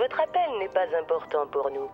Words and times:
Votre 0.00 0.18
appel 0.18 0.58
n'est 0.58 0.68
pas 0.68 0.86
important 0.98 1.46
pour 1.52 1.70
nous. 1.70 1.90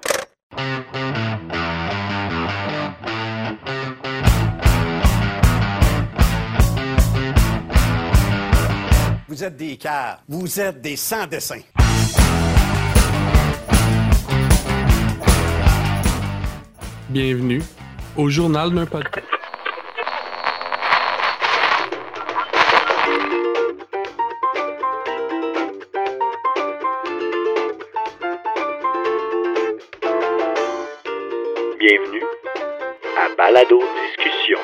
Vous 9.27 9.42
êtes 9.42 9.56
des 9.56 9.77
cars. 9.77 10.22
Vous 10.29 10.61
êtes 10.61 10.80
des 10.80 10.95
sans-dessins. 10.95 11.62
Bienvenue 17.09 17.62
au 18.16 18.29
journal 18.29 18.73
d'un 18.73 18.86
podcast. 18.86 19.36
À 33.56 33.62
Balado 33.65 33.80
Discussion. 34.06 34.59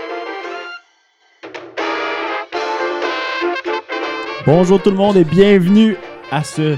Bonjour 4.44 4.82
tout 4.82 4.90
le 4.90 4.96
monde 4.96 5.16
et 5.16 5.24
bienvenue 5.24 5.96
à 6.30 6.44
ce 6.44 6.76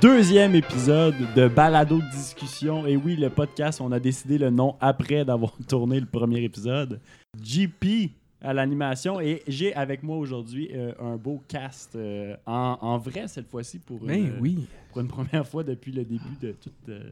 deuxième 0.00 0.54
épisode 0.56 1.14
de 1.36 1.46
Balado 1.46 1.98
de 1.98 2.10
discussion. 2.10 2.86
Et 2.86 2.96
oui, 2.96 3.14
le 3.16 3.30
podcast, 3.30 3.80
on 3.80 3.92
a 3.92 4.00
décidé 4.00 4.38
le 4.38 4.50
nom 4.50 4.74
après 4.80 5.24
d'avoir 5.24 5.52
tourné 5.68 6.00
le 6.00 6.06
premier 6.06 6.42
épisode. 6.42 7.00
JP 7.40 8.10
à 8.40 8.52
l'animation 8.52 9.20
et 9.20 9.42
j'ai 9.46 9.72
avec 9.74 10.02
moi 10.02 10.16
aujourd'hui 10.16 10.68
euh, 10.74 10.92
un 11.00 11.14
beau 11.16 11.40
cast 11.46 11.94
euh, 11.94 12.34
en, 12.44 12.76
en 12.80 12.98
vrai 12.98 13.28
cette 13.28 13.48
fois-ci 13.48 13.78
pour, 13.78 14.00
Ben 14.00 14.18
une- 14.18 14.38
oui. 14.40 14.66
pour 14.90 15.00
une 15.00 15.06
première 15.06 15.46
fois 15.46 15.62
depuis 15.62 15.92
le 15.92 16.02
début 16.04 16.36
de 16.40 16.50
tout 16.60 16.70
euh, 16.88 17.10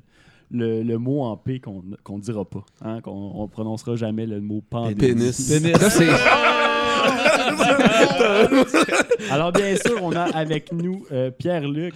le, 0.50 0.82
le 0.82 0.98
mot 0.98 1.22
en 1.22 1.36
P 1.36 1.60
qu'on 1.60 1.82
qu'on 2.02 2.18
dira 2.18 2.44
pas, 2.44 2.64
hein, 2.82 3.00
qu'on 3.00 3.32
on 3.36 3.46
prononcera 3.48 3.94
jamais 3.96 4.26
le 4.26 4.40
mot 4.40 4.62
pandémie. 4.68 4.96
Pénis. 4.96 5.36
Ça, 5.78 5.90
c'est- 5.90 6.08
Alors 9.30 9.52
bien 9.52 9.76
sûr, 9.76 10.02
on 10.02 10.12
a 10.12 10.22
avec 10.36 10.72
nous 10.72 11.06
euh, 11.12 11.30
Pierre-Luc. 11.30 11.94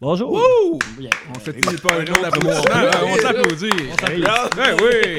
Bonjour. 0.00 0.32
On 1.30 1.34
fait 1.38 1.52
pas 1.80 1.94
un 1.94 2.02
autre 2.02 2.24
applaudissement. 2.24 2.90
On 3.06 3.16
s'applaudit. 3.18 3.70
Ben 4.56 4.76
oui. 4.82 5.18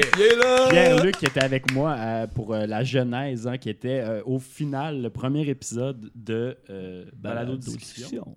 Pierre-Luc 0.70 1.16
qui 1.16 1.24
était 1.26 1.42
avec 1.42 1.72
moi 1.72 1.96
euh, 1.98 2.26
pour 2.26 2.52
euh, 2.52 2.66
la 2.66 2.84
genèse, 2.84 3.46
hein, 3.46 3.56
qui 3.56 3.70
était 3.70 4.00
euh, 4.04 4.20
au 4.26 4.38
final 4.38 5.00
le 5.00 5.08
premier 5.10 5.48
épisode 5.48 6.10
de 6.14 6.58
euh, 6.68 7.04
Balado 7.16 7.56
Discussion. 7.56 8.34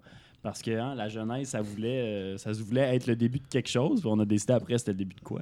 Parce 0.48 0.62
que 0.62 0.72
hein, 0.72 0.95
la 0.95 1.09
genèse, 1.09 1.50
ça 1.50 1.62
voulait, 1.62 2.00
euh, 2.00 2.38
ça 2.38 2.53
voulait 2.53 2.95
être 2.95 3.06
le 3.06 3.17
début 3.17 3.40
de 3.40 3.48
quelque 3.50 3.67
chose. 3.67 4.00
puis 4.00 4.09
on 4.09 4.17
a 4.17 4.23
décidé 4.23 4.54
après 4.54 4.78
c'était 4.78 4.94
le 4.94 5.00
début 5.00 5.17
de 5.17 5.20
quoi. 5.20 5.42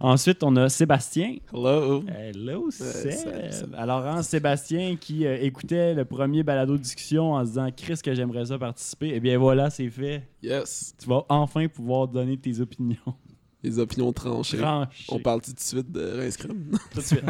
Ensuite, 0.00 0.42
on 0.42 0.56
a 0.56 0.68
Sébastien. 0.68 1.36
Hello. 1.54 2.02
Hello, 2.08 2.68
Seb. 2.72 3.12
salut, 3.12 3.52
salut. 3.52 3.72
Alors, 3.76 4.04
hein, 4.04 4.24
Sébastien 4.24 4.96
qui 4.96 5.24
euh, 5.24 5.38
écoutait 5.40 5.94
le 5.94 6.04
premier 6.04 6.42
balado 6.42 6.76
discussion 6.76 7.34
en 7.34 7.44
se 7.44 7.50
disant 7.50 7.68
Chris, 7.70 8.00
que 8.02 8.12
j'aimerais 8.16 8.46
ça 8.46 8.58
participer. 8.58 9.12
Eh 9.14 9.20
bien, 9.20 9.38
voilà, 9.38 9.70
c'est 9.70 9.88
fait. 9.90 10.24
Yes. 10.42 10.96
Tu 10.98 11.08
vas 11.08 11.24
enfin 11.28 11.68
pouvoir 11.68 12.08
donner 12.08 12.36
tes 12.36 12.58
opinions. 12.58 13.14
Les 13.62 13.78
opinions 13.78 14.12
tranchées. 14.12 14.58
Tranchées. 14.58 15.04
On 15.08 15.20
parle 15.20 15.40
tout 15.40 15.52
de 15.52 15.60
suite 15.60 15.92
de 15.92 16.20
Rince 16.20 16.36
tout 16.36 16.48
de 16.48 17.00
suite. 17.00 17.22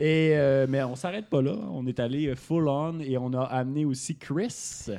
et, 0.00 0.32
euh, 0.34 0.66
mais 0.68 0.82
on 0.82 0.96
s'arrête 0.96 1.28
pas 1.28 1.42
là. 1.42 1.54
On 1.70 1.86
est 1.86 2.00
allé 2.00 2.26
euh, 2.26 2.34
full 2.34 2.66
on 2.66 2.98
et 2.98 3.16
on 3.18 3.32
a 3.34 3.42
amené 3.42 3.84
aussi 3.84 4.16
Chris. 4.16 4.90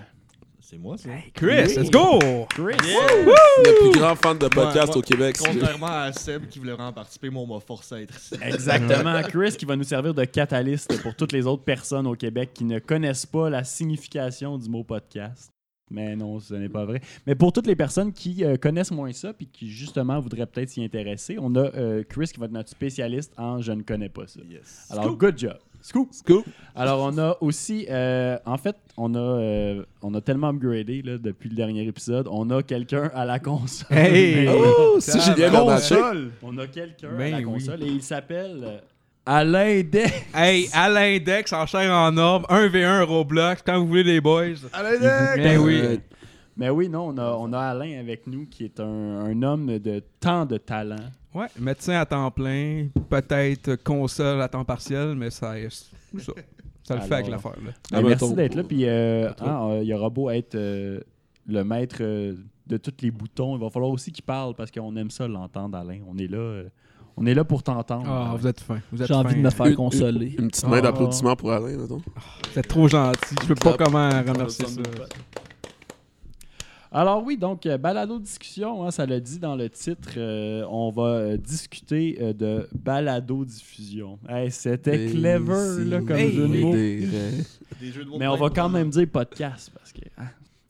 C'est 0.69 0.77
moi, 0.77 0.99
ça. 0.99 1.09
Chris, 1.33 1.75
let's 1.75 1.89
go. 1.89 2.19
Chris! 2.49 2.77
Le 2.77 3.89
plus 3.89 3.99
grand 3.99 4.15
fan 4.15 4.37
de 4.37 4.47
podcast 4.47 4.89
moi, 4.89 4.97
au 4.97 5.01
Québec. 5.01 5.37
Contrairement 5.39 5.87
à 5.87 6.13
Seb 6.13 6.47
qui 6.47 6.59
voulait 6.59 6.73
vraiment 6.73 6.93
participer, 6.93 7.31
moi, 7.31 7.41
on 7.41 7.55
m'a 7.55 7.59
forcé 7.59 7.95
à 7.95 8.01
être 8.01 8.15
ici. 8.15 8.35
Exactement. 8.39 9.19
Chris 9.29 9.55
qui 9.57 9.65
va 9.65 9.75
nous 9.75 9.83
servir 9.83 10.13
de 10.13 10.23
catalyste 10.25 11.01
pour 11.01 11.15
toutes 11.15 11.31
les 11.31 11.47
autres 11.47 11.63
personnes 11.63 12.05
au 12.05 12.13
Québec 12.13 12.51
qui 12.53 12.65
ne 12.65 12.77
connaissent 12.77 13.25
pas 13.25 13.49
la 13.49 13.63
signification 13.63 14.59
du 14.59 14.69
mot 14.69 14.83
podcast. 14.83 15.49
Mais 15.89 16.15
non, 16.15 16.39
ce 16.39 16.53
n'est 16.53 16.69
pas 16.69 16.85
vrai. 16.85 17.01
Mais 17.25 17.33
pour 17.33 17.51
toutes 17.51 17.65
les 17.65 17.75
personnes 17.75 18.13
qui 18.13 18.45
euh, 18.45 18.55
connaissent 18.55 18.91
moins 18.91 19.11
ça 19.11 19.33
puis 19.33 19.47
qui 19.47 19.71
justement 19.71 20.19
voudraient 20.19 20.45
peut-être 20.45 20.69
s'y 20.69 20.83
intéresser, 20.83 21.37
on 21.41 21.55
a 21.55 21.75
euh, 21.75 22.03
Chris 22.07 22.27
qui 22.31 22.39
va 22.39 22.45
être 22.45 22.51
notre 22.51 22.69
spécialiste 22.69 23.33
en 23.37 23.59
je 23.59 23.71
ne 23.71 23.81
connais 23.81 24.09
pas 24.09 24.27
ça. 24.27 24.39
Yes. 24.47 24.85
Alors, 24.91 25.17
good 25.17 25.35
job. 25.35 25.57
Scoop. 25.81 26.09
Scoop. 26.13 26.45
Alors, 26.75 27.01
on 27.01 27.17
a 27.17 27.37
aussi, 27.41 27.85
euh, 27.89 28.37
en 28.45 28.57
fait, 28.57 28.75
on 28.97 29.13
a, 29.15 29.19
euh, 29.19 29.83
on 30.01 30.13
a 30.13 30.21
tellement 30.21 30.49
upgradé 30.49 31.01
là, 31.01 31.17
depuis 31.17 31.49
le 31.49 31.55
dernier 31.55 31.83
épisode. 31.87 32.27
On 32.29 32.49
a 32.49 32.61
quelqu'un 32.63 33.09
à 33.13 33.25
la 33.25 33.39
console. 33.39 33.97
Hey. 33.97 34.45
Mais- 34.45 34.47
Oh, 34.49 34.99
on 36.43 36.57
a 36.57 36.67
quelqu'un 36.67 37.09
à 37.09 37.11
Ben 37.17 37.31
la 37.31 37.37
oui. 37.37 37.43
console 37.43 37.83
et 37.83 37.87
il 37.87 38.01
s'appelle 38.03 38.61
euh, 38.63 38.77
Alain 39.25 39.81
Dex. 39.83 40.11
Hey, 40.33 40.67
à 40.73 40.89
l'index, 40.89 41.53
en 41.53 41.65
chair 41.65 41.91
en 41.93 42.15
orbe, 42.17 42.45
1v1 42.49 43.03
Roblox, 43.05 43.61
quand 43.65 43.79
vous 43.79 43.87
voulez 43.87 44.03
les 44.03 44.21
boys. 44.21 44.55
Ben 44.73 45.57
oui. 45.59 45.79
Euh, 45.83 45.97
Mais 46.57 46.69
oui, 46.69 46.89
non, 46.89 47.07
on 47.09 47.17
a, 47.17 47.35
on 47.39 47.53
a 47.53 47.59
Alain 47.59 47.99
avec 47.99 48.27
nous 48.27 48.45
qui 48.45 48.65
est 48.65 48.79
un, 48.79 48.85
un 49.25 49.41
homme 49.43 49.79
de 49.79 50.03
tant 50.19 50.45
de 50.45 50.57
talent. 50.57 50.95
Ouais, 51.33 51.45
médecin 51.59 51.93
à 51.93 52.05
temps 52.05 52.31
plein, 52.31 52.87
peut-être 53.09 53.75
console 53.83 54.41
à 54.41 54.47
temps 54.47 54.65
partiel, 54.65 55.15
mais 55.15 55.29
ça, 55.29 55.53
ça. 55.69 56.33
Ça 56.83 56.95
le 56.95 57.01
fait 57.01 57.13
avec 57.13 57.27
l'affaire. 57.27 57.51
là. 57.63 57.71
Ah, 57.93 58.01
merci 58.01 58.33
d'être 58.33 58.55
là. 58.55 58.63
Puis, 58.63 58.85
euh, 58.85 59.29
hein, 59.41 59.67
euh, 59.69 59.83
il 59.83 59.93
aura 59.93 60.09
beau 60.09 60.31
être 60.31 60.55
euh, 60.55 60.99
le 61.47 61.63
maître 61.63 61.97
euh, 62.01 62.33
de 62.65 62.77
tous 62.77 62.93
les 63.01 63.11
boutons, 63.11 63.55
il 63.55 63.61
va 63.61 63.69
falloir 63.69 63.91
aussi 63.91 64.11
qu'il 64.11 64.23
parle 64.23 64.55
parce 64.55 64.71
qu'on 64.71 64.95
aime 64.95 65.11
ça 65.11 65.27
l'entendre, 65.27 65.77
Alain. 65.77 65.99
On 66.09 66.17
est 66.17 66.25
là, 66.27 66.37
euh, 66.37 66.69
on 67.15 67.27
est 67.27 67.35
là 67.35 67.43
pour 67.43 67.61
t'entendre. 67.61 68.07
Ah, 68.09 68.35
vous 68.35 68.47
êtes 68.47 68.59
fin. 68.61 68.79
Vous 68.91 69.01
êtes 69.01 69.07
J'ai 69.07 69.13
envie 69.13 69.35
de 69.35 69.41
me 69.41 69.49
faire 69.51 69.67
Une- 69.67 69.75
consoler. 69.75 70.35
Une 70.39 70.47
petite 70.47 70.67
main 70.67 70.77
Ah. 70.77 70.81
d'applaudissement 70.81 71.35
pour 71.35 71.51
Alain, 71.51 71.77
mettons. 71.77 71.97
Vous 72.53 72.57
êtes 72.59 72.67
trop 72.67 72.87
gentil. 72.87 73.35
Je 73.43 73.47
peux 73.47 73.55
pas 73.55 73.77
comment 73.77 74.09
remercier 74.09 74.65
ça. 74.65 74.81
Alors 76.91 77.23
oui, 77.23 77.37
donc 77.37 77.67
euh, 77.67 77.77
balado 77.77 78.17
discussion, 78.17 78.83
hein, 78.83 78.89
ça 78.89 79.05
l'a 79.05 79.19
dit 79.19 79.37
dans 79.37 79.55
le 79.55 79.69
titre, 79.69 80.09
euh, 80.17 80.65
on 80.69 80.89
va 80.89 81.03
euh, 81.03 81.37
discuter 81.37 82.17
euh, 82.19 82.33
de 82.33 82.67
balado 82.73 83.45
diffusion. 83.45 84.17
Hey, 84.27 84.49
C'était 84.49 85.05
clever 85.07 85.85
là, 85.85 85.99
comme 85.99 86.15
Hey. 86.15 86.31
jeu 86.33 86.47
de 86.47 86.61
mots. 86.61 86.71
des- 86.73 87.07
Des 87.79 87.91
jeux 87.91 88.03
de 88.05 88.09
mots 88.09 88.17
Mais 88.17 88.27
on 88.27 88.35
va 88.37 88.49
quand 88.49 88.69
même 88.69 88.89
dire 88.89 89.07
podcast 89.07 89.71
parce 89.73 89.93
que. 89.93 90.01
hein. 90.17 90.25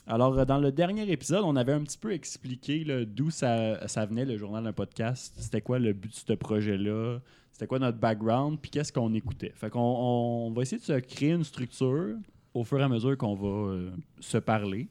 Alors, 0.07 0.45
dans 0.45 0.57
le 0.57 0.71
dernier 0.71 1.09
épisode, 1.09 1.43
on 1.45 1.55
avait 1.55 1.71
un 1.71 1.81
petit 1.83 1.97
peu 1.97 2.11
expliqué 2.11 2.83
d'où 3.07 3.29
ça, 3.29 3.87
ça 3.87 4.05
venait 4.07 4.25
le 4.25 4.37
journal 4.37 4.63
d'un 4.63 4.73
podcast. 4.73 5.35
C'était 5.37 5.61
quoi 5.61 5.77
le 5.79 5.93
but 5.93 6.09
de 6.11 6.15
ce 6.15 6.33
projet-là? 6.33 7.19
C'était 7.53 7.67
quoi 7.67 7.77
notre 7.79 7.99
background? 7.99 8.57
Puis 8.59 8.71
qu'est-ce 8.71 8.91
qu'on 8.91 9.13
écoutait? 9.13 9.53
Fait 9.55 9.69
qu'on 9.69 9.79
on 9.79 10.51
va 10.51 10.63
essayer 10.63 10.79
de 10.79 10.83
se 10.83 10.99
créer 10.99 11.31
une 11.33 11.43
structure 11.43 12.15
au 12.55 12.63
fur 12.63 12.79
et 12.79 12.83
à 12.83 12.89
mesure 12.89 13.15
qu'on 13.17 13.35
va 13.35 13.71
euh, 13.71 13.91
se 14.19 14.39
parler. 14.39 14.87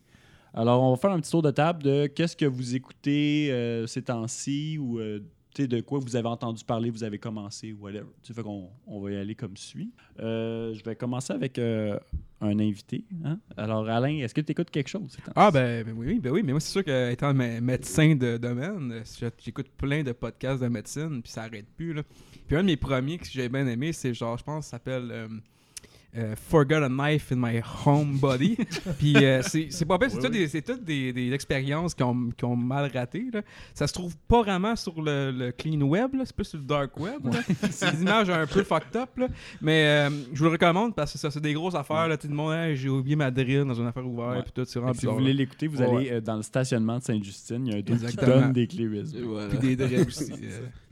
Alors, 0.54 0.82
on 0.82 0.90
va 0.90 0.96
faire 0.96 1.10
un 1.12 1.20
petit 1.20 1.30
tour 1.30 1.42
de 1.42 1.50
table 1.50 1.82
de 1.82 2.06
qu'est-ce 2.06 2.36
que 2.36 2.46
vous 2.46 2.74
écoutez 2.74 3.48
euh, 3.52 3.86
ces 3.86 4.02
temps-ci 4.02 4.78
ou 4.78 4.98
euh, 4.98 5.20
de 5.58 5.80
quoi 5.80 5.98
vous 5.98 6.14
avez 6.14 6.28
entendu 6.28 6.64
parler, 6.64 6.88
vous 6.88 7.02
avez 7.02 7.18
commencé, 7.18 7.72
whatever. 7.72 8.06
Tu 8.22 8.32
qu'on 8.44 8.68
on 8.86 9.00
va 9.00 9.10
y 9.10 9.16
aller 9.16 9.34
comme 9.34 9.56
suit. 9.56 9.90
Euh, 10.20 10.72
je 10.72 10.84
vais 10.84 10.94
commencer 10.94 11.32
avec 11.32 11.58
un 12.40 12.58
invité. 12.60 13.04
hein. 13.24 13.40
Alors, 13.56 13.88
Alain, 13.88 14.18
est-ce 14.18 14.32
que 14.32 14.40
tu 14.40 14.52
écoutes 14.52 14.70
quelque 14.70 14.86
chose? 14.88 15.16
ces? 15.16 15.32
Ah 15.34 15.50
ben, 15.50 15.84
ben 15.84 15.94
oui, 15.98 16.20
ben 16.20 16.30
oui, 16.30 16.42
mais 16.44 16.52
moi 16.52 16.60
c'est 16.60 16.70
sûr 16.70 16.84
que 16.84 17.10
étant 17.10 17.34
mé- 17.34 17.60
médecin 17.60 18.14
de 18.14 18.36
domaine, 18.36 19.02
j'écoute 19.44 19.66
plein 19.76 20.04
de 20.04 20.12
podcasts 20.12 20.62
de 20.62 20.68
médecine, 20.68 21.20
puis 21.22 21.32
ça 21.32 21.42
arrête 21.42 21.66
plus 21.76 21.92
là. 21.92 22.02
Puis 22.46 22.56
un 22.56 22.60
de 22.62 22.66
mes 22.66 22.76
premiers 22.76 23.18
que 23.18 23.26
j'ai 23.26 23.48
bien 23.48 23.66
aimé, 23.66 23.92
c'est 23.92 24.14
genre, 24.14 24.38
je 24.38 24.44
pense, 24.44 24.66
s'appelle 24.68 25.10
euh, 26.16 26.34
Forgot 26.36 26.76
a 26.82 26.88
Knife 26.88 27.30
in 27.32 27.36
My 27.36 27.60
Home 27.84 28.18
Body. 28.18 28.56
puis 28.98 29.14
euh, 29.16 29.42
c'est 29.42 29.68
c'est 29.70 29.84
pas 29.84 29.98
pire, 29.98 30.10
c'est 30.10 30.18
tout 30.20 30.28
des, 30.28 30.48
c'est 30.48 30.62
toutes 30.62 30.82
des, 30.84 31.12
des 31.12 31.32
expériences 31.32 31.94
qui 31.94 32.02
ont, 32.02 32.30
qui 32.36 32.44
ont 32.44 32.56
mal 32.56 32.90
raté. 32.92 33.26
Là. 33.32 33.42
Ça 33.74 33.86
se 33.86 33.92
trouve 33.92 34.16
pas 34.26 34.42
vraiment 34.42 34.74
sur 34.74 35.00
le, 35.02 35.30
le 35.30 35.52
clean 35.52 35.80
web, 35.82 36.14
là, 36.14 36.22
c'est 36.24 36.34
plus 36.34 36.46
sur 36.46 36.58
le 36.58 36.64
dark 36.64 36.98
web. 36.98 37.20
c'est 37.70 37.94
des 37.94 38.02
images 38.02 38.30
un 38.30 38.46
peu 38.46 38.62
fucked 38.64 38.96
up, 38.96 39.10
là. 39.18 39.28
mais 39.60 40.08
euh, 40.08 40.10
je 40.32 40.38
vous 40.38 40.44
le 40.46 40.50
recommande 40.52 40.94
parce 40.94 41.12
que 41.12 41.18
ça 41.18 41.30
c'est 41.30 41.40
des 41.42 41.52
grosses 41.52 41.74
affaires. 41.74 42.08
Là, 42.08 42.16
tout 42.16 42.28
le 42.28 42.34
monde, 42.34 42.54
Hey, 42.54 42.76
j'ai 42.76 42.88
oublié 42.88 43.14
ma 43.14 43.30
drill 43.30 43.64
dans 43.64 43.74
une 43.74 43.86
affaire 43.86 44.06
ouverte, 44.06 44.36
Ouais. 44.36 44.42
puis 44.42 44.52
tout, 44.52 44.64
c'est 44.64 44.72
Fait 44.74 44.78
vraiment 44.80 44.92
que 44.94 45.00
si 45.00 45.06
vous 45.06 45.12
voulez 45.14 45.34
l'écouter, 45.34 45.66
vous 45.66 45.78
Ouais, 45.82 45.96
allez 45.96 46.10
euh, 46.12 46.20
dans 46.22 46.36
le 46.36 46.42
stationnement 46.42 46.98
de 46.98 47.02
Sainte-Justine. 47.04 47.66
Il 47.66 47.72
y 47.72 47.74
a 47.74 47.78
un 47.78 47.82
dude 47.82 48.06
qui 48.06 48.16
donne 48.16 48.52
des 48.52 48.66
clés 48.66 48.84
USB. 48.84 49.16
Puis 49.50 49.58
des 49.58 49.76
drills 49.86 50.06
aussi. 50.06 50.32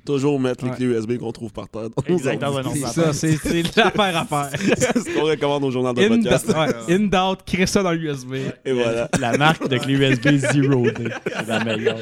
Toujours 0.07 0.41
mettre 0.41 0.65
les 0.65 0.71
clés 0.71 0.87
USB 0.87 1.19
qu'on 1.19 1.33
trouve 1.33 1.53
par 1.53 1.69
terre. 1.69 1.89
Exact, 2.07 2.41
dans 2.41 2.57
un 2.59 2.75
ça, 2.75 3.13
c'est 3.13 3.33
l'affaire 3.77 4.17
à 4.17 4.25
faire. 4.25 4.51
C'est 4.59 4.99
ce 4.99 5.15
qu'on 5.15 5.25
recommande 5.27 5.65
au 5.65 5.71
journal 5.71 5.95
de 5.95 6.03
In, 6.03 6.09
podcast. 6.23 6.49
ouais, 6.49 6.95
in 6.95 7.01
doubt, 7.01 7.43
crée 7.45 7.67
ça 7.67 7.83
dans 7.83 7.93
l'USB. 7.93 8.35
Et 8.65 8.73
voilà. 8.73 9.09
La 9.21 9.37
marque 9.37 9.69
de 9.69 9.77
clé 9.79 9.95
USB 9.95 10.37
Zero 10.53 10.91
Day. 10.91 11.11
C'est 11.27 11.47
la 11.47 11.65
meilleure. 11.65 11.99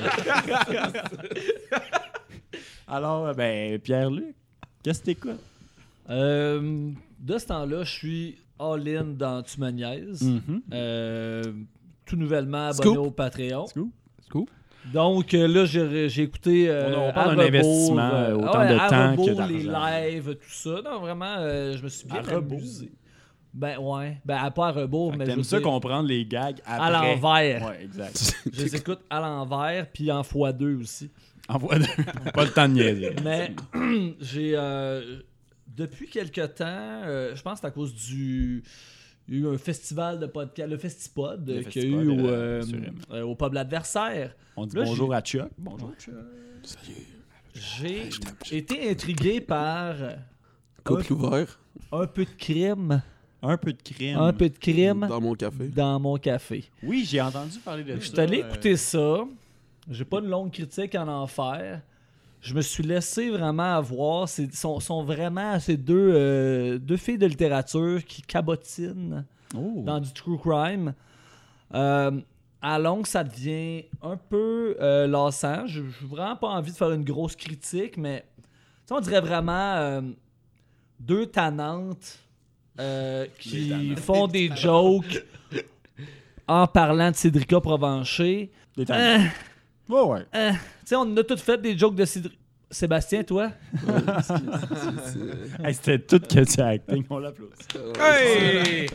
Alors, 2.87 3.27
euh, 3.29 3.33
ben, 3.33 3.79
Pierre-Luc, 3.79 4.35
qu'est-ce 4.83 5.01
que 5.01 5.05
t'écoutes? 5.07 5.41
Euh, 6.11 6.91
de 7.19 7.39
ce 7.39 7.47
temps-là, 7.47 7.85
je 7.85 7.91
suis 7.91 8.37
all-in 8.59 9.05
dans 9.05 9.43
Tu 9.43 9.61
me 9.61 9.71
niaises. 9.71 10.23
Mhm. 10.23 10.63
Euh, 10.73 11.43
tout 12.05 12.17
nouvellement 12.17 12.69
abonné 12.69 12.91
Scoop. 12.95 13.07
au 13.07 13.11
Patreon. 13.11 13.67
Scoop. 13.67 13.91
Scoop. 14.27 14.51
Donc 14.93 15.33
euh, 15.35 15.49
là, 15.49 15.65
j'ai 15.65 16.09
j'ai 16.09 16.23
écouté. 16.23 16.69
euh, 16.69 16.95
On- 16.97 17.09
on 17.09 17.13
parle 17.13 17.31
à 17.33 17.37
d'un 17.37 17.43
rebours, 17.45 17.59
investissement, 17.59 18.11
euh, 18.15 18.35
autant 18.35 18.59
ouais, 18.61 18.69
de 18.69 18.75
à 18.79 18.89
temps 18.89 19.17
que 19.17 19.21
rebours, 19.21 19.47
les 19.49 19.65
d'argent. 19.65 19.97
lives, 20.03 20.35
tout 20.35 20.51
ça. 20.51 20.81
Non, 20.85 21.01
vraiment, 21.01 21.37
euh, 21.39 21.77
je 21.77 21.83
me 21.83 21.89
suis 21.89 22.07
bien 22.07 22.23
amusé. 22.29 22.93
Ben 23.55 23.79
ouais, 23.79 24.19
ben 24.25 24.37
à 24.37 24.51
pas 24.51 24.69
à 24.69 24.73
rebours, 24.73 25.13
Fait 25.13 25.19
mais 25.19 25.25
T'aimes 25.27 25.45
ça 25.45 25.59
dire, 25.59 25.65
comprendre 25.69 26.09
les 26.09 26.27
gags 26.27 26.59
après. 26.67 26.87
à 26.87 26.91
l'envers. 26.91 27.67
Ouais, 27.69 27.85
exact. 27.85 28.35
Je 28.53 28.63
les 28.63 28.77
écoute 28.77 28.99
à 29.09 29.21
l'envers, 29.21 29.87
puis 29.93 30.11
en 30.11 30.23
x2 30.23 30.81
aussi. 30.83 31.09
Envoie 31.49 31.79
de... 31.79 31.85
Pas 32.33 32.45
le 32.45 32.51
temps 32.51 32.69
de 32.69 32.75
niaiser. 32.75 33.15
Mais 33.25 33.53
j'ai. 34.21 34.55
euh, 34.57 35.21
depuis 35.69 36.09
quelque 36.09 36.41
temps, 36.47 36.65
euh, 36.67 37.35
je 37.37 37.43
pense 37.43 37.55
que 37.55 37.61
c'est 37.61 37.67
à 37.67 37.71
cause 37.71 37.95
du. 37.95 38.65
Il 39.29 39.35
y 39.39 39.47
a 39.47 39.51
eu 39.51 39.55
un 39.55 39.59
festival 39.59 40.19
de 40.21 40.27
podcast, 40.27 40.69
le 40.71 40.77
Festipod, 40.77 41.49
euh, 41.49 41.63
qu'il 41.63 41.91
y 41.91 41.95
a 41.95 41.99
eu 42.03 42.09
au, 42.11 42.27
euh, 42.27 42.63
euh, 42.63 42.63
M. 42.63 42.95
euh, 43.11 43.23
au 43.23 43.35
pub 43.35 43.55
L'Adversaire. 43.55 44.35
On 44.57 44.67
dit 44.67 44.77
Là, 44.77 44.85
bonjour 44.85 45.15
à 45.15 45.21
Chuck. 45.23 45.49
Bonjour 45.59 45.93
Chuck. 45.99 46.15
J'ai 47.55 48.59
été 48.59 48.91
intrigué 48.91 49.41
par 49.41 49.95
Couple 50.83 51.13
ouvert 51.13 51.59
un 51.93 52.07
peu 52.07 52.25
de 52.25 52.31
crime. 52.37 53.03
Un 53.43 53.57
peu 53.57 53.73
de 53.73 53.83
crime. 53.83 54.19
Un 54.19 54.33
peu 54.33 54.49
de 54.49 54.59
crime 54.59 55.07
dans 55.09 55.21
mon 55.21 55.35
café. 55.35 55.69
dans 55.69 56.01
mon 56.01 56.17
café. 56.17 56.65
Oui, 56.83 57.05
j'ai 57.09 57.21
entendu 57.21 57.59
parler 57.59 57.85
de 57.85 57.95
Je 57.97 58.01
ça. 58.01 58.13
suis 58.13 58.21
allé 58.21 58.43
euh, 58.43 58.49
écouter 58.49 58.77
ça. 58.77 59.25
J'ai 59.91 60.05
pas 60.05 60.19
une 60.21 60.29
longue 60.29 60.51
critique 60.51 60.95
à 60.95 61.07
en 61.07 61.27
faire. 61.27 61.83
Je 62.45 62.55
me 62.55 62.61
suis 62.61 62.83
laissé 62.83 63.31
vraiment 63.31 63.77
avoir. 63.77 64.29
C'est 64.29 64.55
sont, 64.55 64.79
sont 64.81 65.03
vraiment 65.03 65.59
ces 65.59 65.77
deux, 65.77 66.13
euh, 66.15 66.79
deux 66.79 66.97
filles 66.97 67.19
de 67.19 67.27
littérature 67.27 68.05
qui 68.05 68.23
cabotinent 68.23 69.25
Oh. 69.57 69.83
dans 69.85 70.01
du 70.01 70.13
true 70.13 70.39
crime. 70.39 70.95
Euh, 71.75 72.11
à 72.61 72.79
longue, 72.79 73.07
ça 73.07 73.23
devient 73.25 73.85
un 74.03 74.17
peu 74.17 74.77
euh, 74.81 75.07
lassant. 75.07 75.67
Je 75.67 75.83
n'ai 75.83 75.89
vraiment 76.03 76.37
pas 76.37 76.49
envie 76.49 76.73
de 76.73 76.77
faire 76.77 76.93
une 76.93 77.05
grosse 77.05 77.37
critique, 77.37 77.97
mais 77.97 78.25
on 78.91 79.01
dirait 79.01 79.21
vraiment 79.21 79.75
euh, 79.77 80.01
deux 80.99 81.27
tannantes 81.27 82.19
qui 83.39 83.95
font 83.97 84.27
des 84.27 84.51
jokes 84.57 85.25
en 86.49 86.67
parlant 86.67 87.11
de 87.11 87.17
Cédrica 87.17 87.61
Provencher. 87.61 88.51
Des. 88.77 88.85
Ouais, 89.89 90.01
ouais. 90.03 90.27
euh, 90.35 90.51
tu 90.53 90.59
sais, 90.87 90.97
on 90.97 91.17
a 91.17 91.23
tous 91.25 91.41
fait 91.41 91.61
des 91.61 91.77
jokes 91.77 91.95
de 91.97 92.05
Cédric. 92.05 92.39
Sébastien, 92.71 93.23
toi? 93.23 93.51
Hey, 95.63 95.75
C'était 95.75 95.99
tout 96.01 96.19
que 96.19 96.41
du 96.57 96.61
acting. 96.61 97.05
On 97.09 97.19
l'applaudit. 97.19 97.53
Hey! 98.01 98.89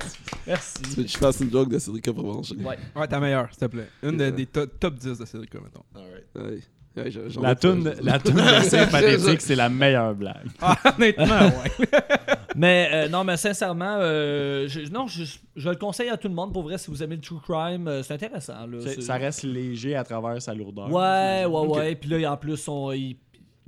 Merci. 0.46 0.82
Tu 0.82 0.90
veux 0.90 1.04
que 1.04 1.10
je 1.10 1.18
fasse 1.18 1.40
une 1.40 1.50
joke 1.52 1.70
de 1.70 1.80
Cédric 1.80 2.12
Provencher? 2.12 2.56
Ouais. 2.56 2.78
Ouais, 2.96 3.08
ta 3.08 3.20
meilleure, 3.22 3.48
s'il 3.52 3.60
te 3.60 3.66
plaît. 3.68 3.88
Une 4.04 4.18
de- 4.18 4.32
des 4.32 4.46
to- 4.48 4.66
top 4.66 4.96
10 4.96 5.18
de 5.20 5.26
Cédric, 5.26 5.54
mettons. 5.54 5.84
Ouais. 5.96 6.60
Ouais, 6.98 7.10
La 7.42 7.56
toune, 7.56 7.94
je- 7.98 8.04
la 8.04 8.20
toune 8.20 8.36
de 8.36 8.42
C'est 8.64 8.90
pathétique, 8.92 9.42
c'est 9.42 9.56
la 9.56 9.70
meilleure 9.70 10.14
blague. 10.16 10.48
Ah, 10.62 10.76
honnêtement, 10.98 11.26
ouais. 11.26 11.88
Mais 12.60 12.90
euh, 12.92 13.08
non, 13.08 13.24
mais 13.24 13.38
sincèrement, 13.38 13.96
euh, 14.00 14.68
je, 14.68 14.82
non, 14.92 15.08
je, 15.08 15.24
je 15.56 15.70
le 15.70 15.76
conseille 15.78 16.10
à 16.10 16.18
tout 16.18 16.28
le 16.28 16.34
monde. 16.34 16.52
Pour 16.52 16.64
vrai, 16.64 16.78
si 16.78 16.92
vous 16.92 17.02
aimez 17.02 17.16
le 17.16 17.22
true 17.22 17.40
crime, 17.42 17.88
euh, 17.88 18.04
c'est 18.04 18.16
intéressant. 18.16 18.68
Là, 18.68 18.80
Ça 19.00 19.16
reste 19.16 19.44
léger 19.44 19.96
à 19.96 20.04
travers 20.04 20.42
sa 20.42 20.54
lourdeur. 20.54 20.92
Ouais, 20.92 21.46
ouais, 21.46 21.46
Ok. 21.46 21.76
ouais. 21.78 21.96
Puis 21.96 22.10
là, 22.10 22.34
en 22.34 22.36
plus, 22.36 22.68
on, 22.68 22.92
il, 22.92 23.16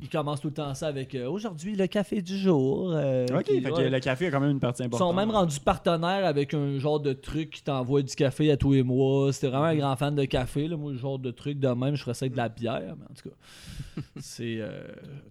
il 0.01 0.09
commence 0.09 0.41
tout 0.41 0.47
le 0.47 0.53
temps 0.53 0.73
ça 0.73 0.87
avec 0.87 1.13
euh, 1.15 1.29
aujourd'hui 1.29 1.75
le 1.75 1.85
café 1.87 2.21
du 2.21 2.37
jour. 2.37 2.91
euh, 2.93 3.25
Ok, 3.33 3.43
puis, 3.45 3.61
fait 3.61 3.69
que 3.69 3.75
ouais. 3.75 3.89
le 3.89 3.99
café 3.99 4.27
a 4.27 4.31
quand 4.31 4.39
même 4.39 4.51
une 4.51 4.59
partie 4.59 4.81
Ils 4.81 4.85
importante. 4.87 5.09
sont 5.09 5.13
même 5.13 5.29
rendus 5.31 5.59
partenaires 5.59 6.25
avec 6.25 6.53
un 6.53 6.79
genre 6.79 6.99
de 6.99 7.13
truc 7.13 7.51
qui 7.51 7.63
t'envoie 7.63 8.01
du 8.01 8.15
café 8.15 8.49
à 8.51 8.57
tous 8.57 8.73
les 8.73 8.83
mois. 8.83 9.31
C'était 9.31 9.47
vraiment 9.47 9.65
un 9.65 9.75
grand 9.75 9.95
fan 9.95 10.15
de 10.15 10.25
café. 10.25 10.67
Là. 10.67 10.75
Moi, 10.77 10.91
le 10.91 10.97
genre 10.97 11.19
de 11.19 11.31
truc 11.31 11.59
de 11.59 11.67
même, 11.69 11.95
je 11.95 12.01
ferais 12.01 12.13
ça 12.15 12.23
avec 12.25 12.33
de 12.33 12.37
la 12.37 12.49
bière. 12.49 12.95
Mais 12.97 13.05
en 13.09 13.13
tout 13.13 13.29
cas, 13.29 14.01
c'est 14.19 14.57
euh, 14.59 14.83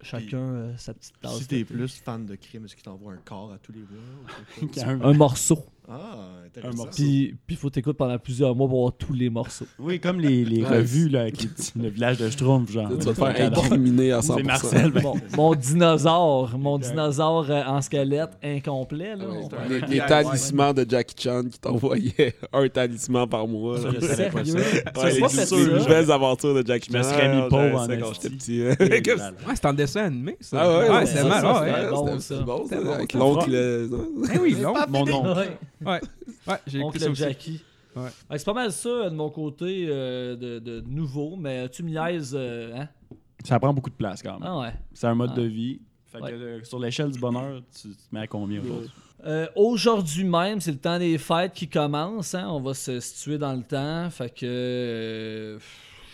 chacun 0.02 0.38
euh, 0.38 0.73
sa 0.76 0.94
petite 0.94 1.14
tasse. 1.20 1.38
Si 1.38 1.46
t'es 1.49 1.64
plus 1.64 2.00
fan 2.00 2.25
de 2.26 2.34
crime, 2.37 2.64
est-ce 2.64 2.75
qu'il 2.76 2.84
t'envoie 2.84 3.12
un 3.12 3.20
corps 3.25 3.52
à 3.52 3.58
tous 3.58 3.73
les 3.73 3.81
mois? 3.81 5.00
ou 5.02 5.05
Un 5.08 5.12
morceau. 5.14 5.64
Ah, 5.92 6.28
intéressant. 6.46 6.72
Un 6.72 6.76
morceau. 6.76 6.92
Puis 6.96 7.34
il 7.48 7.56
faut 7.56 7.69
t'écouter 7.70 7.96
pendant 7.96 8.19
plusieurs 8.19 8.54
mois 8.54 8.69
pour 8.69 8.81
voir 8.81 8.92
tous 8.96 9.12
les 9.12 9.28
morceaux. 9.28 9.66
Oui, 9.78 9.98
comme 9.98 10.20
les, 10.20 10.44
les 10.44 10.64
revues 10.64 11.08
là, 11.08 11.22
avec 11.22 11.42
les 11.42 11.48
le 11.82 11.88
village 11.88 12.19
de 12.19 12.31
Schtroumpf, 12.31 12.70
genre. 12.70 12.88
Tu 12.90 13.06
vas 13.06 13.12
te 13.12 13.34
faire 13.34 13.46
incriminer 13.52 14.12
à 14.12 14.20
100%. 14.20 14.34
C'est 14.37 14.42
Marcel. 14.44 14.90
ben, 14.92 15.02
Mon, 15.02 15.14
mon 15.37 15.54
dinosaure, 15.54 16.56
mon 16.58 16.78
dinosaure 16.78 17.46
euh, 17.50 17.62
en 17.66 17.81
squelette 17.82 18.31
incomplet. 18.42 19.16
Là, 19.16 19.25
Ouais, 19.28 19.34
les, 19.69 19.75
Ouais, 19.81 19.87
les 19.88 20.00
ouais, 20.00 20.06
talismans 20.06 20.72
de 20.75 20.87
Jackie 20.88 21.14
Chan 21.25 21.42
qui 21.50 21.58
t'envoyaient 21.58 22.34
un 22.52 22.69
talisman 22.69 23.28
par 23.28 23.48
mois. 23.48 23.78
Ça, 23.81 23.88
je 23.90 23.94
là. 24.00 24.00
savais 24.14 24.31
pas 24.31 24.44
ça. 24.44 24.54
Ouais, 24.56 24.62
C'est 24.94 25.10
les, 25.12 25.20
les 25.20 25.28
ça. 25.28 25.56
nouvelles 25.78 26.10
aventures 26.12 26.54
de 26.54 26.66
Jackie 26.66 26.90
Je 26.92 26.98
me 26.98 27.02
Chan. 27.02 27.08
serais 27.10 27.34
mis 27.34 27.42
Ah, 27.42 27.48
pauvre 27.50 27.81
en 27.81 27.87
quand 27.88 28.12
j'étais 28.14 28.31
petit. 28.31 28.58
Là, 28.62 28.69
là. 28.78 29.31
Ouais, 29.48 29.54
c'est 29.54 29.66
en 29.66 29.72
dessin 29.72 30.04
animé, 30.04 30.37
ça. 30.40 30.58
Ah 30.60 30.78
ouais, 31.00 31.06
c'est 31.06 31.25
mal. 31.25 32.20
c'était 32.20 32.42
bon, 32.44 32.66
ça. 32.66 32.76
l'oncle. 33.19 33.50
euh, 33.52 33.88
Eh 34.34 34.38
oui, 34.38 34.56
long. 34.60 34.75
Mon 34.88 35.04
nom. 35.04 35.25
Ouais. 35.84 36.00
Ouais, 36.46 36.56
j'ai 36.66 36.78
écouté 36.80 36.98
ça 37.00 37.10
aussi. 37.10 37.22
Jackie. 37.22 37.62
Ouais. 37.96 38.02
Ouais, 38.30 38.38
c'est 38.38 38.44
pas 38.44 38.52
mal 38.54 38.70
ça 38.72 38.88
euh, 38.88 39.10
de 39.10 39.14
mon 39.16 39.30
côté 39.30 39.86
euh, 39.88 40.36
de, 40.36 40.58
de 40.60 40.80
nouveau, 40.82 41.36
mais 41.36 41.68
tu 41.68 41.82
me 41.82 41.90
liaises, 41.90 42.34
euh, 42.38 42.76
hein? 42.76 42.88
Ça 43.44 43.58
prend 43.58 43.72
beaucoup 43.72 43.90
de 43.90 43.94
place 43.96 44.22
quand 44.22 44.34
même. 44.38 44.42
Ah 44.44 44.58
ouais. 44.60 44.72
C'est 44.92 45.06
un 45.06 45.14
mode 45.14 45.30
Ah. 45.32 45.36
de 45.40 45.42
vie. 45.42 45.80
Fait 46.06 46.20
Ouais. 46.20 46.30
que 46.30 46.36
euh, 46.36 46.64
sur 46.64 46.78
l'échelle 46.78 47.10
du 47.10 47.18
bonheur, 47.18 47.62
tu 47.74 47.88
te 47.88 47.96
mets 48.12 48.20
à 48.20 48.26
combien 48.26 48.60
aujourd'hui? 48.60 48.90
Euh, 49.24 49.46
Aujourd'hui 49.56 50.24
même, 50.24 50.60
c'est 50.60 50.72
le 50.72 50.78
temps 50.78 50.98
des 50.98 51.18
fêtes 51.18 51.52
qui 51.52 51.68
commence. 51.68 52.34
Hein? 52.34 52.48
On 52.50 52.60
va 52.60 52.74
se 52.74 53.00
situer 53.00 53.38
dans 53.38 53.52
le 53.52 53.62
temps. 53.62 54.08
Fait 54.10 54.30
que 54.30 54.46
euh, 54.46 55.58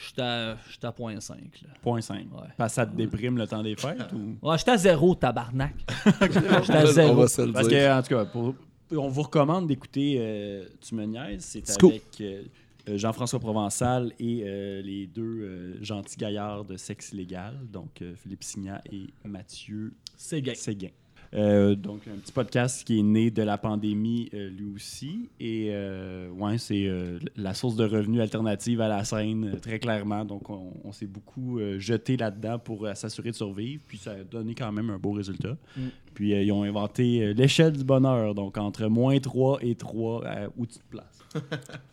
j'étais 0.06 0.22
à, 0.22 0.56
j'étais 0.70 0.86
à 0.86 0.92
point 0.92 1.18
5. 1.20 1.36
Là. 1.62 1.68
Point 1.82 2.00
5. 2.00 2.16
Ouais. 2.18 2.26
Parce 2.56 2.72
que 2.72 2.74
ça 2.76 2.86
te 2.86 2.96
déprime 2.96 3.38
le 3.38 3.46
temps 3.46 3.62
des 3.62 3.76
fêtes 3.76 4.12
ou... 4.12 4.36
Ouais, 4.48 4.58
j'étais 4.58 4.72
à 4.72 4.76
zéro, 4.76 5.14
tabarnak. 5.14 5.74
j'étais 6.20 6.48
à 6.74 6.82
On 6.82 6.86
zéro. 6.86 7.14
va 7.16 7.28
se 7.28 7.42
le 7.42 7.52
Parce 7.52 7.68
que, 7.68 7.98
en 7.98 8.02
tout 8.02 8.08
cas, 8.08 8.24
pour- 8.24 8.54
on 8.93 9.09
vous 9.09 9.23
recommande 9.23 9.67
d'écouter 9.67 10.17
euh, 10.19 10.67
Tu 10.81 10.94
me 10.94 11.05
niaises. 11.05 11.44
C'est 11.44 11.85
avec 11.85 12.21
euh, 12.21 12.43
euh, 12.88 12.97
Jean-François 12.99 13.41
Provençal 13.41 14.12
et 14.19 14.43
euh, 14.44 14.83
les 14.83 15.06
deux 15.06 15.83
gentils 15.83 16.17
gaillards 16.17 16.65
de 16.65 16.77
sexe 16.77 17.12
illégal, 17.12 17.59
donc 17.73 18.03
Philippe 18.23 18.44
Signa 18.44 18.81
et 18.93 19.09
Mathieu. 19.25 19.93
Séguin. 20.17 20.91
Euh, 21.34 21.75
donc, 21.75 22.02
un 22.08 22.19
petit 22.19 22.32
podcast 22.32 22.84
qui 22.87 22.99
est 22.99 23.02
né 23.02 23.31
de 23.31 23.43
la 23.43 23.58
pandémie, 23.58 24.28
euh, 24.34 24.49
lui 24.49 24.73
aussi. 24.75 25.28
Et 25.40 25.69
euh, 25.70 26.31
ouais, 26.31 26.58
c'est 26.58 26.87
euh, 26.87 27.19
la 27.37 27.55
source 27.55 27.76
de 27.76 27.84
revenus 27.84 28.20
alternative 28.20 28.81
à 28.81 28.88
la 28.88 29.05
scène, 29.05 29.58
très 29.61 29.78
clairement. 29.78 30.25
Donc, 30.25 30.49
on, 30.50 30.73
on 30.84 30.93
s'est 30.93 31.06
beaucoup 31.06 31.58
euh, 31.58 31.78
jeté 31.78 32.16
là-dedans 32.16 32.59
pour 32.59 32.87
euh, 32.87 32.95
s'assurer 32.95 33.30
de 33.30 33.37
survivre. 33.37 33.83
Puis, 33.87 33.99
ça 33.99 34.12
a 34.12 34.25
donné 34.25 34.54
quand 34.54 34.73
même 34.73 34.90
un 34.90 34.99
beau 34.99 35.12
résultat. 35.12 35.56
Mm. 35.76 35.80
Puis, 36.14 36.35
euh, 36.35 36.42
ils 36.42 36.52
ont 36.52 36.62
inventé 36.62 37.23
euh, 37.23 37.33
l'échelle 37.33 37.73
du 37.73 37.85
bonheur. 37.85 38.35
Donc, 38.35 38.56
entre 38.59 38.87
moins 38.87 39.18
3 39.18 39.59
et 39.62 39.75
3, 39.75 40.25
euh, 40.25 40.49
où 40.56 40.66
tu 40.66 40.78
te 40.78 40.85
places. 40.90 41.25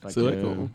C'est 0.08 0.22
vrai 0.22 0.36
euh, 0.38 0.56
qu'on 0.56 0.70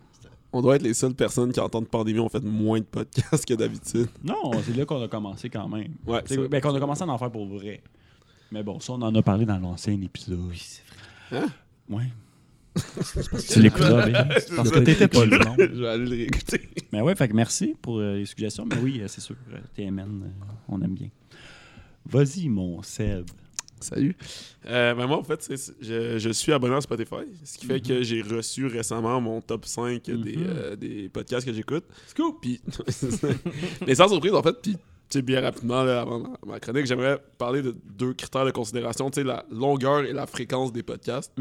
on 0.50 0.62
doit 0.62 0.76
être 0.76 0.82
les 0.82 0.94
seules 0.94 1.14
personnes 1.14 1.52
qui, 1.52 1.60
en 1.60 1.68
temps 1.68 1.82
de 1.82 1.86
pandémie, 1.86 2.20
ont 2.20 2.28
fait 2.28 2.42
moins 2.42 2.78
de 2.78 2.84
podcasts 2.84 3.44
que 3.44 3.54
d'habitude. 3.54 4.08
Non, 4.24 4.52
c'est 4.62 4.74
là 4.74 4.84
qu'on 4.84 5.02
a 5.02 5.08
commencé 5.08 5.50
quand 5.50 5.68
même. 5.68 5.92
Ouais, 6.06 6.22
ben, 6.50 6.60
qu'on 6.60 6.74
a 6.74 6.80
commencé 6.80 7.02
à 7.02 7.06
en 7.06 7.18
faire 7.18 7.30
pour 7.30 7.46
vrai. 7.46 7.82
Mais 8.50 8.62
bon, 8.62 8.80
ça, 8.80 8.92
on 8.94 9.02
en 9.02 9.14
a 9.14 9.22
parlé 9.22 9.44
dans 9.44 9.58
l'ancien 9.58 10.00
épisode. 10.00 10.38
Oui, 10.48 10.58
c'est 10.64 10.82
vrai. 11.36 11.44
Hein? 11.44 11.48
Ouais. 11.88 12.06
tu 13.50 13.60
l'écouteras, 13.60 14.06
Ben. 14.06 14.28
Parce 14.56 14.70
que 14.70 14.78
t'étais 14.80 15.08
pas 15.08 15.24
le 15.24 15.38
nom. 15.38 15.54
Je 15.58 15.64
vais 15.80 15.88
aller 15.88 16.04
le 16.04 16.10
réécouter. 16.10 16.68
Mais 16.92 17.00
ouais, 17.00 17.14
fait 17.16 17.28
que 17.28 17.34
merci 17.34 17.74
pour 17.82 17.98
euh, 17.98 18.16
les 18.16 18.26
suggestions. 18.26 18.64
Mais 18.66 18.76
oui, 18.82 19.00
euh, 19.00 19.08
c'est 19.08 19.20
sûr, 19.20 19.36
euh, 19.52 19.58
TMN, 19.74 20.00
euh, 20.00 20.26
on 20.68 20.80
aime 20.82 20.94
bien. 20.94 21.08
Vas-y, 22.06 22.48
mon 22.48 22.82
Seb. 22.82 23.26
Salut. 23.80 24.16
Euh, 24.66 24.92
ben 24.94 25.06
moi, 25.06 25.18
en 25.18 25.22
fait, 25.22 25.40
c'est- 25.42 25.72
je, 25.80 26.18
je 26.18 26.30
suis 26.30 26.52
abonné 26.52 26.74
à 26.74 26.80
Spotify, 26.80 27.16
ce 27.44 27.58
qui 27.58 27.66
fait 27.66 27.80
que 27.80 28.02
j'ai 28.02 28.22
reçu 28.22 28.66
récemment 28.66 29.20
mon 29.20 29.40
top 29.40 29.66
5 29.66 30.02
des, 30.04 30.14
Mhm. 30.14 30.46
euh, 30.48 30.76
des 30.76 31.08
podcasts 31.08 31.46
que 31.46 31.52
j'écoute. 31.52 31.84
Scoop! 32.08 32.38
Puis, 32.42 32.60
mais 33.86 33.94
sans 33.94 34.08
surprise, 34.08 34.32
en 34.34 34.42
fait, 34.42 34.56
puis, 34.62 34.76
sais, 35.10 35.22
bien 35.22 35.40
rapidement, 35.40 35.82
là, 35.84 36.00
avant 36.02 36.22
ma- 36.46 36.60
chronique, 36.60 36.86
j'aimerais 36.86 37.18
parler 37.38 37.62
de 37.62 37.74
deux 37.84 38.12
critères 38.14 38.44
de 38.44 38.50
considération, 38.50 39.10
tu 39.10 39.20
sais, 39.20 39.24
la 39.24 39.44
longueur 39.50 40.04
et 40.04 40.12
la 40.12 40.26
fréquence 40.26 40.72
des 40.72 40.82
podcasts. 40.82 41.32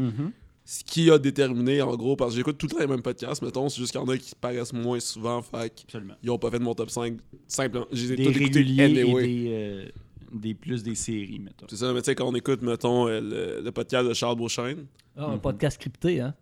Ce 0.64 0.84
qui 0.84 1.10
a 1.10 1.16
déterminé, 1.18 1.80
en 1.80 1.96
gros, 1.96 2.14
parce 2.14 2.32
que 2.32 2.36
j'écoute 2.36 2.58
tout 2.58 2.66
le 2.66 2.72
temps 2.72 2.80
les 2.80 2.86
mêmes 2.86 3.00
podcasts, 3.00 3.40
mettons, 3.40 3.70
c'est 3.70 3.80
juste 3.80 3.92
qu'il 3.92 4.00
y 4.02 4.04
en 4.04 4.08
a 4.08 4.18
qui 4.18 4.34
paraissent 4.38 4.74
moins 4.74 5.00
souvent, 5.00 5.40
fait 5.40 5.72
Absolument. 5.84 6.14
qu'ils 6.20 6.30
ont 6.30 6.38
pas 6.38 6.50
fait 6.50 6.58
de 6.58 6.64
mon 6.64 6.74
top 6.74 6.90
5, 6.90 7.16
simplement. 7.46 7.86
Je 7.90 8.02
les 8.06 8.12
ai 8.12 8.16
Des 8.16 8.24
tous 8.24 8.30
écoutés 8.38 8.58
réguliers 8.58 8.82
anyway. 8.84 9.24
et 9.24 9.26
des, 9.26 9.48
euh, 9.50 9.88
des 10.34 10.52
plus 10.54 10.82
des 10.82 10.94
séries, 10.94 11.38
mettons. 11.38 11.64
C'est 11.70 11.76
ça, 11.76 11.90
mais 11.94 12.00
tu 12.02 12.06
sais, 12.06 12.14
quand 12.14 12.26
on 12.28 12.34
écoute, 12.34 12.60
mettons, 12.60 13.08
euh, 13.08 13.18
le, 13.18 13.62
le 13.64 13.72
podcast 13.72 14.06
de 14.06 14.12
Charles 14.12 14.36
Beauchesne. 14.36 14.84
Ah, 15.16 15.24
un 15.28 15.38
podcast 15.38 15.80
crypté, 15.80 16.20
hein? 16.20 16.34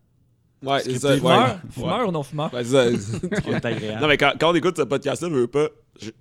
Ouais, 0.65 0.81
c'est 0.81 0.99
ça. 0.99 1.11
Ouais, 1.11 1.19
Fumeur? 1.19 1.45
ouais. 1.49 1.71
Fumeur 1.71 2.09
ou 2.09 2.11
non 2.11 2.23
fumeur? 2.25 2.53
Ouais, 2.53 2.65
c'est 2.65 2.97
ça. 2.97 3.19
Non, 4.01 4.09
mais 4.09 4.17
quand, 4.17 4.33
quand 4.41 4.51
on 4.51 4.55
écoute 4.57 4.77
ce 4.77 4.83
podcast-là, 4.83 5.29
je 5.29 5.35
veux 5.35 5.47
pas, 5.47 5.69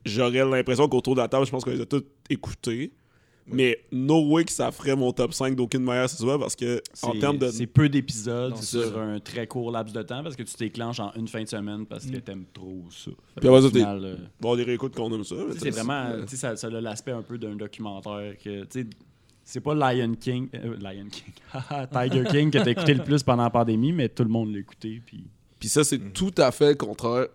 j'aurais 0.05 0.46
l'impression 0.46 0.88
qu'autour 0.88 1.15
de 1.15 1.22
la 1.22 1.27
table, 1.27 1.46
je 1.46 1.51
pense 1.51 1.63
qu'on 1.63 1.72
les 1.72 1.82
a 1.82 1.86
tous 1.86 2.03
écoutés. 2.29 2.91
Mais 3.48 3.77
no 3.91 4.27
way 4.27 4.44
que 4.44 4.51
ça 4.51 4.72
ferait 4.72 4.96
mon 4.96 5.12
top 5.12 5.32
5 5.32 5.55
d'aucune 5.55 5.84
manière 5.84 6.10
ce 6.10 6.17
soit 6.17 6.39
parce 6.39 6.55
que 6.55 6.82
en 7.03 7.13
C'est- 7.13 7.20
termes 7.20 7.38
de. 7.38 7.48
C'est 7.50 7.67
peu 7.67 7.88
d'épisodes 7.89 8.55
sur 8.58 8.84
c'est- 8.84 8.98
un 8.98 9.20
très 9.20 9.46
court 9.46 9.70
laps 9.72 9.94
de 9.94 10.01
temps 10.01 10.24
parce 10.24 10.36
que 10.36 10.41
tu 10.41 10.55
t'éclenches 10.55 11.00
en 11.00 11.13
une 11.13 11.27
fin 11.27 11.44
de 11.44 11.48
semaine 11.48 11.86
parce 11.86 12.08
Mm. 12.08 12.12
que 12.12 12.17
t'aimes 12.17 12.46
trop 12.51 12.82
ça. 12.89 13.12
Puis 13.39 13.48
après 13.48 13.50
au 13.50 13.62
ça, 13.62 13.70
t'es- 13.70 13.77
final, 13.82 14.01
euh, 14.03 14.15
Bon, 14.41 14.55
des 14.55 14.63
réécoutes 14.63 14.96
qu'on 14.96 15.13
aime 15.13 15.24
ça. 15.24 15.36
c'est 15.60 15.70
vraiment, 15.70 16.22
tu 16.24 16.29
sais, 16.29 16.38
ça, 16.38 16.55
ça 16.55 16.67
a 16.67 16.82
l'aspect 16.82 17.12
un 17.12 17.22
peu 17.22 17.38
d'un 17.38 17.55
documentaire 17.55 18.36
que, 18.44 18.62
tu 18.63 18.82
sais, 18.82 18.88
c'est 19.44 19.62
pas 19.62 19.75
Lion 19.75 20.15
King, 20.20 20.50
euh, 20.55 20.75
Lion 20.82 21.05
King, 21.12 21.34
haha, 21.53 21.86
Tiger 22.10 22.24
King 22.27 22.50
que 22.50 22.58
t'as 22.58 22.72
écouté 22.72 22.96
le 22.96 23.03
plus 23.03 23.22
pendant 23.22 23.44
la 23.44 23.51
pandémie, 23.51 23.91
mais 23.94 24.10
tout 24.10 24.24
le 24.24 24.29
monde 24.29 24.51
l'a 24.53 24.60
écouté, 24.60 25.03
puis 25.05 25.24
Puis 25.60 25.70
ça, 25.70 25.84
c'est 25.84 26.00
tout 26.13 26.34
à 26.39 26.51
fait 26.51 26.70
le 26.70 26.75
contraire 26.75 27.27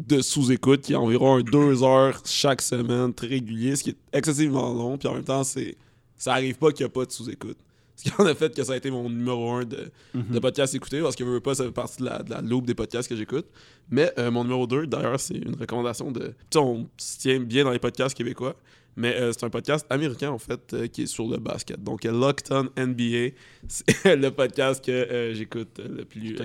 de 0.00 0.20
sous-écoute, 0.20 0.82
qui 0.82 0.92
est 0.92 0.96
environ 0.96 1.40
deux 1.40 1.82
heures 1.82 2.20
chaque 2.24 2.62
semaine, 2.62 3.14
très 3.14 3.28
régulier, 3.28 3.76
ce 3.76 3.84
qui 3.84 3.90
est 3.90 3.96
excessivement 4.12 4.72
long. 4.72 4.98
Puis 4.98 5.08
en 5.08 5.14
même 5.14 5.24
temps, 5.24 5.44
c'est 5.44 5.76
ça 6.16 6.32
arrive 6.32 6.56
pas 6.56 6.70
qu'il 6.72 6.84
n'y 6.84 6.90
a 6.90 6.92
pas 6.92 7.04
de 7.04 7.12
sous-écoute. 7.12 7.58
Ce 7.96 8.02
qui 8.04 8.12
en 8.18 8.26
a 8.26 8.34
fait 8.34 8.54
que 8.54 8.62
ça 8.62 8.74
a 8.74 8.76
été 8.76 8.90
mon 8.90 9.08
numéro 9.08 9.52
un 9.52 9.64
de, 9.64 9.90
de 10.14 10.38
podcast 10.38 10.74
écouté, 10.74 11.00
parce 11.00 11.16
que 11.16 11.24
je 11.24 11.30
veux 11.30 11.40
pas, 11.40 11.54
ça 11.54 11.64
fait 11.64 11.70
partie 11.70 11.98
de 12.00 12.04
la, 12.04 12.22
de 12.22 12.30
la 12.30 12.42
loupe 12.42 12.66
des 12.66 12.74
podcasts 12.74 13.08
que 13.08 13.16
j'écoute. 13.16 13.46
Mais 13.88 14.12
euh, 14.18 14.30
mon 14.30 14.44
numéro 14.44 14.66
2, 14.66 14.86
d'ailleurs, 14.86 15.18
c'est 15.18 15.36
une 15.36 15.56
recommandation 15.56 16.10
de. 16.10 16.34
Tu 16.50 16.58
on 16.58 16.88
se 16.98 17.18
tient 17.18 17.40
bien 17.40 17.64
dans 17.64 17.70
les 17.70 17.78
podcasts 17.78 18.14
québécois, 18.14 18.54
mais 18.96 19.14
euh, 19.14 19.32
c'est 19.32 19.44
un 19.44 19.50
podcast 19.50 19.86
américain, 19.90 20.30
en 20.30 20.38
fait, 20.38 20.72
euh, 20.72 20.86
qui 20.88 21.02
est 21.02 21.06
sur 21.06 21.28
le 21.28 21.36
basket. 21.36 21.82
Donc, 21.82 22.04
euh, 22.04 22.12
Locked 22.12 22.50
On 22.50 22.64
NBA, 22.78 23.34
c'est 23.68 24.16
le 24.16 24.30
podcast 24.30 24.84
que 24.84 25.32
j'écoute 25.34 25.78
le 25.78 26.04
plus. 26.04 26.36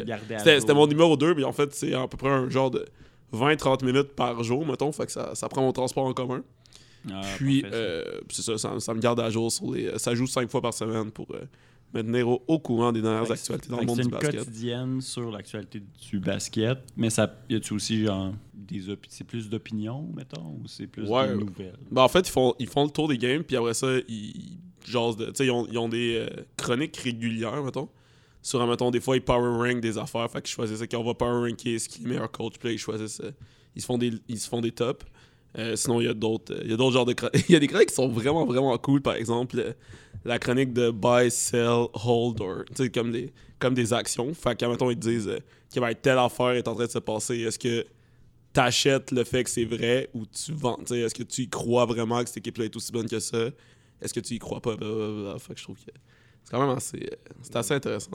c'était 0.44 0.74
mon 0.74 0.88
numéro 0.88 1.18
2, 1.18 1.36
mais 1.36 1.44
en 1.44 1.54
fait, 1.54 1.74
c'est 1.74 1.94
à 1.94 2.08
peu 2.08 2.18
près 2.18 2.30
un 2.30 2.50
genre 2.50 2.72
de 2.72 2.86
20-30 3.34 3.86
minutes 3.86 4.14
par 4.16 4.44
jour, 4.44 4.66
mettons. 4.66 4.92
Fait 4.92 5.06
que 5.06 5.12
ça, 5.12 5.36
ça 5.36 5.48
prend 5.50 5.62
mon 5.62 5.72
transport 5.72 6.06
en 6.06 6.14
commun. 6.14 6.44
Ah, 7.12 7.22
Puis, 7.38 7.64
euh, 7.72 8.04
c'est 8.30 8.44
ça, 8.44 8.58
ça, 8.58 8.80
ça 8.80 8.94
me 8.94 9.00
garde 9.00 9.20
à 9.20 9.30
jour 9.30 9.52
sur 9.52 9.72
les. 9.74 9.98
Ça 9.98 10.14
joue 10.14 10.28
5 10.28 10.50
fois 10.52 10.62
par 10.62 10.74
semaine 10.74 11.10
pour 11.10 11.28
euh, 11.34 11.42
me 11.96 12.04
tenir 12.04 12.28
au, 12.30 12.44
au 12.48 12.60
courant 12.60 12.92
des 12.92 13.02
dernières 13.02 13.32
actualités 13.32 13.70
dans 13.70 13.80
le 13.80 13.86
monde 13.88 13.96
c'est 13.98 14.04
du 14.04 14.08
une 14.10 14.14
basket. 14.14 14.36
quotidienne 14.38 15.02
sur 15.02 15.32
l'actualité 15.32 15.82
du 16.10 16.20
basket, 16.20 16.78
mais 16.96 17.10
ça 17.10 17.34
y 17.50 17.56
a-tu 17.56 17.74
aussi 17.74 18.06
genre 18.06 18.34
des 18.54 18.84
c'est 19.10 19.24
plus 19.24 19.50
d'opinion 19.50 20.08
mettons 20.16 20.60
ou 20.62 20.68
c'est 20.68 20.86
plus 20.88 21.10
Ouais. 21.10 21.30
de 21.30 21.34
nouvelles? 21.34 21.76
Ben, 21.90 22.04
en 22.04 22.08
fait, 22.08 22.28
ils 22.28 22.32
font, 22.32 22.54
ils 22.60 22.68
font 22.70 22.84
le 22.86 22.92
tour 22.92 23.08
des 23.08 23.18
games, 23.18 23.44
puis 23.44 23.56
après 23.58 23.74
ça, 23.74 23.88
ils, 24.08 24.58
jasent 24.86 25.18
de. 25.18 25.26
Tu 25.26 25.32
sais, 25.38 25.46
ils 25.48 25.52
ont, 25.52 25.68
ils 25.72 25.78
ont 25.80 25.90
des 25.90 26.18
euh, 26.18 26.44
chroniques 26.56 26.98
régulières, 26.98 27.64
mettons. 27.64 27.90
Sur, 28.42 28.66
mettons, 28.66 28.90
des 28.90 29.00
fois, 29.00 29.16
ils 29.16 29.22
power 29.22 29.50
rank 29.50 29.82
des 29.82 29.98
affaires. 29.98 30.30
Fait 30.32 30.42
qu'ils 30.42 30.54
choisissent 30.54 30.84
qu'on 30.90 31.04
va 31.04 31.14
power 31.14 31.50
ranker 31.50 31.78
ce 31.78 31.88
qui 31.88 32.00
est 32.00 32.04
le 32.04 32.10
meilleur 32.10 32.32
coach. 32.32 32.54
Puis 32.60 32.70
là, 32.70 32.74
ils 32.74 32.80
choisissent. 32.80 33.22
euh, 33.22 33.32
ils, 33.76 33.82
se 33.82 33.86
font 33.86 33.98
des, 33.98 34.12
ils 34.28 34.40
se 34.40 34.50
font 34.50 34.62
des 34.62 34.72
tops. 34.72 35.06
Euh, 35.58 35.76
sinon, 35.76 36.00
il 36.00 36.06
y 36.06 36.08
a 36.08 36.14
d'autres 36.14 36.54
euh, 36.54 36.64
y 36.66 36.74
a 36.74 36.78
d'autres 36.78 36.94
genres 36.94 37.06
de 37.06 37.14
chroniques. 37.14 37.46
il 37.50 37.54
y 37.54 37.56
a 37.56 37.60
des 37.60 37.68
chroniques 37.68 37.90
qui 37.90 37.96
sont 37.96 38.08
vraiment, 38.08 38.46
vraiment 38.46 38.78
cool. 38.78 39.02
Par 39.02 39.16
exemple, 39.16 39.76
la 40.24 40.40
chronique 40.40 40.74
de 40.74 40.92
buy, 40.92 41.30
sell, 41.30 41.88
hold, 41.94 42.40
or. 42.42 42.64
Comme 42.94 43.12
des, 43.12 43.34
comme 43.60 43.74
des 43.74 43.92
actions. 43.94 44.34
Fait 44.34 44.58
que, 44.58 44.66
mettons, 44.66 44.90
ils 44.90 44.98
te 44.98 45.08
disent 45.08 45.28
euh, 45.28 45.40
que 45.74 45.80
ben, 45.80 45.94
telle 45.94 46.20
affaire 46.20 46.52
est 46.52 46.68
en 46.68 46.76
train 46.76 46.86
de 46.86 46.92
se 46.92 47.00
passer. 47.00 47.40
Est-ce 47.40 47.60
que 47.60 47.86
t'achètes 48.54 49.12
le 49.12 49.24
fait 49.24 49.44
que 49.44 49.50
c'est 49.50 49.66
vrai 49.66 50.10
ou 50.14 50.26
tu 50.26 50.54
vends? 50.54 50.80
Est-ce 50.90 51.14
que 51.14 51.24
tu 51.24 51.44
y 51.44 51.50
crois 51.50 51.86
vraiment 51.86 52.22
que 52.22 52.28
cette 52.28 52.38
équipe-là 52.38 52.66
est 52.66 52.76
aussi 52.76 52.92
bonne 52.92 53.10
que 53.10 53.20
ça? 53.20 53.50
Est-ce 54.02 54.14
que 54.14 54.20
tu 54.20 54.36
y 54.36 54.40
crois 54.40 54.62
pas? 54.62 54.72
Fait 55.38 55.54
que 55.54 55.60
je 55.60 55.64
trouve 55.64 55.78
que 55.78 55.92
c'est 56.44 56.52
quand 56.52 56.66
même 56.66 56.76
assez, 56.76 57.10
c'est 57.42 57.56
assez 57.56 57.74
intéressant. 57.74 58.12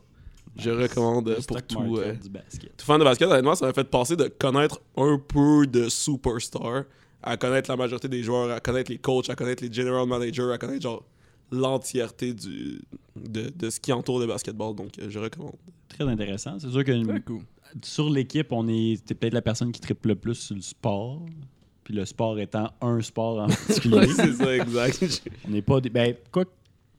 Je 0.58 0.70
recommande 0.70 1.28
Le 1.28 1.46
pour 1.46 1.62
tout, 1.62 1.96
euh, 1.98 2.14
du 2.14 2.28
basket. 2.30 2.76
tout 2.76 2.84
fan 2.86 2.98
de 2.98 3.04
basket. 3.04 3.28
Honnêtement, 3.28 3.54
ça 3.54 3.66
m'a 3.66 3.72
fait 3.72 3.84
passer 3.84 4.16
de 4.16 4.28
connaître 4.28 4.80
un 4.96 5.18
peu 5.18 5.66
de 5.66 5.88
superstar 5.88 6.84
à 7.22 7.36
connaître 7.36 7.70
la 7.70 7.76
majorité 7.76 8.08
des 8.08 8.22
joueurs, 8.22 8.50
à 8.50 8.60
connaître 8.60 8.90
les 8.90 8.98
coachs, 8.98 9.28
à 9.28 9.34
connaître 9.34 9.62
les 9.62 9.72
general 9.72 10.06
managers, 10.06 10.50
à 10.52 10.58
connaître 10.58 10.82
genre 10.82 11.04
l'entièreté 11.50 12.32
du 12.32 12.80
de, 13.16 13.50
de 13.54 13.70
ce 13.70 13.80
qui 13.80 13.92
entoure 13.92 14.20
le 14.20 14.26
basketball. 14.26 14.74
Donc, 14.74 14.98
euh, 14.98 15.06
je 15.08 15.18
recommande. 15.18 15.56
Très 15.88 16.04
intéressant. 16.04 16.58
C'est 16.58 16.70
sûr 16.70 16.84
que 16.84 17.18
cool. 17.20 17.40
sur 17.82 18.10
l'équipe, 18.10 18.52
on 18.52 18.68
est 18.68 19.04
t'es 19.04 19.14
peut-être 19.14 19.34
la 19.34 19.42
personne 19.42 19.72
qui 19.72 19.80
triple 19.80 20.08
le 20.08 20.14
plus 20.16 20.34
sur 20.34 20.54
le 20.54 20.62
sport. 20.62 21.22
Puis 21.84 21.94
le 21.94 22.04
sport 22.04 22.38
étant 22.40 22.70
un 22.80 23.00
sport 23.00 23.38
en 23.38 23.46
particulier. 23.68 24.08
c'est 24.08 24.32
ça, 24.32 24.56
exact. 24.56 25.22
on 25.46 25.50
n'est 25.50 25.62
pas 25.62 25.80
des. 25.80 25.88
Ben, 25.90 26.14
quoi. 26.32 26.44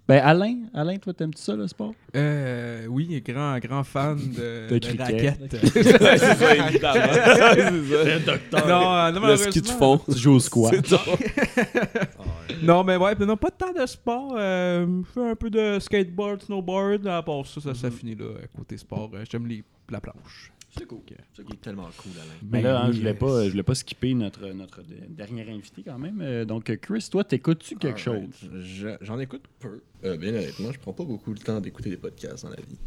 Ben, 0.08 0.22
Alain, 0.24 0.60
Alain, 0.74 0.96
toi, 1.00 1.14
t'aimes-tu 1.14 1.42
ça, 1.42 1.54
le 1.54 1.68
sport? 1.68 1.94
Euh, 2.16 2.86
oui, 2.88 3.22
grand, 3.26 3.60
grand 3.60 3.84
fan 3.84 4.16
de, 4.18 4.70
De 4.70 4.80
de 4.80 4.98
raquettes. 4.98 5.58
c'est 5.74 5.84
ça, 5.94 6.56
évidemment. 6.56 7.08
c'est 7.12 8.26
ça. 8.26 8.38
non, 8.68 8.94
euh, 8.94 9.12
non, 9.12 9.28
Le 9.28 9.36
ski 9.36 9.60
de 9.62 9.68
malheureusement- 9.68 9.98
fond. 9.98 10.14
Tu 10.14 10.18
joues 10.18 10.38
au. 10.38 10.40
Non, 12.64 12.84
mais 12.84 12.96
ouais, 12.96 13.14
non, 13.20 13.36
pas 13.38 13.52
tant 13.52 13.72
de 13.74 13.86
sport. 13.86 14.34
euh, 14.38 14.86
je 15.06 15.12
fais 15.12 15.30
un 15.30 15.36
peu 15.36 15.50
de 15.50 15.78
skateboard, 15.80 16.42
snowboard. 16.42 17.06
À 17.08 17.22
part 17.22 17.46
ça, 17.46 17.60
ça, 17.62 17.74
ça 17.76 17.92
finit 17.92 18.16
là, 18.16 18.26
côté 18.56 18.78
sport. 18.78 19.12
Euh, 19.14 19.24
J'aime 19.30 19.46
les, 19.46 19.64
la 19.90 20.00
planche. 20.00 20.52
C'est 20.77 20.86
cool. 20.86 21.00
Ça 21.34 21.43
qui 21.43 21.53
est 21.53 21.62
tellement 21.62 21.89
cool, 21.98 22.12
Alain. 22.15 22.34
Mais 22.51 22.62
là, 22.62 22.81
hein, 22.81 22.88
Ben 22.88 22.93
je 22.93 22.98
voulais 23.00 23.12
oui, 23.12 23.17
pas, 23.17 23.43
je 23.46 23.50
voulais 23.51 23.63
pas 23.63 23.75
skipper 23.75 24.13
notre, 24.13 24.48
notre 24.50 24.81
de- 24.84 24.96
dernier 25.10 25.50
invité 25.50 25.84
quand 25.84 25.98
même. 26.00 26.19
Euh, 26.22 26.46
donc, 26.46 26.75
Chris, 26.77 27.07
toi, 27.12 27.24
t'écoutes-tu 27.24 27.75
quelque 27.77 28.07
Alright. 28.10 28.34
chose? 28.36 28.50
Je- 28.63 28.98
J'en 29.01 29.19
écoute 29.19 29.43
peu. 29.60 29.81
Euh, 30.03 30.17
bien 30.17 30.29
honnêtement, 30.29 30.72
je 30.72 30.79
prends 30.79 30.93
pas 30.93 31.03
beaucoup 31.05 31.31
le 31.31 31.39
temps 31.39 31.60
d'écouter 31.62 31.89
des 31.89 31.98
podcasts 31.98 32.43
dans 32.43 32.50
la 32.51 32.57
vie. 32.62 32.77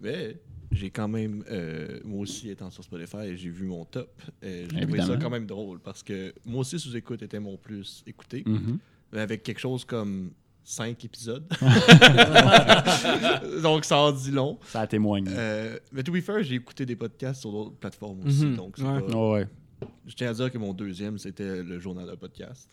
Mais 0.00 0.36
j'ai 0.72 0.90
quand 0.90 1.08
même, 1.08 1.44
euh, 1.50 2.00
moi 2.04 2.20
aussi 2.20 2.50
étant 2.50 2.70
sur 2.70 2.82
Spotify, 2.84 3.36
j'ai 3.36 3.50
vu 3.50 3.66
mon 3.66 3.84
top. 3.84 4.10
Euh, 4.42 4.66
j'ai 4.72 4.80
trouvé 4.82 5.00
ça 5.02 5.16
quand 5.16 5.30
même 5.30 5.46
drôle 5.46 5.78
parce 5.80 6.02
que 6.02 6.34
moi 6.44 6.60
aussi 6.62 6.78
sous-écoute 6.78 7.22
était 7.22 7.40
mon 7.40 7.56
plus 7.56 8.02
écouté. 8.06 8.42
Mhm. 8.46 8.78
Mais 9.12 9.20
avec 9.20 9.42
quelque 9.44 9.60
chose 9.60 9.84
comme 9.84 10.32
5 10.64 11.04
épisodes. 11.04 11.44
donc 13.62 13.84
ça 13.84 13.96
en 13.98 14.12
dit 14.12 14.30
long. 14.30 14.58
Ça 14.66 14.80
a 14.80 14.86
témoigné. 14.86 15.30
Euh, 15.34 15.78
mais 15.92 16.02
to 16.02 16.12
be 16.12 16.20
fair, 16.20 16.42
j'ai 16.42 16.54
écouté 16.56 16.86
des 16.86 16.96
podcasts 16.96 17.40
sur 17.42 17.52
d'autres 17.52 17.76
plateformes 17.76 18.20
aussi. 18.26 18.46
Mhm. 18.46 18.56
Donc 18.56 18.76
Ouais. 18.78 19.00
pas- 19.00 19.14
Oh, 19.16 19.34
ouais. 19.34 19.46
Je 20.06 20.14
tiens 20.14 20.30
à 20.30 20.32
dire 20.32 20.50
que 20.50 20.56
mon 20.56 20.72
deuxième, 20.72 21.18
c'était 21.18 21.62
le 21.62 21.78
journal 21.78 22.06
de 22.08 22.14
podcast. 22.14 22.70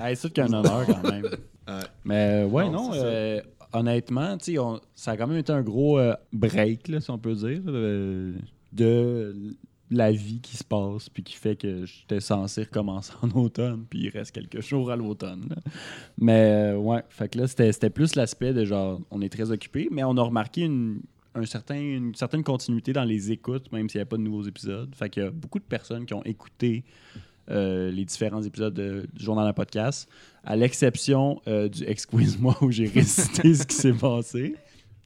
Hey, 0.00 0.16
c'est 0.16 0.28
tout 0.28 0.34
qu'un 0.34 0.52
honneur 0.52 0.86
quand 0.86 1.10
même. 1.10 1.24
Ouais. 1.24 1.74
Mais 2.04 2.42
euh, 2.42 2.46
ouais, 2.46 2.68
Non, 2.70 2.90
euh, 2.94 3.40
honnêtement, 3.72 4.36
on- 4.58 4.80
ça 4.94 5.12
a 5.12 5.16
quand 5.16 5.26
même 5.26 5.38
été 5.38 5.52
un 5.52 5.62
gros 5.62 5.98
euh, 5.98 6.14
break, 6.32 6.88
là, 6.88 7.00
si 7.00 7.10
on 7.10 7.18
peut 7.18 7.34
dire, 7.34 7.60
euh, 7.66 8.32
de 8.72 9.34
la 9.90 10.12
vie 10.12 10.40
qui 10.40 10.56
se 10.56 10.62
passe, 10.64 11.08
puis 11.08 11.22
qui 11.22 11.34
fait 11.34 11.56
que 11.56 11.84
j'étais 11.84 12.20
censé 12.20 12.62
recommencer 12.62 13.12
en 13.22 13.30
automne, 13.30 13.84
puis 13.90 14.00
il 14.04 14.08
reste 14.10 14.32
quelques 14.32 14.60
jours 14.62 14.90
à 14.90 14.96
l'automne. 14.96 15.48
Mais 16.18 16.72
euh, 16.72 16.76
ouais, 16.76 17.02
fait 17.08 17.28
que 17.28 17.38
là, 17.38 17.46
c'était 17.48 17.90
plus 17.90 18.14
l'aspect 18.14 18.52
de 18.52 18.64
genre, 18.64 19.00
on 19.10 19.20
est 19.20 19.28
très 19.28 19.50
occupé, 19.50 19.88
mais 19.90 20.04
on 20.04 20.16
a 20.16 20.22
remarqué 20.22 20.62
une, 20.62 21.00
un 21.34 21.42
une 21.74 22.14
certaine 22.14 22.44
continuité 22.44 22.92
dans 22.92 23.04
les 23.04 23.32
écoutes, 23.32 23.70
même 23.72 23.88
s'il 23.88 23.98
n'y 23.98 24.02
a 24.02 24.06
pas 24.06 24.16
de 24.16 24.22
nouveaux 24.22 24.44
épisodes. 24.44 24.94
Fait 24.94 25.10
qu'il 25.10 25.22
y 25.22 25.26
a 25.26 25.30
beaucoup 25.30 25.58
de 25.58 25.64
personnes 25.64 26.06
qui 26.06 26.14
ont 26.14 26.24
écouté 26.24 26.84
euh, 27.50 27.90
les 27.90 28.04
différents 28.04 28.42
épisodes 28.42 28.74
de- 28.74 29.08
du 29.12 29.24
journal 29.24 29.46
à 29.48 29.52
podcast, 29.52 30.08
à 30.44 30.54
l'exception 30.54 31.40
euh, 31.48 31.68
du 31.68 31.82
Excuse-moi 31.84 32.56
où 32.60 32.70
j'ai 32.70 32.86
récité 32.94 33.54
ce 33.54 33.66
qui 33.66 33.74
s'est 33.74 33.92
passé. 33.92 34.54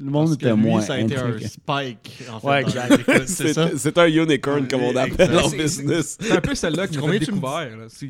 Le 0.00 0.10
monde 0.10 0.26
Parce 0.26 0.36
que 0.38 0.46
était 0.46 0.54
lui, 0.56 0.62
moins 0.62 0.80
ça 0.80 0.94
a 0.94 0.98
été 0.98 1.16
un 1.16 1.38
spike, 1.38 2.22
en 2.32 2.40
fait. 2.40 2.46
Ouais, 2.46 2.62
dans 2.62 2.68
exact. 2.68 2.88
les 2.90 3.00
écoutes, 3.00 3.28
C'est 3.28 3.52
ça? 3.52 3.68
C'est 3.70 3.78
c'est 3.78 3.98
un 3.98 4.06
unicorn, 4.06 4.66
comme 4.66 4.82
on 4.82 4.96
appelle 4.96 5.38
en 5.38 5.48
business. 5.48 6.18
C'est 6.20 6.32
un 6.32 6.40
peu 6.40 6.54
celle-là 6.54 6.86
Combien 6.88 7.20
tu 7.20 7.30
me 7.32 7.40
là. 7.40 7.84
C'est 7.88 8.08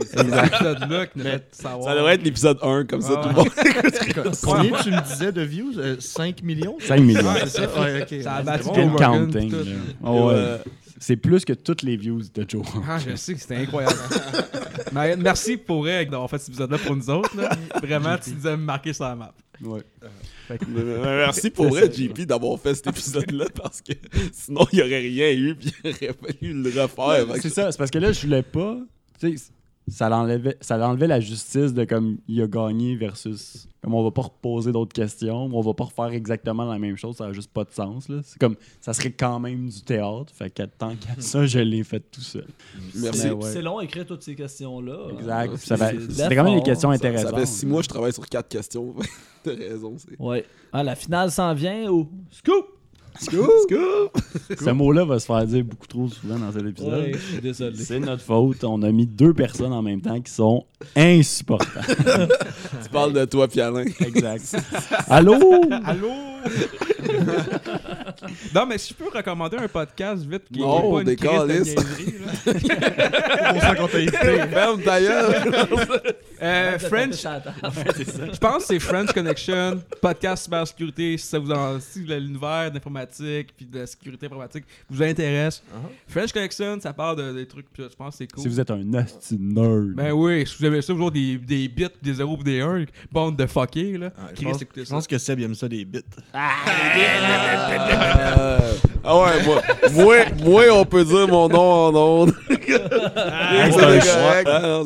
savoir. 1.53 1.85
Ça 1.85 1.95
devrait 1.95 2.15
être 2.15 2.23
l'épisode 2.23 2.59
1, 2.63 2.85
comme 2.87 3.03
ça, 3.03 3.17
tout 3.17 3.29
le 3.29 3.35
monde. 3.35 3.49
Combien 4.43 4.83
tu 4.83 4.91
me 4.91 5.03
disais 5.03 5.33
de 5.33 5.43
views? 5.43 5.79
Euh, 5.79 5.97
5 5.99 6.43
millions? 6.43 6.77
5 6.81 7.01
millions. 7.01 7.23
Ça? 7.47 7.65
A 7.65 7.81
Ouais, 7.81 8.43
battu 8.43 8.69
counting. 8.97 9.53
Euh, 10.95 10.99
C'est 11.01 11.17
plus 11.17 11.45
que 11.45 11.53
toutes 11.53 11.83
les 11.83 11.97
views 11.97 12.23
de 12.35 12.47
Joe. 12.49 12.65
Ah, 12.89 12.99
je 12.99 13.17
sais 13.17 13.35
que 13.35 13.41
c'était 13.41 13.57
incroyable. 13.57 13.97
Merci 15.19 15.57
pour 15.57 15.81
vrai 15.83 16.05
d'avoir 16.07 16.31
fait 16.31 16.39
cet 16.39 16.49
épisode-là 16.51 16.79
pour 16.79 16.97
nous 16.97 17.11
autres. 17.11 17.37
là. 17.37 17.51
Vraiment, 17.83 18.17
tu 18.19 18.31
nous 18.31 18.47
as 18.47 18.57
marqué 18.57 18.93
sur 18.93 19.05
la 19.05 19.17
map. 19.17 19.35
Ouais. 19.63 19.83
Mais 20.69 20.83
Merci 20.99 21.51
pour 21.51 21.69
vrai, 21.69 21.91
JP, 21.93 22.23
d'avoir 22.23 22.59
fait 22.61 22.75
cet 22.75 22.89
épisode-là 22.89 23.47
parce 23.55 23.81
que 23.81 23.93
sinon, 24.33 24.67
il 24.73 24.77
n'y 24.77 24.83
aurait 24.83 24.99
rien 25.01 25.31
eu 25.33 25.55
puis 25.55 25.73
il 25.85 25.91
aurait 25.91 26.15
fallu 26.15 26.63
le 26.63 26.81
refaire. 26.83 27.27
Fait 27.29 27.35
que 27.35 27.41
c'est 27.43 27.51
ça, 27.55 27.73
c'est 27.73 27.79
parce 27.79 27.91
que 27.91 27.99
là, 27.99 28.13
je 28.13 28.21
voulais 28.23 28.43
pas. 28.43 28.79
Tu 29.21 29.37
sais, 29.37 29.45
ça 29.87 30.09
l'enlevait, 30.09 30.57
ça 30.61 30.77
l'enlevait 30.79 31.07
la 31.07 31.21
justice 31.21 31.75
de 31.75 31.85
comme 31.85 32.17
il 32.27 32.41
a 32.41 32.47
gagné 32.47 32.97
versus 32.97 33.69
comme 33.83 33.93
on 33.93 34.03
va 34.03 34.11
pas 34.11 34.23
reposer 34.23 34.73
d'autres 34.73 34.95
questions, 34.95 35.45
on 35.53 35.61
va 35.61 35.75
pas 35.75 35.85
refaire 35.85 36.07
exactement 36.07 36.65
la 36.65 36.79
même 36.79 36.97
chose, 36.97 37.17
ça 37.17 37.27
a 37.27 37.33
juste 37.35 37.51
pas 37.53 37.65
de 37.65 37.71
sens. 37.71 38.09
Là. 38.09 38.21
C'est 38.25 38.39
comme 38.39 38.57
ça 38.81 38.95
serait 38.95 39.11
quand 39.13 39.39
même 39.41 39.69
du 39.69 39.83
théâtre, 39.83 40.33
fait 40.35 40.49
que 40.49 40.63
tant 40.63 40.95
qu'à 40.97 41.21
ça, 41.21 41.45
je 41.45 41.59
l'ai 41.59 41.85
fait 41.85 42.01
tout 42.01 42.23
seul. 42.23 42.47
Merci. 42.95 43.03
Mais 43.29 43.43
C'est 43.43 43.57
ouais. 43.57 43.63
long 43.63 43.79
à 43.79 43.85
écrire 43.85 44.07
toutes 44.07 44.23
ces 44.23 44.35
questions-là. 44.35 45.09
Exact. 45.19 45.53
Euh, 45.53 45.57
Ça 45.59 45.77
fait- 45.77 46.01
c'est- 46.01 46.13
C'était 46.23 46.35
quand 46.37 46.45
même 46.45 46.57
des 46.57 46.63
questions 46.63 46.89
Ça, 46.89 46.95
intéressantes. 46.97 47.31
ça 47.33 47.37
fait 47.37 47.47
six 47.47 47.67
mois 47.67 47.81
que 47.81 47.85
je 47.85 47.89
travaille 47.91 48.13
sur 48.15 48.27
quatre 48.27 48.49
questions. 48.49 48.95
T'as 49.45 49.55
raison. 49.55 49.97
c'est- 49.99 50.19
Ouais. 50.19 50.47
Ah, 50.73 50.83
la 50.83 50.95
finale 50.97 51.31
s'en 51.31 51.53
vient 51.53 51.91
au 51.91 52.09
scoop! 52.31 52.65
Ce 53.21 54.71
mot-là 54.71 55.05
va 55.05 55.19
se 55.19 55.27
faire 55.27 55.45
dire 55.47 55.65
beaucoup 55.65 55.87
trop 55.87 56.09
souvent 56.09 56.39
dans 56.39 56.53
cet 56.53 56.67
épisode. 56.67 56.93
Ouais, 56.93 57.13
je 57.13 57.19
suis 57.19 57.41
désolé. 57.41 57.77
C'est 57.77 58.01
notre 58.01 58.23
faute. 58.23 58.65
On 58.65 58.83
a 58.83 58.91
mis 58.91 59.07
deux 59.07 59.33
personnes 59.33 59.73
en 59.73 59.83
même 59.83 60.01
temps 60.01 60.21
qui 60.21 60.33
sont 60.33 60.65
insupportables. 60.97 61.97
Tu 62.83 62.91
parles 62.91 63.13
de 63.13 63.25
toi, 63.25 63.49
puis 63.49 63.61
Alain. 63.61 63.85
exact. 63.85 64.57
Allô? 65.09 65.35
Allô? 65.85 66.11
non, 68.55 68.67
mais 68.67 68.79
si 68.79 68.91
je 68.91 68.95
peux 68.95 69.09
recommander 69.17 69.57
un 69.57 69.69
podcast 69.69 70.25
vite 70.25 70.45
qui 70.53 70.61
Non, 70.61 70.79
est 70.79 70.93
pas 70.93 71.01
une 71.01 71.07
des 71.07 71.17
crise 71.17 71.41
de 71.41 71.75
pour 73.53 73.63
ça 73.63 73.75
qu'on 73.75 73.89
t'a 73.89 73.97
invité. 73.99 74.19
Ferme 74.51 74.83
ta 74.83 75.01
gueule. 75.01 75.35
Euh, 76.43 76.79
French, 76.79 77.23
je 77.23 78.39
pense 78.39 78.59
que 78.59 78.65
c'est 78.65 78.79
French 78.79 79.13
Connection, 79.13 79.81
podcast 80.01 80.45
cybersécurité, 80.45 81.17
si 81.17 81.27
ça 81.27 81.39
vous 81.39 81.51
en, 81.51 81.81
si 81.81 82.01
l'univers 82.01 82.71
puis 83.57 83.67
de 83.67 83.79
la 83.81 83.87
sécurité 83.87 84.27
informatique 84.27 84.65
vous 84.89 85.03
intéresse. 85.03 85.63
French 86.09 86.33
Connection, 86.33 86.79
ça 86.81 86.93
parle 86.93 87.17
de, 87.17 87.33
des 87.33 87.47
trucs, 87.47 87.67
puis 87.73 87.83
je 87.83 87.97
pense 87.97 88.15
que 88.15 88.19
c'est 88.19 88.33
cool. 88.33 88.43
Si 88.43 88.49
vous 88.49 88.61
êtes 88.61 88.71
un 88.71 88.83
nasty 88.85 89.37
nerd. 89.39 89.95
Ben 89.95 90.13
oui, 90.13 90.47
si 90.47 90.57
vous 90.59 90.67
aimez 90.67 90.83
ça, 90.83 90.93
avez 90.93 91.11
des, 91.11 91.39
des 91.39 91.69
bits, 91.69 91.87
des 92.03 92.15
0 92.15 92.39
et 92.41 92.45
des 92.45 92.61
1, 92.61 92.85
bande 93.11 93.37
de 93.37 93.47
fuckés, 93.47 93.99
là. 93.99 94.11
Ah, 94.17 94.29
je, 94.31 94.35
Chris, 94.37 94.45
pense, 94.45 94.61
je 94.77 94.91
pense 94.91 95.07
que 95.07 95.19
Seb 95.19 95.41
il 95.41 95.45
aime 95.45 95.55
ça 95.55 95.69
des 95.69 95.85
bits. 95.85 96.01
Euh, 98.37 98.59
ah 99.05 99.19
ouais, 99.19 99.45
moi, 99.45 99.63
moi, 99.93 100.17
moi, 100.43 100.63
on 100.73 100.85
peut 100.85 101.05
dire 101.05 101.29
mon 101.29 101.49
nom 101.49 101.61
en 101.61 101.95
ondes. 101.95 102.35
Ah. 102.71 104.43
Ah. 104.47 104.83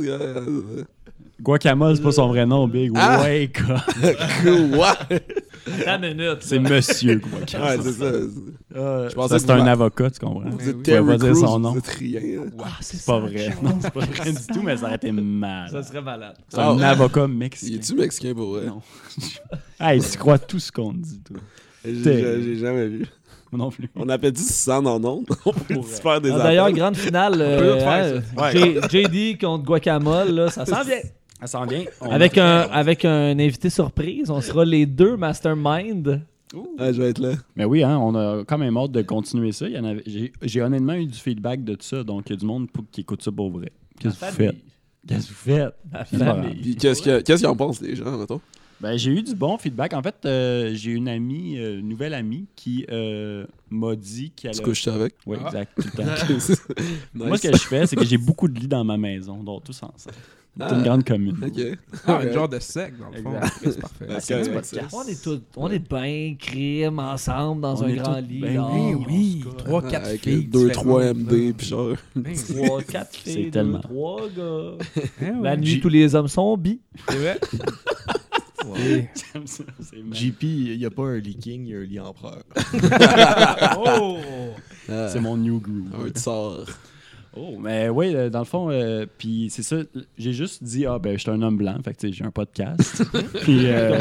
Guacamole, 1.41 1.97
c'est 1.97 2.03
pas 2.03 2.13
son 2.13 2.29
vrai 2.29 2.47
nom, 2.47 2.67
Big. 2.67 2.93
Ah! 2.97 3.23
Ouais, 3.23 3.51
quoi. 3.55 3.81
Quoi? 4.75 4.99
Une 5.87 6.01
minute. 6.01 6.39
C'est 6.41 6.59
Monsieur 6.59 7.17
Guacamole. 7.17 7.69
Ouais, 7.79 7.83
c'est 7.83 7.93
ça. 7.93 8.05
Euh, 8.77 9.09
Je 9.09 9.15
pensais 9.15 9.29
ça, 9.29 9.35
que 9.41 9.47
c'est 9.47 9.51
un 9.63 9.67
avocat, 9.67 10.11
tu 10.11 10.21
comprends? 10.21 10.49
Vous 10.51 10.69
êtes 10.69 10.83
Terry 10.83 11.19
dire 11.19 11.31
Crews, 11.33 11.41
son 11.47 11.59
nom. 11.59 11.73
vous 11.73 11.79
êtes 11.79 11.87
rien. 11.87 12.21
C'est 12.81 13.05
pas 13.07 13.19
vrai. 13.19 13.49
Non, 13.63 13.79
c'est 13.81 13.91
pas 13.93 14.01
vrai 14.01 14.33
du 14.33 14.47
tout, 14.53 14.63
mais 14.63 14.77
ça 14.77 14.87
aurait 14.87 14.97
été 14.97 15.11
mal. 15.13 15.71
Ça 15.71 15.83
serait 15.83 16.03
malade. 16.03 16.37
C'est 16.49 16.59
un 16.61 16.79
Ah. 16.81 16.91
avocat 16.91 17.25
Il 17.29 17.35
mexicain. 17.35 17.77
est-tu 17.77 17.95
mexicain 17.95 18.35
pour 18.35 18.53
vrai? 18.53 18.67
Non. 18.67 18.81
Hey, 19.81 20.01
tu 20.01 20.19
crois 20.19 20.39
tout 20.39 20.59
ce 20.59 20.73
qu'on 20.73 20.93
dit, 20.93 21.21
toi. 21.21 21.37
J'ai 21.85 22.57
jamais 22.57 22.89
vu. 22.89 23.07
Moi 23.51 23.65
non 23.65 23.71
plus. 23.71 23.89
On 23.97 24.09
appelle 24.11 24.33
dit 24.33 24.43
Susan 24.43 24.85
en 24.85 25.03
ondes. 25.03 25.25
On 25.47 25.53
peut 25.53 25.75
se 25.83 26.01
faire 26.03 26.21
des 26.21 26.31
Ah, 26.33 26.39
D'ailleurs, 26.39 26.71
grande 26.73 26.97
finale, 26.97 27.37
euh, 27.39 28.21
hein, 28.37 28.49
JD 28.91 29.39
contre 29.41 29.65
Guacamole, 29.65 30.31
là, 30.33 30.51
ça 30.51 30.67
s'en 30.67 30.83
vient. 30.83 30.97
Ça 31.41 31.47
s'en 31.47 31.67
vient. 31.67 31.85
On 32.01 32.11
Avec 32.11 32.37
un, 32.39 32.61
avec 32.63 33.05
un 33.05 33.39
invité 33.39 33.71
surprise, 33.71 34.31
on 34.31 34.41
sera 34.41 34.65
les 34.65 34.87
deux 34.87 35.17
mastermind. 35.17 36.23
Ah, 36.79 36.93
je 36.93 37.03
vais 37.03 37.11
être 37.11 37.19
là. 37.21 37.35
Mais 37.57 37.65
oui, 37.65 37.83
hein, 37.83 37.99
on 37.99 38.15
a 38.15 38.43
quand 38.45 38.57
même 38.59 38.77
hâte 38.77 38.91
de 38.93 39.03
continuer 39.03 39.53
ça. 39.53 39.69
Il 39.69 39.75
y 39.75 39.79
en 39.79 39.85
avait- 39.85 40.03
J'ai 40.07 40.33
j'ai 40.43 40.63
honnêtement 40.63 40.95
eu 40.95 41.07
du 41.07 41.19
feedback 41.19 41.63
de 41.63 41.75
tout 41.75 41.83
ça, 41.85 42.03
donc 42.03 42.25
il 42.27 42.31
y 42.31 42.33
a 42.33 42.37
du 42.37 42.47
monde 42.47 42.71
pour- 42.71 42.85
qui 42.91 43.03
écoute 43.03 43.23
ça 43.23 43.31
pour 43.31 43.51
vrai. 43.51 43.71
Qu'est-ce 44.01 44.19
que 44.19 44.25
vous 44.27 44.33
faites? 44.33 44.57
Qu'est-ce 45.07 45.27
que 45.29 45.29
vous 45.29 45.35
faites? 45.35 45.75
La 45.93 46.05
C'est 46.07 46.19
pas 46.19 46.25
grave. 46.25 46.43
famille. 46.43 46.61
Puis 46.63 46.77
qu'est-ce 46.77 47.03
que- 47.03 47.21
qu'est-ce 47.21 47.39
qu'ils 47.43 47.47
en 47.47 47.57
pensent, 47.57 47.81
les 47.83 47.95
gens, 47.95 48.17
mettons? 48.19 48.41
Ben, 48.81 48.97
j'ai 48.97 49.11
eu 49.11 49.23
du 49.23 49.35
bon 49.35 49.59
feedback. 49.59 49.93
En 49.93 50.03
fait, 50.03 50.15
euh, 50.25 50.71
j'ai 50.75 50.93
une 50.93 51.09
amie, 51.09 51.59
euh, 51.59 51.81
une 51.81 51.89
nouvelle 51.89 52.15
amie, 52.15 52.47
qui 52.57 52.87
euh, 52.91 53.45
m'a 53.71 53.95
dit 53.97 54.31
qu'elle. 54.31 54.53
Tu 54.55 54.61
a- 54.61 54.65
couches 54.65 54.87
avec? 54.89 55.15
Oui, 55.27 55.37
Ah. 55.43 55.47
exact, 55.49 55.73
tout 55.77 55.89
le 55.97 56.03
temps. 56.05 56.05
Moi, 57.15 57.37
ce 57.37 57.49
que 57.49 57.57
je 57.57 57.63
fais, 57.63 57.87
c'est 57.87 57.97
que 57.97 58.05
j'ai 58.05 58.19
beaucoup 58.19 58.49
de 58.49 58.59
lits 58.59 58.69
dans 58.69 58.85
ma 58.85 58.97
maison, 58.97 59.43
donc 59.43 59.65
tous 59.65 59.83
ensemble. 59.83 60.15
C'est 60.59 60.65
Ah. 60.65 60.75
une 60.75 60.83
grande 60.83 61.05
commune. 61.05 61.37
Ok. 61.41 61.79
Ah, 62.07 62.17
un 62.17 62.33
genre 62.33 62.49
de 62.49 62.59
sec, 62.59 62.93
dans 62.99 63.11
le 63.11 63.23
fond. 63.23 63.31
C'est 63.63 63.81
parfait. 63.81 64.07
Ah, 64.11 64.21
C'est 64.21 64.53
podcast. 64.53 64.87
On 64.93 65.03
est, 65.05 65.23
tous, 65.23 65.41
on 65.57 65.71
est 65.71 65.79
bien 65.79 66.35
crime 66.37 66.99
ensemble 66.99 67.61
dans 67.63 67.81
On 67.81 67.85
un 67.87 67.95
grand 67.95 68.17
lit. 68.19 68.41
ben 68.41 68.65
oui, 68.73 69.05
oui. 69.09 69.45
3, 69.59 69.83
4 69.83 70.07
Avec 70.07 70.23
filles. 70.23 70.49
2-3 70.53 70.69
différentes, 71.13 71.17
MD, 71.17 71.53
puis 71.57 71.67
genre. 71.69 71.93
Ben. 72.17 72.35
Trois, 72.35 72.83
quatre 72.83 73.11
C'est 73.25 73.31
filles, 73.31 73.45
deux, 73.45 73.51
tellement. 73.53 73.79
trois 73.81 74.23
gars. 74.37 74.73
Eh 75.23 75.25
ouais. 75.27 75.43
La 75.43 75.57
nuit, 75.57 75.81
tous 75.81 75.89
les 75.89 76.13
hommes 76.17 76.29
sont 76.29 76.57
bi. 76.57 76.81
C'est 77.09 77.17
vrai? 77.17 77.39
J'aime 78.77 79.47
ça, 79.47 79.65
c'est 79.81 80.03
mal. 80.03 80.13
JP, 80.19 80.43
il 80.43 80.77
n'y 80.79 80.85
a 80.85 80.91
pas 80.91 81.05
un 81.05 81.19
lit 81.19 81.37
king, 81.37 81.65
il 81.67 81.71
y 81.71 81.75
a 81.75 81.79
un 81.79 81.85
lit 81.85 82.01
empereur. 82.01 82.43
Oh! 83.79 84.19
Ah, 84.91 85.09
C'est 85.09 85.21
mon 85.21 85.37
new 85.37 85.61
groove. 85.61 86.07
Un 86.07 86.11
tsar. 86.11 86.65
Oh, 87.41 87.57
mais 87.59 87.89
oui, 87.89 88.15
euh, 88.17 88.31
dans 88.31 88.41
le 88.41 88.45
fond, 88.45 88.69
euh, 88.71 89.07
puis 89.17 89.49
c'est 89.51 89.63
ça, 89.63 89.77
j'ai 90.17 90.33
juste 90.33 90.65
dit, 90.65 90.87
ah 90.87 90.99
ben, 90.99 91.13
je 91.13 91.23
suis 91.23 91.31
un 91.31 91.41
homme 91.41 91.57
blanc, 91.57 91.77
fait 91.85 91.95
que 91.95 92.01
tu 92.01 92.09
sais, 92.09 92.13
j'ai 92.13 92.25
un 92.25 92.33
podcast. 92.33 93.05
puis, 93.43 93.61
euh, 93.67 93.97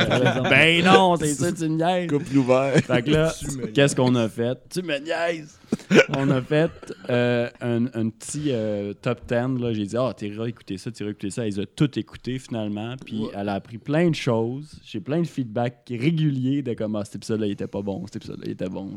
ben 0.50 0.84
non, 0.84 1.16
c'est 1.18 1.36
ça, 1.36 1.52
tu 1.52 1.70
me 1.70 1.78
niaises. 1.78 2.10
Couple 2.10 2.38
ouvert. 2.38 2.74
Fait 2.78 3.04
que 3.04 3.12
là, 3.12 3.34
qu'est-ce 3.76 3.96
qu'on 3.96 4.16
a 4.16 4.28
fait? 4.28 4.58
Tu 4.72 4.82
me 4.82 4.98
niaises! 4.98 5.60
On 6.18 6.30
a 6.30 6.42
fait 6.42 6.72
euh, 7.10 7.50
un, 7.62 7.86
un 7.86 8.10
petit 8.10 8.46
euh, 8.52 8.94
top 9.02 9.22
10. 9.28 9.34
là. 9.62 9.74
J'ai 9.74 9.86
dit, 9.86 9.98
ah, 9.98 10.14
t'iras 10.16 10.48
écouter 10.48 10.78
ça, 10.78 10.92
t'iras 10.92 11.12
écouter 11.12 11.30
ça. 11.30 11.46
Elle 11.46 11.54
les 11.54 11.60
a 11.60 11.66
tout 11.66 11.98
écouté 12.00 12.40
finalement. 12.40 12.96
Puis 13.06 13.24
elle 13.36 13.50
a 13.50 13.54
appris 13.54 13.78
plein 13.78 14.10
de 14.10 14.16
choses. 14.16 14.72
J'ai 14.86 15.00
plein 15.00 15.22
de 15.22 15.28
feedback 15.28 15.84
réguliers 15.90 16.62
de 16.62 16.74
comme, 16.74 16.96
ah, 16.96 17.06
cet 17.06 17.16
épisode-là, 17.16 17.48
il 17.48 17.52
était 17.52 17.68
pas 17.68 17.82
bon. 17.82 18.04
Cet 18.06 18.18
épisode-là, 18.18 18.44
il 18.46 18.52
était 18.52 18.70
bon. 18.70 18.92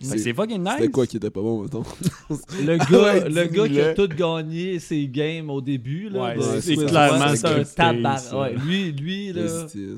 C'est 0.00 0.16
c'est 0.16 0.34
fucking 0.34 0.62
nice. 0.62 0.72
c'était 0.78 0.90
quoi 0.90 1.06
qui 1.06 1.16
était 1.16 1.30
pas 1.30 1.40
bon, 1.40 1.62
mettons? 1.62 1.82
Le 2.64 2.76
gars, 2.90 3.00
Ouais, 3.00 3.28
le 3.28 3.44
gars 3.46 3.68
qui 3.68 3.80
a 3.80 3.94
tout 3.94 4.08
gagné 4.08 4.78
ses 4.78 5.08
games 5.08 5.48
au 5.50 5.60
début, 5.60 6.08
là, 6.08 6.22
Ouais, 6.22 6.36
de- 6.36 6.60
c'est- 6.60 6.76
clairement 6.76 7.34
c'est 7.34 7.80
un. 7.80 8.40
Ouais, 8.40 8.54
lui, 8.64 8.92
lui 8.92 9.32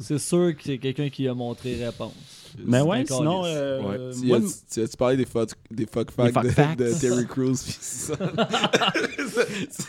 c'est 0.00 0.18
sûr 0.18 0.54
que 0.56 0.62
c'est 0.62 0.78
quelqu'un 0.78 1.08
qui 1.08 1.26
a 1.28 1.34
montré 1.34 1.84
réponse. 1.84 2.41
Mais 2.64 2.80
ouais, 2.80 3.04
sinon, 3.06 3.42
euh, 3.44 3.80
Ouais. 3.82 3.98
Tu 4.20 4.34
as- 4.34 4.64
tu 4.72 4.82
as-tu 4.82 4.96
parlé 4.96 5.16
des 5.16 5.24
fuck, 5.24 5.50
des 5.70 5.86
fuck 5.86 6.08
Des 6.08 6.12
facts 6.14 6.32
fuck 6.32 6.44
de, 6.44 6.50
facts. 6.50 6.78
de 6.78 6.92
Terry 7.00 7.26
Crews? 7.26 7.54
c'est 7.56 8.14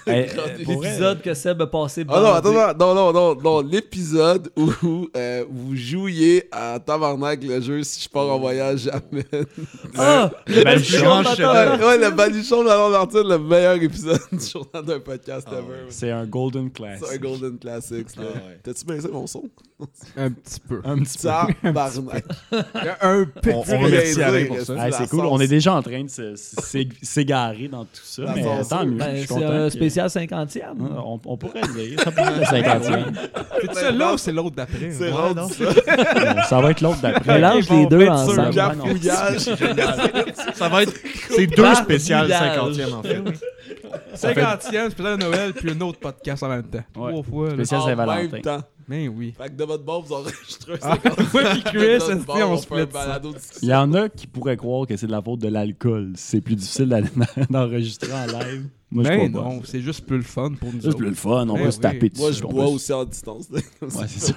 vrai, 0.06 0.30
L'épisode 0.58 1.22
que 1.22 1.34
Seb 1.34 1.62
a 1.62 1.68
passé 1.68 2.06
Ah 2.08 2.20
non, 2.20 2.34
attends, 2.34 2.54
non, 2.54 2.74
non, 2.96 2.96
non, 2.96 3.14
non, 3.14 3.42
non, 3.42 3.62
l'épisode 3.62 4.52
où 4.58 5.08
euh, 5.16 5.46
vous 5.50 5.76
jouiez 5.76 6.48
à 6.52 6.80
tabarnak 6.80 7.44
le 7.44 7.60
jeu 7.62 7.84
Si 7.84 8.04
je 8.04 8.10
pars 8.10 8.30
en 8.30 8.40
voyage, 8.40 8.82
jamais. 8.92 9.26
Ah! 9.98 10.32
Le 10.48 10.64
Baluchon, 10.64 11.24
baluchon 11.24 11.88
ouais, 11.88 11.98
le 11.98 12.12
baluchon 12.12 12.64
de 12.64 12.68
la 12.70 12.90
Martin, 12.90 13.24
le 13.24 13.38
meilleur 13.40 13.82
épisode 13.82 14.20
du 14.32 14.46
journal 14.46 14.86
d'un 14.86 15.00
podcast 15.00 15.48
Ah 15.52 15.56
ever. 15.60 15.86
c'est 15.90 16.12
un 16.12 16.26
golden 16.26 16.72
class. 16.72 17.02
C'est 17.06 17.16
un 17.16 17.18
Golden. 17.18 17.58
Ah 17.66 18.22
ouais. 18.22 18.60
T'as-tu 18.64 18.86
baissé 18.86 19.08
mon 19.10 19.28
son? 19.28 19.44
Un 20.18 20.32
petit 20.32 20.60
peu. 20.60 20.82
Un 20.84 21.00
petit 21.00 21.18
peu. 21.20 21.28
Tabarnak. 21.64 22.24
Un 23.02 23.26
petit 23.26 23.50
On, 23.50 23.60
on 23.60 23.80
remercie 23.80 24.22
Alain 24.22 24.46
pour 24.46 24.60
ça. 24.62 24.76
Ah, 24.78 24.92
c'est 24.92 25.10
cool. 25.10 25.26
On 25.26 25.40
est 25.40 25.48
déjà 25.48 25.74
en 25.74 25.82
train 25.82 26.04
de 26.04 26.36
s'égarer 27.02 27.68
dans 27.68 27.86
tout 27.86 28.02
ça. 28.04 28.24
Dans 28.24 28.36
mais 28.36 28.44
son 28.44 28.64
tant 28.64 28.86
mieux. 28.86 28.98
Ben, 28.98 29.26
c'est 29.28 29.44
un 29.44 29.70
spécial 29.70 30.08
50e. 30.08 30.62
Ah, 30.64 30.74
On, 31.06 31.20
on 31.26 31.38
pourrait 31.38 31.62
le 31.62 31.74
dire. 31.74 32.00
Ça 32.00 32.12
pourrait 32.12 32.34
être 32.34 32.38
le 32.38 32.46
50e. 32.46 33.14
C'est 33.62 33.74
ça 33.74 33.92
là 33.92 34.14
ou 34.14 34.18
c'est 34.18 34.32
l'autre 34.32 34.56
d'après? 34.56 34.92
C'est 34.92 35.10
hein? 35.10 35.16
rendu 35.16 35.36
non. 35.36 35.50
ça. 35.50 36.44
Ça 36.48 36.62
va 36.62 36.72
être 36.72 36.82
l'autre 36.82 37.02
d'après. 37.02 37.36
Mélange 37.36 37.70
les 37.70 37.86
deux 37.86 38.08
ensemble. 38.08 38.54
Ça 40.54 40.70
va 40.70 40.84
être. 40.84 40.94
C'est 41.30 41.48
deux 41.48 41.76
spéciales 41.76 42.30
50e 42.30 42.94
en 42.94 43.04
fait. 43.04 43.22
50e, 44.16 44.90
spécial 44.90 45.18
de 45.18 45.24
Noël, 45.24 45.54
puis 45.54 45.72
un 45.72 45.82
autre 45.82 46.00
podcast 46.00 46.44
en 46.44 46.50
même 46.50 46.64
temps. 46.64 46.84
Ouais. 46.96 47.12
Trois 47.12 47.24
fois. 47.24 47.52
Spécial 47.52 47.82
En 47.82 47.86
Saint-Valentin. 47.86 48.64
Mais 48.88 49.08
oui. 49.08 49.34
Fait 49.38 49.50
que 49.50 49.54
de 49.56 49.64
votre 49.64 49.84
bord, 49.84 50.02
vous 50.04 50.14
enregistrez 50.14 50.78
Ah, 50.82 50.98
50. 51.04 51.34
ouais, 51.34 51.44
puis 51.54 51.64
Chris, 51.64 51.74
De 51.80 51.84
esti, 51.86 52.10
notre 52.12 52.26
bord, 52.26 52.38
on 52.52 52.58
fait 52.58 52.62
split 52.64 52.76
un 52.80 52.86
ça. 52.86 52.86
balado 52.86 53.34
Il 53.62 53.70
y 53.70 53.74
en 53.74 53.94
a 53.94 54.10
qui 54.10 54.28
pourraient 54.28 54.58
croire 54.58 54.86
que 54.88 54.98
c'est 54.98 55.08
de 55.08 55.12
la 55.12 55.22
faute 55.22 55.40
de 55.40 55.48
l'alcool. 55.48 56.14
C'est 56.16 56.42
plus 56.42 56.56
difficile 56.56 56.90
d'enregistrer 57.50 58.12
en 58.14 58.26
live. 58.26 58.68
Moi, 58.92 59.04
je 59.06 59.10
Mais 59.10 59.30
crois 59.30 59.42
pas. 59.44 59.50
non, 59.50 59.62
c'est 59.66 59.82
juste 59.82 60.06
plus 60.06 60.18
le 60.18 60.24
fun 60.24 60.52
pour 60.60 60.72
nous 60.72 60.80
C'est 60.82 60.88
autres. 60.90 60.98
plus 60.98 61.10
le 61.10 61.16
fun. 61.16 61.48
On 61.50 61.58
Eh 61.58 61.64
va 61.64 61.72
se 61.72 61.80
taper 61.80 62.10
dessus. 62.10 62.22
Moi, 62.22 62.32
je 62.32 62.42
bois 62.44 62.66
peut- 62.66 62.72
aussi 62.72 62.94
en 62.94 63.06
distance. 63.06 63.48
Ouais, 63.52 63.62
c'est 64.08 64.20
ça. 64.20 64.34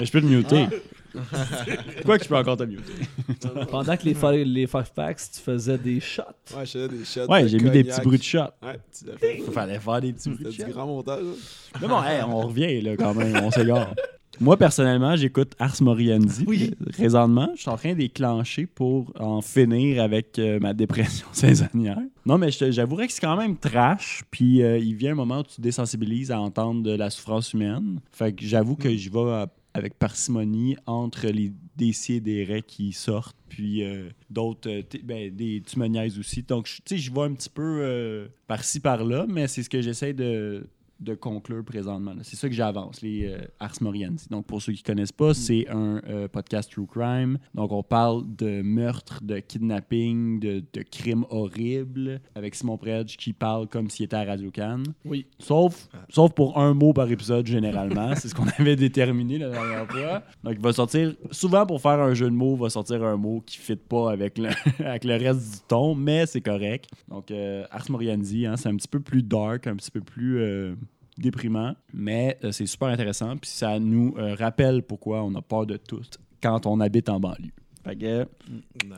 Je 0.00 0.10
peux 0.12 0.20
te 0.20 0.26
muter. 0.26 0.66
Quoi 2.04 2.18
que 2.18 2.24
je 2.24 2.28
peux 2.28 2.36
encore 2.36 2.56
te 2.56 2.64
muter. 2.64 2.82
Pendant 3.70 3.96
que 3.96 4.04
les, 4.04 4.14
fa- 4.14 4.32
les 4.32 4.66
Fairfax, 4.66 5.32
tu 5.32 5.40
faisais 5.40 5.78
des 5.78 6.00
shots. 6.00 6.22
Ouais, 6.56 6.66
je 6.66 6.70
faisais 6.72 6.88
des 6.88 7.04
shots. 7.04 7.26
Ouais, 7.30 7.42
de 7.42 7.48
j'ai 7.48 7.58
mis 7.58 7.70
des 7.70 7.84
petits 7.84 8.00
bruits 8.00 8.18
de 8.18 8.22
shot. 8.22 8.38
Ouais, 8.62 8.78
tu 8.96 9.06
l'as 9.06 9.16
fait. 9.18 9.38
Il 9.46 9.52
fallait 9.52 9.78
faire 9.78 10.00
des 10.00 10.12
petits 10.12 10.30
bruits 10.30 10.44
de 10.44 10.50
C'était 10.50 10.62
shot. 10.64 10.68
du 10.68 10.74
grand 10.74 10.86
montage. 10.86 11.22
là. 11.22 11.78
Mais 11.80 11.88
bon, 11.88 12.02
hey, 12.02 12.22
on 12.26 12.40
revient 12.46 12.80
là 12.80 12.96
quand 12.96 13.14
même, 13.14 13.36
on 13.44 13.50
s'égare. 13.50 13.94
Moi, 14.40 14.56
personnellement, 14.56 15.14
j'écoute 15.14 15.52
Ars 15.60 15.80
Moriendi. 15.80 16.42
Oui. 16.48 16.72
Présentement, 16.92 17.50
je 17.54 17.60
suis 17.60 17.70
en 17.70 17.76
train 17.76 17.94
d'éclencher 17.94 18.66
pour 18.66 19.12
en 19.20 19.40
finir 19.40 20.02
avec 20.02 20.40
euh, 20.40 20.58
ma 20.58 20.74
dépression 20.74 21.28
saisonnière. 21.32 21.98
Non, 22.26 22.36
mais 22.36 22.50
j'avouerais 22.50 23.06
que 23.06 23.12
c'est 23.12 23.20
quand 23.20 23.36
même 23.36 23.56
trash. 23.56 24.22
Puis 24.32 24.60
euh, 24.64 24.76
il 24.78 24.96
vient 24.96 25.12
un 25.12 25.14
moment 25.14 25.38
où 25.38 25.42
tu 25.44 25.54
te 25.54 25.60
désensibilises 25.60 26.32
à 26.32 26.40
entendre 26.40 26.82
de 26.82 26.96
la 26.96 27.10
souffrance 27.10 27.52
humaine. 27.52 28.00
Fait 28.10 28.32
que 28.32 28.44
j'avoue 28.44 28.74
que 28.74 28.90
j'y 28.92 29.08
vais 29.08 29.20
à- 29.20 29.46
avec 29.74 29.98
parcimonie 29.98 30.76
entre 30.86 31.26
les 31.26 31.52
décis 31.76 32.14
et 32.14 32.20
des 32.20 32.44
raies 32.44 32.62
qui 32.62 32.92
sortent. 32.92 33.36
Puis 33.48 33.82
euh, 33.82 34.08
d'autres, 34.30 34.70
euh, 34.70 34.82
ben, 35.02 35.34
des 35.34 35.62
tu 35.66 35.78
me 35.78 35.86
niaises 35.86 36.18
aussi. 36.18 36.42
Donc, 36.42 36.66
tu 36.66 36.80
sais, 36.86 36.96
je 36.96 37.12
vais 37.12 37.22
un 37.22 37.34
petit 37.34 37.50
peu 37.50 37.80
euh, 37.82 38.28
par-ci, 38.46 38.80
par-là. 38.80 39.26
Mais 39.28 39.48
c'est 39.48 39.64
ce 39.64 39.70
que 39.70 39.82
j'essaie 39.82 40.12
de 40.12 40.66
de 41.00 41.14
conclure 41.14 41.64
présentement. 41.64 42.14
C'est 42.22 42.36
ça 42.36 42.48
que 42.48 42.54
j'avance, 42.54 43.02
les 43.02 43.26
euh, 43.26 43.38
Ars 43.60 43.76
Moriendi. 43.80 44.26
Donc, 44.30 44.46
pour 44.46 44.62
ceux 44.62 44.72
qui 44.72 44.82
connaissent 44.82 45.12
pas, 45.12 45.34
c'est 45.34 45.68
un 45.68 46.00
euh, 46.08 46.28
podcast 46.28 46.70
True 46.70 46.86
Crime. 46.86 47.38
Donc, 47.54 47.72
on 47.72 47.82
parle 47.82 48.24
de 48.36 48.62
meurtres, 48.62 49.18
de 49.22 49.38
kidnapping, 49.38 50.40
de, 50.40 50.62
de 50.72 50.82
crimes 50.82 51.24
horribles, 51.30 52.20
avec 52.34 52.54
Simon 52.54 52.78
Predge 52.78 53.16
qui 53.16 53.32
parle 53.32 53.68
comme 53.68 53.90
s'il 53.90 54.06
était 54.06 54.16
à 54.16 54.24
Radio 54.24 54.50
Cannes. 54.50 54.86
Oui. 55.04 55.26
Sauf, 55.38 55.88
sauf 56.08 56.32
pour 56.32 56.58
un 56.58 56.74
mot 56.74 56.92
par 56.92 57.10
épisode, 57.10 57.46
généralement. 57.46 58.14
c'est 58.16 58.28
ce 58.28 58.34
qu'on 58.34 58.48
avait 58.58 58.76
déterminé 58.76 59.38
la 59.38 59.50
dernière 59.50 59.86
fois. 59.86 60.22
Donc, 60.42 60.54
il 60.54 60.62
va 60.62 60.72
sortir, 60.72 61.14
souvent 61.30 61.66
pour 61.66 61.80
faire 61.80 62.00
un 62.00 62.14
jeu 62.14 62.26
de 62.26 62.34
mots, 62.34 62.54
il 62.56 62.60
va 62.60 62.70
sortir 62.70 63.02
un 63.04 63.16
mot 63.16 63.42
qui 63.44 63.58
ne 63.58 63.62
fit 63.62 63.76
pas 63.76 64.12
avec 64.12 64.38
le, 64.38 64.48
avec 64.84 65.04
le 65.04 65.16
reste 65.16 65.54
du 65.54 65.60
ton, 65.68 65.94
mais 65.94 66.26
c'est 66.26 66.40
correct. 66.40 66.88
Donc, 67.08 67.30
euh, 67.30 67.64
Ars 67.70 67.90
Moriendi, 67.90 68.46
hein, 68.46 68.56
c'est 68.56 68.68
un 68.68 68.76
petit 68.76 68.88
peu 68.88 69.00
plus 69.00 69.22
dark, 69.22 69.66
un 69.66 69.76
petit 69.76 69.90
peu 69.90 70.00
plus 70.00 70.38
euh, 70.38 70.74
déprimant, 71.18 71.74
mais 71.92 72.38
euh, 72.44 72.52
c'est 72.52 72.66
super 72.66 72.88
intéressant. 72.88 73.36
Puis 73.36 73.50
ça 73.50 73.78
nous 73.78 74.14
euh, 74.18 74.34
rappelle 74.38 74.82
pourquoi 74.82 75.22
on 75.22 75.34
a 75.34 75.42
peur 75.42 75.66
de 75.66 75.76
tout 75.76 76.00
quand 76.42 76.66
on 76.66 76.80
habite 76.80 77.08
en 77.08 77.20
banlieue. 77.20 77.50
Fait 77.84 77.96
que, 77.96 78.26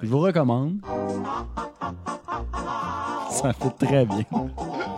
je 0.02 0.07
vous 0.09 0.20
recommande. 0.20 0.79
Ça 3.31 3.52
fait 3.52 3.87
très 3.87 4.07
bien. 4.07 4.24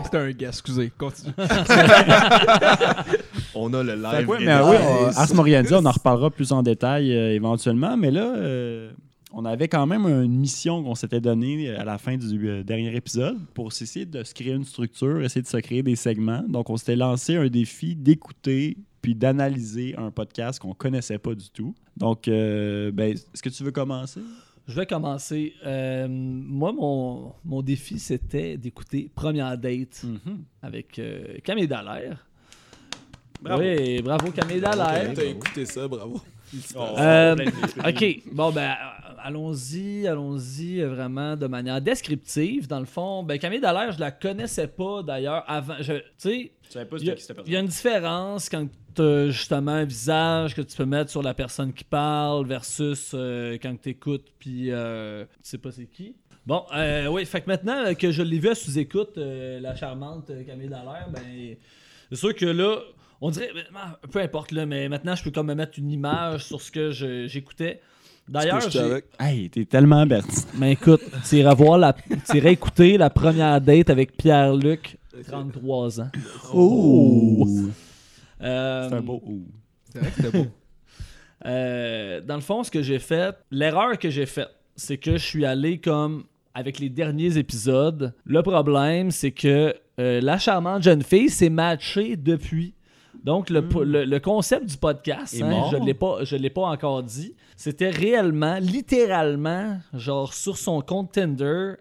C'était 0.04 0.18
un 0.18 0.31
guess, 0.31 0.48
excusez. 0.50 0.92
Continue. 0.96 1.33
On 3.54 3.72
a 3.74 3.83
le 3.83 3.94
live. 3.96 4.28
ouais, 4.28 4.38
mais 4.40 4.57
le 4.59 4.64
oui, 4.64 4.76
on- 4.81 5.18
Ars 5.18 5.35
Moriendi, 5.35 5.74
on 5.74 5.85
en 5.85 5.90
reparlera 5.90 6.31
plus 6.31 6.52
en 6.52 6.62
détail 6.62 7.12
euh, 7.12 7.35
éventuellement, 7.35 7.96
mais 7.96 8.11
là, 8.11 8.35
euh, 8.37 8.90
on 9.32 9.44
avait 9.44 9.68
quand 9.68 9.86
même 9.86 10.06
une 10.06 10.38
mission 10.38 10.82
qu'on 10.82 10.94
s'était 10.94 11.20
donnée 11.20 11.70
à 11.70 11.84
la 11.84 11.98
fin 11.98 12.16
du 12.16 12.48
euh, 12.48 12.62
dernier 12.62 12.94
épisode 12.96 13.38
pour 13.54 13.68
essayer 13.68 14.06
de 14.06 14.22
se 14.24 14.32
créer 14.34 14.52
une 14.52 14.64
structure, 14.64 15.22
essayer 15.22 15.42
de 15.42 15.46
se 15.46 15.58
créer 15.58 15.82
des 15.82 15.96
segments. 15.96 16.44
Donc, 16.48 16.70
on 16.70 16.76
s'était 16.76 16.96
lancé 16.96 17.36
un 17.36 17.48
défi 17.48 17.94
d'écouter 17.94 18.76
puis 19.02 19.14
d'analyser 19.14 19.94
un 19.96 20.10
podcast 20.10 20.58
qu'on 20.58 20.74
connaissait 20.74 21.18
pas 21.18 21.34
du 21.34 21.50
tout. 21.50 21.74
Donc, 21.96 22.26
euh, 22.28 22.90
ben, 22.90 23.12
est-ce 23.12 23.42
que 23.42 23.48
tu 23.48 23.62
veux 23.62 23.70
commencer? 23.70 24.20
Je 24.66 24.74
vais 24.74 24.86
commencer. 24.86 25.54
Euh, 25.64 26.06
moi, 26.08 26.72
mon, 26.72 27.32
mon 27.44 27.62
défi, 27.62 27.98
c'était 27.98 28.56
d'écouter 28.56 29.10
Première 29.14 29.56
Date 29.56 30.04
avec 30.62 30.98
euh, 30.98 31.38
Camille 31.42 31.68
Dallaire. 31.68 32.26
Bravo. 33.40 33.62
Oui, 33.62 34.02
bravo 34.02 34.30
Camille 34.30 34.60
Dallaire. 34.60 35.12
T'as 35.14 35.24
écouté 35.24 35.64
ça, 35.64 35.86
bravo. 35.86 36.20
Euh, 36.98 37.37
ok, 37.88 38.20
bon 38.32 38.50
ben 38.52 38.74
allons-y, 39.22 40.06
allons-y 40.06 40.80
euh, 40.80 40.88
vraiment 40.88 41.37
de 41.37 41.46
manière 41.46 41.80
descriptive. 41.80 42.66
Dans 42.68 42.80
le 42.80 42.87
fond, 42.87 43.22
ben 43.22 43.38
Camille 43.38 43.61
Dallaire, 43.61 43.92
je 43.92 44.00
la 44.00 44.11
connaissais 44.11 44.68
pas 44.68 45.02
d'ailleurs 45.02 45.44
avant. 45.46 45.74
je- 45.80 45.92
Tu 45.94 46.02
sais, 46.18 46.52
il 47.02 47.06
y, 47.06 47.11
a- 47.11 47.14
il 47.46 47.52
y 47.52 47.56
a 47.56 47.61
une 47.61 47.66
différence 47.66 48.48
quand 48.48 48.66
tu 48.94 49.02
as 49.02 49.28
justement 49.30 49.72
un 49.72 49.84
visage 49.84 50.54
que 50.54 50.62
tu 50.62 50.76
peux 50.76 50.84
mettre 50.87 51.11
sur 51.11 51.22
la 51.22 51.34
personne 51.34 51.72
qui 51.72 51.84
parle 51.84 52.46
versus 52.46 53.12
euh, 53.14 53.56
quand 53.61 53.74
tu 53.80 53.90
écoutes 53.90 54.26
puis 54.38 54.70
euh, 54.70 55.24
tu 55.24 55.30
sais 55.42 55.58
pas 55.58 55.70
c'est 55.72 55.87
qui. 55.87 56.14
Bon, 56.46 56.64
euh, 56.74 57.08
oui, 57.08 57.26
fait 57.26 57.42
que 57.42 57.46
maintenant 57.48 57.94
que 57.94 58.11
je 58.11 58.22
l'ai 58.22 58.38
vu 58.38 58.48
à 58.48 58.54
sous-écoute, 58.54 59.16
la 59.18 59.76
charmante 59.76 60.30
Camille 60.46 60.68
Dallaire, 60.68 61.08
ben 61.12 61.20
c'est 62.11 62.16
sûr 62.16 62.34
que 62.34 62.46
là, 62.46 62.78
on 63.20 63.31
dirait, 63.31 63.50
peu 64.11 64.20
importe 64.20 64.52
là, 64.52 64.66
mais 64.66 64.88
maintenant 64.88 65.14
je 65.14 65.22
peux 65.22 65.31
comme 65.31 65.48
me 65.48 65.54
mettre 65.54 65.78
une 65.78 65.90
image 65.90 66.44
sur 66.44 66.61
ce 66.61 66.70
que 66.70 66.90
j'écoutais. 67.26 67.81
D'ailleurs. 68.28 68.61
Hey, 69.18 69.48
t'es 69.48 69.64
tellement 69.64 70.04
bête. 70.04 70.24
mais 70.59 70.72
écoute, 70.72 71.00
tu 71.28 71.37
iras 71.37 71.54
voir 71.54 71.78
la, 71.78 71.94
tu 71.94 72.37
iras 72.37 72.50
écouter 72.50 72.98
la 72.98 73.09
première 73.09 73.59
date 73.61 73.88
avec 73.88 74.16
Pierre-Luc, 74.16 74.98
33 75.26 76.00
ans. 76.00 76.11
Oh! 76.54 77.46
Euh, 78.40 78.88
C'est 78.88 78.94
un 78.94 79.00
beau 79.00 79.20
ouh. 79.26 79.48
C'est 79.92 79.98
vrai 79.98 80.11
que 80.11 80.16
c'était 80.22 80.38
beau. 80.38 80.46
Euh, 81.46 82.20
dans 82.20 82.35
le 82.37 82.40
fond, 82.40 82.62
ce 82.64 82.70
que 82.70 82.83
j'ai 82.83 82.98
fait, 82.98 83.37
l'erreur 83.50 83.98
que 83.98 84.11
j'ai 84.11 84.26
faite, 84.26 84.50
c'est 84.74 84.96
que 84.98 85.12
je 85.12 85.24
suis 85.24 85.44
allé 85.44 85.78
comme 85.78 86.24
avec 86.54 86.78
les 86.81 86.88
derniers 86.88 87.37
épisodes. 87.38 88.12
Le 88.24 88.42
problème, 88.42 89.11
c'est 89.12 89.31
que 89.31 89.74
euh, 90.00 90.20
la 90.20 90.38
charmante 90.38 90.83
jeune 90.83 91.02
fille 91.02 91.31
s'est 91.31 91.48
matchée 91.50 92.16
depuis. 92.16 92.74
Donc, 93.24 93.50
le, 93.50 93.66
po- 93.68 93.84
le- 93.84 94.04
le 94.04 94.20
concept 94.20 94.66
du 94.66 94.76
podcast, 94.76 95.34
hein, 95.42 95.68
je 95.72 95.76
ne 95.76 95.84
l'ai 95.86 95.94
pas, 95.94 96.24
je 96.24 96.36
l'ai 96.36 96.50
pas 96.50 96.62
encore 96.66 97.02
dit, 97.02 97.34
c'était 97.56 97.90
réellement, 97.90 98.58
littéralement, 98.58 99.78
genre 99.94 100.32
sur 100.34 100.56
son 100.56 100.80
compte 100.82 101.12
Tinder, 101.12 101.74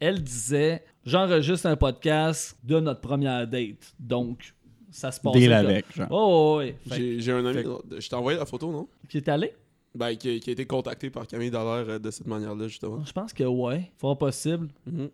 elle 0.00 0.22
disait 0.22 0.84
J'enregistre 1.06 1.66
un 1.66 1.76
podcast 1.76 2.56
de 2.64 2.80
notre 2.80 3.00
première 3.00 3.46
date. 3.46 3.94
Donc, 4.00 4.54
ça 4.90 5.12
se 5.12 5.20
passe. 5.20 5.34
Deal 5.34 5.52
avec, 5.52 5.84
genre. 5.94 6.06
Oh, 6.10 6.54
ouais. 6.58 6.76
Fait 6.88 6.96
J'ai 6.96 7.20
j'ai 7.20 7.32
un 7.32 7.44
ami, 7.44 7.62
je 7.98 8.08
t'ai 8.08 8.14
envoyé 8.16 8.38
la 8.38 8.46
photo, 8.46 8.70
non? 8.72 8.88
Qui 9.08 9.18
est 9.18 9.28
allé? 9.28 9.52
Ben, 9.94 10.16
qui, 10.16 10.40
qui 10.40 10.50
a 10.50 10.52
été 10.54 10.64
contacté 10.66 11.10
par 11.10 11.26
Camille 11.26 11.50
Dallaire 11.50 11.84
euh, 11.88 11.98
de 11.98 12.10
cette 12.10 12.26
manière-là, 12.26 12.66
justement. 12.68 13.04
Je 13.04 13.12
pense 13.12 13.32
que 13.34 13.44
ouais, 13.44 13.92
fort 13.98 14.16
possible. 14.16 14.68
Mhm. 14.86 15.10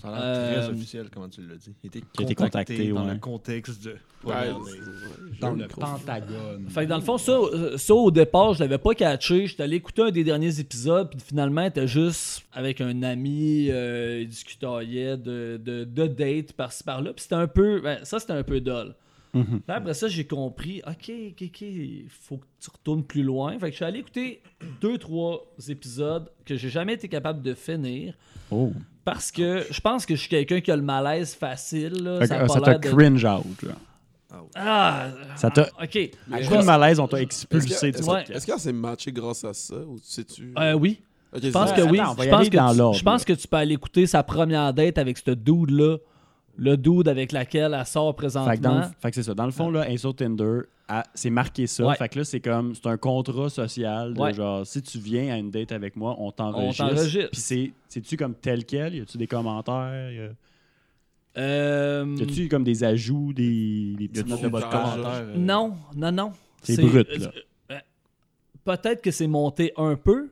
Ça 0.00 0.08
a 0.08 0.10
l'air 0.10 0.20
très 0.20 0.68
Euh, 0.68 0.72
officiel, 0.72 1.06
comment 1.12 1.28
tu 1.28 1.42
l'as 1.46 1.56
dit. 1.56 1.74
Il 1.82 1.86
été 1.88 2.00
contacté, 2.00 2.34
contacté, 2.34 2.88
dans 2.88 3.06
ouais. 3.06 3.12
le 3.14 3.20
contexte 3.20 3.84
de. 3.84 3.96
Ouais, 4.24 4.50
Dans 5.40 5.52
le 5.52 5.66
Pentagone. 5.68 6.68
Fait 6.68 6.84
que 6.84 6.88
dans 6.88 6.96
le 6.96 7.02
fond, 7.02 7.18
ça, 7.18 7.32
euh, 7.32 7.76
ça 7.76 7.94
au 7.94 8.10
départ, 8.10 8.54
je 8.54 8.60
l'avais 8.60 8.78
pas 8.78 8.94
catché. 8.94 9.46
J'étais 9.46 9.62
allé 9.64 9.76
écouter 9.76 10.02
un 10.02 10.10
des 10.10 10.24
derniers 10.24 10.58
épisodes, 10.60 11.10
puis 11.10 11.20
finalement, 11.20 11.62
il 11.62 11.68
était 11.68 11.86
juste 11.88 12.42
avec 12.52 12.80
un 12.80 13.02
ami, 13.02 13.68
euh, 13.70 14.20
il 14.22 14.28
discutait 14.28 14.66
de, 14.66 15.60
de, 15.62 15.84
de 15.84 16.06
date 16.06 16.52
par-ci 16.52 16.82
par-là. 16.84 17.12
Puis 17.12 17.22
c'était 17.24 17.34
un 17.34 17.48
peu. 17.48 17.80
ben, 17.80 17.98
ça, 18.04 18.18
c'était 18.18 18.32
un 18.32 18.44
peu 18.44 18.60
Mhm. 19.34 19.60
Après 19.66 19.94
ça, 19.94 20.08
j'ai 20.08 20.26
compris, 20.26 20.82
ok, 20.86 21.10
ok, 21.30 21.42
ok, 21.46 21.60
il 21.62 22.04
faut 22.10 22.36
que 22.36 22.44
tu 22.60 22.70
retournes 22.70 23.02
plus 23.02 23.22
loin. 23.22 23.52
Fait 23.58 23.66
que 23.66 23.70
je 23.70 23.76
suis 23.76 23.84
allé 23.84 24.00
écouter 24.00 24.42
deux, 24.80 24.98
trois 24.98 25.40
épisodes 25.68 26.30
que 26.44 26.56
j'ai 26.56 26.68
jamais 26.68 26.94
été 26.94 27.08
capable 27.08 27.40
de 27.42 27.54
finir. 27.54 28.14
Oh. 28.50 28.72
Parce 29.04 29.32
que 29.32 29.64
je 29.70 29.80
pense 29.80 30.04
que 30.06 30.14
je 30.14 30.20
suis 30.20 30.28
quelqu'un 30.28 30.60
qui 30.60 30.70
a 30.70 30.76
le 30.76 30.82
malaise 30.82 31.34
facile. 31.34 31.94
Là. 32.02 32.18
Fait 32.20 32.26
ça 32.26 32.42
euh, 32.42 32.46
ça 32.48 32.60
t'a 32.60 32.78
de- 32.78 32.88
cringe 32.88 33.24
out. 33.24 33.44
Ah, 34.54 35.08
Ça 35.36 35.50
t'a- 35.50 35.68
ok. 35.82 36.10
À 36.32 36.42
coup 36.42 36.56
de 36.56 36.64
malaise, 36.64 36.98
on 37.00 37.06
t'a 37.08 37.18
Est-ce 37.18 37.24
expulsé 37.24 37.92
que- 37.92 37.98
est-ce 37.98 38.10
Ouais. 38.10 38.24
que- 38.54 38.58
s'est 38.60 38.72
matchée 38.72 39.12
grâce 39.12 39.44
à 39.44 39.52
ça, 39.52 39.76
ou 39.76 39.98
sais-tu? 40.02 40.52
Euh, 40.58 40.72
oui. 40.74 41.00
Je 41.34 41.48
pense 41.48 41.70
c'est- 41.70 41.76
que 41.76 41.82
oui. 41.82 41.96
je 41.98 42.02
pense 42.02 42.16
que, 42.48 42.50
tu, 42.92 42.98
je 42.98 43.02
pense 43.02 43.20
là. 43.20 43.24
que 43.24 43.32
tu 43.40 43.48
peux 43.48 43.56
aller 43.56 43.74
écouter 43.74 44.06
sa 44.06 44.22
première 44.22 44.72
date 44.74 44.98
avec 44.98 45.16
ce 45.18 45.30
dude-là. 45.30 45.96
Le 46.58 46.76
dude 46.76 47.08
avec 47.08 47.32
laquelle 47.32 47.74
elle 47.78 47.86
sort 47.86 48.14
présentement. 48.14 48.50
Fait 48.50 48.58
que, 48.58 48.62
dans 48.62 48.78
le- 48.78 48.84
fait 49.00 49.10
que 49.10 49.14
c'est 49.16 49.22
ça. 49.22 49.34
Dans 49.34 49.46
le 49.46 49.52
fond, 49.52 49.70
là, 49.70 49.96
sur 49.96 50.14
Tinder, 50.14 50.60
c'est 51.14 51.30
marqué 51.30 51.66
ça. 51.66 51.86
Ouais. 51.86 51.96
Fait 51.96 52.08
que 52.10 52.18
là, 52.18 52.24
c'est 52.24 52.40
comme, 52.40 52.74
c'est 52.74 52.86
un 52.86 52.96
contrat 52.98 53.48
social 53.48 54.12
de 54.14 54.20
Ouais. 54.20 54.34
genre, 54.34 54.66
si 54.66 54.82
tu 54.82 54.98
viens 54.98 55.32
à 55.34 55.38
une 55.38 55.50
date 55.50 55.72
avec 55.72 55.96
moi, 55.96 56.14
on 56.18 56.30
t'enregistre. 56.30 56.84
On 56.84 56.88
t'enregistre. 56.88 57.30
Puis 57.32 57.40
c'est, 57.40 57.72
c'est-tu 57.88 58.16
comme 58.18 58.34
tel 58.34 58.64
quel? 58.66 58.94
Y 58.96 59.00
a-tu 59.00 59.16
des 59.18 59.26
commentaires? 59.26 60.10
Y 60.12 60.18
a- 60.20 60.30
Euh, 61.38 62.14
Y 62.18 62.22
a-tu 62.24 62.48
comme 62.48 62.64
des 62.64 62.84
ajouts, 62.84 63.32
des, 63.32 63.94
des 63.98 64.08
petites 64.08 64.26
notes 64.28 64.42
de 64.42 64.48
commentaires, 64.48 64.98
euh, 65.06 65.34
Non, 65.36 65.74
non, 65.96 66.12
non. 66.12 66.32
C'est 66.62 66.76
brut, 66.82 67.08
là. 67.18 67.30
euh, 67.70 67.78
Peut-être 68.64 69.00
que 69.02 69.10
c'est 69.10 69.26
monté 69.26 69.72
un 69.78 69.96
peu. 69.96 70.28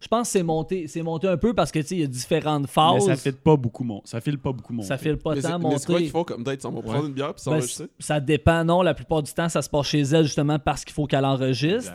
Je 0.00 0.08
pense 0.08 0.28
que 0.28 0.32
c'est 0.32 0.42
monté, 0.42 0.86
c'est 0.88 1.02
monté 1.02 1.26
un 1.26 1.36
peu 1.36 1.54
parce 1.54 1.72
que 1.72 1.78
tu 1.78 1.86
sais, 1.86 1.94
il 1.96 2.00
y 2.02 2.04
a 2.04 2.06
différentes 2.06 2.62
Mais 2.62 2.68
phases. 2.68 3.06
ça 3.06 3.16
file 3.16 3.32
pas 3.34 3.56
beaucoup 3.56 3.82
mon, 3.84 4.02
ça 4.04 4.20
file 4.20 4.38
pas 4.38 4.52
beaucoup 4.52 4.72
mon. 4.74 4.82
Ça 4.82 4.98
file 4.98 5.16
pas 5.16 5.34
Mais 5.34 5.40
c'est 5.40 5.48
tant 5.48 5.58
mais 5.58 5.78
c'est 5.78 5.86
quoi 5.86 5.94
monter. 5.94 6.02
qu'ils 6.04 6.10
font 6.12 6.24
comme 6.24 6.42
date? 6.44 6.64
On 6.66 6.70
va 6.70 6.82
prendre 6.82 7.06
une 7.06 7.14
bière 7.14 7.34
puis 7.34 7.42
Ben, 7.46 7.52
s'enregistrer? 7.52 7.84
c- 7.84 7.90
ça 7.98 8.20
dépend, 8.20 8.62
non. 8.64 8.82
La 8.82 8.94
plupart 8.94 9.22
du 9.22 9.32
temps, 9.32 9.48
ça 9.48 9.62
se 9.62 9.70
passe 9.70 9.86
chez 9.86 10.00
elle 10.02 10.24
justement 10.24 10.58
parce 10.58 10.84
qu'il 10.84 10.92
faut 10.94 11.06
qu'elle 11.06 11.24
enregistre. 11.24 11.94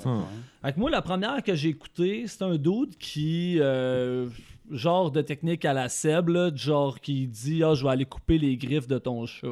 Fait 0.63 0.73
que 0.73 0.79
moi, 0.79 0.89
la 0.89 1.01
première 1.01 1.41
que 1.43 1.53
j'ai 1.55 1.69
écoutée, 1.69 2.25
c'est 2.27 2.41
un 2.43 2.55
dude 2.55 2.97
qui, 2.99 3.57
euh, 3.59 4.27
genre 4.69 5.11
de 5.11 5.21
technique 5.21 5.63
à 5.65 5.73
la 5.73 5.87
Seb, 5.89 6.29
là, 6.29 6.51
genre 6.53 6.99
qui 6.99 7.27
dit 7.27 7.63
Ah, 7.63 7.73
je 7.75 7.83
vais 7.83 7.89
aller 7.91 8.05
couper 8.05 8.37
les 8.37 8.57
griffes 8.57 8.87
de 8.87 8.97
ton 8.97 9.25
chat. 9.25 9.47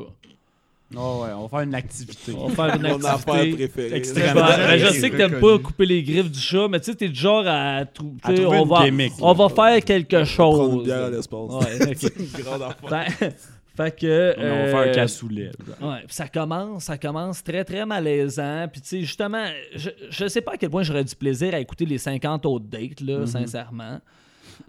Oh 0.95 1.21
ouais, 1.23 1.30
on 1.36 1.43
va 1.43 1.49
faire 1.49 1.60
une 1.67 1.75
activité. 1.75 2.34
On 2.36 2.47
va 2.47 2.56
faire 2.67 2.75
une 2.75 2.82
Mon 2.88 3.04
affaire 3.06 3.34
activité. 3.36 3.67
préférée. 3.67 3.95
Extrêmement. 3.97 4.34
Ben, 4.45 4.58
ben, 4.58 4.80
je 4.80 4.88
sais 4.93 5.10
que 5.12 5.17
t'aimes 5.17 5.39
pas 5.39 5.60
couper 5.60 5.86
les 5.86 6.02
griffes 6.04 6.32
du 6.32 6.39
chat, 6.39 6.67
mais 6.67 6.80
tu 6.80 6.86
sais, 6.91 6.95
t'es 6.97 7.10
du 7.10 7.19
genre 7.19 7.43
à, 7.45 7.86
trou- 7.86 8.15
trouver 8.23 8.45
on 8.47 8.63
une 8.63 8.69
va, 8.69 8.86
gimmick, 8.86 9.13
on 9.21 9.28
là. 9.28 9.34
va 9.47 9.49
faire 9.49 9.84
quelque 9.86 10.23
chose. 10.23 10.56
Prendre 10.58 10.73
une 10.78 10.84
bière 10.84 11.04
à 11.06 11.10
l'espace. 11.12 11.39
Ouais, 11.52 11.88
ok. 11.91 11.95
C'est 11.97 12.15
une 12.17 12.43
grande 12.43 12.62
affaire. 12.63 13.12
fait, 13.17 13.36
fait 13.78 13.99
que. 13.99 14.34
On 14.38 14.41
va 14.41 14.65
faire 14.67 14.78
un 14.78 14.88
euh, 14.88 14.93
cassoulet. 14.95 15.52
Ouais, 15.80 16.04
ça 16.08 16.28
commence, 16.28 16.84
ça 16.86 16.97
commence 16.97 17.43
très 17.43 17.63
très 17.63 17.86
malaisant. 17.86 18.67
Puis 18.71 18.82
tu 18.82 18.88
sais, 18.88 19.02
justement, 19.02 19.45
je, 19.75 19.89
je 20.10 20.28
sais 20.28 20.41
pas 20.41 20.54
à 20.54 20.58
quel 20.58 20.71
point 20.71 20.82
j'aurais 20.82 21.04
du 21.04 21.15
plaisir 21.15 21.54
à 21.54 21.60
écouter 21.60 21.86
les 21.86 21.99
50 21.99 22.47
autres 22.47 22.65
dates, 22.65 23.02
là, 23.02 23.28
sincèrement. 23.28 23.99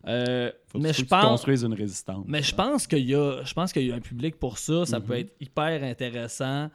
Euh, 0.07 0.51
Faut 0.69 0.79
mais 0.79 0.93
je 0.93 1.05
pense. 1.05 1.47
une 1.47 1.75
résistance. 1.75 2.25
Mais 2.29 2.43
je 2.43 2.55
pense 2.55 2.87
qu'il 2.87 3.07
y 3.09 3.15
a, 3.15 3.43
je 3.45 3.53
pense 3.55 3.73
qu'il 3.73 3.87
y 3.87 3.93
a 3.93 3.95
un 3.95 4.01
public 4.01 4.37
pour 4.39 4.59
ça. 4.59 4.87
Ça 4.87 5.01
peut 5.01 5.19
être 5.19 5.33
hyper 5.41 5.83
intéressant. 5.83 6.71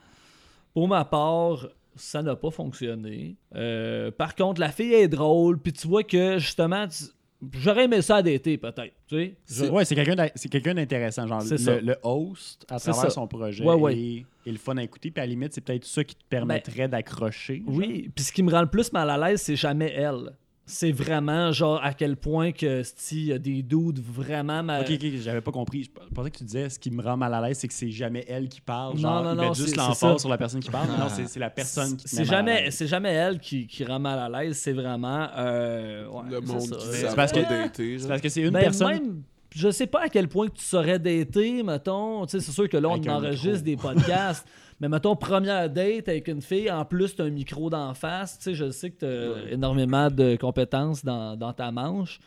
Pour 0.74 0.88
ma 0.88 1.06
part, 1.06 1.68
ça 1.96 2.22
n'a 2.22 2.36
pas 2.36 2.52
fonctionné. 2.52 3.36
Euh, 3.56 4.12
par 4.12 4.36
contre, 4.36 4.60
la 4.60 4.70
fille 4.72 4.94
est 4.94 5.08
drôle. 5.08 5.58
Puis 5.60 5.74
tu 5.74 5.88
vois 5.88 6.04
que 6.04 6.38
justement, 6.38 6.88
tu- 6.88 7.06
J'aurais 7.54 7.84
aimé 7.84 8.02
ça 8.02 8.16
à 8.16 8.22
d'été, 8.24 8.58
peut-être. 8.58 8.94
Tu 9.08 9.16
sais? 9.18 9.66
Je- 9.66 9.70
Ouais, 9.70 9.84
c'est 9.86 9.94
quelqu'un 9.94 10.16
d'in- 10.16 10.30
c'est 10.34 10.48
quelqu'un 10.50 10.74
d'intéressant. 10.74 11.28
Genre, 11.28 11.44
le, 11.44 11.80
le 11.82 11.96
host, 12.02 12.66
à 12.70 12.80
travers 12.80 13.12
son 13.12 13.28
projet, 13.28 13.64
Ouais, 13.64 13.76
ouais. 13.76 14.26
est 14.48 14.52
le 14.52 14.58
fun 14.58 14.78
à 14.78 14.84
écouter. 14.84 15.12
Puis 15.12 15.22
à 15.22 15.26
la 15.26 15.30
limite, 15.32 15.54
c'est 15.54 15.62
peut-être 15.62 15.84
ça 15.86 16.04
qui 16.04 16.16
te 16.16 16.24
permettrait 16.30 16.88
d'accrocher. 16.88 17.62
Oui, 17.68 18.10
puis 18.16 18.24
ce 18.24 18.32
qui 18.32 18.42
me 18.42 18.50
rend 18.52 18.62
le 18.62 18.68
plus 18.70 18.92
mal 18.94 19.10
à 19.10 19.18
l'aise, 19.18 19.42
c'est 19.42 19.58
jamais 19.58 19.92
elle. 19.92 20.32
C'est 20.68 20.92
vraiment, 20.92 21.52
genre, 21.52 21.80
à 21.84 21.94
quel 21.94 22.16
point 22.18 22.52
que, 22.52 22.82
il 23.12 23.26
y 23.26 23.32
a 23.34 23.38
des 23.38 23.62
dudes 23.62 24.00
vraiment 24.00 24.64
mal... 24.64 24.82
Ok, 24.82 24.92
ok, 24.94 25.10
j'avais 25.22 25.42
pas 25.42 25.52
compris. 25.52 25.84
Je 25.84 25.90
pensais 26.14 26.32
que 26.32 26.38
tu 26.40 26.44
disais 26.44 26.70
ce 26.70 26.80
qui 26.80 26.90
me 26.90 27.04
rend 27.04 27.16
mal 27.18 27.34
à 27.36 27.42
l'aise, 27.48 27.60
c'est 27.60 27.68
que 27.68 27.74
c'est 27.74 27.92
jamais 27.92 28.26
elle 28.28 28.50
qui 28.50 28.62
parle. 28.62 28.96
Non, 28.96 29.00
Genre, 29.02 29.24
non, 29.24 29.36
non, 29.36 29.54
c'est- 29.54 29.62
juste 29.64 29.76
l'emphase 29.78 30.20
sur 30.22 30.30
la 30.30 30.38
personne 30.40 30.62
qui 30.62 30.72
parle. 30.72 30.88
Non, 30.90 31.08
c'est 31.10 31.28
c'est 31.28 31.40
la 31.40 31.50
personne 31.52 31.96
qui 31.96 32.08
C'est 32.08 32.26
jamais, 32.26 32.72
c'est 32.72 32.88
jamais 32.88 33.12
elle 33.14 33.40
qui, 33.40 33.68
qui 33.68 33.84
rend 33.86 34.00
mal 34.00 34.18
à 34.34 34.42
l'aise, 34.44 34.58
c'est 34.58 34.74
vraiment... 34.74 35.28
euh, 35.38 36.08
ouais, 36.08 36.24
Le 36.32 36.40
c'est 36.44 36.52
monde 36.54 36.62
ça. 36.62 36.76
qui 36.78 36.86
C'est 36.98 37.16
parce 37.16 37.32
que- 37.32 37.40
C'est 37.76 37.98
genre. 38.00 38.08
parce 38.08 38.22
que 38.22 38.30
c'est 38.30 38.42
une 38.42 38.50
Ben, 38.50 38.62
personne. 38.62 38.92
même, 38.94 39.22
je 39.56 39.70
sais 39.70 39.88
pas 39.88 40.02
à 40.06 40.10
quel 40.10 40.28
point 40.28 40.48
que 40.48 40.56
tu 40.56 40.64
saurais 40.66 40.98
dater, 40.98 41.62
mettons. 41.62 42.26
Tu 42.26 42.32
sais, 42.32 42.40
c'est 42.40 42.52
sûr 42.52 42.68
que 42.68 42.78
là, 42.78 42.90
on 42.90 43.08
enregistre 43.08 43.64
des 43.64 43.78
podcasts. 43.78 44.48
mais 44.80 44.90
mettons, 44.90 45.16
première 45.16 45.70
date 45.70 46.10
avec 46.10 46.28
une 46.28 46.42
fille, 46.42 46.70
en 46.72 46.84
plus, 46.86 47.16
tu 47.16 47.22
as 47.22 47.26
un 47.26 47.30
micro 47.30 47.70
d'en 47.70 47.94
face. 47.94 48.38
Tu 48.38 48.44
sais, 48.46 48.56
je 48.56 48.70
sais 48.72 48.90
que 48.92 49.00
tu 49.00 49.06
as 49.06 49.52
énormément 49.54 50.10
de 50.10 50.36
compétences 50.36 51.04
dans, 51.04 51.36
dans 51.36 51.54
ta 51.54 51.72
manche. 51.72 52.20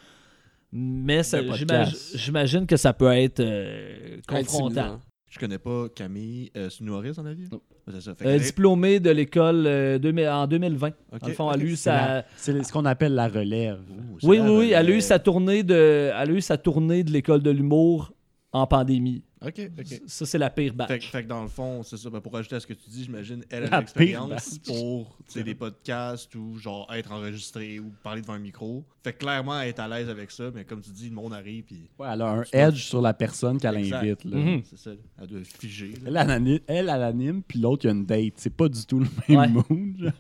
Mais 0.73 1.23
podcast. 1.47 2.17
j'imagine 2.17 2.67
que 2.67 2.77
ça 2.77 2.93
peut 2.93 3.11
être 3.13 3.41
euh, 3.41 4.19
confrontant. 4.29 5.01
Je 5.31 5.39
connais 5.39 5.59
pas 5.59 5.89
Camille. 5.95 6.51
Euh, 6.57 6.69
c'est 6.71 6.81
une 6.81 6.89
humoriste 6.89 7.17
dans 7.17 7.23
la 7.23 7.35
vie? 7.35 7.49
Non. 7.51 7.61
C'est 7.91 8.01
ça. 8.03 8.15
Fait 8.15 8.25
Euh, 8.27 8.33
qu'elle 8.33 8.43
est- 8.43 8.45
diplômé 8.47 9.01
de 9.01 9.11
l'école 9.11 9.65
euh, 9.67 9.99
2000 9.99 10.29
en 10.29 10.47
2020. 10.47 10.89
Ok, 10.89 11.21
Dans 11.21 11.27
le 11.29 11.33
fond, 11.35 11.49
ok. 11.49 11.55
elle 11.55 11.61
a 11.61 11.65
eu 11.65 11.71
C'est 11.71 11.77
sa... 11.77 11.93
la- 11.97 12.25
C'est 12.37 12.63
ce 12.65 12.73
qu'on 12.73 12.85
appelle 12.85 13.15
la 13.15 13.29
relève. 13.29 13.79
Ouh, 13.91 14.19
Oui, 14.29 14.39
la 14.39 14.45
oui, 14.45 14.51
oui. 14.59 14.67
Elle 14.71 14.77
a 14.77 14.83
eu 14.83 14.87
relève. 14.87 15.01
sa 15.01 15.19
tournée 15.19 15.63
de, 15.63 16.11
elle 16.15 16.31
a 16.31 16.33
eu 16.33 16.41
sa 16.43 16.57
tournée 16.59 17.03
de 17.03 17.11
l'école 17.13 17.43
de 17.43 17.51
l'humour 17.51 18.13
en 18.53 18.67
pandémie. 18.67 19.23
Ok, 19.41 19.61
ok. 19.79 20.01
Ça, 20.07 20.27
c'est 20.27 20.39
la 20.39 20.51
pire 20.51 20.75
batch. 20.75 20.89
Fait, 20.89 20.99
que- 20.99 21.05
fait 21.05 21.23
que 21.23 21.29
dans 21.29 21.43
le 21.43 21.49
fond, 21.49 21.83
c'est 21.85 21.97
ça. 21.97 22.11
Ben, 22.11 22.21
pour 22.21 22.37
ajouter 22.37 22.57
à 22.57 22.61
ce 22.61 22.67
que 22.67 22.73
tu 22.73 22.89
dis, 22.91 23.05
j'imagine, 23.05 23.45
elle 23.51 23.73
a 23.73 23.79
l'expérience 23.81 24.59
pour 24.67 25.17
tu 25.27 25.33
sais, 25.33 25.43
des 25.45 25.55
podcasts 25.55 26.35
ou 26.35 26.57
genre 26.59 26.93
être 26.93 27.13
enregistré 27.13 27.79
ou 27.79 27.93
parler 28.03 28.21
devant 28.23 28.33
un 28.33 28.39
micro. 28.41 28.85
Fait 29.05 29.13
que 29.13 29.19
clairement, 29.19 29.61
elle 29.61 29.69
est 29.69 29.79
à 29.79 29.87
l'aise 29.87 30.09
avec 30.09 30.31
ça, 30.33 30.51
mais 30.53 30.65
comme 30.65 30.81
tu 30.81 30.91
dis, 30.91 31.09
le 31.09 31.15
monde 31.15 31.35
arrive 31.35 31.65
puis. 31.65 31.89
Ouais, 31.99 32.09
elle 32.13 32.23
a 32.23 32.31
un 32.31 32.45
edge 32.53 32.83
sur 32.85 33.01
la 33.01 33.15
personne 33.15 33.59
qu'elle 33.59 33.77
invite. 33.77 34.25
là. 34.25 34.37
Mhm. 34.37 34.63
C'est 34.65 34.79
ça. 34.79 34.91
Elle 35.21 35.27
doit 35.29 35.41
figer. 35.45 35.93
là. 35.93 35.99
Elle, 36.07 36.17
elle 36.17 36.31
anime, 36.31 36.59
elle, 36.67 36.89
elle 36.89 37.03
anime, 37.03 37.43
puis 37.43 37.61
l'autre, 37.61 37.85
il 37.85 37.89
y 37.89 37.91
a 37.91 37.95
une 37.95 38.07
date. 38.07 38.33
C'est 38.37 38.55
pas 38.57 38.69
du 38.69 38.85
tout 38.87 38.99
le 39.01 39.07
même 39.29 39.39
Ouais. 39.57 39.65
mood. 39.69 40.13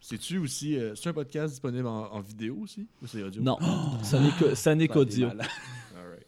C'est-tu 0.00 0.38
aussi. 0.38 0.76
euh, 0.76 0.94
c'est 0.94 1.08
un 1.08 1.12
podcast 1.14 1.52
disponible 1.52 1.86
en, 1.86 2.12
en 2.12 2.20
vidéo 2.20 2.58
aussi 2.62 2.86
Ou 3.02 3.06
c'est 3.06 3.22
audio? 3.22 3.42
Non, 3.42 3.58
ça 4.02 4.20
n'est 4.20 4.30
que- 4.32 4.54
ça 4.54 4.74
n'est 4.74 4.86
qu'audio. 4.88 5.28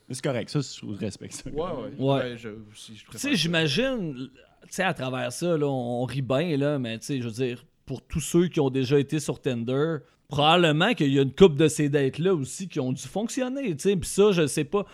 Mais 0.08 0.14
C'est 0.14 0.22
correct, 0.24 0.48
ça, 0.50 0.60
je 0.60 0.86
respecte 0.98 1.34
ça. 1.34 1.50
Ouais, 1.50 1.60
ouais. 1.62 1.90
Ouais. 1.98 2.14
Ouais, 2.30 2.36
je, 2.38 2.48
je 2.74 2.92
Tu 3.10 3.18
sais, 3.18 3.34
j'imagine, 3.36 4.14
tu 4.16 4.30
sais, 4.70 4.82
à 4.82 4.94
travers 4.94 5.30
ça, 5.32 5.56
là, 5.56 5.66
on 5.66 6.04
rit 6.04 6.22
bien, 6.22 6.56
là, 6.56 6.78
mais 6.78 6.98
tu 6.98 7.06
sais, 7.06 7.18
je 7.20 7.26
veux 7.28 7.32
dire, 7.46 7.64
pour 7.86 8.02
tous 8.02 8.20
ceux 8.20 8.48
qui 8.48 8.60
ont 8.60 8.70
déjà 8.70 8.98
été 8.98 9.18
sur 9.20 9.40
Tinder, 9.40 9.96
probablement 10.28 10.94
qu'il 10.94 11.12
y 11.12 11.18
a 11.18 11.22
une 11.22 11.34
couple 11.34 11.56
de 11.56 11.68
ces 11.68 11.88
dates-là 11.88 12.34
aussi 12.34 12.68
qui 12.68 12.80
ont 12.80 12.92
dû 12.92 13.02
fonctionner, 13.02 13.74
tu 13.76 13.82
sais, 13.90 13.96
puis 13.96 14.08
ça, 14.08 14.32
je 14.32 14.46
sais 14.46 14.64
pas. 14.64 14.84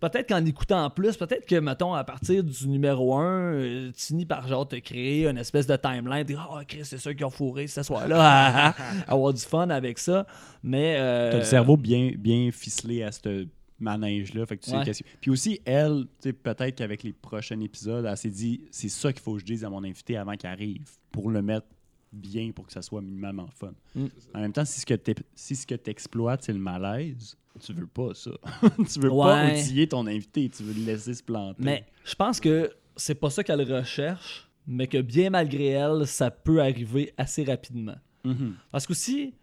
Peut-être 0.00 0.28
qu'en 0.30 0.44
écoutant 0.44 0.90
plus, 0.90 1.16
peut-être 1.16 1.46
que, 1.46 1.54
mettons, 1.54 1.94
à 1.94 2.02
partir 2.02 2.42
du 2.42 2.66
numéro 2.68 3.14
1, 3.14 3.92
tu 3.96 4.06
finis 4.06 4.26
par 4.26 4.48
genre 4.48 4.66
te 4.66 4.74
créer 4.74 5.28
une 5.28 5.38
espèce 5.38 5.68
de 5.68 5.76
timeline, 5.76 6.24
dire 6.24 6.50
Ah, 6.52 6.64
Chris, 6.64 6.80
c'est 6.84 6.98
ceux 6.98 7.12
qui 7.12 7.22
ont 7.22 7.30
fourré 7.30 7.68
ce 7.68 7.84
soir-là, 7.84 8.74
avoir 9.06 9.32
du 9.32 9.40
fun 9.42 9.70
avec 9.70 10.00
ça. 10.00 10.26
Mais. 10.64 10.96
euh, 10.98 11.30
T'as 11.30 11.38
le 11.38 11.44
cerveau 11.44 11.76
bien, 11.76 12.10
bien 12.18 12.50
ficelé 12.50 13.04
à 13.04 13.12
ce 13.12 13.46
manège-là. 13.82 14.46
Fait 14.46 14.56
que 14.56 14.64
tu 14.64 14.70
sais 14.70 14.76
Ouais. 14.78 14.84
qu'est-ce 14.84 15.02
que- 15.02 15.08
Puis 15.20 15.30
aussi, 15.30 15.60
elle, 15.64 16.04
tu 16.20 16.28
sais, 16.28 16.32
peut-être 16.32 16.76
qu'avec 16.76 17.02
les 17.02 17.12
prochains 17.12 17.60
épisodes, 17.60 18.04
elle 18.04 18.16
s'est 18.16 18.30
dit 18.30 18.62
c'est 18.70 18.88
ça 18.88 19.12
qu'il 19.12 19.22
faut 19.22 19.34
que 19.34 19.40
je 19.40 19.44
dise 19.44 19.64
à 19.64 19.70
mon 19.70 19.84
invité 19.84 20.16
avant 20.16 20.36
qu'il 20.36 20.48
arrive 20.48 20.88
pour 21.10 21.30
le 21.30 21.42
mettre 21.42 21.66
bien 22.12 22.50
pour 22.52 22.66
que 22.66 22.72
ça 22.72 22.82
soit 22.82 23.00
minimalement 23.00 23.46
fun. 23.46 23.72
Mm. 23.94 24.06
En 24.34 24.40
même 24.40 24.52
temps, 24.52 24.64
si 24.64 24.80
ce 24.80 24.86
que 24.86 24.94
t'es- 24.94 25.14
si 25.34 25.56
ce 25.56 25.66
que 25.66 25.74
t'exploites, 25.74 26.42
c'est 26.44 26.52
le 26.52 26.58
malaise, 26.58 27.36
tu 27.60 27.72
veux 27.72 27.86
pas 27.86 28.12
ça. 28.14 28.30
tu 28.92 29.00
veux 29.00 29.08
pas 29.08 29.46
outiller 29.52 29.86
ton 29.88 30.06
invité, 30.06 30.48
tu 30.50 30.62
veux 30.62 30.74
le 30.74 30.84
laisser 30.86 31.14
se 31.14 31.22
planter. 31.22 31.62
Mais 31.62 31.84
je 32.04 32.14
pense 32.14 32.38
que 32.40 32.70
c'est 32.96 33.14
pas 33.14 33.30
ça 33.30 33.42
qu'elle 33.42 33.62
recherche, 33.72 34.46
mais 34.66 34.86
que 34.86 34.98
bien 35.00 35.30
malgré 35.30 35.68
elle, 35.68 36.06
ça 36.06 36.30
peut 36.30 36.60
arriver 36.60 37.12
assez 37.16 37.44
rapidement. 37.44 37.96
Mhm. 38.24 38.54
Parce 38.70 38.86
qu'aussi, 38.86 39.32
tu 39.32 39.34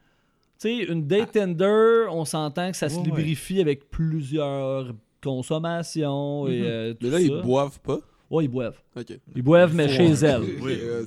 sais, 0.59 0.77
une 0.77 1.07
date 1.07 1.31
Tinder, 1.31 2.05
on 2.11 2.25
s'entend 2.25 2.71
que 2.71 2.77
ça 2.77 2.89
se 2.89 2.97
Ouais, 2.97 3.03
lubrifie 3.05 3.61
avec 3.61 3.89
plusieurs 3.89 4.93
consommations 5.23 6.47
et 6.47 6.61
euh, 6.63 6.93
tout 6.93 6.99
Mais 7.07 7.09
là, 7.09 7.17
ça. 7.17 7.23
ils 7.23 7.41
boivent 7.41 7.79
pas. 7.81 7.99
Ouais, 8.29 8.45
ils 8.45 8.47
boivent. 8.47 8.77
Ok. 8.95 9.17
Ils 9.35 9.41
boivent, 9.41 9.73
mais 9.73 9.89
chez 9.89 10.11
elle. 10.25 10.41
Oui, 10.61 10.77
euh, 10.83 11.03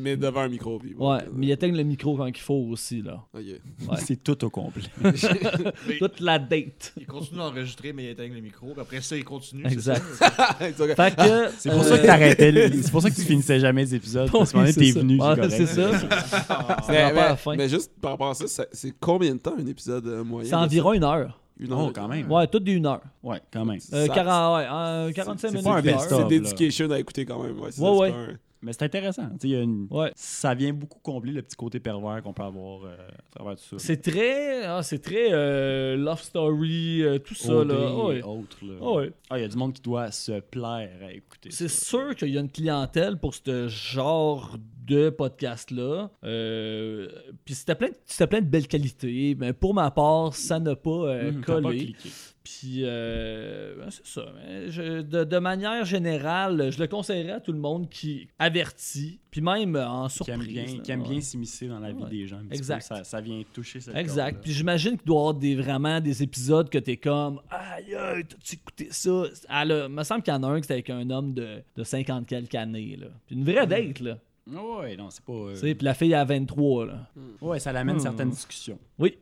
mais- 0.00 0.16
devant 0.16 0.40
un 0.40 0.48
micro. 0.48 0.78
puis 0.80 0.92
Ouais, 0.98 1.18
euh, 1.18 1.26
mais 1.32 1.46
ils 1.46 1.50
éteignent 1.52 1.76
le 1.76 1.84
micro 1.84 2.16
quand 2.16 2.26
il 2.26 2.36
faut 2.36 2.66
aussi, 2.70 3.00
là. 3.00 3.22
Ouais. 3.32 3.60
C'est 3.98 4.22
tout 4.22 4.44
au 4.44 4.50
complet. 4.50 4.82
Toute 5.98 6.20
la 6.20 6.38
date. 6.38 6.92
il 6.96 7.06
continue 7.06 7.38
d'enregistrer, 7.38 7.92
mais 7.92 8.04
il 8.04 8.08
éteigne 8.10 8.34
le 8.34 8.40
micro. 8.40 8.68
puis 8.72 8.80
Après 8.80 9.00
ça, 9.00 9.16
il 9.16 9.24
continue. 9.24 9.64
Exact. 9.66 10.02
c'est 10.12 10.24
ça? 10.24 10.56
C'est 10.60 10.80
ok. 10.80 10.96
Fait 10.96 11.14
que. 11.16 11.50
C'est 11.58 11.70
pour 11.70 11.80
euh, 11.80 11.84
ça 11.84 11.98
que 11.98 12.06
t'arrêtais. 12.06 12.50
le- 12.52 12.82
C'est 12.82 12.90
pour 12.90 13.02
ça 13.02 13.10
que 13.10 13.14
tu 13.14 13.22
finissais 13.22 13.60
jamais 13.60 13.82
les 13.82 13.94
épisodes. 13.94 14.30
Parce 14.32 14.52
oui, 14.54 14.64
t'es 14.66 14.72
c'est 14.72 14.90
venu. 14.98 15.18
ça. 15.18 15.36
c'est 15.48 15.66
ça. 15.66 15.90
mais, 15.92 16.08
Ça 16.08 16.46
va 16.48 16.74
pas 16.84 16.92
à 16.92 17.12
la 17.12 17.30
mais- 17.30 17.36
fin. 17.36 17.56
mais 17.56 17.68
juste 17.68 17.92
par 18.00 18.12
rapport 18.12 18.30
à 18.30 18.34
ça, 18.34 18.64
c'est 18.72 18.94
combien 18.98 19.34
de 19.34 19.40
temps 19.40 19.54
un 19.58 19.66
épisode 19.66 20.06
euh, 20.06 20.24
moyen? 20.24 20.48
C'est 20.48 20.56
environ 20.56 20.92
une 20.92 21.04
heure. 21.04 21.40
Une 21.58 21.72
Oh, 21.72 21.82
heure. 21.86 21.92
quand 21.92 22.08
même. 22.08 22.30
Ouais, 22.30 22.46
toutes 22.48 22.64
des 22.64 22.72
une 22.72 22.86
heure. 22.86 23.02
Ouais, 23.22 23.40
quand 23.52 23.64
même. 23.64 23.78
Euh, 23.92 24.06
Ça- 24.06 24.12
40, 24.14 24.56
ouais, 24.58 24.66
euh, 24.70 25.12
45 25.12 25.48
c'est 25.48 25.52
minutes. 25.54 25.64
pas 25.64 25.76
un 25.78 25.82
best-of. 25.82 26.08
C'est 26.08 26.18
là. 26.22 26.28
dedication 26.28 26.90
à 26.90 26.98
écouter 26.98 27.24
quand 27.24 27.42
même. 27.42 27.58
Ouais, 27.60 27.70
c'est 27.70 27.80
Ouais, 27.82 28.10
c'est 28.10 28.32
un- 28.32 28.38
Mais 28.62 28.72
c'est 28.72 28.84
intéressant. 28.84 29.28
Tu 29.32 29.40
sais, 29.40 29.48
il 29.48 29.50
y 29.50 29.56
a 29.56 29.60
une- 29.60 29.86
Ouais. 29.90 30.10
Ça 30.16 30.54
vient 30.54 30.72
beaucoup 30.72 30.98
combler 31.02 31.32
le 31.32 31.42
petit 31.42 31.54
côté 31.54 31.80
pervers 31.80 32.22
qu'on 32.22 32.32
peut 32.32 32.42
avoir 32.44 32.80
euh, 32.86 32.96
à 32.96 33.36
travers 33.36 33.56
tout 33.56 33.62
ça. 33.62 33.76
C'est 33.78 33.98
très, 34.00 34.64
ah, 34.64 34.82
c'est 34.82 35.00
très 35.00 35.28
euh, 35.32 35.96
love 35.98 36.22
story, 36.22 37.02
euh, 37.02 37.18
tout 37.18 37.34
ça 37.34 37.52
là. 37.62 37.74
et 37.74 37.86
Ah 37.86 38.04
ouais. 38.06 38.22
autres, 38.22 38.56
là. 38.62 38.72
Ah 38.80 38.92
ouais. 38.92 39.12
Ah, 39.28 39.38
il 39.38 39.42
y 39.42 39.44
a 39.44 39.48
du 39.48 39.56
monde 39.58 39.74
qui 39.74 39.82
doit 39.82 40.10
se 40.10 40.40
plaire 40.40 40.88
à 41.06 41.12
écouter 41.12 41.50
C'est 41.52 41.68
ça. 41.68 41.84
sûr 41.84 42.16
qu'il 42.16 42.30
y 42.30 42.38
a 42.38 42.40
une 42.40 42.50
clientèle 42.50 43.18
pour 43.18 43.34
ce 43.34 43.68
genre 43.68 44.56
de 44.86 45.10
podcast-là. 45.10 46.10
Euh, 46.24 47.08
Puis 47.44 47.54
c'était 47.54 47.74
plein, 47.74 47.88
c'était 48.04 48.26
plein 48.26 48.40
de 48.40 48.46
belles 48.46 48.68
qualités, 48.68 49.36
mais 49.38 49.52
pour 49.52 49.74
ma 49.74 49.90
part, 49.90 50.34
ça 50.34 50.58
n'a 50.60 50.76
pas 50.76 50.90
euh, 50.90 51.32
Mhm, 51.32 51.40
collé. 51.44 51.94
Puis 52.42 52.80
euh, 52.82 53.74
ben, 53.78 53.86
c'est 53.90 54.06
ça. 54.06 54.26
Je- 54.68 55.00
de, 55.00 55.24
de 55.24 55.38
manière 55.38 55.86
générale, 55.86 56.70
je 56.70 56.78
le 56.78 56.86
conseillerais 56.86 57.32
à 57.32 57.40
tout 57.40 57.52
le 57.52 57.58
monde 57.58 57.88
qui 57.88 58.28
avertit, 58.38 59.18
puis 59.30 59.40
même 59.40 59.76
en 59.76 60.08
Qui 60.08 60.14
surprise. 60.16 60.34
aime 60.34 60.46
bien, 60.46 60.64
là, 60.76 60.82
qui 60.82 60.92
aime 60.92 61.02
ouais. 61.02 61.08
bien 61.08 61.20
s'immiscer 61.22 61.68
dans 61.68 61.78
la 61.78 61.92
vie 61.92 62.04
des 62.10 62.26
gens. 62.26 62.40
Exact. 62.50 62.82
Ça, 62.82 63.02
ça 63.02 63.20
vient 63.22 63.42
toucher 63.54 63.80
cette 63.80 63.96
Exact. 63.96 64.42
Puis 64.42 64.52
j'imagine 64.52 64.98
qu'il 64.98 65.06
doit 65.06 65.16
y 65.16 65.20
avoir 65.20 65.34
des, 65.34 65.56
vraiment 65.56 66.00
des 66.02 66.22
épisodes 66.22 66.68
que 66.68 66.76
t'es 66.78 66.98
comme 66.98 67.40
Aïe, 67.48 67.94
aïe, 67.94 68.24
t'as-tu 68.26 68.56
écouté 68.56 68.88
ça? 68.90 69.24
Ah, 69.48 69.64
là, 69.64 69.88
me 69.88 70.02
semble 70.02 70.22
qu'il 70.22 70.34
y 70.34 70.36
en 70.36 70.42
a 70.42 70.48
un 70.48 70.56
qui 70.56 70.62
c'était 70.64 70.74
avec 70.74 70.90
un 70.90 71.08
homme 71.08 71.32
de, 71.32 71.62
de 71.74 71.82
50 71.82 72.26
quelques 72.26 72.54
années. 72.56 72.96
Là. 73.00 73.06
Puis 73.26 73.36
une 73.36 73.44
vraie 73.44 73.66
date, 73.66 74.00
là. 74.00 74.18
Ouais, 74.46 74.96
non, 74.96 75.10
c'est 75.10 75.24
pas. 75.24 75.32
euh, 75.32 75.54
Tu 75.54 75.60
sais, 75.60 75.74
Puis 75.74 75.84
la 75.84 75.94
fille 75.94 76.14
a 76.14 76.24
23, 76.24 76.86
là. 76.86 77.06
Ouais, 77.40 77.58
ça 77.58 77.72
l'amène 77.72 77.96
Hmm. 77.96 78.00
certaines 78.00 78.30
discussions. 78.30 78.78
Oui. 78.98 79.18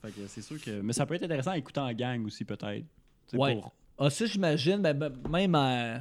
Fait 0.00 0.10
que 0.10 0.26
c'est 0.26 0.42
sûr 0.42 0.60
que. 0.60 0.80
Mais 0.80 0.92
ça 0.92 1.04
peut 1.06 1.14
être 1.14 1.22
intéressant 1.24 1.50
à 1.52 1.58
écouter 1.58 1.80
en 1.80 1.92
gang 1.92 2.24
aussi, 2.26 2.44
peut-être. 2.44 2.84
Ouais. 3.34 3.54
pour- 3.54 3.72
Ah, 3.98 4.10
ça, 4.10 4.26
j'imagine, 4.26 4.78
ben, 4.78 4.94
ben, 4.94 5.12
même 5.30 5.54
en, 5.54 5.98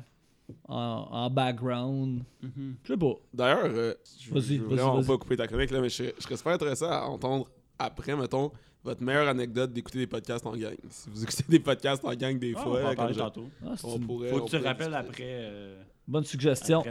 en, 0.68 1.08
en 1.12 1.30
background. 1.30 2.24
Mhm. 2.42 2.76
Je 2.84 2.94
sais 2.94 2.98
pas. 2.98 3.14
D'ailleurs, 3.34 3.66
euh, 3.66 3.94
je 4.20 4.34
Vas-y, 4.34 4.58
je 4.58 4.62
veux 4.64 4.76
vraiment 4.76 5.04
pas 5.04 5.18
couper 5.18 5.38
ta 5.38 5.48
chronique, 5.48 5.70
là, 5.72 5.82
mais 5.82 5.90
je 5.90 5.96
serais, 5.96 6.14
je 6.18 6.24
serais 6.24 6.38
super 6.38 6.54
intéressé 6.54 6.86
à 6.86 7.06
entendre 7.08 7.48
après, 7.78 8.16
mettons, 8.16 8.52
votre 8.84 9.04
meilleure 9.04 9.28
anecdote 9.28 9.72
d'écouter 9.74 10.00
des 10.00 10.08
podcasts 10.08 10.46
en 10.46 10.56
gang. 10.56 10.76
Si 10.90 11.10
vous 11.10 11.22
écoutez 11.24 11.44
des 11.48 11.60
podcasts 11.60 12.04
en 12.04 12.14
gang 12.16 12.40
des 12.40 12.54
Ah, 12.56 12.62
fois, 12.62 12.72
on 12.72 12.84
va 12.84 12.90
en 12.92 12.96
comme 12.96 13.16
tantôt. 13.16 13.50
Ah, 13.64 13.74
c'est 13.78 13.86
on 13.86 13.98
une 13.98 14.08
pourrait, 14.08 14.30
Faut 14.30 14.38
on 14.38 14.46
que 14.46 14.50
tu 14.50 14.60
te 14.60 14.64
rappelles 14.64 14.88
discuter. 14.88 15.10
après, 15.10 15.24
euh, 15.28 15.84
bonne 16.12 16.24
suggestion. 16.26 16.84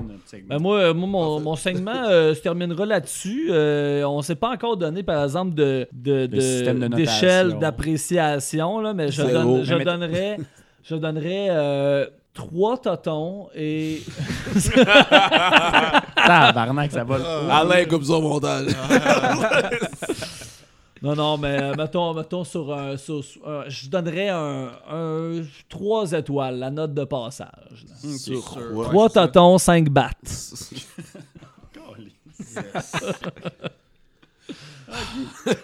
Ben 0.49 0.59
moi, 0.59 0.79
euh, 0.79 0.95
moi, 0.95 1.09
mon, 1.09 1.41
mon 1.41 1.57
segment 1.67 1.93
euh, 2.09 2.35
se 2.35 2.41
terminera 2.41 2.87
là-dessus. 2.87 3.49
Euh, 3.51 4.03
on 4.05 4.23
s'est 4.23 4.35
pas 4.35 4.49
encore 4.51 4.77
donné, 4.77 5.03
par 5.03 5.23
exemple, 5.23 5.55
de, 5.55 5.87
de, 5.93 6.27
d'échelle 6.27 7.59
d'appréciation, 7.59 8.81
là, 8.81 8.95
mais 8.95 9.11
je, 9.13 9.23
donne- 9.23 9.63
je 9.65 9.75
Mais- 9.75 9.85
donnerais, 9.85 10.37
je 10.83 10.95
donnerais 10.97 11.49
euh, 11.51 12.07
trois 12.33 12.79
totons 12.79 13.49
et 13.55 14.01
Tabarnak, 16.17 16.91
ça 16.93 17.05
va. 17.05 17.17
Alain 17.51 17.85
coupe 17.85 18.05
ça 18.05 18.15
au 18.15 18.23
montage. 18.23 18.69
Non 21.03 21.15
non 21.15 21.39
mais 21.39 21.63
euh, 21.63 21.75
mettons 21.75 22.13
mettons 22.15 22.45
sur 22.45 22.73
un 22.75 22.97
sur- 22.97 23.25
sur- 23.25 23.47
euh, 23.49 23.65
je 23.69 23.89
donnerais 23.89 24.29
un, 24.29 24.71
un 24.91 25.43
trois 25.69 26.13
étoiles 26.13 26.59
la 26.59 26.71
note 26.71 26.95
de 26.95 27.05
passage. 27.05 27.87
là. 28.05 28.19
Sur 28.19 28.45
quoi? 28.45 28.85
Trois 28.87 29.09
totons, 29.11 29.59
cinq 29.59 29.89
battes. 29.89 30.17
Ben, 35.45 35.55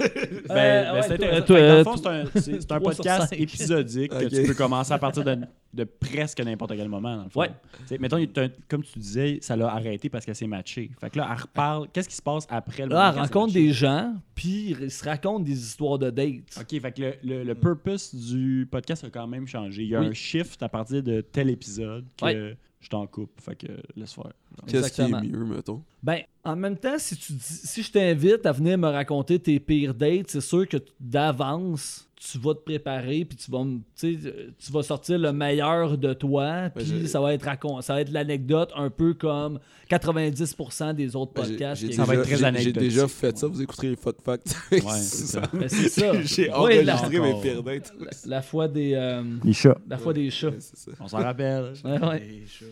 Euh, 0.50 0.54
ben, 0.54 0.94
ouais, 0.94 1.02
c'est 1.02 1.18
toi, 1.18 1.26
intéressant. 1.26 1.44
toi, 1.46 1.56
Fait 1.56 1.62
que 1.62 1.68
dans 1.68 1.76
le 1.78 1.84
fond, 1.84 1.96
c'est 1.96 2.06
un, 2.08 2.24
c'est- 2.40 2.60
c'est 2.60 2.72
un 2.72 2.78
trois 2.80 2.92
sur 2.94 3.04
podcast 3.04 3.32
épisodique 3.32 4.10
que 4.12 4.24
tu 4.26 4.42
peux 4.46 4.54
commencer 4.54 4.92
à 4.92 4.98
partir 4.98 5.24
de, 5.24 5.36
de 5.74 5.84
presque 5.84 6.40
n'importe 6.40 6.76
quel 6.76 6.88
moment. 6.88 7.16
Dans 7.16 7.24
le 7.24 7.30
fond. 7.30 7.40
Ouais. 7.40 7.50
Mettons, 7.98 8.24
comme 8.68 8.82
tu 8.82 8.98
disais, 8.98 9.38
ça 9.42 9.56
l'a 9.56 9.68
arrêté 9.72 10.08
parce 10.08 10.24
qu'elle 10.24 10.34
s'est 10.36 10.46
matchée. 10.46 10.90
Fait 11.00 11.10
que 11.10 11.18
là, 11.18 11.28
elle 11.30 11.42
reparle. 11.42 11.88
Qu'est-ce 11.92 12.08
qui 12.08 12.14
se 12.16 12.22
passe 12.22 12.46
après 12.48 12.84
le 12.84 12.90
Là, 12.90 12.94
moment 12.96 13.12
elle 13.14 13.20
rencontre 13.22 13.52
des 13.52 13.72
gens, 13.72 14.14
puis 14.34 14.76
ils 14.80 14.90
se 14.90 15.04
racontent 15.04 15.40
des 15.44 15.58
histoires 15.58 15.98
de 15.98 16.10
dates. 16.10 16.58
OK, 16.60 16.80
fait 16.80 16.92
que 16.92 17.00
le, 17.02 17.14
le, 17.24 17.44
le 17.44 17.54
purpose 17.54 18.14
du 18.14 18.66
podcast 18.70 19.04
a 19.04 19.10
quand 19.10 19.26
même 19.26 19.46
changé. 19.46 19.82
Il 19.82 19.88
y 19.88 19.96
a 19.96 20.00
Oui. 20.00 20.06
un 20.06 20.12
shift 20.12 20.62
à 20.62 20.68
partir 20.68 21.02
de 21.02 21.20
tel 21.20 21.50
épisode 21.50 22.04
que 22.18 22.24
Ouais. 22.24 22.56
je 22.80 22.88
t'en 22.88 23.06
coupe. 23.06 23.32
Fait 23.40 23.56
que 23.56 23.66
laisse 23.96 24.12
faire. 24.14 24.32
Qu'est-ce 24.66 24.92
qui 24.92 25.00
est 25.02 25.08
mieux, 25.22 25.44
mettons? 25.44 25.82
Ben, 26.02 26.20
en 26.44 26.56
même 26.56 26.76
temps, 26.76 26.98
si 26.98 27.16
tu 27.16 27.32
dis- 27.32 27.40
si 27.42 27.82
je 27.82 27.90
t'invite 27.92 28.46
à 28.46 28.52
venir 28.52 28.78
me 28.78 28.88
raconter 28.88 29.38
tes 29.38 29.58
pires 29.60 29.94
dates, 29.94 30.30
c'est 30.30 30.40
sûr 30.40 30.66
que 30.68 30.76
d'avance, 31.00 32.02
tu 32.16 32.38
vas 32.38 32.54
te 32.54 32.60
préparer 32.60 33.24
puis 33.24 33.36
tu 33.36 33.50
vas 33.50 33.62
me- 33.62 33.78
tu 33.78 33.82
sais, 33.96 34.18
euh, 34.28 34.50
tu 34.58 34.72
vas 34.72 34.82
sortir 34.82 35.18
le 35.18 35.32
meilleur 35.32 35.98
de 35.98 36.12
toi 36.14 36.70
puis 36.74 36.84
j'ai- 36.84 37.06
ça 37.06 37.20
va 37.20 37.34
être 37.34 37.44
racon- 37.44 37.80
ça 37.82 37.94
va 37.94 38.00
être 38.00 38.10
l'anecdote 38.10 38.70
un 38.74 38.88
peu 38.88 39.12
comme 39.14 39.58
90% 39.88 40.94
des 40.94 41.14
autres 41.14 41.32
Ben, 41.34 41.42
j'ai- 41.44 41.50
podcasts 41.50 41.82
j'ai 41.82 41.88
qui 41.88 41.94
Ça 41.94 42.04
va 42.04 42.14
être 42.14 42.22
très 42.22 42.30
j'ai- 42.30 42.36
J'ai 42.38 42.44
anecdotique, 42.44 42.78
déjà 42.78 43.06
fait 43.08 43.26
ouais. 43.28 43.36
ça, 43.36 43.46
vous 43.46 43.62
écouterez 43.62 43.90
les 43.90 43.96
fuck 43.96 44.16
facts. 44.24 44.56
Ouais, 44.72 44.80
c'est 44.80 45.26
ça. 45.26 45.42
Ben, 45.52 45.68
c'est 45.68 45.88
ça. 45.88 46.12
J'ai 46.22 46.50
enregistré 46.52 47.20
mes 47.20 47.40
pires 47.42 47.62
dates. 47.62 47.92
la- 48.00 48.10
la 48.36 48.42
fois 48.42 48.66
des 48.68 48.94
euh, 48.94 49.22
Les 49.44 49.52
chats. 49.52 49.78
la 49.88 49.98
fois 49.98 50.12
des 50.12 50.30
chats. 50.30 50.48
Ouais, 50.48 50.56
c'est 50.58 50.76
ça. 50.78 50.90
On 51.00 51.08
s'en 51.08 51.18
rappelle. 51.18 51.74
Ouais, 51.84 52.00
ouais. 52.06 52.20
Les 52.20 52.46
chats. 52.46 52.64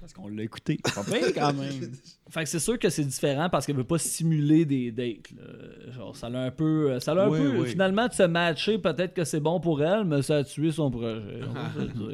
Parce 0.00 0.12
qu'on 0.12 0.28
l'a 0.28 0.42
écouté. 0.42 0.78
Quand 1.34 1.52
même. 1.54 1.92
Fait 2.30 2.44
que 2.44 2.48
c'est 2.48 2.60
sûr 2.60 2.78
que 2.78 2.88
c'est 2.88 3.04
différent 3.04 3.50
parce 3.50 3.66
qu'elle 3.66 3.76
veut 3.76 3.84
pas 3.84 3.98
simuler 3.98 4.64
des 4.64 4.90
dates. 4.90 5.30
là. 5.36 5.92
Genre, 5.92 6.16
ça 6.16 6.30
l'a 6.30 6.44
un 6.44 6.50
peu. 6.50 6.98
Ça 7.00 7.14
l'a 7.14 7.24
un 7.26 7.30
peu. 7.30 7.58
oui. 7.58 7.68
Finalement, 7.68 8.08
de 8.08 8.12
se 8.14 8.22
matcher, 8.22 8.78
peut-être 8.78 9.12
que 9.12 9.24
c'est 9.24 9.40
bon 9.40 9.60
pour 9.60 9.82
elle, 9.82 10.04
mais 10.04 10.22
ça 10.22 10.38
a 10.38 10.44
tué 10.44 10.72
son 10.72 10.90
projet. 10.90 11.20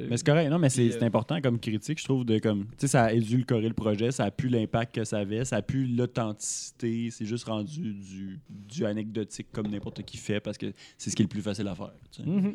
Mais 0.08 0.16
c'est 0.16 0.26
correct, 0.26 0.50
non, 0.50 0.58
mais 0.58 0.70
c'est 0.70 1.00
euh, 1.00 1.06
important 1.06 1.40
comme 1.40 1.60
critique, 1.60 1.98
je 2.00 2.04
trouve, 2.04 2.24
de 2.24 2.38
comme. 2.38 2.64
Tu 2.64 2.72
sais, 2.78 2.88
ça 2.88 3.04
a 3.04 3.12
édulcoré 3.12 3.68
le 3.68 3.74
projet, 3.74 4.10
ça 4.10 4.24
a 4.24 4.30
pu 4.32 4.48
l'impact 4.48 4.94
que 4.96 5.04
ça 5.04 5.18
avait, 5.18 5.44
ça 5.44 5.56
a 5.56 5.62
pu 5.62 5.86
l'authenticité, 5.86 7.10
c'est 7.10 7.24
juste 7.26 7.44
rendu 7.44 7.92
du, 7.94 8.40
du 8.48 8.84
anecdotique 8.84 9.46
comme 9.52 9.68
n'importe 9.68 10.02
qui 10.02 10.16
fait 10.16 10.40
parce 10.40 10.58
que 10.58 10.66
c'est 10.96 11.10
ce 11.10 11.16
qui 11.16 11.22
est 11.22 11.26
le 11.26 11.28
plus 11.30 11.42
facile 11.42 11.68
à 11.68 11.74
faire. 11.74 11.92
tu 12.10 12.22
sais. 12.22 12.28
Mhm. 12.28 12.54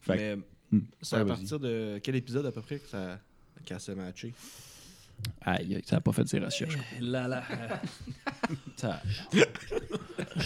Fait 0.00 0.16
que- 0.16 0.18
Mais 0.18 0.36
Hmm. 0.72 0.80
c'est 1.02 1.16
Ouais, 1.16 1.22
à 1.22 1.24
partir 1.26 1.60
de 1.60 2.00
quel 2.02 2.16
épisode 2.16 2.46
à 2.46 2.50
peu 2.50 2.62
près 2.62 2.78
que 2.78 2.88
ça 2.88 3.20
qu'elle 3.64 3.78
s'est 3.78 3.94
matchée? 3.94 4.32
Aïe, 5.46 5.80
ça 5.84 5.96
a 5.96 6.00
pas 6.00 6.12
fait 6.12 6.26
ses 6.26 6.38
recherches. 6.38 6.76
Là, 7.00 7.28
là. 7.28 7.42
Ça- 8.76 9.00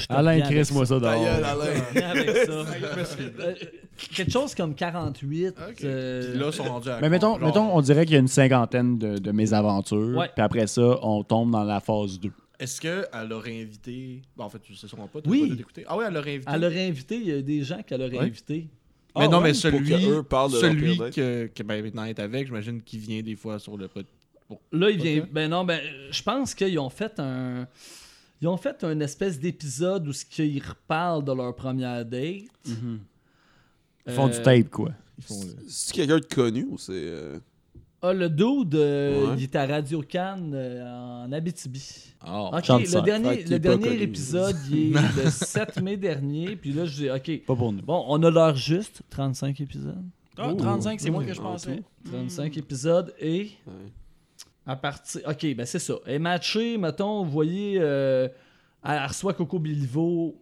Alain, 0.08 0.40
crisse-moi 0.40 0.86
ça 0.86 0.98
gueule, 0.98 1.02
dehors. 1.02 1.44
Alain. 1.44 2.10
Avec 2.10 2.36
ça. 2.36 2.52
Euh, 2.52 3.54
quelque 4.14 4.30
chose 4.30 4.54
comme 4.54 4.74
48. 4.74 5.54
euh, 5.84 6.30
Puis 6.32 6.38
là, 6.40 6.52
sont 6.52 6.64
rendus 6.64 6.88
à 6.90 7.00
Mais 7.00 7.08
mettons, 7.08 7.38
genre- 7.38 7.46
mettons, 7.48 7.74
on 7.76 7.80
dirait 7.80 8.04
qu'il 8.04 8.14
y 8.14 8.16
a 8.16 8.20
une 8.20 8.28
cinquantaine 8.28 8.98
de, 8.98 9.18
de 9.18 9.30
mésaventures. 9.32 10.16
Ouais. 10.18 10.28
Puis 10.34 10.42
après 10.42 10.66
ça, 10.66 10.98
on 11.02 11.22
tombe 11.24 11.50
dans 11.52 11.64
la 11.64 11.80
phase 11.80 12.18
2. 12.20 12.30
Est-ce 12.58 12.80
qu'elle 12.80 13.32
aurait 13.32 13.60
invité. 13.62 14.22
Bon, 14.36 14.44
en 14.44 14.48
fait, 14.50 14.58
tu 14.58 14.74
sais 14.74 14.88
sûrement 14.88 15.06
pas. 15.06 15.20
Oui. 15.26 15.56
pas. 15.74 15.80
Ah 15.86 15.96
oui, 15.96 16.04
elle 16.08 16.16
aurait 16.16 16.34
invité. 16.34 16.50
elle 16.52 16.64
aurait 16.64 16.88
invité, 16.88 17.16
il 17.16 17.26
y 17.28 17.32
a 17.32 17.40
des 17.42 17.62
gens 17.62 17.82
qu'elle 17.82 18.02
aurait 18.02 18.18
Ouais. 18.18 18.24
invités. 18.24 18.68
Mais 19.16 19.24
Ah 19.24 19.28
non, 19.28 19.38
ouais, 19.38 19.44
mais 19.44 19.54
celui, 19.54 19.88
que 19.88 20.10
eux 20.18 20.22
parlent 20.22 20.52
de 20.52 20.58
celui 20.58 20.96
que, 21.10 21.46
que 21.52 21.62
ben, 21.62 21.82
maintenant 21.82 22.04
est 22.04 22.18
avec, 22.20 22.46
j'imagine 22.46 22.82
qu'il 22.82 23.00
vient 23.00 23.20
des 23.22 23.36
fois 23.36 23.58
sur 23.58 23.76
le 23.76 23.88
Là, 24.72 24.90
il 24.90 25.02
vient. 25.02 25.26
Ben 25.30 25.50
non, 25.50 25.64
ben, 25.64 25.80
je 26.10 26.22
pense 26.22 26.54
qu'ils 26.54 26.78
ont 26.78 26.88
fait 26.90 27.18
un. 27.20 27.66
Ils 28.40 28.46
ont 28.48 28.56
fait 28.56 28.84
un 28.84 28.98
espèce 29.00 29.38
d'épisode 29.40 30.06
où 30.08 30.12
ce 30.12 30.24
qu'ils 30.24 30.62
reparlent 30.62 31.24
de 31.24 31.32
leur 31.32 31.54
première 31.56 32.04
date. 32.04 32.44
Ils 32.66 34.12
font 34.12 34.26
Euh, 34.26 34.30
du 34.30 34.42
tape, 34.42 34.70
quoi. 34.70 34.90
Ils 35.18 35.24
font 35.24 35.40
le- 35.40 35.56
C'est 35.68 35.92
quelqu'un 35.94 36.18
de 36.18 36.24
connu 36.24 36.66
ou 36.70 36.78
c'est. 36.78 36.92
euh, 36.94 37.38
Ah, 38.00 38.12
le 38.12 38.30
dude, 38.30 38.76
euh, 38.76 39.26
Ouais. 39.30 39.34
il 39.38 39.42
est 39.42 39.56
à 39.56 39.66
Radio 39.66 40.00
Cannes 40.02 40.52
euh, 40.54 41.24
en 41.24 41.32
Abitibi. 41.32 42.14
Ah, 42.20 42.50
Ok, 42.56 42.64
chante 42.64 42.82
le 42.88 43.02
dernier, 43.02 43.42
le 43.42 43.58
dernier 43.58 44.00
épisode, 44.02 44.54
il 44.70 44.96
est 44.96 45.16
le 45.24 45.30
7 45.30 45.82
mai 45.82 45.96
dernier. 45.96 46.54
Puis 46.54 46.72
là, 46.72 46.84
je 46.84 46.94
dis, 46.94 47.10
ok, 47.10 47.44
Pas 47.44 47.56
pour 47.56 47.72
nous. 47.72 47.82
bon, 47.82 48.04
on 48.06 48.22
a 48.22 48.30
l'heure 48.30 48.54
juste, 48.54 49.02
35 49.10 49.60
épisodes. 49.60 50.00
Ah, 50.36 50.54
35, 50.56 51.00
c'est 51.00 51.10
moins 51.10 51.24
que 51.24 51.34
je 51.34 51.40
en 51.40 51.50
pensais. 51.54 51.78
tout. 52.04 52.10
35 52.12 52.56
épisodes 52.56 53.12
et 53.18 53.50
Ouais. 53.66 53.72
À 54.68 54.76
partir. 54.76 55.22
Ok, 55.26 55.54
ben 55.56 55.66
c'est 55.66 55.78
ça. 55.80 55.94
Et 56.06 56.18
matché, 56.18 56.78
mettons, 56.78 57.24
vous 57.24 57.30
voyez, 57.30 57.78
euh, 57.80 58.28
elle 58.84 59.06
reçoit 59.06 59.32
Coco 59.34 59.58
Bilivo, 59.58 60.40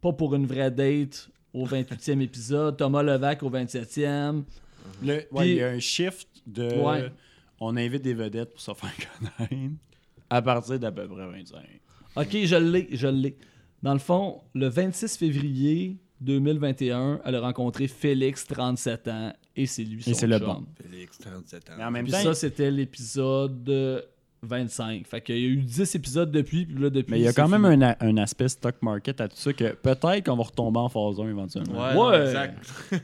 pas 0.00 0.12
pour 0.12 0.34
une 0.34 0.46
vraie 0.46 0.70
date, 0.70 1.28
au 1.52 1.66
28e 1.66 2.20
épisode. 2.22 2.76
Thomas 2.76 3.02
Levac 3.02 3.42
au 3.42 3.50
27e. 3.50 4.44
Le- 5.02 5.14
ouais, 5.14 5.26
Puis- 5.36 5.50
il 5.50 5.56
y 5.56 5.62
a 5.62 5.68
un 5.68 5.78
shift 5.80 6.28
de. 6.46 6.68
Ouais. 6.80 7.12
On 7.60 7.76
invite 7.76 8.02
des 8.02 8.14
vedettes 8.14 8.52
pour 8.52 8.60
se 8.60 8.72
faire 8.72 8.92
connaître 9.48 9.72
à 10.30 10.40
partir 10.40 10.78
d'à 10.78 10.92
peu 10.92 11.08
près 11.08 11.26
25. 11.26 11.58
Ok, 12.16 12.36
je 12.44 12.54
l'ai, 12.56 12.88
je 12.92 13.08
l'ai. 13.08 13.36
Dans 13.82 13.92
le 13.92 13.98
fond, 13.98 14.40
le 14.54 14.68
26 14.68 15.16
février 15.16 15.96
2021, 16.20 17.20
elle 17.24 17.34
a 17.34 17.40
rencontré 17.40 17.88
Félix, 17.88 18.46
37 18.46 19.08
ans, 19.08 19.32
et 19.62 19.66
c'est 19.66 19.84
lui 19.84 20.02
son 20.02 20.10
Et 20.10 20.14
c'est 20.14 20.26
le 20.26 20.38
chum. 20.38 20.46
bon. 20.46 20.64
Félix, 20.90 21.18
37 21.18 21.70
ans. 21.70 21.72
Mais 21.78 21.84
en 21.84 21.90
même 21.90 22.04
Puis 22.04 22.12
temps, 22.12 22.22
ça, 22.22 22.34
c'était 22.34 22.70
l'épisode 22.70 23.68
euh, 23.68 24.00
25. 24.42 25.04
Fait 25.04 25.20
qu'il 25.20 25.36
y 25.36 25.44
a 25.44 25.48
eu 25.48 25.56
10 25.56 25.96
épisodes 25.96 26.30
depuis, 26.30 26.64
puis 26.64 26.80
là, 26.80 26.90
depuis. 26.90 27.10
mais 27.10 27.18
il 27.18 27.24
y 27.24 27.28
a 27.28 27.32
quand 27.32 27.48
même 27.48 27.64
un, 27.64 27.82
a- 27.82 27.96
un 28.04 28.16
aspect 28.18 28.48
stock 28.48 28.76
market 28.82 29.20
à 29.20 29.26
tout 29.26 29.36
ça 29.36 29.52
que 29.52 29.72
peut-être 29.74 30.24
qu'on 30.24 30.36
va 30.36 30.44
retomber 30.44 30.78
en 30.78 30.88
phase 30.88 31.18
1 31.18 31.28
éventuellement. 31.30 31.72
Ouais, 31.76 31.96
Ouais. 31.96 32.18
non, 32.18 32.24
exact. 32.26 32.58
tu 32.90 32.98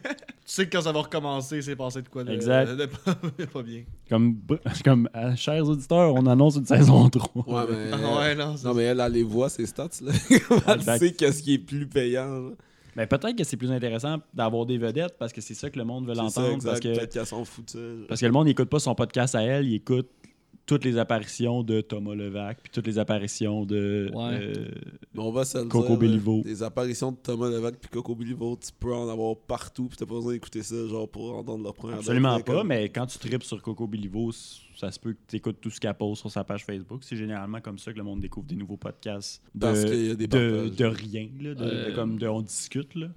sais 0.45 0.67
que 0.67 0.77
quand 0.77 0.83
ça 0.83 0.93
va 0.93 1.01
recommencer, 1.01 1.61
c'est 1.61 1.75
passé 1.75 2.03
de 2.03 2.09
quoi 2.09 2.23
de, 2.23 2.33
Exact. 2.33 2.77
de 2.77 2.87
pas, 2.87 3.15
pas 3.53 3.63
bien. 3.65 3.83
Comme, 4.09 4.39
comme 4.85 5.09
euh, 5.17 5.35
chers 5.35 5.67
auditeurs, 5.69 6.15
on 6.15 6.25
annonce 6.27 6.55
une 6.55 6.67
saison 6.67 7.09
3. 7.09 7.33
Ouais, 7.49 7.65
mais. 7.69 7.91
Ah 7.93 8.19
ouais, 8.21 8.35
non, 8.37 8.57
c'est 8.57 8.69
Non, 8.69 8.75
mais 8.75 8.85
elle, 8.85 9.01
elle 9.01 9.13
les 9.13 9.25
voit, 9.25 9.49
ces 9.49 9.67
stats, 9.67 9.89
là. 10.03 10.13
elle 10.31 10.75
Exact. 10.77 10.99
sait 10.99 11.13
qu'est-ce 11.15 11.43
qui 11.43 11.55
est 11.55 11.59
plus 11.59 11.89
payant, 11.89 12.29
là. 12.33 12.51
Mais 12.97 13.07
peut-être 13.07 13.37
que 13.37 13.45
c'est 13.45 13.57
plus 13.57 13.71
intéressant 13.73 14.19
d'avoir 14.33 14.67
des 14.67 14.79
vedettes 14.79 15.17
parce 15.19 15.33
que 15.33 15.41
c'est 15.41 15.55
ça 15.55 15.71
que 15.71 15.79
le 15.79 15.85
monde 15.85 16.07
veut 16.07 16.15
l'entendre. 16.15 16.63
Parce 16.65 16.81
que, 16.81 16.89
Peut-être 16.95 17.13
qu'elle 17.13 17.27
s'en 17.27 17.45
fout 17.45 17.65
de 17.67 17.71
ça. 17.71 18.07
parce 18.09 18.21
que 18.21 18.27
le 18.27 18.33
monde 18.33 18.47
n'écoute 18.47 18.69
pas 18.69 18.79
son 18.79 18.95
podcast 18.95 19.35
à 19.35 19.43
elle, 19.43 19.67
il 19.67 19.75
écoute 19.75 20.09
toutes 20.67 20.85
les 20.85 20.97
apparitions 20.99 21.63
de 21.63 21.81
Thomas 21.83 22.15
Levac, 22.15 22.59
puis 22.63 22.71
toutes 22.73 22.87
les 22.87 22.99
apparitions 22.99 23.65
de 23.67 24.11
Ouais. 24.15 24.39
euh, 24.41 24.69
on 25.17 25.31
va 25.31 25.45
se 25.45 25.59
le 25.59 25.65
Coco 25.65 25.97
Béliveau. 25.97 26.43
Des 26.43 26.63
apparitions 26.63 27.13
de 27.13 27.17
Thomas 27.19 27.51
Levac 27.51 27.77
puis 27.79 27.91
Coco 27.91 28.15
Béliveau, 28.15 28.57
tu 28.61 28.71
peux 28.79 28.95
en 28.95 29.09
avoir 29.09 29.37
partout, 29.37 29.87
puis 29.89 29.97
t'as 29.99 30.07
pas 30.07 30.15
besoin 30.15 30.33
d'écouter 30.33 30.63
ça, 30.63 30.87
genre, 30.87 31.09
pour 31.09 31.37
entendre 31.37 31.63
leur 31.65 31.75
première 31.75 31.99
Absolument 31.99 32.37
date, 32.37 32.47
pas, 32.47 32.55
comme- 32.55 32.69
mais 32.69 32.89
quand 32.89 33.07
tu 33.07 33.19
tripes 33.19 33.43
sur 33.45 33.61
Coco 33.61 33.87
Bilivo, 33.87 34.33
ça 34.77 34.91
se 34.91 34.99
peut 34.99 35.13
que 35.13 35.19
tu 35.29 35.37
écoutes 35.37 35.61
tout 35.61 35.71
ce 35.71 35.79
qu'elle 35.79 35.95
pose 35.95 36.19
sur 36.19 36.31
sa 36.31 36.45
page 36.45 36.65
Facebook. 36.65 37.03
C'est 37.05 37.17
généralement 37.17 37.61
comme 37.61 37.79
ça 37.79 37.93
que 37.93 37.99
le 37.99 38.05
monde 38.05 38.21
découvre 38.21 38.47
des 38.47 38.57
nouveaux 38.57 38.77
podcasts 38.79 39.43
de, 39.55 39.61
Parce 39.61 39.85
qu'il 39.85 40.07
y 40.07 40.11
a 40.11 40.15
des 40.15 40.27
de, 40.27 40.85
rien, 40.87 41.29
là, 41.41 41.55
de, 41.55 41.65
de 41.65 41.65
Euh, 41.65 41.95
comme 41.95 42.19
de 42.19 42.27
on 42.27 42.41
discute. 42.43 42.95
Là. 42.95 43.09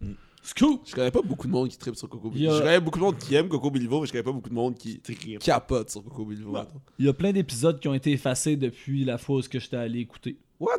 Scoop! 0.47 0.81
Je 0.86 0.95
connais 0.95 1.12
pas 1.12 1.21
beaucoup 1.21 1.45
de 1.47 1.51
monde 1.51 1.67
qui 1.67 1.77
tripe 1.77 1.95
sur 1.95 2.07
Coco 2.07 2.29
Il 2.33 2.38
y 2.38 2.45
Béliveau. 2.45 2.53
a- 2.53 2.57
Je 2.57 2.63
connais 2.63 2.79
beaucoup 2.79 2.99
de 2.99 3.03
monde 3.03 3.17
qui 3.17 3.36
aime 3.36 3.49
Coco 3.49 3.69
Béliveau, 3.69 3.99
mais 4.01 4.07
je 4.07 4.12
connais 4.13 4.23
pas 4.23 4.31
beaucoup 4.31 4.49
de 4.49 4.53
monde 4.55 4.75
qui 4.75 5.01
capote 5.41 5.89
sur 5.89 6.03
Coco 6.03 6.25
mettons. 6.53 6.79
Il 6.99 7.05
y 7.05 7.10
a 7.10 7.13
plein 7.13 7.33
d'épisodes 7.33 7.79
qui 7.79 7.88
ont 7.88 7.93
été 7.93 8.12
effacés 8.13 8.55
depuis 8.55 9.03
la 9.03 9.17
fois 9.17 9.38
où 9.38 9.41
que 9.49 9.60
j'étais 9.60 9.75
allé 9.77 9.99
écouter. 9.99 10.38
What? 10.60 10.77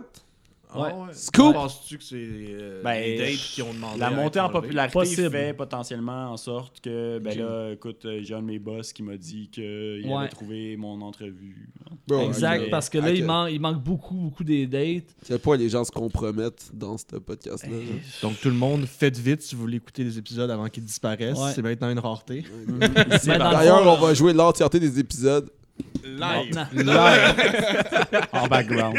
Ah 0.71 0.81
Ouais. 0.83 0.91
Scoop! 1.13 1.55
Penses-tu 1.55 1.99
que 1.99 2.05
c'est 2.05 2.17
euh, 2.19 2.83
Ben, 2.85 3.01
les 3.01 3.17
dates 3.19 3.37
qui 3.37 3.63
ont 3.63 3.73
demandé 3.73 3.99
La 3.99 4.11
montée 4.11 4.39
en 4.41 4.51
popularité 4.51 4.93
Possible. 4.93 5.31
fait 5.31 5.55
potentiellement 5.55 6.33
en 6.33 6.37
sorte 6.37 6.81
que, 6.81 7.19
ben 7.19 7.39
là, 7.39 7.73
écoute, 7.73 8.05
euh, 8.05 8.21
j'ai 8.23 8.35
un 8.35 8.41
de 8.43 8.47
mes 8.47 8.59
boss 8.59 8.93
qui 8.93 9.03
m'a 9.03 9.17
dit 9.17 9.49
qu'il 9.51 10.03
Ouais. 10.07 10.13
avait 10.15 10.29
trouvé 10.29 10.77
mon 10.77 11.01
entrevue. 11.01 11.69
Exact, 12.11 12.71
parce 12.71 12.89
que 12.89 12.99
là, 12.99 13.11
il, 13.11 13.25
man- 13.25 13.49
il 13.51 13.61
manque 13.61 13.83
beaucoup, 13.83 14.15
beaucoup 14.15 14.45
des 14.45 14.67
dates. 14.67 15.05
À 15.23 15.27
quel 15.29 15.39
point 15.39 15.57
les 15.57 15.69
gens 15.69 15.85
se 15.85 15.91
compromettent 15.93 16.71
dans 16.75 16.97
ce 16.99 17.05
podcast-là. 17.17 17.71
là. 17.77 17.83
Donc 18.23 18.41
tout 18.41 18.49
le 18.49 18.55
monde, 18.55 18.85
faites 18.87 19.17
vite 19.19 19.43
si 19.43 19.55
vous 19.55 19.63
voulez 19.63 19.77
écouter 19.79 20.05
les 20.05 20.19
épisodes 20.19 20.51
avant 20.51 20.69
qu'ils 20.69 20.85
disparaissent. 20.85 21.39
Ouais. 21.39 21.53
C'est 21.55 21.63
maintenant 21.63 21.91
une 21.91 21.99
rareté. 21.99 22.45
Le 22.69 23.39
D'ailleurs, 23.39 23.87
on 23.87 23.97
va 24.01 24.15
jouer 24.15 24.33
l'entièreté 24.33 24.79
des 24.81 24.99
épisodes. 24.99 25.51
Live! 26.05 26.67
Non. 26.85 27.07
en 28.33 28.47
background. 28.49 28.97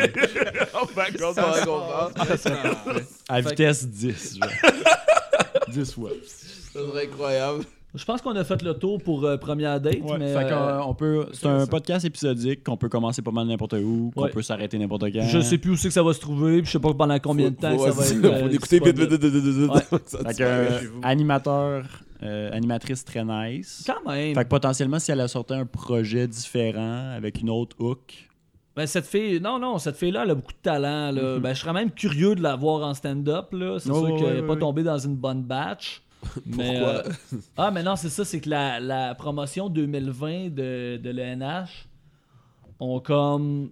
à 3.28 3.42
vitesse 3.42 3.88
10. 3.88 4.40
genre. 4.40 4.50
10 5.70 5.94
fois. 5.94 6.10
Ça 6.26 6.80
serait 6.80 7.06
incroyable. 7.06 7.64
Je 7.96 8.06
pense 8.06 8.22
qu'on 8.22 8.36
a 8.36 8.44
fait 8.44 8.62
le 8.62 8.76
tour 8.76 9.02
pour 9.02 9.26
euh, 9.26 9.38
première 9.38 9.82
date, 9.82 9.98
Ouais, 10.04 10.20
mais 10.20 10.36
euh, 10.36 10.80
on 10.84 10.94
peut, 10.94 11.26
c'est 11.34 11.48
un 11.48 11.66
podcast 11.66 12.06
épisodique 12.06 12.64
qu'on 12.64 12.78
peut 12.78 12.88
commencer 12.88 13.24
pas 13.24 13.32
mal 13.32 13.48
n'importe 13.48 13.74
où, 13.74 14.12
qu'on 14.16 14.26
Ouais. 14.26 14.30
peut 14.30 14.44
s'arrêter 14.44 14.78
n'importe 14.78 15.06
quand. 15.12 15.24
je 15.28 15.40
sais 15.40 15.58
plus 15.58 15.72
où 15.72 15.76
c'est 15.76 15.88
que 15.88 15.94
ça 15.96 16.04
va 16.04 16.14
se 16.14 16.20
trouver, 16.20 16.58
puis 16.62 16.68
je 16.68 16.74
sais 16.74 16.80
pas 16.80 16.94
pendant 16.94 17.18
combien 17.18 17.50
de 17.50 17.56
temps 17.56 17.76
que 17.76 17.84
ça 17.84 17.90
va 17.90 18.06
être. 18.06 18.24
euh, 18.24 18.40
Faut 18.42 18.48
l'écouter 18.48 18.80
vite, 18.80 18.96
vite, 19.00 19.10
vite, 19.12 19.24
vite, 19.24 19.44
vite. 19.44 19.72
Ça 20.06 20.20
euh, 20.42 20.80
animateur, 21.02 21.84
euh, 22.24 22.52
animatrice 22.52 23.04
très 23.06 23.24
nice. 23.24 23.84
Quand 23.86 24.10
même. 24.10 24.36
Fait 24.36 24.44
que 24.44 24.50
potentiellement, 24.50 25.00
si 25.00 25.12
elle 25.12 25.22
a 25.22 25.28
sorti 25.28 25.54
un 25.54 25.66
projet 25.66 26.28
différent 26.28 27.12
avec 27.16 27.40
une 27.42 27.50
autre 27.50 27.76
hook, 27.80 28.30
Ben, 28.76 28.86
cette 28.88 29.06
fille, 29.06 29.40
non, 29.42 29.60
non, 29.60 29.78
cette 29.78 29.96
fille-là, 29.98 30.24
elle 30.24 30.32
a 30.32 30.36
beaucoup 30.36 30.54
de 30.54 30.58
talent. 30.62 31.12
Là. 31.12 31.40
Ben, 31.40 31.54
je 31.54 31.60
serais 31.62 31.74
même 31.74 31.92
curieux 31.92 32.36
de 32.36 32.42
la 32.42 32.56
voir 32.56 32.88
en 32.88 32.94
stand-up. 32.94 33.54
là. 33.54 33.78
C'est 33.80 33.90
Oh, 33.90 34.06
sûr 34.06 34.14
ouais, 34.14 34.20
qu'elle 34.20 34.34
n'est 34.36 34.42
ouais, 34.42 34.48
pas 34.48 34.54
ouais. 34.54 34.60
tombée 34.60 34.84
dans 34.84 34.98
une 34.98 35.16
bonne 35.16 35.44
batch. 35.44 36.02
mais, 36.46 36.82
euh, 36.84 37.02
ah, 37.58 37.72
mais 37.72 37.82
non, 37.84 37.96
c'est 37.96 38.10
ça, 38.10 38.26
c'est 38.26 38.42
que 38.42 38.50
la, 38.50 38.80
la 38.82 39.16
promotion 39.16 39.70
2020 39.70 40.50
de, 40.54 40.98
de 40.98 41.10
l'ENH 41.10 41.88
ont 42.82 43.00
comme 43.00 43.72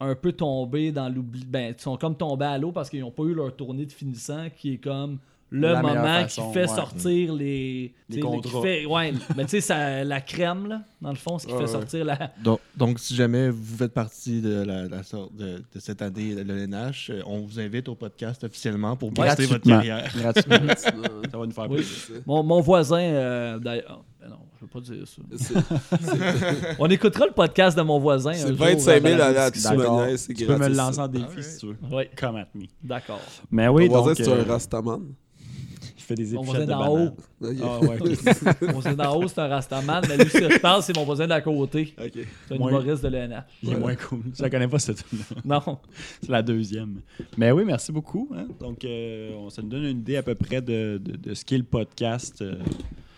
un 0.00 0.14
peu 0.14 0.32
tombé 0.32 0.92
dans 0.92 1.08
l'oubli. 1.08 1.44
Ben, 1.46 1.74
ils 1.76 1.80
sont 1.80 1.96
comme 1.96 2.16
tombés 2.16 2.44
à 2.44 2.58
l'eau 2.58 2.70
parce 2.72 2.90
qu'ils 2.90 3.00
n'ont 3.00 3.10
pas 3.10 3.22
eu 3.24 3.34
leur 3.34 3.54
tournée 3.56 3.86
de 3.86 3.92
finissant 3.92 4.48
qui 4.54 4.74
est 4.74 4.78
comme 4.78 5.18
le 5.50 5.72
La 5.72 5.80
moment 5.82 5.94
façon, 6.02 6.48
qui 6.48 6.54
fait 6.54 6.60
ouais. 6.62 6.66
sortir 6.74 7.34
les, 7.34 7.82
Les 7.82 7.92
tu 8.08 8.14
sais, 8.14 8.20
contrats. 8.20 8.60
qui 8.60 8.62
fait- 8.66 8.86
ouais, 8.86 9.12
mais 9.36 9.44
tu 9.44 9.50
sais, 9.50 9.60
ça- 9.60 10.02
la 10.04 10.20
crème, 10.20 10.66
là, 10.66 10.82
dans 11.00 11.10
le 11.10 11.16
fond, 11.16 11.38
ce 11.38 11.46
qui 11.46 11.52
Ouais, 11.52 11.58
fait 11.58 11.64
ouais. 11.66 11.70
sortir 11.70 12.04
la. 12.04 12.32
Donc, 12.42 12.60
donc, 12.76 12.98
si 12.98 13.14
jamais 13.14 13.48
vous 13.50 13.76
faites 13.76 13.92
partie 13.94 14.40
de 14.42 14.62
la, 14.64 14.88
la 14.88 15.02
sorte 15.04 15.34
de, 15.36 15.62
de 15.72 15.80
cette 15.80 16.02
année 16.02 16.34
de 16.34 16.42
l'ENH, 16.42 17.10
euh, 17.10 17.22
on 17.26 17.40
vous 17.40 17.60
invite 17.60 17.88
au 17.88 17.94
podcast 17.94 18.42
officiellement 18.44 18.96
pour 18.96 19.10
booster 19.12 19.46
votre 19.46 19.64
carrière. 19.66 20.10
Gratuitement. 20.16 20.56
ça 20.76 20.90
va 21.38 21.46
nous 21.46 21.50
faire 21.52 21.70
Oui. 21.70 21.76
plaisir. 21.76 22.22
Mon, 22.26 22.42
mon 22.42 22.60
voisin, 22.60 22.98
euh, 23.00 23.58
d'ailleurs. 23.58 24.02
ben 24.20 24.28
non, 24.30 24.38
je 24.58 24.64
veux 24.64 24.70
pas 24.70 24.80
dire 24.80 25.06
ça. 25.06 25.22
C'est 25.36 26.76
On 26.80 26.88
écoutera 26.88 27.26
le 27.26 27.32
podcast 27.32 27.76
de 27.78 27.82
mon 27.82 27.98
voisin. 28.00 28.30
un 28.30 28.34
c'est 28.34 28.48
jour, 28.48 28.56
25 28.56 29.02
000 29.02 29.14
euh, 29.20 29.22
à 29.24 29.32
la 29.32 29.50
Tu 29.52 30.44
peux 30.44 30.56
me 30.58 30.68
lancer 30.68 30.98
en 30.98 31.08
défi 31.08 31.24
Ah 31.38 31.42
si 31.42 31.58
tu 31.58 31.66
veux. 31.68 31.76
Oui, 31.90 32.04
Come 32.16 32.36
at 32.36 32.48
me. 32.54 32.64
d'accord. 32.82 33.20
Mais 33.50 33.68
oui, 33.68 33.86
Ton 33.88 34.02
voisin, 34.02 34.08
donc, 34.08 34.16
c'est 34.16 34.28
euh, 34.28 34.42
un 34.42 34.52
Rastaman. 34.52 35.02
Je 36.08 36.14
fais 36.14 36.14
des 36.14 36.34
Mon 36.34 36.42
épluchettes 36.42 36.44
voisin 36.44 36.60
de 36.66 36.70
d'en 36.70 36.94
banane. 36.94 37.08
haut. 37.08 37.64
Ah 37.64 37.80
ouais, 37.80 37.98
ok. 38.00 38.62
Mon 38.62 38.72
voisin 38.74 38.94
d'en 38.94 39.16
haut, 39.16 39.26
c'est 39.28 39.40
un 39.40 39.48
Rastaman, 39.48 40.04
mais 40.08 40.16
lui, 40.18 40.30
ce 40.30 40.38
que 40.38 40.50
je 40.52 40.58
parle, 40.60 40.82
c'est 40.82 40.94
mon 40.96 41.04
voisin 41.04 41.26
d'à 41.26 41.40
côté. 41.40 41.94
C'est 41.98 42.54
un 42.54 42.58
Moins- 42.58 42.70
humoriste 42.70 43.02
de 43.02 43.08
l'ENH. 43.08 43.42
Il 43.62 43.72
est 43.72 43.76
moins 43.78 43.96
cool. 43.96 44.20
Je 44.36 44.42
la 44.42 44.50
connais 44.50 44.68
pas 44.68 44.78
cette 44.78 45.04
Non. 45.44 45.78
C'est 46.22 46.30
la 46.30 46.42
deuxième. 46.42 47.00
Mais 47.36 47.50
oui, 47.50 47.64
merci 47.64 47.90
beaucoup. 47.90 48.30
hein. 48.36 48.46
Donc, 48.60 48.84
euh, 48.84 49.50
ça 49.50 49.62
nous 49.62 49.68
donne 49.68 49.84
une 49.84 49.98
idée 49.98 50.16
à 50.16 50.22
peu 50.22 50.34
près 50.36 50.60
de, 50.62 51.00
de, 51.04 51.16
de 51.16 51.34
ce 51.34 51.44
qu'est 51.44 51.58
le 51.58 51.64
podcast. 51.64 52.40
euh. 52.42 52.54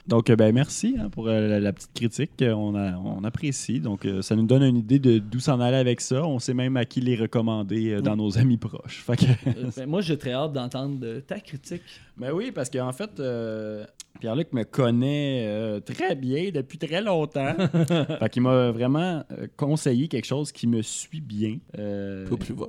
Donc, 0.08 0.30
euh, 0.30 0.36
ben, 0.36 0.54
merci 0.54 0.96
hein, 0.98 1.10
pour 1.10 1.28
euh, 1.28 1.46
la, 1.48 1.60
la 1.60 1.72
petite 1.72 1.92
critique. 1.94 2.30
Euh, 2.40 2.52
On, 2.54 2.74
a- 2.74 2.96
on 2.96 3.22
apprécie. 3.24 3.78
Donc, 3.78 4.06
euh, 4.06 4.22
ça 4.22 4.34
nous 4.36 4.46
donne 4.46 4.62
une 4.62 4.78
idée 4.78 4.98
de 4.98 5.18
d'où 5.18 5.38
s'en 5.38 5.60
aller 5.60 5.76
avec 5.76 6.00
ça. 6.00 6.24
On 6.24 6.38
sait 6.38 6.54
même 6.54 6.76
à 6.78 6.86
qui 6.86 7.00
les 7.02 7.14
recommander 7.14 7.90
euh, 7.92 8.00
dans 8.00 8.16
nos 8.16 8.38
amis 8.38 8.56
proches. 8.56 9.02
Fait 9.04 9.16
que- 9.16 9.24
Euh, 9.48 9.70
ben, 9.76 9.86
moi, 9.86 10.00
j'ai 10.00 10.16
très 10.16 10.32
hâte 10.32 10.54
d'entendre 10.54 10.98
de 10.98 11.20
ta 11.20 11.38
critique. 11.40 11.82
Ben 12.16 12.32
oui, 12.32 12.50
parce 12.52 12.70
qu'en 12.70 12.92
fait, 12.92 13.20
euh, 13.20 13.84
Pierre-Luc 14.20 14.52
me 14.54 14.64
connaît 14.64 15.44
euh, 15.46 15.80
très 15.80 16.14
bien 16.16 16.50
depuis 16.54 16.78
très 16.78 17.02
longtemps. 17.02 17.54
fait 18.18 18.28
qu'il 18.30 18.42
m'a 18.42 18.70
vraiment 18.70 19.22
conseillé 19.58 20.08
quelque 20.08 20.26
chose 20.26 20.52
qui 20.52 20.66
me 20.66 20.80
suit 20.82 21.20
bien. 21.20 21.58
Euh, 21.78 22.26
Pas 22.26 22.36
plus 22.36 22.54
vert. 22.54 22.68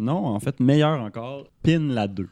non, 0.00 0.26
en 0.26 0.40
fait, 0.40 0.58
meilleur 0.60 1.00
encore, 1.00 1.44
Pin 1.62 1.78
la 1.94 2.08
2. 2.08 2.28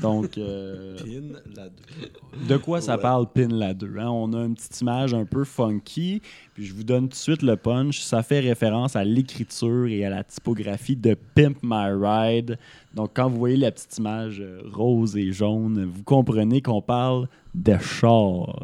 Donc, 0.00 0.38
euh, 0.38 0.96
Pin 0.98 1.38
la 1.56 1.68
deux. 1.68 2.46
de 2.48 2.56
quoi 2.56 2.80
ça 2.80 2.96
Ouais. 2.96 3.02
parle 3.02 3.26
Pin 3.32 3.48
la 3.48 3.74
2? 3.74 3.98
hein? 3.98 4.08
On 4.08 4.32
a 4.32 4.44
une 4.44 4.54
petite 4.54 4.80
image 4.80 5.14
un 5.14 5.24
peu 5.24 5.44
funky, 5.44 6.22
puis 6.60 6.68
je 6.68 6.74
vous 6.74 6.84
donne 6.84 7.04
tout 7.04 7.12
de 7.12 7.14
suite 7.14 7.40
le 7.40 7.56
punch. 7.56 8.00
Ça 8.00 8.22
fait 8.22 8.40
référence 8.40 8.94
à 8.94 9.02
l'écriture 9.02 9.86
et 9.86 10.04
à 10.04 10.10
la 10.10 10.22
typographie 10.22 10.94
de 10.94 11.16
Pimp 11.34 11.56
My 11.62 11.86
Ride. 11.90 12.58
Donc, 12.94 13.12
quand 13.14 13.30
vous 13.30 13.38
voyez 13.38 13.56
la 13.56 13.70
petite 13.70 13.96
image 13.96 14.40
euh, 14.42 14.60
rose 14.70 15.16
et 15.16 15.32
jaune, 15.32 15.86
vous 15.86 16.02
comprenez 16.02 16.60
qu'on 16.60 16.82
parle 16.82 17.28
de 17.54 17.78
char. 17.78 18.62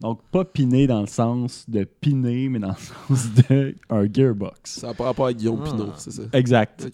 Donc, 0.00 0.20
pas 0.32 0.46
piné 0.46 0.86
dans 0.86 1.02
le 1.02 1.06
sens 1.08 1.68
de 1.68 1.84
piner, 1.84 2.48
mais 2.48 2.58
dans 2.58 2.68
le 2.68 2.74
sens 3.18 3.28
de 3.50 3.74
un 3.90 4.10
gearbox. 4.10 4.78
Ça 4.78 4.88
a 4.88 4.94
pas 4.94 5.04
rapport 5.04 5.26
à 5.26 5.34
Guillaume 5.34 5.62
Ah. 5.62 5.70
Pinot, 5.70 5.92
c'est 5.98 6.12
ça? 6.12 6.22
Exact. 6.32 6.88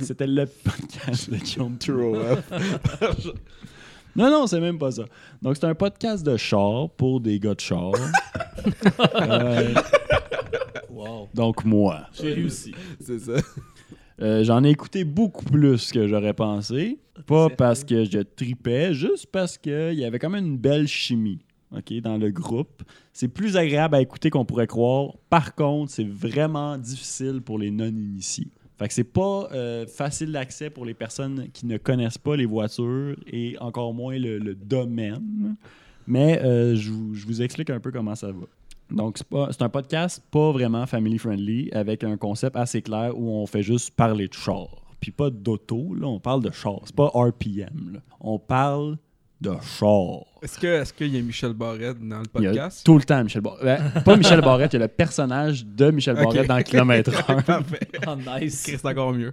C'était 0.00 0.28
le 0.28 0.46
podcast 0.46 1.28
de 1.28 1.36
Guillaume 1.38 1.76
ouais. 1.88 2.36
Non, 4.18 4.30
non, 4.30 4.46
c'est 4.48 4.60
même 4.60 4.78
pas 4.78 4.90
ça. 4.90 5.04
Donc, 5.40 5.56
c'est 5.56 5.66
un 5.66 5.76
podcast 5.76 6.26
de 6.26 6.36
char 6.36 6.90
pour 6.90 7.20
des 7.20 7.38
gars 7.38 7.54
de 7.54 7.60
char. 7.60 7.92
Euh, 9.14 9.72
Donc, 11.32 11.64
moi. 11.64 12.08
J'ai 12.12 12.34
réussi. 12.34 12.74
C'est 13.00 13.20
ça. 13.20 13.32
Euh, 14.20 14.42
J'en 14.42 14.64
ai 14.64 14.70
écouté 14.70 15.04
beaucoup 15.04 15.44
plus 15.44 15.92
que 15.92 16.08
j'aurais 16.08 16.34
pensé. 16.34 16.98
Pas 17.26 17.48
parce 17.48 17.84
que 17.84 18.04
je 18.04 18.18
tripais, 18.18 18.92
juste 18.92 19.26
parce 19.26 19.56
qu'il 19.56 19.94
y 19.94 20.04
avait 20.04 20.18
quand 20.18 20.30
même 20.30 20.46
une 20.46 20.58
belle 20.58 20.88
chimie 20.88 21.38
ok, 21.76 22.00
dans 22.00 22.16
le 22.16 22.30
groupe. 22.30 22.82
C'est 23.12 23.28
plus 23.28 23.56
agréable 23.56 23.94
à 23.94 24.00
écouter 24.00 24.30
qu'on 24.30 24.44
pourrait 24.44 24.66
croire. 24.66 25.14
Par 25.30 25.54
contre, 25.54 25.92
c'est 25.92 26.06
vraiment 26.08 26.76
difficile 26.78 27.40
pour 27.40 27.58
les 27.58 27.70
non-initiés. 27.70 28.50
Fait 28.78 28.86
que 28.86 28.94
c'est 28.94 29.04
pas 29.04 29.48
euh, 29.52 29.86
facile 29.86 30.30
d'accès 30.30 30.70
pour 30.70 30.84
les 30.84 30.94
personnes 30.94 31.48
qui 31.52 31.66
ne 31.66 31.78
connaissent 31.78 32.18
pas 32.18 32.36
les 32.36 32.46
voitures 32.46 33.16
et 33.26 33.56
encore 33.58 33.92
moins 33.92 34.16
le, 34.18 34.54
domaine. 34.54 35.56
Mais 36.06 36.40
euh, 36.42 36.76
je, 36.76 36.90
vous, 36.90 37.14
je 37.14 37.26
vous 37.26 37.42
explique 37.42 37.70
un 37.70 37.80
peu 37.80 37.90
comment 37.90 38.14
ça 38.14 38.28
va. 38.28 38.46
Donc, 38.90 39.18
c'est 39.18 39.62
un 39.62 39.68
podcast 39.68 40.22
pas 40.30 40.52
vraiment 40.52 40.86
family 40.86 41.18
friendly 41.18 41.70
avec 41.72 42.04
un 42.04 42.16
concept 42.16 42.56
assez 42.56 42.80
clair 42.80 43.18
où 43.18 43.30
on 43.30 43.46
fait 43.46 43.62
juste 43.62 43.90
parler 43.90 44.28
de 44.28 44.34
char. 44.34 44.68
Puis 45.00 45.10
pas 45.10 45.30
d'auto, 45.30 45.94
là, 45.94 46.06
on 46.06 46.20
parle 46.20 46.42
de 46.42 46.50
char. 46.50 46.80
C'est 46.84 46.94
pas 46.94 47.08
RPM. 47.08 48.00
On 48.20 48.38
parle 48.38 48.96
de 49.40 49.52
char. 49.62 50.24
Est-ce 50.42 50.58
que 50.58 50.66
est-ce 50.66 50.92
qu'il 50.92 51.14
y 51.14 51.18
a 51.18 51.22
Michel 51.22 51.52
Barrette 51.52 51.98
dans 52.00 52.18
le 52.18 52.24
Il 52.38 52.42
y 52.42 52.46
a 52.46 52.50
podcast? 52.50 52.84
tout 52.84 52.96
le 52.98 53.04
temps 53.04 53.22
Michel 53.22 53.40
Barrette. 53.42 54.04
pas 54.04 54.16
Michel 54.16 54.40
Barrette, 54.40 54.72
il 54.72 54.76
y 54.76 54.82
a 54.82 54.86
le 54.86 54.88
personnage 54.88 55.64
de 55.64 55.90
Michel 55.90 56.16
Ok. 56.16 56.24
Barrette 56.24 56.46
dans 56.48 56.62
Kilomètre 56.62 57.30
1. 57.30 57.42
Parfait. 57.42 57.88
Oh, 58.06 58.16
nice. 58.40 58.62
C'est 58.66 58.84
encore 58.86 59.12
mieux. 59.12 59.32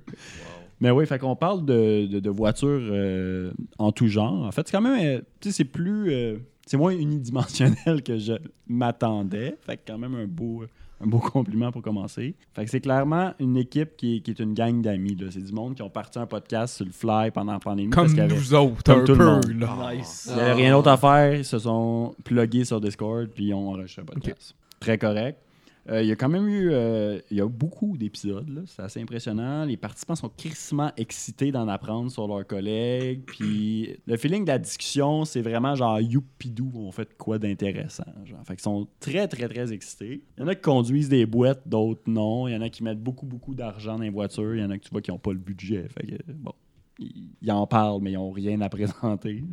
Mais 0.82 0.92
oui, 0.92 1.06
fait 1.06 1.18
qu'on 1.20 1.36
parle 1.36 1.66
de, 1.66 2.06
de, 2.06 2.20
de 2.20 2.30
voitures 2.30 2.68
euh, 2.70 3.52
en 3.78 3.92
tout 3.92 4.08
genre. 4.08 4.46
En 4.46 4.52
fait, 4.52 4.68
c'est 4.68 4.74
quand 4.76 4.82
même, 4.82 5.00
euh, 5.04 5.22
tu 5.40 5.50
sais, 5.50 5.58
c'est 5.58 5.64
plus, 5.66 6.12
euh, 6.12 6.38
c'est 6.66 6.76
moins 6.78 6.92
unidimensionnel 6.92 8.04
que 8.04 8.18
je 8.18 8.34
m'attendais. 8.68 9.56
Fait 9.66 9.78
que 9.78 9.82
quand 9.88 9.98
même 9.98 10.16
un 10.16 10.26
beau, 10.28 10.66
un 11.02 11.08
beau 11.08 11.20
compliment 11.34 11.72
pour 11.72 11.82
commencer. 11.82 12.36
Fait 12.54 12.66
que 12.66 12.72
c'est 12.72 12.80
clairement 12.82 13.34
une 13.40 13.58
équipe 13.58 13.96
qui 13.98 14.18
est, 14.18 14.20
qui 14.22 14.32
est 14.32 14.40
une 14.40 14.54
gang 14.54 14.82
d'amis. 14.82 15.16
là. 15.16 15.28
C'est 15.30 15.44
du 15.44 15.52
monde 15.54 15.76
qui 15.76 15.82
ont 15.82 15.90
parti 15.90 16.18
un 16.20 16.26
podcast 16.26 16.76
sur 16.78 16.86
le 16.86 16.92
fly 16.92 17.32
pendant 17.32 17.54
la 17.54 17.60
pandémie. 17.60 17.90
Comme 17.90 18.04
parce 18.04 18.14
qu'il 18.14 18.22
y 18.22 18.26
avait- 18.26 18.36
nous 18.36 18.54
autres, 18.54 18.84
comme 18.84 19.02
un 19.02 19.04
tout 19.04 19.12
le 19.14 19.18
peu. 19.18 19.26
monde. 19.26 19.60
Là. 19.60 19.92
Nice. 19.94 20.28
il 20.30 20.36
n'y 20.36 20.42
avait 20.42 20.54
rien 20.54 20.72
d'autre 20.76 20.90
à 20.90 20.98
faire. 20.98 21.36
Ils 21.36 21.46
se 21.46 21.60
sont 21.60 22.16
plugués 22.24 22.66
sur 22.66 22.80
Discord 22.80 23.28
puis 23.28 23.46
ils 23.48 23.54
ont 23.54 23.70
enregistré 23.70 24.02
un 24.02 24.06
podcast. 24.06 24.56
Très 24.80 24.98
correct. 24.98 25.40
Euh, 25.88 26.02
il 26.02 26.08
y 26.08 26.12
a 26.12 26.16
quand 26.16 26.30
même 26.30 26.48
eu 26.48 26.70
euh, 26.72 27.20
y 27.30 27.42
a 27.42 27.48
beaucoup 27.48 27.96
d'épisodes. 27.96 28.64
C'est 28.66 28.82
assez 28.82 29.02
impressionnant. 29.02 29.66
Les 29.66 29.78
participants 29.78 30.16
sont 30.16 30.30
crissement 30.30 30.92
excités 30.98 31.52
d'en 31.52 31.68
apprendre 31.68 32.10
sur 32.12 32.28
leurs 32.28 32.46
collègues. 32.48 33.22
Puis 33.28 33.96
le 34.08 34.18
feeling 34.18 34.44
de 34.44 34.50
la 34.50 34.58
discussion, 34.58 35.26
c'est 35.26 35.42
vraiment 35.42 35.76
genre 35.76 36.00
youpidou, 36.00 36.72
on 36.76 36.92
fait 36.92 37.16
quoi 37.18 37.38
d'intéressant. 37.38 38.06
Fait 38.46 38.56
qu'ils 38.56 38.64
sont 38.64 38.88
très, 39.00 39.28
très, 39.28 39.48
très 39.48 39.72
excités. 39.72 40.24
Il 40.38 40.42
y 40.42 40.44
en 40.44 40.48
a 40.48 40.56
qui 40.56 40.62
conduisent 40.62 41.10
des 41.10 41.26
boîtes, 41.26 41.68
d'autres 41.68 42.02
non. 42.08 42.48
Il 42.48 42.54
y 42.54 42.58
en 42.58 42.62
a 42.62 42.70
qui 42.70 42.84
mettent 42.84 43.04
beaucoup, 43.04 43.28
beaucoup 43.28 43.54
d'argent 43.54 43.98
dans 43.98 44.04
les 44.04 44.10
voitures. 44.10 44.56
Il 44.56 44.62
y 44.62 44.66
en 44.66 44.72
a 44.72 44.78
que 44.78 44.84
tu 44.84 44.90
vois 44.90 45.02
qui 45.02 45.12
n'ont 45.12 45.20
pas 45.20 45.34
le 45.34 45.40
budget. 45.40 45.88
Bon, 46.34 46.54
ils, 47.00 47.52
en 47.52 47.68
parlent, 47.68 48.02
mais 48.02 48.14
ils 48.14 48.16
n'ont 48.16 48.32
rien 48.32 48.60
à 48.62 48.70
présenter. 48.70 49.44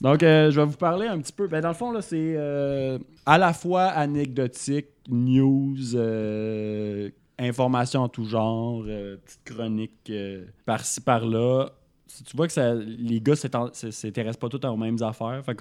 Donc, 0.00 0.22
euh, 0.22 0.50
je 0.50 0.60
vais 0.60 0.66
vous 0.66 0.76
parler 0.76 1.06
un 1.06 1.18
petit 1.20 1.32
peu. 1.32 1.46
Ben, 1.48 1.60
dans 1.60 1.68
le 1.68 1.74
fond, 1.74 1.92
là, 1.92 2.02
c'est 2.02 2.34
euh, 2.36 2.98
à 3.26 3.38
la 3.38 3.52
fois 3.52 3.84
anecdotique, 3.84 4.86
news, 5.08 5.76
euh, 5.94 7.10
information 7.38 8.02
en 8.02 8.08
tout 8.08 8.24
genre, 8.24 8.82
petite 8.84 9.40
chronique 9.44 10.12
par-ci, 10.66 11.00
par-là. 11.00 11.70
Tu 12.26 12.36
vois 12.36 12.48
que 12.48 12.84
les 12.98 13.20
gars 13.20 13.34
s- 13.34 13.90
s'intéressent 13.90 14.36
pas 14.40 14.48
tous 14.48 14.66
aux 14.66 14.76
mêmes 14.76 15.02
affaires, 15.02 15.42
fait 15.44 15.54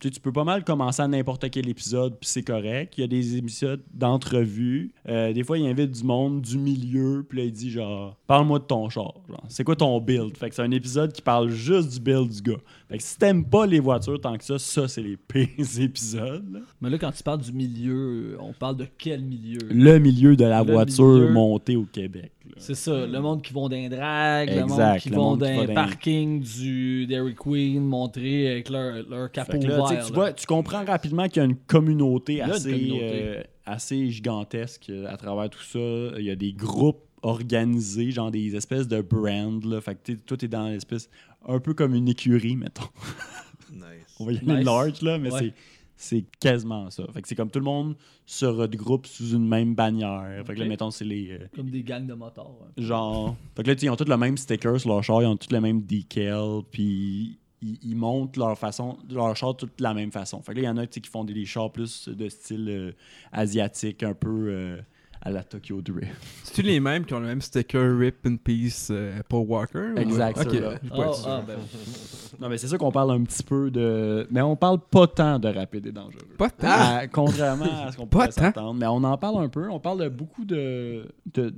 tu 0.00 0.08
sais, 0.08 0.14
tu 0.14 0.20
peux 0.20 0.32
pas 0.32 0.44
mal 0.44 0.64
commencer 0.64 1.02
à 1.02 1.08
n'importe 1.08 1.50
quel 1.50 1.68
épisode, 1.68 2.12
puis 2.20 2.28
c'est 2.28 2.42
correct. 2.42 2.94
Il 2.96 3.00
y 3.00 3.04
a 3.04 3.06
des 3.08 3.36
épisodes 3.36 3.82
d'entrevue. 3.92 4.92
Euh, 5.08 5.32
des 5.32 5.42
fois, 5.44 5.58
il 5.58 5.66
invite 5.66 5.90
du 5.90 6.04
monde 6.04 6.40
du 6.42 6.58
milieu, 6.58 7.24
puis 7.28 7.38
là, 7.38 7.44
il 7.44 7.52
dit 7.52 7.70
genre, 7.70 8.16
parle-moi 8.26 8.58
de 8.60 8.64
ton 8.64 8.88
char. 8.88 9.14
genre. 9.28 9.44
C'est 9.48 9.64
quoi 9.64 9.76
ton 9.76 10.00
build? 10.00 10.36
Fait 10.36 10.48
que 10.50 10.54
c'est 10.54 10.62
un 10.62 10.70
épisode 10.70 11.12
qui 11.12 11.22
parle 11.22 11.48
juste 11.50 11.92
du 11.92 12.00
build 12.00 12.28
du 12.30 12.42
gars. 12.42 12.60
Fait 12.88 12.98
que 12.98 13.02
si 13.02 13.18
t'aimes 13.18 13.44
pas 13.44 13.66
les 13.66 13.80
voitures 13.80 14.20
tant 14.20 14.36
que 14.36 14.44
ça, 14.44 14.58
ça, 14.58 14.88
c'est 14.88 15.02
les 15.02 15.16
pires 15.28 15.48
épisodes. 15.80 16.52
là. 16.52 16.60
Mais 16.80 16.90
là, 16.90 16.98
quand 16.98 17.12
tu 17.12 17.22
parles 17.22 17.40
du 17.40 17.52
milieu, 17.52 18.36
on 18.40 18.52
parle 18.52 18.76
de 18.76 18.86
quel 18.98 19.22
milieu? 19.22 19.58
Le 19.70 19.98
milieu 19.98 20.36
de 20.36 20.44
la 20.44 20.62
Le 20.62 20.72
voiture 20.72 21.04
milieu. 21.06 21.30
montée 21.32 21.76
au 21.76 21.84
Québec. 21.84 22.32
C'est 22.56 22.74
ça, 22.74 23.06
le 23.06 23.20
monde 23.20 23.42
qui 23.42 23.52
vont 23.52 23.68
d'un 23.68 23.88
drag, 23.88 24.48
le 24.48 24.62
monde 24.62 24.70
Exact, 24.70 25.00
qui 25.02 25.10
le 25.10 25.16
vont 25.16 25.22
monde 25.36 25.44
qui 25.44 25.54
va 25.56 25.66
d'un 25.66 25.74
parking 25.74 26.40
du 26.40 27.06
Dairy 27.06 27.34
Queen 27.34 27.84
montrer 27.84 28.50
avec 28.50 28.70
leur, 28.70 29.06
leur 29.08 29.30
capot 29.30 29.58
tu 29.96 30.12
là. 30.12 30.14
vois, 30.14 30.32
tu 30.32 30.46
comprends 30.46 30.84
rapidement 30.84 31.28
qu'il 31.28 31.36
y 31.38 31.40
a 31.40 31.44
une 31.44 31.56
communauté, 31.56 32.36
une 32.42 32.50
assez, 32.50 32.70
communauté. 32.72 33.10
euh, 33.22 33.42
assez 33.66 34.10
gigantesque 34.10 34.86
euh, 34.90 35.06
à 35.08 35.16
travers 35.16 35.48
tout 35.50 35.62
ça. 35.62 35.78
Il 36.18 36.24
y 36.24 36.30
a 36.30 36.36
des 36.36 36.52
groupes 36.52 37.02
organisés, 37.22 38.10
genre 38.10 38.30
des 38.30 38.54
espèces 38.56 38.86
de 38.88 39.00
brands. 39.00 39.60
Là. 39.64 39.80
Fait 39.80 39.96
que 39.96 40.12
tout 40.12 40.44
est 40.44 40.48
dans 40.48 40.68
l'espèce 40.68 41.08
un 41.46 41.58
peu 41.60 41.74
comme 41.74 41.94
une 41.94 42.08
écurie, 42.08 42.56
mettons. 42.56 42.84
Nice. 43.72 43.82
On 44.18 44.24
va 44.24 44.32
y 44.32 44.38
aller 44.38 44.46
Nice. 44.56 44.64
large, 44.64 45.02
là, 45.02 45.18
mais 45.18 45.30
Ouais. 45.30 45.38
c'est 45.40 45.54
C'est 46.00 46.24
quasiment 46.40 46.88
ça. 46.90 47.04
Fait 47.12 47.20
que 47.20 47.28
c'est 47.28 47.34
comme 47.34 47.50
tout 47.50 47.58
le 47.58 47.64
monde 47.64 47.96
se 48.24 48.46
regroupe 48.46 49.06
sous 49.06 49.30
une 49.34 49.46
même 49.48 49.74
bannière. 49.74 50.42
Fait 50.46 50.54
que 50.54 50.60
là, 50.60 50.64
mettons, 50.66 50.90
c'est 50.92 51.04
les. 51.04 51.32
euh, 51.32 51.38
Comme 51.56 51.70
des 51.70 51.82
gangs 51.82 52.06
de 52.06 52.14
motards. 52.14 52.54
hein. 52.62 52.70
genre. 52.78 53.36
Fait 53.56 53.62
que 53.64 53.70
là, 53.72 53.76
ils 53.82 53.90
ont 53.90 53.96
tous 53.96 54.08
le 54.08 54.16
même 54.16 54.36
sticker 54.36 54.78
sur 54.80 54.88
leur 54.90 55.02
char, 55.02 55.22
ils 55.22 55.26
ont 55.26 55.36
tous 55.36 55.50
le 55.52 55.60
même 55.60 55.82
decal, 55.84 56.60
puis 56.70 57.38
ils, 57.62 57.78
ils 57.82 57.96
montent 57.96 58.36
leur 58.36 58.56
façon, 58.58 58.98
leur 59.10 59.36
char 59.36 59.56
toute 59.56 59.78
de 59.78 59.82
la 59.82 59.94
même 59.94 60.12
façon. 60.12 60.40
Fait 60.42 60.52
que 60.52 60.58
là, 60.58 60.62
il 60.62 60.66
y 60.66 60.68
en 60.68 60.76
a 60.76 60.86
qui 60.86 61.00
font 61.08 61.24
des, 61.24 61.34
des 61.34 61.44
chars 61.44 61.72
plus 61.72 62.08
de 62.08 62.28
style 62.28 62.68
euh, 62.68 62.92
asiatique, 63.32 64.02
un 64.02 64.14
peu 64.14 64.46
euh, 64.48 64.80
à 65.20 65.30
la 65.30 65.42
Tokyo 65.42 65.82
Drift. 65.82 66.12
C'est-tu 66.44 66.62
les 66.62 66.78
mêmes 66.80 67.04
qui 67.04 67.14
ont 67.14 67.20
le 67.20 67.26
même 67.26 67.40
sticker 67.40 67.98
Rip 67.98 68.24
in 68.26 68.36
Peace 68.36 68.88
euh, 68.90 69.20
Paul 69.28 69.46
Walker? 69.48 69.94
Exact, 69.96 70.48
j'ai 70.52 70.60
pas 70.60 71.10
Ah, 71.10 71.12
sûr. 71.12 71.42
ben, 71.46 71.58
Non, 72.40 72.48
mais 72.48 72.58
c'est 72.58 72.68
sûr 72.68 72.78
qu'on 72.78 72.92
parle 72.92 73.10
un 73.12 73.22
petit 73.24 73.42
peu 73.42 73.70
de. 73.70 74.26
Mais 74.30 74.40
on 74.42 74.54
parle 74.54 74.78
pas 74.78 75.06
tant 75.08 75.38
de 75.40 75.48
rapide 75.48 75.86
et 75.86 75.92
dangereux. 75.92 76.22
Pas 76.36 76.50
tant? 76.50 76.68
Ah, 76.70 77.06
contrairement 77.08 77.64
à 77.64 77.90
ce 77.90 77.96
qu'on 77.96 78.06
Pas 78.06 78.10
pourrait 78.18 78.28
tant? 78.28 78.42
s'attendre. 78.42 78.78
Mais 78.78 78.86
on 78.86 79.02
en 79.02 79.18
parle 79.18 79.42
un 79.42 79.48
peu. 79.48 79.68
On 79.70 79.80
parle 79.80 80.04
de 80.04 80.08
beaucoup 80.08 80.44
de. 80.44 81.08
de- 81.34 81.52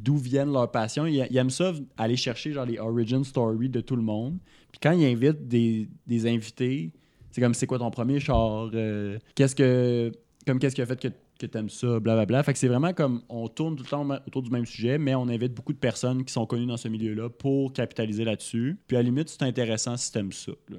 d'où 0.00 0.16
viennent 0.16 0.52
leurs 0.52 0.70
passions. 0.70 1.06
Ils, 1.06 1.26
ils 1.30 1.36
aiment 1.36 1.50
ça, 1.50 1.72
aller 1.98 2.16
chercher 2.16 2.52
genre 2.52 2.64
les 2.64 2.78
origin 2.78 3.22
stories 3.24 3.68
de 3.68 3.80
tout 3.80 3.94
le 3.94 4.02
monde. 4.02 4.38
Puis 4.72 4.80
quand 4.82 4.92
ils 4.92 5.04
invitent 5.06 5.46
des, 5.46 5.88
des 6.06 6.26
invités, 6.26 6.92
c'est 7.30 7.40
comme 7.40 7.54
c'est 7.54 7.66
quoi 7.66 7.78
ton 7.78 7.90
premier 7.90 8.18
char? 8.20 8.70
Euh, 8.74 9.18
Qu'est-ce 9.34 9.54
que. 9.54 10.10
Comme 10.46 10.58
qu'est-ce 10.58 10.74
qui 10.74 10.82
a 10.82 10.86
fait 10.86 11.00
que, 11.00 11.08
que 11.38 11.46
t'aimes 11.46 11.68
ça? 11.70 12.00
Blablabla. 12.00 12.42
Fait 12.42 12.52
que 12.52 12.58
c'est 12.58 12.66
vraiment 12.68 12.92
comme 12.92 13.22
on 13.28 13.46
tourne 13.48 13.76
tout 13.76 13.84
le 13.84 13.88
temps 13.88 14.08
autour 14.26 14.42
du 14.42 14.50
même 14.50 14.66
sujet, 14.66 14.98
mais 14.98 15.14
on 15.14 15.28
invite 15.28 15.54
beaucoup 15.54 15.72
de 15.72 15.78
personnes 15.78 16.24
qui 16.24 16.32
sont 16.32 16.46
connues 16.46 16.66
dans 16.66 16.76
ce 16.76 16.88
milieu-là 16.88 17.28
pour 17.30 17.72
capitaliser 17.72 18.24
là-dessus. 18.24 18.76
Puis 18.88 18.96
à 18.96 19.00
la 19.00 19.04
limite, 19.04 19.28
c'est 19.28 19.42
intéressant 19.42 19.96
si 19.96 20.10
t'aimes 20.10 20.32
ça. 20.32 20.52
là. 20.68 20.78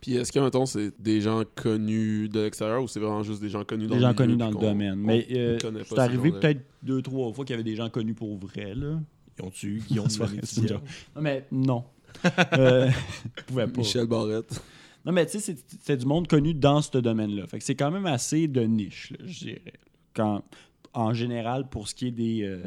Puis 0.00 0.14
est-ce 0.14 0.30
que, 0.30 0.38
mettons, 0.38 0.66
c'est 0.66 0.92
des 1.00 1.20
gens 1.20 1.42
connus 1.56 2.28
de 2.28 2.40
l'extérieur 2.40 2.82
ou 2.82 2.86
c'est 2.86 3.00
vraiment 3.00 3.22
juste 3.22 3.40
des 3.40 3.48
gens 3.48 3.64
connus 3.64 3.86
dans 3.86 3.94
des 3.94 4.00
le 4.00 4.00
gens 4.02 4.08
milieu 4.08 4.16
connus 4.16 4.36
dans 4.36 4.50
le 4.50 4.54
domaine. 4.54 5.00
on 5.02 5.06
Mais 5.06 5.26
euh, 5.32 5.58
c'est 5.60 5.84
ces 5.88 5.98
arrivé 5.98 6.30
peut-être 6.30 6.60
deux, 6.82 7.02
trois 7.02 7.32
fois 7.32 7.44
qu'il 7.44 7.54
y 7.54 7.58
avait 7.58 7.64
des 7.68 7.74
gens 7.76 7.88
connus 7.90 8.14
pour 8.14 8.36
vrai. 8.36 8.74
Là. 8.74 9.00
Ils 9.62 9.78
Guillaume 9.80 10.06
une 10.20 10.40
Dion? 10.40 10.66
joke. 10.66 10.82
Non, 11.14 11.22
mais 11.22 11.46
non. 11.50 11.84
Euh, 12.58 12.90
pas. 13.54 13.66
Michel 13.66 14.06
Barrette. 14.06 14.60
Non, 15.04 15.12
mais 15.12 15.26
tu 15.26 15.38
sais, 15.38 15.56
c'est- 15.82 15.96
du 15.96 16.06
monde 16.06 16.26
connu 16.26 16.52
dans 16.54 16.82
ce 16.82 16.98
domaine-là. 16.98 17.46
Fait 17.46 17.58
que 17.58 17.64
c'est 17.64 17.74
quand 17.76 17.90
même 17.90 18.06
assez 18.06 18.48
de 18.48 18.62
niche, 18.62 19.12
je 19.24 19.38
dirais. 19.46 19.72
Quand, 20.14 20.42
en 20.92 21.12
général, 21.14 21.68
pour 21.68 21.88
ce 21.88 21.94
qui 21.94 22.08
est 22.08 22.12
des, 22.12 22.42
euh, 22.42 22.62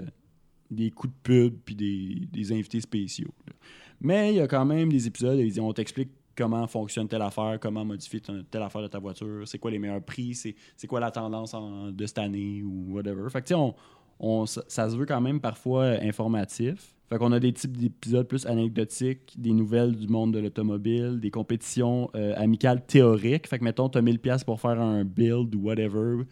des 0.71 0.91
coups 0.91 1.13
de 1.13 1.19
pub 1.23 1.55
puis 1.65 1.75
des, 1.75 2.27
des 2.31 2.51
invités 2.51 2.79
spéciaux. 2.79 3.33
là. 3.47 3.53
Mais 4.01 4.31
il 4.33 4.37
y 4.37 4.39
a 4.39 4.47
quand 4.47 4.63
même 4.65 4.89
des 4.91 5.07
épisodes 5.07 5.37
où 5.37 5.41
ils 5.41 5.49
disent, 5.49 5.59
on 5.59 5.73
t'explique 5.73 6.09
comment 6.37 6.65
fonctionne 6.67 7.09
telle 7.09 7.21
affaire, 7.23 7.57
comment 7.59 7.83
modifier 7.83 8.21
ton- 8.21 8.45
telle 8.49 8.61
affaire 8.61 8.83
de 8.83 8.87
ta 8.87 8.99
voiture, 8.99 9.45
c'est 9.45 9.57
quoi 9.59 9.71
les 9.71 9.79
meilleurs 9.79 10.01
prix, 10.01 10.33
c'est 10.35 10.87
quoi 10.87 11.01
la 11.01 11.11
tendance 11.11 11.53
en- 11.53 11.91
de 11.91 12.05
cette 12.05 12.19
année 12.19 12.63
ou 12.63 12.93
whatever. 12.93 13.29
Fait 13.29 13.41
que 13.41 13.47
tu 13.47 13.53
sais, 13.53 13.55
on, 13.55 13.75
on- 14.21 14.45
ça, 14.45 14.63
ça 14.69 14.89
se 14.89 14.95
veut 14.95 15.05
quand 15.05 15.19
même 15.19 15.41
parfois 15.41 15.85
informatif. 16.01 16.95
Fait 17.09 17.17
qu'on 17.17 17.31
a 17.31 17.39
des 17.39 17.53
types 17.53 17.75
d'épisodes 17.75 18.27
plus 18.27 18.45
anecdotiques, 18.45 19.33
des 19.35 19.51
nouvelles 19.51 19.95
du 19.95 20.07
monde 20.07 20.31
de 20.31 20.39
l'automobile, 20.39 21.19
des 21.19 21.31
compétitions 21.31 22.11
euh, 22.15 22.33
amicales 22.37 22.85
théoriques. 22.85 23.47
Fait 23.47 23.57
que 23.57 23.63
mettons, 23.63 23.89
tu 23.89 23.97
as 23.97 24.01
1000$ 24.01 24.19
piastres 24.19 24.45
pour 24.45 24.61
faire 24.61 24.79
un 24.79 25.03
build 25.03 25.55
ou 25.55 25.61
whatever, 25.61 26.23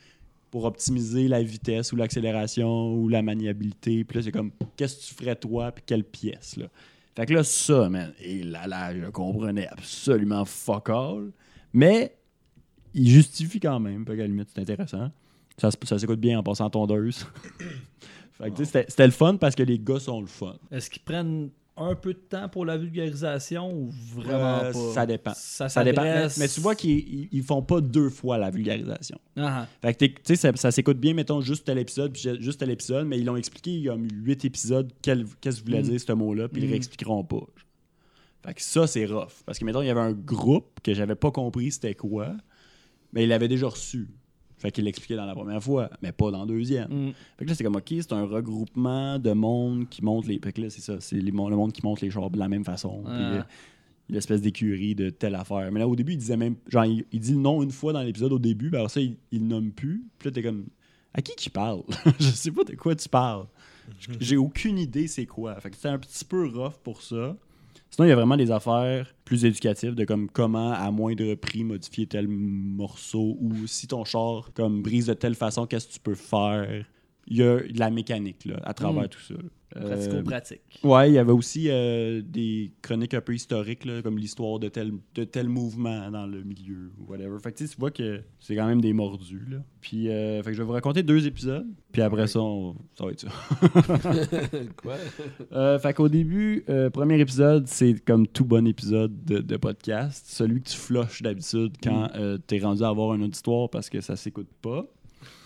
pour 0.52 0.66
optimiser 0.66 1.28
la 1.28 1.42
vitesse 1.42 1.92
ou 1.94 1.96
l'accélération 1.96 2.94
ou 2.94 3.10
la 3.10 3.24
maniabilité. 3.24 4.04
Puis 4.04 4.20
là, 4.20 4.24
c'est 4.24 4.32
comme, 4.32 4.52
qu'est-ce 4.76 4.98
que 4.98 5.06
tu 5.08 5.16
ferais 5.16 5.36
toi, 5.36 5.72
puis 5.72 5.84
quelle 5.86 6.04
pièce, 6.04 6.58
là? 6.58 6.68
Fait 7.16 7.26
que 7.26 7.34
là, 7.34 7.44
ça, 7.44 7.90
man, 7.90 8.14
et 8.22 8.44
là, 8.44 8.68
là, 8.68 8.96
je 8.96 9.10
comprenais 9.10 9.68
absolument 9.70 10.46
fuck 10.46 10.90
all. 10.90 11.32
Mais 11.74 12.16
il 12.94 13.10
justifie 13.10 13.60
quand 13.60 13.80
même. 13.80 14.06
Fait 14.06 14.12
qu'à 14.12 14.22
la 14.22 14.28
limite, 14.28 14.50
c'est 14.54 14.62
intéressant. 14.62 15.10
Ça, 15.58 15.72
ça 15.72 15.98
s'écoute 15.98 16.20
bien 16.20 16.38
en 16.38 16.44
passant 16.44 16.70
tondeuse. 16.70 17.26
Fait 18.38 18.52
que, 18.52 18.64
c'était- 18.64 18.86
c'était 18.88 19.06
le 19.06 19.12
fun 19.12 19.36
parce 19.38 19.56
que 19.56 19.64
les 19.64 19.80
gars 19.80 20.00
sont 20.00 20.22
le 20.22 20.28
fun. 20.28 20.56
Est-ce 20.72 20.90
qu'ils 20.90 21.02
prennent 21.04 21.50
un 21.80 21.94
peu 21.94 22.14
de 22.14 22.20
temps 22.20 22.50
pour 22.50 22.66
la 22.66 22.76
vulgarisation 22.76 23.72
ou 23.72 23.92
vraiment 24.16 24.60
Euh, 24.64 24.72
pas? 24.72 24.94
Ça 24.94 25.06
dépend. 25.06 25.34
Ça, 25.36 25.70
Ça 25.70 25.84
dépend. 25.84 26.02
Mais, 26.38 26.48
tu 26.48 26.60
vois 26.60 26.74
qu'ils 26.76 27.30
ils- 27.32 27.44
font 27.44 27.62
pas 27.62 27.82
deux 27.82 28.10
fois 28.10 28.38
la 28.40 28.50
vulgarisation. 28.50 29.20
Fait 29.82 29.94
que 29.94 29.98
t'es- 30.00 30.10
tu 30.10 30.16
sais, 30.24 30.36
ça, 30.36 30.52
ça 30.56 30.72
s'écoute 30.72 30.98
bien, 31.00 31.14
mettons, 31.14 31.40
juste 31.42 31.66
tel 31.66 31.78
épisode, 31.78 32.14
puis 32.14 32.22
ju- 32.24 32.42
juste 32.42 32.60
tel 32.60 32.72
épisode, 32.72 33.06
mais 33.06 33.20
ils 33.20 33.26
l'ont 33.26 33.36
expliqué 33.38 33.72
il 33.76 33.82
y 33.84 33.90
a 33.90 33.96
huit 33.96 34.44
épisodes, 34.46 34.92
quel- 35.04 35.26
qu'est-ce 35.40 35.60
que 35.62 35.66
voulait 35.66 35.82
Mm. 35.84 35.90
dire 35.90 36.02
ce 36.02 36.14
mot-là, 36.14 36.48
puis 36.48 36.62
ils 36.62 36.66
Mm. 36.66 36.68
le 36.68 36.72
réexpliqueront 36.72 37.24
pas. 37.24 37.46
Fait 38.46 38.54
que 38.56 38.62
ça, 38.62 38.88
c'est 38.88 39.06
rough. 39.06 39.44
Parce 39.46 39.60
que, 39.60 39.66
mettons, 39.66 39.82
il 39.82 39.88
y 39.88 39.90
avait 39.92 40.00
un 40.00 40.14
groupe 40.14 40.80
que 40.82 40.94
j'avais 40.96 41.16
pas 41.16 41.30
compris 41.32 41.72
c'était 41.72 41.94
quoi, 41.96 42.34
mais 43.14 43.24
il 43.24 43.30
l'avait 43.30 43.48
déjà 43.50 43.68
reçu. 43.68 44.08
Fait 44.58 44.72
qu'il 44.72 44.86
l'expliquait 44.86 45.16
dans 45.16 45.26
la 45.26 45.36
première 45.36 45.62
fois, 45.62 45.90
mais 46.02 46.12
pas 46.12 46.32
dans 46.32 46.40
la 46.42 46.46
deuxième. 46.46 46.88
Mm. 46.90 47.14
Fait 47.38 47.46
que 47.46 47.50
là, 47.50 47.56
c'est 47.56 47.64
comme, 47.64 47.76
OK, 47.76 47.88
c'est 47.90 48.14
un 48.14 48.26
regroupement 48.26 49.20
de 49.20 49.32
monde 49.32 49.88
qui 49.90 50.04
monte 50.04 50.26
les... 50.28 50.40
Fait 50.40 50.52
que 50.52 50.62
là, 50.62 50.70
c'est 50.70 50.82
ça, 50.82 51.00
c'est 51.00 51.18
le 51.18 51.32
monde 51.32 51.72
qui 51.72 51.82
monte 51.84 52.02
les 52.02 52.10
chars 52.10 52.30
de 52.30 52.40
la 52.40 52.48
même 52.48 52.66
façon. 52.66 53.04
Ah. 53.06 53.46
l'espèce 54.10 54.42
d'écurie 54.42 54.96
de 54.96 55.10
telle 55.10 55.36
affaire. 55.36 55.72
Mais 55.72 55.80
là, 55.80 55.88
au 55.88 55.96
début, 55.96 56.14
il 56.14 56.18
disait 56.18 56.38
même... 56.38 56.56
Genre, 56.68 56.86
il, 56.86 57.06
il 57.12 57.20
dit 57.20 57.34
le 57.34 57.40
nom 57.40 57.62
une 57.62 57.72
fois 57.72 57.94
dans 57.94 58.02
l'épisode 58.02 58.34
au 58.34 58.40
début, 58.40 58.70
puis 58.70 58.78
alors 58.78 58.90
ça, 58.90 59.00
il, 59.00 59.48
nomme 59.48 59.72
plus. 59.72 60.04
Puis 60.18 60.30
là, 60.30 60.34
t'es 60.34 60.42
comme... 60.42 60.66
À 61.14 61.22
qui 61.22 61.36
qui 61.36 61.50
parle? 61.50 61.84
je 62.20 62.30
sais 62.30 62.52
pas 62.52 62.64
de 62.64 62.76
quoi 62.76 62.96
tu 62.96 63.10
parles. 63.10 63.46
J'ai 64.20 64.38
aucune 64.38 64.78
idée 64.78 65.08
c'est 65.08 65.26
quoi. 65.26 65.60
Fait 65.60 65.70
que 65.70 65.76
c'était 65.76 65.88
un 65.88 66.00
petit 66.00 66.26
peu 66.26 66.48
rough 66.48 66.76
pour 66.84 67.02
ça. 67.02 67.36
Sinon, 67.90 68.06
il 68.06 68.10
y 68.10 68.12
a 68.12 68.16
vraiment 68.16 68.38
des 68.38 68.52
affaires 68.52 69.14
plus 69.26 69.46
éducatives 69.46 69.96
de 69.96 70.06
comme 70.06 70.30
comment, 70.30 70.72
à 70.72 70.92
moindre 70.92 71.34
prix, 71.36 71.64
modifier 71.64 72.06
tel 72.08 72.28
morceau 72.28 73.38
ou 73.40 73.66
si 73.68 73.88
ton 73.88 74.06
char 74.06 74.52
comme 74.54 74.82
brise 74.84 75.08
de 75.08 75.14
telle 75.14 75.36
façon, 75.36 75.66
qu'est-ce 75.66 75.88
que 75.88 75.94
tu 75.94 76.00
peux 76.00 76.16
faire? 76.16 76.86
Il 77.28 77.38
y 77.38 77.44
a 77.44 77.60
de 77.60 77.78
la 77.80 77.90
mécanique 77.90 78.46
là, 78.46 78.60
à 78.64 78.74
travers 78.74 79.04
Mm. 79.04 79.10
tout 79.10 79.20
ça. 79.22 79.34
Euh, 79.76 79.90
Pratico-pratique. 79.90 80.62
Ouais, 80.82 81.10
il 81.12 81.14
y 81.16 81.18
avait 81.18 81.34
aussi 81.34 81.66
euh, 81.70 82.22
des 82.26 82.72
chroniques 82.82 83.14
un 83.14 83.20
peu 83.22 83.36
historiques, 83.36 83.84
là, 83.84 84.02
comme 84.02 84.18
l'histoire 84.18 84.60
de 84.60 84.70
tel, 84.70 84.94
de 85.14 85.24
tel 85.26 85.50
mouvement 85.50 86.10
dans 86.10 86.26
le 86.26 86.42
milieu, 86.42 86.90
ou 86.98 87.12
whatever. 87.12 87.38
Fait 87.44 87.52
que 87.52 87.58
tu 87.58 87.68
sais, 87.68 87.74
tu 87.76 87.80
vois 87.80 87.92
que 87.92 88.22
c'est 88.40 88.56
quand 88.56 88.66
même 88.66 88.80
des 88.80 88.94
mordus. 88.94 89.44
Là. 89.52 89.58
Puis, 89.82 90.08
euh, 90.10 90.42
fait 90.42 90.52
que 90.52 90.54
je 90.56 90.62
vais 90.62 90.66
vous 90.66 90.72
raconter 90.72 91.04
deux 91.04 91.28
épisodes, 91.28 91.68
puis 91.92 92.02
après 92.02 92.28
ça, 92.28 92.40
on- 92.40 92.76
ça 92.98 93.06
va 93.06 93.12
être 93.12 93.20
ça. 93.20 93.28
Quoi? 94.82 94.96
Euh, 95.52 95.78
fait 95.80 95.94
qu'au 95.94 96.10
début, 96.10 96.64
euh, 96.70 96.90
premier 96.90 97.20
épisode, 97.20 97.68
c'est 97.68 97.94
comme 98.06 98.26
tout 98.26 98.46
bon 98.46 98.66
épisode 98.68 99.26
de, 99.26 99.40
de 99.40 99.58
podcast. 99.58 100.26
Celui 100.30 100.62
que 100.62 100.70
tu 100.70 100.78
flushes 100.78 101.22
d'habitude 101.22 101.74
quand 101.84 102.10
euh, 102.16 102.38
t'es 102.38 102.60
rendu 102.60 102.84
à 102.84 102.88
avoir 102.88 103.12
un 103.12 103.22
auditoire 103.22 103.70
parce 103.70 103.90
que 103.90 104.02
ça 104.02 104.16
s'écoute 104.16 104.50
pas. 104.62 104.86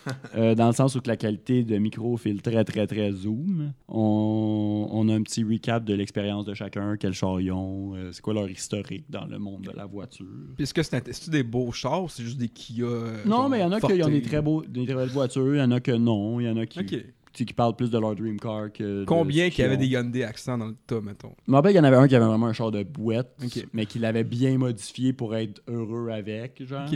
Euh, 0.35 0.55
dans 0.55 0.67
le 0.67 0.73
sens 0.73 0.95
où 0.95 1.01
que 1.01 1.09
la 1.09 1.17
qualité 1.17 1.63
de 1.63 1.77
micro 1.77 2.15
file 2.15 2.41
très, 2.41 2.63
très, 2.63 2.87
très 2.87 3.11
zoom. 3.11 3.73
On, 3.89 4.87
on 4.89 5.09
a 5.09 5.13
un 5.13 5.21
petit 5.23 5.43
recap 5.43 5.83
de 5.83 5.93
l'expérience 5.93 6.45
de 6.45 6.53
chacun, 6.53 6.95
quel 6.97 7.13
char 7.13 7.41
ils 7.41 7.51
ont, 7.51 7.95
euh, 7.95 8.11
c'est 8.11 8.21
quoi 8.21 8.33
leur 8.33 8.49
historique 8.49 9.05
dans 9.09 9.25
le 9.25 9.37
monde 9.39 9.63
de 9.63 9.71
la 9.75 9.85
voiture. 9.85 10.25
Puis 10.55 10.63
est-ce 10.63 10.73
que 10.73 10.83
c'est 10.83 11.29
des 11.29 11.43
beaux 11.43 11.71
chars 11.71 12.03
ou 12.03 12.09
c'est 12.09 12.23
juste 12.23 12.37
des 12.37 12.47
Kia 12.47 12.85
euh, 12.85 13.17
Non, 13.25 13.49
mais 13.49 13.59
il 13.59 13.61
y 13.61 13.65
en 13.65 13.71
a 13.73 13.81
qui 13.81 14.03
ont 14.03 14.09
des 14.09 14.21
très, 14.21 14.41
beaux, 14.41 14.63
des 14.63 14.85
très 14.85 14.95
belles 14.95 15.09
voitures, 15.09 15.55
il 15.55 15.59
y 15.59 15.61
en 15.61 15.71
a 15.71 15.79
que 15.79 15.91
non, 15.91 16.39
il 16.39 16.45
y 16.45 16.49
en 16.49 16.57
a 16.57 16.65
qui, 16.65 16.85
qui 17.33 17.53
parlent 17.53 17.75
plus 17.75 17.89
de 17.89 17.97
leur 17.97 18.15
dream 18.15 18.39
car 18.39 18.71
que. 18.71 19.03
Combien 19.05 19.49
ce 19.49 19.55
qu'il 19.55 19.63
y 19.63 19.67
avait 19.67 19.77
qu'ils 19.77 19.89
des. 19.89 19.95
Hyundai 19.95 20.23
Accent 20.23 20.57
dans 20.57 20.67
le 20.67 20.75
tas, 20.87 21.01
mettons? 21.01 21.33
Je 21.45 21.51
me 21.51 21.55
rappelle 21.55 21.71
qu'il 21.71 21.79
y 21.79 21.81
en 21.81 21.85
avait 21.87 21.97
un 21.97 22.07
qui 22.07 22.15
avait 22.15 22.25
vraiment 22.25 22.47
un 22.47 22.53
char 22.53 22.71
de 22.71 22.79
Ok. 22.79 23.67
mais 23.73 23.85
qu'il 23.85 24.05
avait 24.05 24.23
bien 24.23 24.57
modifié 24.57 25.13
pour 25.13 25.35
être 25.35 25.61
heureux 25.67 26.09
avec, 26.09 26.63
genre. 26.65 26.87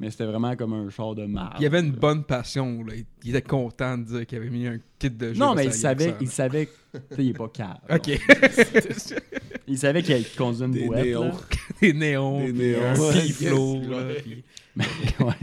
Mais 0.00 0.10
c'était 0.10 0.26
vraiment 0.26 0.54
comme 0.54 0.74
un 0.74 0.88
char 0.90 1.14
de 1.16 1.24
marde. 1.26 1.54
Il 1.58 1.64
y 1.64 1.66
avait 1.66 1.80
une 1.80 1.90
bonne 1.90 2.22
passion, 2.22 2.84
là. 2.84 2.94
Il- 2.94 3.04
Il 3.24 3.30
était 3.30 3.42
content 3.42 3.98
de 3.98 4.04
dire 4.04 4.26
qu'il 4.26 4.38
avait 4.38 4.48
mis 4.50 4.64
un 4.66 4.78
kit 4.98 5.10
de 5.10 5.32
jeu. 5.32 5.40
Non, 5.40 5.54
mais 5.56 5.64
il 5.64 5.72
sa 5.72 5.78
savait, 5.90 6.14
il 6.20 6.28
savait, 6.28 6.66
que- 6.66 6.98
tu 6.98 7.16
sais, 7.16 7.24
il 7.24 7.30
est 7.30 7.32
pas 7.32 7.48
calme. 7.48 7.78
Ok. 7.90 8.08
Il 9.66 9.76
savait 9.76 10.02
qu'il 10.02 10.24
conduisait 10.36 10.64
une 10.66 10.70
Des 10.72 10.86
bouette. 10.86 11.04
néons. 11.04 11.24
là. 11.24 11.32
des 11.80 11.92
néons, 11.92 12.44
Des 12.46 12.52
néons, 12.52 12.82
un 12.82 12.94
Ouais. 15.24 15.34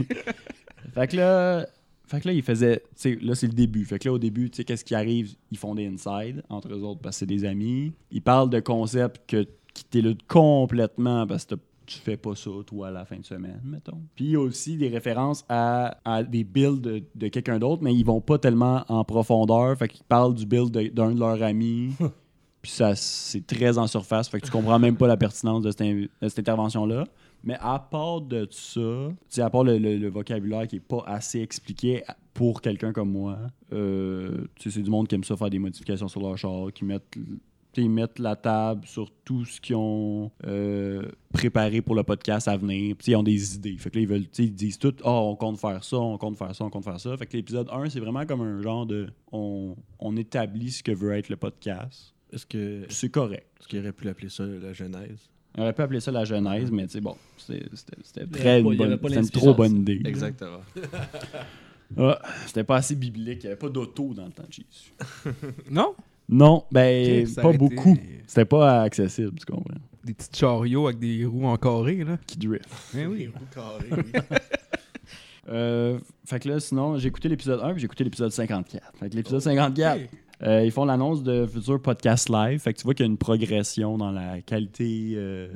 fait 0.94 1.06
que 1.08 1.16
là, 1.16 1.66
fait 2.06 2.20
que 2.20 2.28
là, 2.28 2.34
il 2.34 2.42
faisait, 2.42 2.78
tu 2.78 2.82
sais, 2.96 3.18
là, 3.20 3.34
c'est 3.34 3.46
le 3.46 3.52
début. 3.52 3.84
Fait 3.84 3.98
que 3.98 4.08
là, 4.08 4.14
au 4.14 4.18
début, 4.18 4.50
tu 4.50 4.56
sais, 4.56 4.64
qu'est-ce 4.64 4.84
qui 4.84 4.94
arrive? 4.94 5.34
Ils 5.50 5.58
font 5.58 5.74
des 5.74 5.86
inside 5.86 6.42
entre 6.48 6.72
eux 6.72 6.82
autres 6.82 7.00
parce 7.02 7.16
que 7.16 7.20
c'est 7.20 7.26
des 7.26 7.44
amis. 7.44 7.92
Ils 8.10 8.22
parlent 8.22 8.50
de 8.50 8.60
concepts 8.60 9.20
que, 9.28 9.46
qui 9.74 9.84
t'éludent 9.84 10.22
complètement 10.28 11.26
parce 11.26 11.44
que 11.44 11.54
t'as- 11.56 11.60
tu 11.86 11.98
fais 11.98 12.16
pas 12.16 12.34
ça, 12.34 12.50
toi, 12.66 12.88
à 12.88 12.90
la 12.90 13.04
fin 13.04 13.16
de 13.16 13.24
semaine, 13.24 13.60
mettons. 13.64 14.00
Puis 14.14 14.26
il 14.26 14.30
y 14.32 14.36
a 14.36 14.40
aussi 14.40 14.76
des 14.76 14.88
références 14.88 15.44
à, 15.48 15.96
à 16.04 16.22
des 16.22 16.44
builds 16.44 16.80
de, 16.80 17.02
de 17.14 17.28
quelqu'un 17.28 17.58
d'autre, 17.58 17.82
mais 17.82 17.94
ils 17.94 18.04
vont 18.04 18.20
pas 18.20 18.38
tellement 18.38 18.84
en 18.88 19.04
profondeur. 19.04 19.76
Fait 19.78 19.88
qu'ils 19.88 20.04
parlent 20.04 20.34
du 20.34 20.44
build 20.46 20.70
d'un 20.92 21.12
de 21.12 21.18
leurs 21.20 21.42
amis. 21.42 21.92
Puis 22.62 22.72
ça, 22.72 22.96
c'est 22.96 23.46
très 23.46 23.78
en 23.78 23.86
surface. 23.86 24.28
Fait 24.28 24.40
que 24.40 24.46
tu 24.46 24.50
comprends 24.50 24.78
même 24.80 24.96
pas 24.96 25.06
la 25.06 25.16
pertinence 25.16 25.62
de 25.62 25.70
cette, 25.70 25.82
inv- 25.82 26.08
de 26.20 26.28
cette 26.28 26.40
intervention-là. 26.40 27.04
Mais 27.44 27.56
à 27.60 27.78
part 27.78 28.20
de 28.22 28.48
ça, 28.50 28.80
tu 28.80 29.14
sais, 29.28 29.42
à 29.42 29.50
part 29.50 29.62
le, 29.62 29.78
le- 29.78 29.98
le 29.98 30.08
vocabulaire 30.08 30.66
qui 30.66 30.76
est 30.76 30.80
pas 30.80 31.04
assez 31.06 31.40
expliqué 31.40 32.02
pour 32.34 32.60
quelqu'un 32.60 32.92
comme 32.92 33.12
moi, 33.12 33.38
euh, 33.72 34.46
tu 34.56 34.64
sais, 34.70 34.78
c'est 34.78 34.82
du 34.82 34.90
monde 34.90 35.06
qui 35.06 35.14
aime 35.14 35.22
ça 35.22 35.36
faire 35.36 35.48
des 35.50 35.60
modifications 35.60 36.08
sur 36.08 36.20
leur 36.20 36.36
char, 36.36 36.72
qui 36.74 36.84
mettent 36.84 37.16
ils 37.82 37.90
mettent 37.90 38.18
la 38.18 38.36
table 38.36 38.86
sur 38.86 39.10
tout 39.24 39.44
ce 39.44 39.60
qu'ils 39.60 39.76
ont 39.76 40.30
euh, 40.46 41.02
préparé 41.32 41.82
pour 41.82 41.94
le 41.94 42.02
podcast 42.02 42.48
à 42.48 42.56
venir. 42.56 42.96
Puis, 42.96 43.12
ils 43.12 43.16
ont 43.16 43.22
des 43.22 43.54
idées. 43.56 43.76
Fait 43.78 43.90
que 43.90 43.96
là, 43.96 44.02
ils 44.02 44.08
veulent, 44.08 44.22
tu 44.22 44.28
sais, 44.32 44.44
ils 44.44 44.54
disent 44.54 44.78
tout, 44.78 44.94
oh, 45.04 45.30
on 45.32 45.36
compte 45.36 45.58
faire 45.58 45.82
ça, 45.84 45.96
on 45.98 46.18
compte 46.18 46.36
faire 46.38 46.54
ça, 46.54 46.64
on 46.64 46.70
compte 46.70 46.84
faire 46.84 47.00
ça. 47.00 47.16
Fait 47.16 47.26
que 47.26 47.36
l'épisode 47.36 47.68
1, 47.70 47.90
c'est 47.90 48.00
vraiment 48.00 48.24
comme 48.26 48.40
un 48.42 48.60
genre 48.62 48.86
de. 48.86 49.08
On, 49.32 49.76
on 49.98 50.16
établit 50.16 50.70
ce 50.70 50.82
que 50.82 50.92
veut 50.92 51.12
être 51.12 51.28
le 51.28 51.36
podcast. 51.36 52.14
Est-ce 52.32 52.46
que 52.46 52.84
C'est 52.88 53.10
correct. 53.10 53.46
est-ce 53.60 53.68
qu'il 53.68 53.78
aurait 53.78 53.92
pu 53.92 54.04
l'appeler 54.04 54.28
ça 54.28 54.44
la 54.44 54.72
genèse? 54.72 55.30
On 55.58 55.62
aurait 55.62 55.72
pu 55.72 55.80
appeler 55.82 56.00
ça 56.00 56.10
la 56.12 56.24
genèse, 56.24 56.70
mais 56.70 56.84
tu 56.86 56.92
sais, 56.94 57.00
bon, 57.00 57.16
c'était 57.38 58.26
très 58.26 58.62
pas- 58.62 58.70
une 58.72 58.76
bonne, 58.76 58.98
une 59.14 59.30
trop 59.30 59.54
bonne 59.54 59.76
idée. 59.78 60.02
Exactement. 60.04 60.60
Ah, 61.96 62.20
c'était 62.46 62.64
pas 62.64 62.76
assez 62.76 62.96
biblique. 62.96 63.44
Il 63.44 63.46
n'y 63.46 63.52
avait 63.52 63.56
pas 63.58 63.68
d'auto 63.68 64.12
dans 64.12 64.26
le 64.26 64.32
temps 64.32 64.42
de 64.46 64.52
Jésus. 64.52 64.92
Non? 65.70 65.94
Non, 66.28 66.64
ben, 66.70 67.26
pas 67.34 67.50
été 67.50 67.58
beaucoup. 67.58 67.96
C'était 68.26 68.44
pas 68.44 68.82
accessible, 68.82 69.32
tu 69.38 69.46
comprends? 69.46 69.74
Des 70.04 70.14
petits 70.14 70.40
chariots 70.40 70.86
avec 70.86 70.98
des 70.98 71.24
roues 71.24 71.46
en 71.46 71.56
carré, 71.56 72.04
là. 72.04 72.18
Qui 72.26 72.38
drift. 72.38 72.68
Eh 72.96 73.06
oui. 73.06 73.30
Euh, 75.48 76.00
fait 76.24 76.40
que 76.40 76.48
là, 76.48 76.58
sinon, 76.58 76.98
j'ai 76.98 77.06
écouté 77.06 77.28
l'épisode 77.28 77.60
1 77.62 77.70
puis 77.70 77.80
j'ai 77.80 77.84
écouté 77.84 78.02
l'épisode 78.02 78.32
54. 78.32 78.98
Fait 78.98 79.08
que 79.08 79.14
l'épisode 79.14 79.40
54, 79.40 80.00
euh, 80.42 80.64
ils 80.64 80.72
font 80.72 80.84
l'annonce 80.84 81.22
de 81.22 81.46
futurs 81.46 81.80
podcasts 81.80 82.28
live. 82.28 82.58
Fait 82.58 82.72
que 82.72 82.78
tu 82.78 82.84
vois 82.84 82.94
qu'il 82.94 83.06
y 83.06 83.08
a 83.08 83.10
une 83.10 83.16
progression 83.16 83.96
dans 83.96 84.10
la 84.10 84.42
qualité 84.42 85.12
euh, 85.14 85.48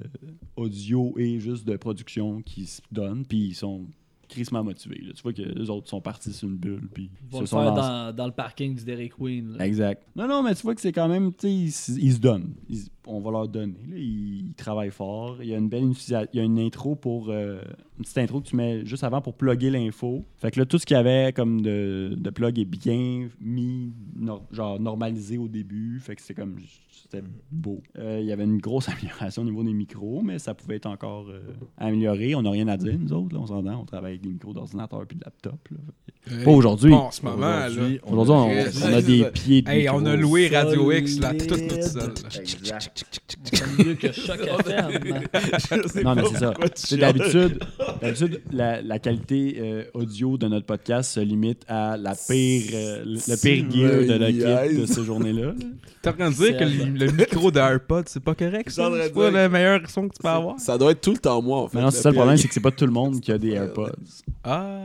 audio 0.57 1.14
et 1.18 1.41
juste 1.41 1.66
de 1.66 1.77
production 1.77 2.41
qui 2.41 2.66
se 2.66 2.81
donne. 2.93 3.27
Puis 3.27 3.49
ils 3.49 3.55
sont 3.55 3.87
crissement 4.31 4.64
motivés. 4.64 5.01
là. 5.03 5.12
Tu 5.14 5.22
vois 5.22 5.33
que 5.33 5.43
les 5.43 5.68
autres 5.70 5.89
sont 5.89 6.01
partis 6.01 6.33
sur 6.33 6.49
une 6.49 6.57
bulle. 6.57 6.89
Puis 6.95 7.11
Ils 7.26 7.31
vont 7.33 7.41
se 7.41 7.47
faire 7.47 7.72
dans, 7.74 8.12
dans 8.16 8.26
le 8.26 8.33
parking 8.33 8.74
du 8.74 8.85
Dairy 8.85 9.11
Queen. 9.11 9.57
là. 9.57 9.66
Exact. 9.66 10.03
Non, 10.16 10.26
non, 10.26 10.43
mais 10.43 10.55
tu 10.55 10.62
vois 10.62 10.74
que 10.74 10.81
c'est 10.81 10.93
quand 10.93 11.09
même, 11.09 11.33
tu 11.33 11.70
sais, 11.70 11.93
ils, 11.93 11.99
ils 12.05 12.12
se 12.14 12.18
donnent. 12.18 12.55
Ils- 12.68 12.89
on 13.07 13.21
va 13.21 13.31
leur 13.31 13.49
donner. 13.49 13.75
là. 13.89 13.97
Ils, 13.97 14.47
ils 14.49 14.55
travaillent 14.55 14.91
fort. 14.91 15.37
Il 15.43 15.49
y 15.49 15.55
a 15.55 15.59
une 15.59 15.69
belle 15.69 15.85
il 16.09 16.37
y 16.37 16.41
a 16.41 16.43
une 16.43 16.59
intro 16.59 16.95
pour, 16.95 17.29
euh, 17.31 17.61
une 17.99 18.05
petite 18.05 18.19
intro 18.19 18.41
que 18.41 18.49
tu 18.49 18.57
mets 18.57 18.85
juste 18.85 19.05
avant 19.05 19.21
pour 19.21 19.35
plugger 19.35 19.71
l'info. 19.71 20.25
Fait 20.37 20.51
que 20.51 20.59
là, 20.61 20.67
tout 20.67 20.79
ce 20.79 20.87
qu'il 20.87 20.97
y 20.97 21.01
avait 21.01 21.33
comme 21.33 21.61
de, 21.63 22.15
de 22.17 22.31
plug 22.31 22.59
est 22.59 22.65
bien 22.65 23.29
mis, 23.41 23.93
nor- 24.17 24.45
genre 24.53 24.79
normalisé 24.81 25.39
au 25.39 25.49
début. 25.49 25.99
Fait 26.01 26.15
que 26.17 26.23
c'est 26.23 26.35
comme, 26.35 26.57
c'était 26.91 27.25
beau. 27.51 27.83
Euh, 27.99 28.19
il 28.21 28.27
y 28.27 28.33
avait 28.33 28.45
une 28.45 28.59
grosse 28.59 28.89
amélioration 28.91 29.43
au 29.43 29.47
niveau 29.47 29.63
des 29.65 29.73
micros, 29.73 30.21
mais 30.23 30.39
ça 30.39 30.55
pouvait 30.55 30.77
être 30.77 30.87
encore 30.87 31.27
euh, 31.31 31.41
amélioré. 31.79 32.35
On 32.35 32.43
n'a 32.43 32.51
rien 32.51 32.69
à 32.69 32.77
dire, 32.77 32.97
nous 32.99 33.13
autres, 33.13 33.35
là, 33.35 33.41
on 33.41 33.47
s'entend. 33.47 33.81
On 33.81 33.85
travaille 33.85 34.13
avec 34.13 34.23
des 34.23 34.31
micros 34.31 34.53
d'ordinateur 34.53 35.07
puis 35.07 35.17
de 35.17 35.25
laptop. 35.25 35.69
là. 35.71 35.79
Pas 36.45 36.51
aujourd'hui. 36.51 36.93
En 36.93 37.11
ce 37.11 37.23
moment. 37.25 37.65
Aujourd'hui, 37.67 37.99
Aujourd'hui, 38.07 38.35
on, 38.85 38.93
a 38.93 39.01
des 39.03 39.25
pieds 39.33 39.63
de 39.63 39.71
Hey, 39.71 39.89
on 39.89 40.05
a 40.05 40.15
loué 40.17 40.49
Radio 40.49 40.93
X, 40.93 41.19
là, 41.19 41.33
toute, 41.35 41.49
toute 41.67 41.83
seule. 41.83 42.13
là. 42.69 42.79
C'est 43.45 43.78
mieux 43.84 43.95
que 43.95 44.12
Choc 44.12 44.41
FM. 44.66 46.05
Non, 46.05 46.14
mais 46.14 46.22
c'est 46.32 46.38
ça. 46.38 46.55
Sais, 46.74 46.97
D'habitude, 46.97 47.59
d'habitude, 48.01 48.43
la, 48.53 48.82
la 48.82 48.99
qualité 48.99 49.57
euh, 49.59 49.84
audio 49.95 50.36
de 50.36 50.49
notre 50.49 50.66
podcast 50.66 51.12
se 51.12 51.20
limite 51.20 51.62
à 51.68 51.97
la 51.97 52.14
pire, 52.14 52.70
euh, 52.74 53.05
le 53.05 53.36
pire 53.41 53.70
gear 53.70 54.07
de 54.07 54.24
l'équipe 54.24 54.80
de 54.80 54.86
ces 54.86 55.05
journées-là. 55.05 55.47
là. 55.47 55.53
T'es 56.03 56.09
en 56.11 56.12
train 56.14 56.30
de 56.30 56.34
dire 56.34 56.57
que 56.57 56.64
le, 56.64 57.07
le 57.07 57.12
micro 57.12 57.51
de 57.51 57.59
AirPod, 57.61 58.09
c'est 58.09 58.22
pas 58.22 58.34
correct, 58.34 58.70
ça? 58.70 58.91
C'est 59.03 59.12
pas 59.12 59.30
le 59.30 59.49
meilleur 59.49 59.80
son 59.88 60.09
que 60.09 60.14
tu 60.16 60.22
peux 60.22 60.28
avoir? 60.28 60.59
Ça 60.59 60.76
doit 60.78 60.93
être 60.93 61.01
tout 61.01 61.12
le 61.12 61.18
temps 61.18 61.41
moi, 61.43 61.59
en 61.62 61.68
fait. 61.68 61.76
Mais 61.78 61.84
non, 61.84 61.91
c'est 61.91 62.03
ça 62.03 62.11
le 62.11 62.14
problème, 62.16 62.36
c'est 62.36 62.49
que 62.49 62.55
c'est 62.55 62.61
pas 62.61 62.70
tout 62.70 62.86
le 62.86 62.93
monde 62.93 63.20
qui 63.20 63.32
a 63.32 63.38
des 63.38 63.51
AirPods. 63.51 63.93
Ah! 64.45 64.78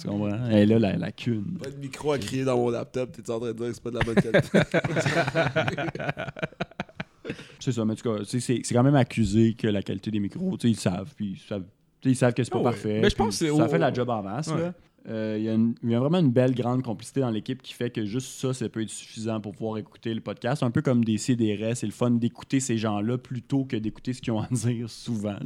Tu 0.00 0.06
comprends? 0.06 0.48
Et 0.50 0.64
là, 0.64 0.78
la 0.78 0.96
lacune. 0.96 1.58
Pas 1.62 1.70
de 1.70 1.76
micro 1.76 2.12
à 2.12 2.18
crier 2.18 2.44
dans 2.44 2.56
mon 2.56 2.70
laptop, 2.70 3.10
t'es 3.12 3.28
en 3.30 3.40
train 3.40 3.48
de 3.48 3.52
dire 3.54 3.66
que 3.66 3.72
c'est 3.72 3.82
pas 3.82 3.90
de 3.90 3.98
la 3.98 4.04
bonne 4.04 4.14
qualité. 4.14 4.48
C'est 7.60 7.72
ça, 7.72 7.84
mais 7.84 7.92
en 7.92 7.96
tout 7.96 8.10
cas, 8.16 8.22
c'est 8.24 8.40
c'est 8.40 8.60
quand 8.62 8.82
même 8.82 8.94
accusé 8.96 9.54
que 9.54 9.66
la 9.68 9.82
qualité 9.82 10.10
des 10.10 10.20
micros, 10.20 10.56
tu 10.56 10.68
sais, 10.68 10.70
ils 10.72 10.78
savent, 10.80 11.12
puis 11.16 11.32
ils 11.32 11.38
savent, 11.48 11.64
ils 12.04 12.16
savent 12.16 12.34
que 12.34 12.44
c'est 12.44 12.50
pas 12.50 12.58
Ah 12.58 12.62
ouais. 12.62 12.70
parfait. 12.70 13.00
Mais 13.02 13.10
je 13.10 13.16
pense 13.16 13.38
que 13.38 13.46
c'est 13.46 13.56
ça 13.56 13.68
fait 13.68 13.78
la 13.78 13.92
job 13.92 14.08
en 14.10 14.22
masse. 14.22 14.48
Ouais. 14.48 14.60
là. 14.60 14.74
Euh, 15.08 15.74
Il 15.82 15.90
y, 15.90 15.94
a 15.94 16.00
vraiment 16.00 16.18
une 16.18 16.30
belle 16.30 16.54
grande 16.54 16.82
complicité 16.82 17.20
dans 17.20 17.30
l'équipe 17.30 17.62
qui 17.62 17.72
fait 17.72 17.90
que 17.90 18.04
juste 18.04 18.28
ça, 18.28 18.52
ça 18.52 18.68
peut 18.68 18.82
être 18.82 18.90
suffisant 18.90 19.40
pour 19.40 19.52
pouvoir 19.52 19.78
écouter 19.78 20.12
le 20.12 20.20
podcast. 20.20 20.62
Un 20.62 20.70
peu 20.70 20.82
comme 20.82 21.04
des 21.04 21.16
CDR, 21.16 21.74
c'est 21.74 21.86
le 21.86 21.92
fun 21.92 22.10
d'écouter 22.10 22.60
ces 22.60 22.76
gens-là 22.76 23.16
plutôt 23.16 23.64
que 23.64 23.76
d'écouter 23.76 24.12
ce 24.12 24.20
qu'ils 24.20 24.32
ont 24.32 24.40
à 24.40 24.48
dire 24.50 24.90
souvent. 24.90 25.38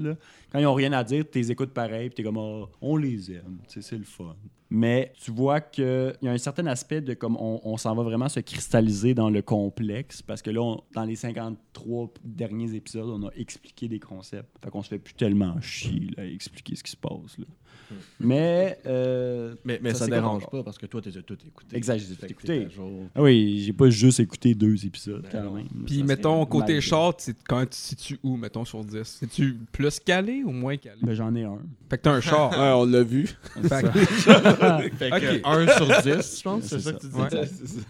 Quand 0.50 0.58
ils 0.58 0.66
ont 0.66 0.74
rien 0.74 0.92
à 0.92 1.04
dire, 1.04 1.24
tu 1.30 1.38
les 1.38 1.52
écoutes 1.52 1.72
pareil, 1.72 2.08
puis 2.08 2.16
t'es 2.16 2.22
comme 2.22 2.38
Ah, 2.38 2.68
on 2.80 2.96
les 2.96 3.32
aime, 3.32 3.58
tu 3.68 3.80
c'est 3.82 3.98
le 3.98 4.04
fun. 4.04 4.34
Mais 4.74 5.12
tu 5.22 5.30
vois 5.30 5.60
qu'il 5.60 6.16
y 6.22 6.28
a 6.28 6.32
un 6.32 6.38
certain 6.38 6.66
aspect 6.66 7.02
de 7.02 7.12
comme 7.12 7.36
on, 7.36 7.76
s'en 7.76 7.94
va 7.94 8.02
vraiment 8.02 8.30
se 8.30 8.40
cristalliser 8.40 9.12
dans 9.12 9.28
le 9.28 9.42
complexe 9.42 10.22
parce 10.22 10.40
que 10.40 10.48
là, 10.48 10.76
dans 10.94 11.04
les 11.04 11.14
53 11.14 12.14
derniers 12.24 12.74
épisodes, 12.74 13.10
on 13.10 13.28
a 13.28 13.30
expliqué 13.36 13.86
des 13.86 14.00
concepts. 14.00 14.48
Fait 14.64 14.70
qu'on 14.70 14.82
se 14.82 14.88
fait 14.88 14.98
plus 14.98 15.12
tellement 15.12 15.60
chier 15.60 16.08
à 16.16 16.24
expliquer 16.24 16.74
ce 16.74 16.82
qui 16.82 16.92
se 16.92 16.96
passe. 16.96 17.36
Mais. 18.20 18.78
euh, 18.86 19.54
Mais, 19.64 19.78
mais 19.82 19.90
Ça, 19.90 20.00
ça, 20.00 20.04
c'est 20.06 20.10
dérange 20.12 20.46
pas 20.50 20.62
parce 20.62 20.78
que 20.78 20.86
toi, 20.86 21.00
tu 21.00 21.08
les 21.10 21.18
as 21.18 21.22
tous 21.22 21.38
écoutés. 21.46 21.76
Exact, 21.76 21.98
je 21.98 22.04
les 22.06 22.12
ai 22.12 22.14
Fait 22.16 22.26
tous 22.28 22.34
que 22.34 22.46
t'es 22.46 22.56
écoutés. 22.58 22.66
à 22.66 22.76
jour. 22.76 22.90
ah 23.14 23.22
oui, 23.22 23.62
j'ai 23.64 23.72
pas 23.72 23.90
juste 23.90 24.20
écouté 24.20 24.54
deux 24.54 24.84
épisodes 24.86 25.22
Ben 25.22 25.28
quand 25.32 25.42
non. 25.42 25.52
même. 25.54 25.66
Puis 25.86 26.02
mettons, 26.02 26.44
côté 26.46 26.80
short, 26.80 27.20
c'est 27.20 27.36
quand 27.48 27.62
tu 27.68 27.76
situes 27.76 28.18
où, 28.22 28.36
mettons, 28.36 28.64
sur 28.64 28.84
10? 28.84 29.02
C'est-tu 29.04 29.54
plus 29.72 29.98
calé 30.00 30.42
ou 30.44 30.50
moins 30.52 30.76
calé? 30.76 30.96
Ben, 31.02 31.14
j'en 31.14 31.34
ai 31.34 31.44
un. 31.44 31.58
Fait 31.90 31.98
que 31.98 32.02
t'as 32.02 32.12
un 32.12 32.20
char. 32.20 32.50
ouais, 32.52 32.72
on 32.82 32.84
l'a 32.90 33.02
vu. 33.02 33.26
Fait 33.62 33.82
que- 33.82 33.98
Fait 34.96 35.12
Ok. 35.12 35.20
que 35.20 35.46
1 35.46 35.76
sur 35.76 35.86
10, 35.86 36.38
je 36.38 36.42
pense, 36.42 36.62
C'est 36.64 36.68
c'est 36.78 36.80
ça 36.80 36.90
ça. 36.90 36.92
que 36.92 37.00
tu 37.00 37.06
dis. 37.08 37.80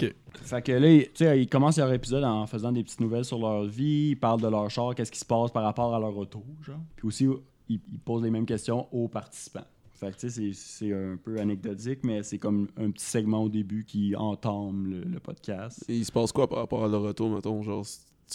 Ouais. 0.00 0.14
Fait 0.44 0.62
que 0.62 0.72
là, 0.72 1.02
tu 1.04 1.10
sais, 1.14 1.40
ils 1.42 1.46
commencent 1.48 1.78
leur 1.78 1.92
épisode 1.92 2.24
en 2.24 2.46
faisant 2.46 2.72
des 2.72 2.82
petites 2.82 3.00
nouvelles 3.00 3.24
sur 3.24 3.38
leur 3.38 3.64
vie, 3.64 4.10
ils 4.10 4.16
parlent 4.16 4.40
de 4.40 4.48
leur 4.48 4.68
char, 4.70 4.94
qu'est-ce 4.94 5.12
qui 5.12 5.18
se 5.18 5.24
passe 5.24 5.50
par 5.50 5.62
rapport 5.62 5.94
à 5.94 6.00
leur 6.00 6.16
auto, 6.16 6.44
genre. 6.66 6.80
Puis 6.96 7.06
aussi, 7.06 7.26
ils, 7.68 7.80
ils 7.92 7.98
posent 7.98 8.22
les 8.22 8.30
mêmes 8.30 8.46
questions 8.46 8.86
aux 8.92 9.08
participants. 9.08 9.64
Fait 9.92 10.10
que 10.16 10.28
c'est- 10.28 10.92
un 10.92 11.16
peu 11.16 11.38
anecdotique, 11.38 12.00
mais 12.02 12.22
c'est 12.24 12.38
comme 12.38 12.66
un 12.76 12.90
petit 12.90 13.04
segment 13.04 13.44
au 13.44 13.48
début 13.48 13.84
qui 13.84 14.16
entame 14.16 14.86
le, 14.90 15.00
le 15.04 15.20
podcast. 15.20 15.84
Et 15.88 15.96
il 15.96 16.04
se 16.04 16.10
passe 16.10 16.32
quoi 16.32 16.48
par 16.48 16.58
rapport 16.58 16.84
à 16.84 16.88
leur 16.88 17.02
retour, 17.02 17.30
mettons, 17.30 17.62
genre, 17.62 17.84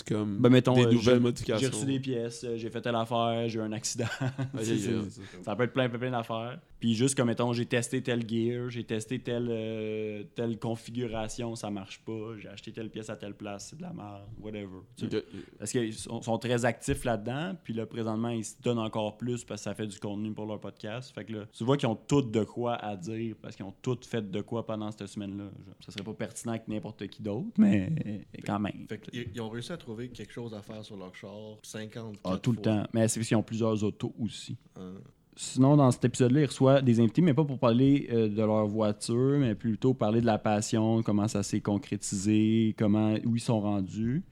comme 0.04 0.38
Ben, 0.40 0.50
mettons, 0.50 0.74
des 0.76 0.82
euh, 0.86 0.92
nouvelles 0.92 1.16
j'ai- 1.16 1.20
modifications. 1.20 1.68
J'ai 1.70 1.74
reçu 1.76 1.86
des 1.86 2.00
pièces, 2.00 2.44
euh, 2.44 2.58
j'ai 2.58 2.70
fait 2.70 2.82
telle 2.82 2.96
affaire, 2.96 3.48
j'ai 3.48 3.60
eu 3.60 3.62
un 3.62 3.72
accident. 3.72 4.06
Ça 5.44 5.56
peut 5.56 5.64
être 5.64 5.74
plein, 5.74 5.90
plein, 5.90 6.00
plein 6.00 6.12
d'affaires. 6.12 6.60
Puis 6.80 6.94
juste 6.94 7.16
comme, 7.16 7.28
mettons, 7.28 7.54
j'ai 7.54 7.66
testé 7.66 8.02
tel 8.04 8.28
gear, 8.28 8.70
j'ai 8.70 8.84
testé 8.84 9.20
telle, 9.20 9.48
euh, 9.50 10.24
telle 10.36 10.60
configuration, 10.60 11.56
ça 11.56 11.72
marche 11.72 12.00
pas. 12.06 12.36
J'ai 12.38 12.50
acheté 12.50 12.72
telle 12.72 12.90
pièce 12.90 13.10
à 13.10 13.16
telle 13.16 13.34
place, 13.34 13.70
c'est 13.70 13.78
de 13.78 13.82
la 13.82 13.94
merde, 13.94 14.24
whatever. 14.40 14.82
Parce 15.58 15.72
qu'ils 15.72 15.94
sont, 15.94 16.22
sont 16.22 16.38
très 16.38 16.66
actifs 16.66 17.04
là-dedans. 17.04 17.56
Puis 17.64 17.74
là, 17.74 17.86
présentement, 17.88 18.30
ils 18.30 18.46
se 18.46 18.62
donnent 18.62 18.78
encore 18.80 19.18
plus 19.18 19.44
parce 19.44 19.62
que 19.62 19.64
ça 19.64 19.74
fait 19.74 19.88
du 19.88 19.98
contenu 20.00 20.32
pour 20.34 20.46
leur 20.46 20.60
podcast. 20.60 21.14
Fait 21.16 21.26
que 21.26 21.34
là, 21.34 21.46
tu 21.52 21.64
vois 21.64 21.78
qu'ils 21.78 21.90
ont 21.90 21.96
tout 21.96 22.22
de 22.22 22.44
quoi 22.44 22.76
à 22.76 22.96
dire 22.96 23.36
parce 23.42 23.56
qu'ils 23.56 23.66
ont 23.66 23.74
tout 23.82 23.98
fait 24.08 24.30
de 24.30 24.42
quoi 24.42 24.66
pendant 24.66 24.92
cette 24.92 25.08
semaine-là. 25.08 25.46
Genre, 25.46 25.76
Ça 25.80 25.92
serait 25.92 26.04
pas 26.04 26.14
pertinent 26.14 26.54
avec 26.54 26.68
n'importe 26.68 27.08
qui 27.08 27.24
d'autre, 27.24 27.48
mais 27.58 27.90
quand 28.46 28.60
même. 28.60 28.86
Fait 28.88 29.00
qu'ils 29.00 29.42
ont 29.42 29.50
réussi 29.50 29.72
à 29.72 29.78
trouver 29.78 29.87
quelque 29.96 30.34
chose 30.34 30.54
à 30.54 30.62
faire 30.62 30.84
sur 30.84 30.98
leur 30.98 31.16
char 31.16 31.32
50 31.64 32.16
Ah, 32.24 32.38
tout 32.42 32.52
le 32.52 32.58
temps. 32.58 32.84
Mais 32.94 33.08
c'est 33.08 33.20
parce 33.20 33.28
qu'ils 33.28 33.38
ont 33.38 33.44
plusieurs 33.44 33.84
autos 33.84 34.14
aussi. 34.20 34.58
Hein. 34.76 34.94
Sinon, 35.36 35.78
dans 35.78 35.92
cet 35.92 36.04
épisode-là, 36.06 36.42
ils 36.42 36.46
reçoivent 36.48 36.84
des 36.84 37.00
invités, 37.00 37.22
mais 37.22 37.34
pas 37.34 37.44
pour 37.46 37.60
parler 37.60 38.08
euh, 38.12 38.28
de 38.28 38.38
leur 38.42 38.66
voiture, 38.66 39.38
mais 39.40 39.54
plutôt 39.54 39.94
parler 39.94 40.20
de 40.20 40.26
la 40.26 40.40
passion, 40.40 41.04
comment 41.04 41.28
ça 41.28 41.44
s'est 41.44 41.62
concrétisé, 41.62 42.74
comment, 42.78 43.14
où 43.24 43.36
ils 43.36 43.40
sont 43.42 43.62
rendus. 43.62 44.24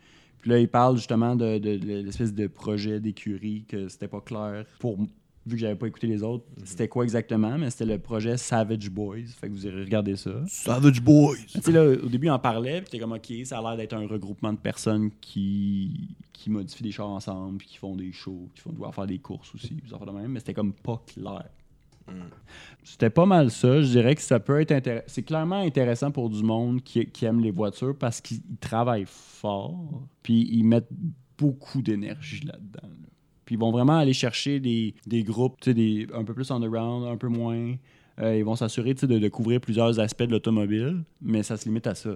Puis 0.42 0.50
là, 0.50 0.60
ils 0.60 0.68
parlent 0.68 0.96
justement 0.98 1.36
de, 1.36 1.58
de- 1.60 1.78
de 1.78 1.86
l'espèce 2.02 2.34
de 2.34 2.48
projet 2.48 3.00
d'écurie 3.00 3.66
que 3.68 3.88
c'était 3.88 4.08
pas 4.08 4.22
clair 4.22 4.66
pour 4.80 4.98
vu 5.46 5.56
que 5.56 5.62
j'avais 5.62 5.76
pas 5.76 5.88
écouté 5.88 6.08
les 6.08 6.24
autres, 6.24 6.46
c'était 6.64 6.88
quoi 6.88 7.04
exactement, 7.04 7.58
mais 7.58 7.70
c'était 7.70 7.86
le 7.86 8.00
projet 8.00 8.36
Savage 8.38 8.90
Boys. 8.90 9.28
Fait 9.40 9.48
que 9.48 9.54
vous 9.54 9.68
irez 9.68 9.84
regarder 9.84 10.16
ça. 10.16 10.32
Savage 10.48 11.02
Boys! 11.02 11.38
Tu 11.48 11.62
sais, 11.62 11.72
là, 11.72 11.84
au 11.84 12.10
début, 12.10 12.30
on 12.30 12.34
en 12.34 12.40
parlait, 12.40 12.82
puis 12.82 12.90
t'es 12.92 13.00
comme, 13.00 13.12
OK, 13.12 13.32
ça 13.44 13.60
a 13.60 13.62
l'air 13.62 13.78
d'être 13.78 13.94
un 13.94 14.08
regroupement 14.08 14.54
de 14.54 14.58
personnes 14.58 15.12
qui, 15.22 16.16
qui 16.34 16.50
modifient 16.50 16.84
des 16.84 16.92
chars 16.92 17.10
ensemble, 17.10 17.60
puis 17.60 17.68
qui 17.68 17.78
font 17.78 17.96
des 17.96 18.12
shows, 18.12 18.50
qui 18.56 18.62
font 18.62 18.72
devoir 18.72 18.94
faire 18.96 19.08
des 19.08 19.20
courses 19.20 19.54
aussi, 19.54 19.78
affaires 19.94 20.08
de 20.08 20.12
même, 20.12 20.32
mais 20.32 20.40
c'était 20.40 20.54
comme 20.54 20.74
pas 20.74 21.02
clair. 21.06 21.46
C'était 22.84 23.10
pas 23.10 23.26
mal 23.26 23.50
ça. 23.50 23.82
Je 23.82 23.88
dirais 23.88 24.14
que 24.16 24.22
ça 24.22 24.40
peut 24.40 24.62
être 24.62 24.72
intéressant. 24.72 25.06
C'est 25.08 25.24
clairement 25.24 25.62
intéressant 25.62 26.12
pour 26.12 26.30
du 26.30 26.44
monde 26.44 26.84
qui, 26.84 27.06
qui 27.08 27.26
aime 27.26 27.40
les 27.40 27.50
voitures 27.50 27.98
parce 27.98 28.22
qu'ils 28.22 28.42
travaillent 28.60 29.08
fort, 29.08 30.04
puis 30.22 30.48
ils 30.52 30.64
mettent 30.64 30.92
beaucoup 31.38 31.82
d'énergie 31.82 32.46
là-dedans. 32.46 32.88
là. 32.88 33.10
Puis 33.46 33.56
ils 33.56 33.60
vont 33.60 33.72
vraiment 33.72 33.98
aller 33.98 34.14
chercher 34.14 34.60
des, 34.60 34.96
des 35.06 35.24
groupes, 35.24 35.70
des, 35.70 36.08
un 36.14 36.24
peu 36.24 36.34
plus 36.34 36.50
underground, 36.52 37.06
un 37.08 37.18
peu 37.18 37.28
moins. 37.28 37.76
Euh, 38.20 38.38
ils 38.38 38.46
vont 38.46 38.56
s'assurer 38.56 38.94
de, 38.94 39.20
de 39.20 39.28
couvrir 39.28 39.60
plusieurs 39.60 40.00
aspects 40.00 40.24
de 40.24 40.32
l'automobile, 40.32 41.04
mais 41.22 41.44
ça 41.44 41.58
se 41.58 41.66
limite 41.66 41.86
à 41.86 41.96
ça. 41.96 42.12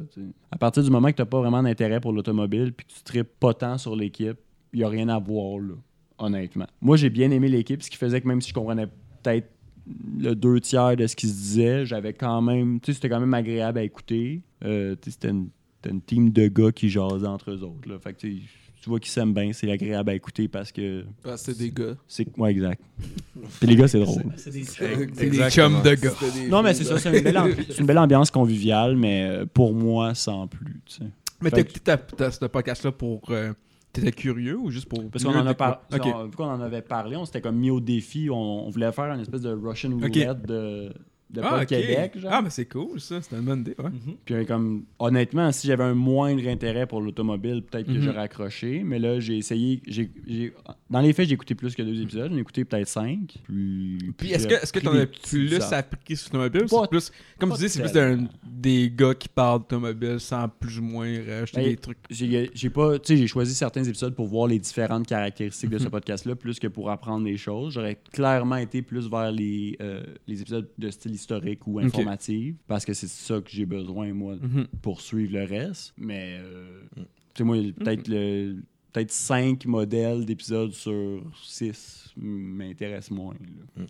À 0.51 0.57
partir 0.57 0.83
du 0.83 0.89
moment 0.89 1.09
que 1.09 1.17
tu 1.17 1.21
n'as 1.21 1.25
pas 1.25 1.39
vraiment 1.39 1.61
d'intérêt 1.61 1.99
pour 1.99 2.13
l'automobile 2.13 2.73
puis 2.73 2.85
que 2.87 2.93
tu 2.93 3.03
tripes 3.03 3.39
pas 3.39 3.53
tant 3.53 3.77
sur 3.77 3.95
l'équipe, 3.95 4.37
il 4.73 4.79
n'y 4.79 4.85
a 4.85 4.89
rien 4.89 5.09
à 5.09 5.19
voir, 5.19 5.59
là, 5.59 5.73
honnêtement. 6.17 6.67
Moi, 6.81 6.95
j'ai 6.95 7.09
bien 7.09 7.31
aimé 7.31 7.49
l'équipe, 7.49 7.81
ce 7.81 7.89
qui 7.89 7.97
faisait 7.97 8.21
que 8.21 8.27
même 8.27 8.41
si 8.41 8.49
je 8.49 8.53
comprenais 8.53 8.87
peut-être 9.21 9.49
le 10.17 10.35
deux 10.35 10.59
tiers 10.61 10.95
de 10.95 11.07
ce 11.07 11.15
qui 11.15 11.27
se 11.27 11.33
disait, 11.33 11.85
j'avais 11.85 12.13
quand 12.13 12.41
même, 12.41 12.79
c'était 12.83 13.09
quand 13.09 13.19
même 13.19 13.33
agréable 13.33 13.79
à 13.79 13.83
écouter. 13.83 14.41
Euh, 14.63 14.95
c'était 15.01 15.29
une 15.29 15.49
une 15.87 16.01
team 16.01 16.31
de 16.31 16.47
gars 16.47 16.71
qui 16.71 16.89
jasent 16.89 17.23
entre 17.23 17.51
eux 17.51 17.63
autres. 17.63 17.97
Fait 17.99 18.13
que 18.13 18.27
tu 18.81 18.89
vois 18.89 18.99
qu'ils 18.99 19.11
s'aiment 19.11 19.33
bien, 19.33 19.51
c'est 19.53 19.69
agréable 19.71 20.09
à 20.09 20.13
écouter 20.15 20.47
parce 20.47 20.71
que 20.71 21.03
Parce 21.23 21.43
que 21.45 21.51
c'est 21.53 21.57
des 21.59 21.71
gars. 21.71 21.95
c'est. 22.07 22.27
Ouais, 22.37 22.51
exact. 22.51 22.81
Puis 23.59 23.67
les 23.67 23.75
gars, 23.75 23.87
c'est 23.87 23.99
drôle. 23.99 24.23
C'est 24.37 24.51
des 24.51 24.63
C'est 24.63 25.29
des 25.29 25.49
chums 25.49 25.81
de 25.83 25.95
gars. 25.95 26.11
Non, 26.49 26.61
mais 26.63 26.73
c'est 26.73 26.83
ça, 26.85 26.97
c'est 26.97 27.15
une, 27.17 27.23
belle 27.23 27.35
ambi- 27.37 27.65
c'est 27.69 27.79
une 27.79 27.85
belle 27.85 27.97
ambiance 27.97 28.31
conviviale, 28.31 28.95
mais 28.95 29.27
euh, 29.29 29.45
pour 29.45 29.73
moi, 29.73 30.13
sans 30.15 30.47
plus. 30.47 30.81
tu 30.85 30.95
sais. 30.95 31.03
Mais 31.41 31.51
t'as 31.51 31.61
écouté 31.61 31.93
ce 32.31 32.45
podcast-là 32.45 32.91
pour. 32.91 33.21
euh, 33.29 33.53
T'étais 33.91 34.11
curieux 34.11 34.55
ou 34.57 34.69
juste 34.69 34.87
pour. 34.87 35.09
Parce 35.09 35.23
qu'on 35.23 35.33
en, 35.33 35.47
a 35.47 35.53
par- 35.55 35.81
on- 35.91 36.25
vu 36.25 36.35
qu'on 36.35 36.45
en 36.45 36.61
avait 36.61 36.83
parlé, 36.83 37.15
on 37.15 37.25
s'était 37.25 37.41
comme 37.41 37.55
mis 37.57 37.71
au 37.71 37.79
défi. 37.79 38.29
On, 38.29 38.67
on 38.67 38.69
voulait 38.69 38.91
faire 38.91 39.05
une 39.11 39.21
espèce 39.21 39.41
de 39.41 39.49
Russian 39.51 39.89
roulette 39.91 40.45
de, 40.45 40.93
de 41.29 41.41
Ah, 41.43 41.49
Pod 41.49 41.61
ok. 41.61 41.67
Québec. 41.67 42.17
Genre. 42.17 42.31
Ah, 42.33 42.41
mais 42.41 42.49
c'est 42.49 42.65
cool 42.65 42.99
ça, 42.99 43.21
c'est 43.21 43.35
une 43.35 43.41
bonne 43.43 43.59
idée, 43.61 43.75
ouais. 43.77 43.91
Puis 44.25 44.33
euh, 44.35 44.45
comme 44.45 44.85
honnêtement, 44.97 45.51
si 45.51 45.67
j'avais 45.67 45.83
un 45.83 45.93
moindre 45.93 46.47
intérêt 46.47 46.87
pour 46.87 47.01
l'automobile, 47.01 47.61
peut-être 47.61 47.85
que 47.87 47.91
Mhm. 47.91 48.01
j'aurais 48.01 48.21
accroché. 48.21 48.81
Mais 48.83 48.97
là, 48.99 49.19
j'ai 49.19 49.37
essayé. 49.37 49.81
dans 50.89 51.01
les 51.01 51.13
faits, 51.13 51.27
j'ai 51.27 51.35
écouté 51.35 51.53
plus 51.55 51.75
que 51.75 51.83
deux 51.83 52.01
épisodes. 52.01 52.31
J'en 52.31 52.37
ai 52.37 52.41
écouté 52.41 52.65
peut-être 52.65 52.87
cinq. 52.87 53.35
Puis, 53.43 53.97
Puis 54.17 54.31
est-ce 54.31 54.47
que 54.47 54.55
est-ce 54.55 54.73
que 54.73 54.79
t'en 54.79 54.93
as 54.95 55.05
plus 55.05 55.53
appris 55.71 56.15
sur 56.17 56.35
l'automobile? 56.35 56.67
C'est 56.69 56.89
plus, 56.89 57.11
comme 57.37 57.51
tu 57.53 57.59
dis, 57.59 57.69
c'est 57.69 57.81
plus 57.83 57.91
d'un- 57.91 58.27
des 58.43 58.91
gars 58.95 59.13
qui 59.13 59.29
parlent 59.29 59.59
d'automobile 59.59 60.19
sans 60.19 60.47
plus 60.49 60.79
ou 60.79 60.83
moins 60.83 61.07
rajouter 61.27 61.61
Ben, 61.61 61.69
des 61.69 61.77
trucs? 61.77 61.97
J'ai 62.09 62.69
pas, 62.69 62.97
tu 62.99 63.07
sais, 63.13 63.17
j'ai 63.17 63.27
choisi 63.27 63.53
certains 63.53 63.83
épisodes 63.83 64.15
pour 64.15 64.27
voir 64.27 64.47
les 64.47 64.57
différentes 64.59 65.05
caractéristiques 65.07 65.69
de 65.69 65.77
Mhm. 65.77 65.83
ce 65.83 65.87
podcast-là, 65.89 66.35
plus 66.35 66.59
que 66.59 66.67
pour 66.67 66.89
apprendre 66.89 67.25
des 67.25 67.37
choses. 67.37 67.73
J'aurais 67.73 67.99
clairement 68.11 68.55
été 68.57 68.81
plus 68.81 69.07
vers 69.09 69.31
les, 69.31 69.77
euh, 69.81 70.03
les 70.27 70.41
épisodes 70.41 70.67
de 70.77 70.89
style 70.89 71.18
historique 71.19 71.65
ou 71.67 71.79
informatif, 71.79 72.55
parce 72.67 72.85
que 72.85 72.93
c'est 72.93 73.09
ça 73.09 73.39
que 73.41 73.49
j'ai 73.49 73.65
besoin, 73.65 74.13
moi, 74.13 74.35
Mhm. 74.41 74.67
pour 74.81 75.01
suivre 75.01 75.33
le 75.33 75.43
reste. 75.43 75.93
Mais, 75.97 76.37
euh, 76.39 76.79
tu 76.95 77.03
sais, 77.37 77.43
moi, 77.43 77.57
peut-être 77.77 78.07
le 78.07 78.57
peut-être 78.91 79.11
cinq 79.11 79.65
modèles 79.67 80.25
d'épisodes 80.25 80.71
sur 80.73 81.21
six 81.43 82.11
m'intéressent 82.17 83.11
moins. 83.11 83.35
là. 83.77 83.85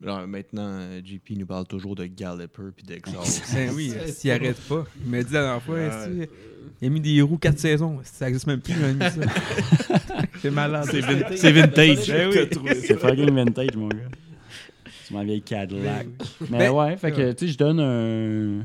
Alors, 0.00 0.28
maintenant, 0.28 0.78
JP 1.04 1.30
nous 1.38 1.46
parle 1.46 1.66
toujours 1.66 1.96
de 1.96 2.06
Galloper 2.06 2.70
puis 2.76 2.84
d'Exhaust. 2.86 3.42
Ben 3.54 3.72
oui, 3.74 3.92
s'il 4.06 4.30
arrête 4.30 4.60
pas. 4.68 4.84
Il 5.04 5.10
m'a 5.10 5.22
dit 5.24 5.32
la 5.32 5.42
dernière 5.42 5.62
fois, 5.62 5.78
il 6.80 6.86
a 6.86 6.88
mis 6.88 7.00
des 7.00 7.20
roues 7.20 7.36
4 7.36 7.58
saisons? 7.58 7.98
Ça 8.04 8.28
existe 8.28 8.46
même 8.46 8.60
plus, 8.60 8.74
il 8.78 8.84
a 8.84 8.92
mis 8.92 9.00
ça. 9.00 9.26
C'est 10.40 10.52
malade. 10.52 10.86
c'est 10.88 11.00
vintage. 11.50 12.06
Ben 12.06 12.30
oui. 12.30 12.68
C'est 12.80 12.96
fucking 12.96 13.30
vintage, 13.34 13.74
mon 13.76 13.88
gars. 13.88 13.96
C'est 15.08 15.14
ma 15.14 15.24
vieille 15.24 15.42
Cadillac. 15.42 16.06
Mais 16.50 16.58
Ben, 16.58 16.70
ouais, 16.70 16.96
fait 16.96 17.12
que, 17.12 17.32
tu 17.32 17.46
sais, 17.46 17.52
je 17.52 17.58
donne 17.58 17.80
un... 17.80 18.64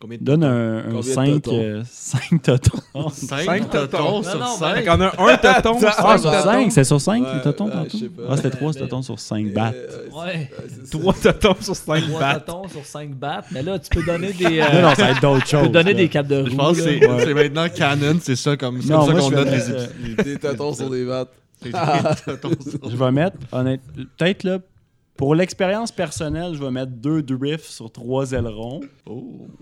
Combien 0.00 0.16
de 0.16 0.24
Donne 0.24 0.44
un, 0.44 0.78
un 0.78 0.82
Combien 0.84 0.98
de 1.00 1.02
5, 1.02 1.42
totons? 1.42 1.82
5 1.84 2.42
totons. 2.42 2.78
5 3.10 3.70
totons 3.70 3.86
totons 3.86 4.22
sur 4.22 4.38
non, 4.38 4.46
5. 4.56 4.74
Fait 4.76 4.84
qu'on 4.84 5.00
a 5.02 5.06
un 5.18 5.36
toton, 5.36 5.78
sur 5.78 5.92
cinq 5.92 6.18
5, 6.42 6.72
c'est 6.72 6.84
sur 6.84 7.00
5 7.02 7.22
Ouais, 7.22 7.34
les 7.34 7.42
totons 7.42 7.68
tantôt? 7.68 7.98
Ah, 8.30 8.36
c'était 8.36 8.48
3 8.50 8.72
totons 8.72 9.02
sur 9.02 9.20
5 9.20 9.52
battes. 9.52 9.74
Euh, 9.76 10.06
Ouais. 10.10 10.24
ouais, 10.26 10.50
c'est 10.68 10.86
ça. 10.86 10.98
3 10.98 11.14
totons 11.14 11.56
sur 11.60 11.76
5 11.76 12.00
3 12.08 12.18
battes. 12.20 12.46
totons 12.46 12.68
sur 12.68 12.84
5 12.86 13.10
battes. 13.10 13.44
Mais 13.52 13.62
là, 13.62 13.78
tu 13.78 13.90
peux 13.90 14.02
donner 14.02 14.32
des. 14.32 14.60
euh, 14.60 14.72
Non, 14.72 14.88
non, 14.88 14.94
ça 14.94 15.02
va 15.04 15.10
être 15.10 15.20
d'autres 15.20 15.44
tu 15.44 15.50
choses. 15.50 15.62
peux 15.66 15.68
donner 15.68 15.92
des 15.92 16.08
capes 16.08 16.28
de 16.28 16.40
roue. 16.44 16.48
Je 16.48 16.56
pense 16.56 16.78
que 16.78 17.24
c'est 17.24 17.34
maintenant 17.34 17.66
canon, 17.68 18.18
c'est 18.22 18.36
ça 18.36 18.56
comme, 18.56 18.80
c'est 18.80 18.88
Non, 18.92 19.04
comme 19.06 19.16
ça 19.16 19.20
qu'on 19.20 19.30
donne 19.30 19.50
les. 20.16 20.24
Des 20.24 20.38
tâtons 20.38 20.72
sur 20.72 20.88
des 20.88 21.04
vattes. 21.04 21.28
Je 21.62 22.96
vais 22.96 23.12
mettre, 23.12 23.36
honnête, 23.52 23.82
peut-être 24.16 24.44
là, 24.44 24.58
pour 25.16 25.34
l'expérience 25.34 25.92
personnelle, 25.92 26.54
je 26.54 26.62
vais 26.64 26.70
mettre 26.70 26.92
2 26.92 27.22
drifts 27.22 27.64
sur 27.66 27.90
3 27.92 28.32
ailerons. 28.32 28.80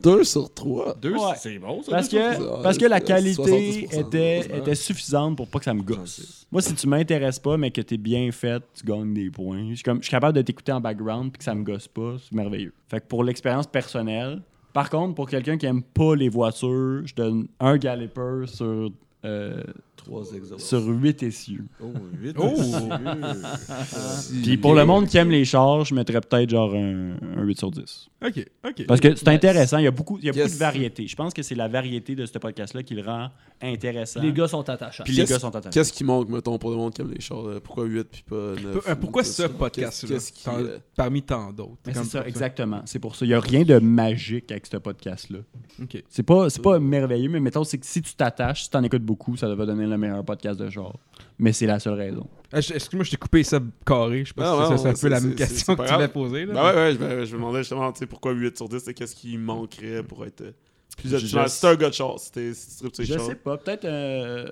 Deux 0.03 0.23
sur 0.23 0.53
trois? 0.55 0.95
Deux, 0.95 1.13
Ouais. 1.15 1.35
c'est 1.37 1.59
bon 1.59 1.83
ça. 1.83 1.91
Parce 1.91 2.09
deux 2.09 2.19
que, 2.19 2.63
parce 2.63 2.79
que 2.79 2.85
la 2.87 3.01
qualité 3.01 3.87
70%, 3.89 4.01
était, 4.07 4.39
était 4.59 4.75
suffisante 4.77 5.37
pour 5.37 5.49
pas 5.49 5.59
que 5.59 5.65
ça 5.65 5.75
me 5.75 5.83
gosse. 5.83 6.47
Moi, 6.53 6.63
si 6.63 6.75
tu 6.75 6.87
m'intéresses 6.87 7.41
pas, 7.41 7.57
mais 7.57 7.73
que 7.73 7.81
t'es 7.81 7.97
bien 7.97 8.31
fait, 8.31 8.63
tu 8.75 8.85
gagnes 8.85 9.13
des 9.15 9.31
points. 9.31 9.71
Je 9.71 9.75
suis, 9.77 9.83
comme, 9.83 9.99
je 9.99 10.03
suis 10.05 10.11
capable 10.13 10.37
de 10.37 10.43
t'écouter 10.43 10.71
en 10.71 10.81
background 10.81 11.33
puis 11.33 11.39
que 11.39 11.45
ça 11.45 11.55
me 11.55 11.65
gosse 11.65 11.89
pas, 11.89 12.17
c'est 12.23 12.33
merveilleux. 12.37 12.73
Fait 12.89 13.01
que 13.01 13.07
pour 13.07 13.25
l'expérience 13.25 13.67
personnelle, 13.67 14.41
par 14.73 14.89
contre, 14.91 15.15
pour 15.17 15.29
quelqu'un 15.29 15.57
qui 15.59 15.67
aime 15.67 15.83
pas 15.83 16.15
les 16.15 16.29
voitures, 16.29 17.03
je 17.05 17.15
donne 17.17 17.49
un 17.59 17.77
galloper 17.79 18.45
sur, 18.47 18.91
euh, 19.25 19.63
Trois 20.09 20.25
sur 20.57 20.87
8 20.87 21.23
essieux. 21.23 21.67
Oh, 21.83 21.93
8 22.19 22.37
Oh! 22.39 22.55
Puis 24.43 24.57
pour 24.57 24.75
le 24.75 24.85
monde 24.85 25.07
qui 25.07 25.19
aime 25.19 25.31
les 25.31 25.45
chars, 25.45 25.85
je 25.85 25.95
mettrais 25.95 26.21
peut-être 26.21 26.49
genre 26.51 26.75
un, 26.75 27.17
un 27.37 27.43
8 27.43 27.59
sur 27.59 27.71
10. 27.71 28.09
Ok, 28.25 28.45
ok. 28.67 28.87
Parce 28.87 29.01
que 29.01 29.15
c'est 29.15 29.29
intéressant, 29.29 29.79
il 29.79 29.85
y 29.85 29.87
a 29.87 29.91
beaucoup, 29.91 30.19
il 30.19 30.25
y 30.25 30.31
a 30.31 30.33
beaucoup 30.33 30.49
de 30.49 30.53
variété. 30.55 31.07
Je 31.07 31.15
pense 31.15 31.33
que 31.35 31.43
c'est 31.43 31.55
la 31.55 31.69
variété 31.69 32.15
de 32.15 32.25
ce 32.27 32.39
podcast-là 32.39 32.83
qui 32.83 32.95
le 32.95 33.03
rend 33.03 33.29
intéressant. 33.63 34.21
Les 34.23 34.33
gars 34.33 34.49
sont 34.49 34.69
attachants. 34.69 35.05
Puis 35.05 35.13
les 35.13 35.23
Qu'est-ce- 35.23 35.33
gars 35.35 35.39
sont 35.41 35.49
attachants. 35.55 35.71
Qu'est-ce 35.71 35.93
qui 35.93 36.05
manque, 36.05 36.29
mettons, 36.29 36.59
pour 36.59 36.71
le 36.71 36.77
monde 36.77 36.95
qui 36.95 37.03
aime 37.03 37.11
les 37.13 37.21
chars? 37.21 37.47
euh, 37.47 37.61
Pourquoi 37.63 37.85
8 37.85 38.05
puis 38.11 38.23
pas 38.29 38.55
9? 38.55 38.89
Euh, 38.89 38.95
Pourquoi 38.97 39.23
ce 39.25 39.43
podcast-là? 39.45 40.19
euh, 40.49 40.79
Parmi 40.97 41.23
tant 41.23 41.53
d'autres? 41.53 41.77
C'est 41.85 42.05
ça, 42.05 42.27
exactement. 42.27 42.81
C'est 42.87 42.99
pour 42.99 43.15
ça. 43.15 43.25
Il 43.25 43.29
n'y 43.29 43.35
a 43.35 43.41
rien 43.41 43.63
de 43.65 43.79
magique 43.79 44.51
avec 44.51 44.67
ce 44.67 44.79
podcast-là. 44.79 45.41
Ok. 45.83 46.03
C'est 46.09 46.23
pas, 46.23 46.49
c'est 46.51 46.63
pas 46.63 46.79
merveilleux, 46.79 47.29
mais 47.29 47.41
mettons, 47.41 47.65
c'est 47.65 47.79
que 47.79 47.87
si 47.87 48.01
tu 48.03 48.15
t'attaches, 48.15 48.65
si 48.65 48.71
tu 48.71 48.77
en 48.77 48.83
écoutes 48.83 49.03
beaucoup, 49.05 49.37
ça 49.37 49.53
va 49.55 49.67
donner 49.67 49.87
le 49.87 49.98
meilleur 49.99 50.25
podcast 50.25 50.59
de 50.59 50.69
genre. 50.71 50.99
Mais 51.39 51.53
c'est 51.53 51.67
la 51.67 51.79
seule 51.79 51.95
raison. 51.95 52.27
Ah, 52.53 52.61
je- 52.61 52.73
Excuse-moi, 52.75 53.05
je 53.05 53.11
t'ai 53.11 53.17
coupé 53.17 53.43
ça 53.43 53.61
carré. 53.85 54.25
Je 54.25 54.29
sais 54.29 54.35
pas 54.35 54.51
Ah, 54.51 54.55
si 54.67 54.73
ouais, 54.73 54.79
c'est- 54.79 54.83
c'est 54.83 54.89
un 54.89 54.93
ouais, 54.93 55.01
peu 55.01 55.09
la 55.09 55.21
c'est- 55.21 55.27
même 55.27 55.37
c'est- 55.39 55.45
question 55.45 55.65
c'est 55.73 55.77
que 55.77 55.83
tu 55.83 55.87
grave. 55.89 56.01
m'avais 56.01 56.13
posée. 56.13 56.47
là. 56.47 56.55
Ben 56.55 56.65
ouais, 56.65 56.75
ouais, 56.75 56.93
je 56.95 56.99
me, 56.99 57.25
je 57.27 57.33
me 57.35 57.39
demandais 57.41 57.59
justement, 57.59 57.93
tu 57.93 57.99
sais, 57.99 58.07
pourquoi 58.07 58.33
8 58.33 58.57
sur 58.57 58.69
10, 58.69 58.79
c'est 58.79 58.95
qu'est-ce 58.95 59.15
qui 59.15 59.37
manquerait 59.37 60.03
pour 60.03 60.25
être 60.25 60.41
euh, 60.41 60.53
plus 60.97 61.11
Je- 61.11 61.27
t'es 61.61 61.67
un 61.67 61.75
gars 61.77 61.91
de 61.91 61.95
les 62.41 63.05
Je 63.05 63.19
sais 63.19 63.35
pas. 63.35 63.57
Peut-être 63.59 63.85
euh, 63.85 64.47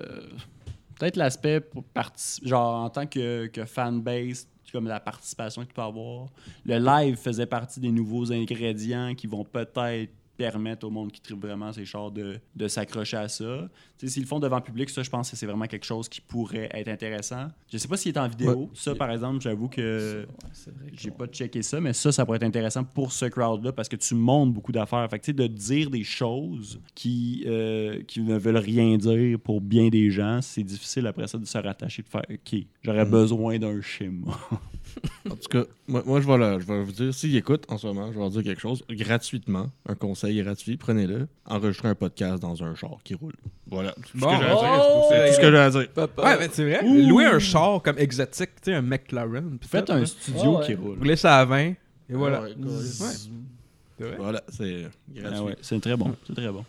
peut-être 0.99 1.15
l'aspect 1.15 1.59
pour 1.59 1.83
parti- 1.83 2.39
genre 2.47 2.83
en 2.83 2.89
tant 2.89 3.05
que, 3.07 3.47
que 3.47 3.65
fanbase, 3.65 4.47
comme 4.71 4.87
la 4.87 4.99
participation 4.99 5.61
que 5.63 5.67
tu 5.69 5.73
peux 5.73 5.81
avoir. 5.81 6.27
Le 6.65 6.77
live 6.77 7.15
faisait 7.17 7.45
partie 7.45 7.79
des 7.79 7.91
nouveaux 7.91 8.31
ingrédients 8.31 9.15
qui 9.15 9.25
vont 9.27 9.43
peut-être 9.45 10.09
permettre 10.37 10.85
au 10.85 10.89
monde 10.89 11.11
qui 11.11 11.19
tripe 11.21 11.41
vraiment 11.41 11.73
ces 11.73 11.83
chars 11.85 12.11
de, 12.11 12.39
de 12.55 12.67
s'accrocher 12.67 13.17
à 13.17 13.27
ça. 13.27 13.67
S'ils 14.03 14.21
le 14.23 14.27
font 14.27 14.39
devant 14.39 14.61
public, 14.61 14.89
ça, 14.89 15.01
je 15.01 15.09
pense 15.09 15.31
que 15.31 15.35
c'est 15.35 15.47
vraiment 15.47 15.65
quelque 15.65 15.85
chose 15.85 16.07
qui 16.07 16.21
pourrait 16.21 16.69
être 16.71 16.87
intéressant. 16.87 17.47
Je 17.71 17.77
sais 17.77 17.87
pas 17.87 17.97
s'il 17.97 18.13
est 18.15 18.19
en 18.19 18.27
vidéo. 18.27 18.69
Ça, 18.73 18.93
par 18.93 19.09
exemple, 19.11 19.41
j'avoue 19.41 19.67
que 19.67 20.25
que 20.27 20.71
j'ai 20.93 21.11
pas 21.11 21.25
checké 21.27 21.61
ça, 21.63 21.81
mais 21.81 21.93
ça, 21.93 22.11
ça 22.11 22.25
pourrait 22.25 22.37
être 22.37 22.43
intéressant 22.43 22.83
pour 22.83 23.11
ce 23.11 23.25
crowd-là 23.25 23.71
parce 23.71 23.89
que 23.89 23.95
tu 23.95 24.13
montres 24.15 24.53
beaucoup 24.53 24.71
d'affaires. 24.71 25.07
Fait 25.09 25.19
que, 25.19 25.31
de 25.31 25.47
dire 25.47 25.89
des 25.89 26.03
choses 26.03 26.79
qui, 26.95 27.43
euh, 27.47 28.01
qui 28.07 28.21
ne 28.21 28.37
veulent 28.37 28.57
rien 28.57 28.97
dire 28.97 29.39
pour 29.39 29.61
bien 29.61 29.89
des 29.89 30.11
gens, 30.11 30.39
c'est 30.41 30.63
difficile 30.63 31.07
après 31.07 31.27
ça 31.27 31.37
de 31.37 31.45
se 31.45 31.57
rattacher, 31.57 32.03
de 32.03 32.07
faire 32.07 32.23
OK, 32.29 32.55
j'aurais 32.83 33.05
Mm. 33.05 33.09
besoin 33.11 33.57
d'un 33.59 33.81
schéma. 33.81 34.37
En 35.29 35.35
tout 35.35 35.49
cas, 35.49 35.63
moi, 35.87 36.03
moi, 36.05 36.21
je, 36.21 36.27
vais 36.27 36.37
le- 36.37 36.59
je 36.59 36.65
vais 36.65 36.83
vous 36.83 36.91
dire, 36.91 37.13
s'ils 37.13 37.35
écoutent 37.35 37.65
en 37.69 37.77
ce 37.77 37.87
moment, 37.87 38.07
je 38.07 38.13
vais 38.13 38.19
leur 38.19 38.29
dire 38.29 38.43
quelque 38.43 38.61
chose 38.61 38.83
gratuitement, 38.89 39.67
un 39.87 39.95
conseil 39.95 40.41
gratuit, 40.41 40.77
prenez-le, 40.77 41.27
enregistrez 41.45 41.89
un 41.89 41.95
podcast 41.95 42.41
dans 42.41 42.63
un 42.63 42.75
char 42.75 42.97
qui 43.03 43.13
roule. 43.15 43.33
Voilà. 43.69 43.91
tout 43.93 44.01
ce 44.13 44.17
Bon, 44.17 44.29
que 44.31 44.37
j'ai 44.43 44.49
à 44.49 44.55
dire. 44.55 44.59
oh! 44.63 45.05
C'est 45.09 45.27
tout 45.29 45.33
ce 45.35 45.39
que 45.41 45.51
j'ai 45.51 45.57
à 45.57 45.69
dire. 45.69 45.89
Papa. 45.93 46.23
Ouais, 46.23 46.37
mais 46.39 46.49
c'est 46.51 46.63
vrai. 46.69 46.81
Louer 47.07 47.25
un 47.25 47.39
char 47.39 47.81
comme 47.81 47.97
exotique, 47.99 48.49
tu 48.61 48.71
sais, 48.71 48.73
un 48.73 48.81
McLaren. 48.81 49.57
Faites 49.61 49.89
un 49.89 49.99
là. 49.99 50.05
studio 50.05 50.57
ouais. 50.59 50.65
qui 50.65 50.73
roule. 50.75 50.97
Roulez 50.97 51.15
ça 51.15 51.39
à 51.39 51.45
20. 51.45 51.59
Et 51.59 51.75
voilà. 52.09 52.41
Ouais. 52.43 54.15
Voilà, 54.17 54.43
c'est 54.49 54.83
gratuit. 55.13 55.37
Ah 55.39 55.43
ouais, 55.43 55.55
c'est 55.61 55.79
très 55.81 55.97
bon, 55.97 56.15
c'est 56.25 56.35
très 56.35 56.51
bon. 56.51 56.63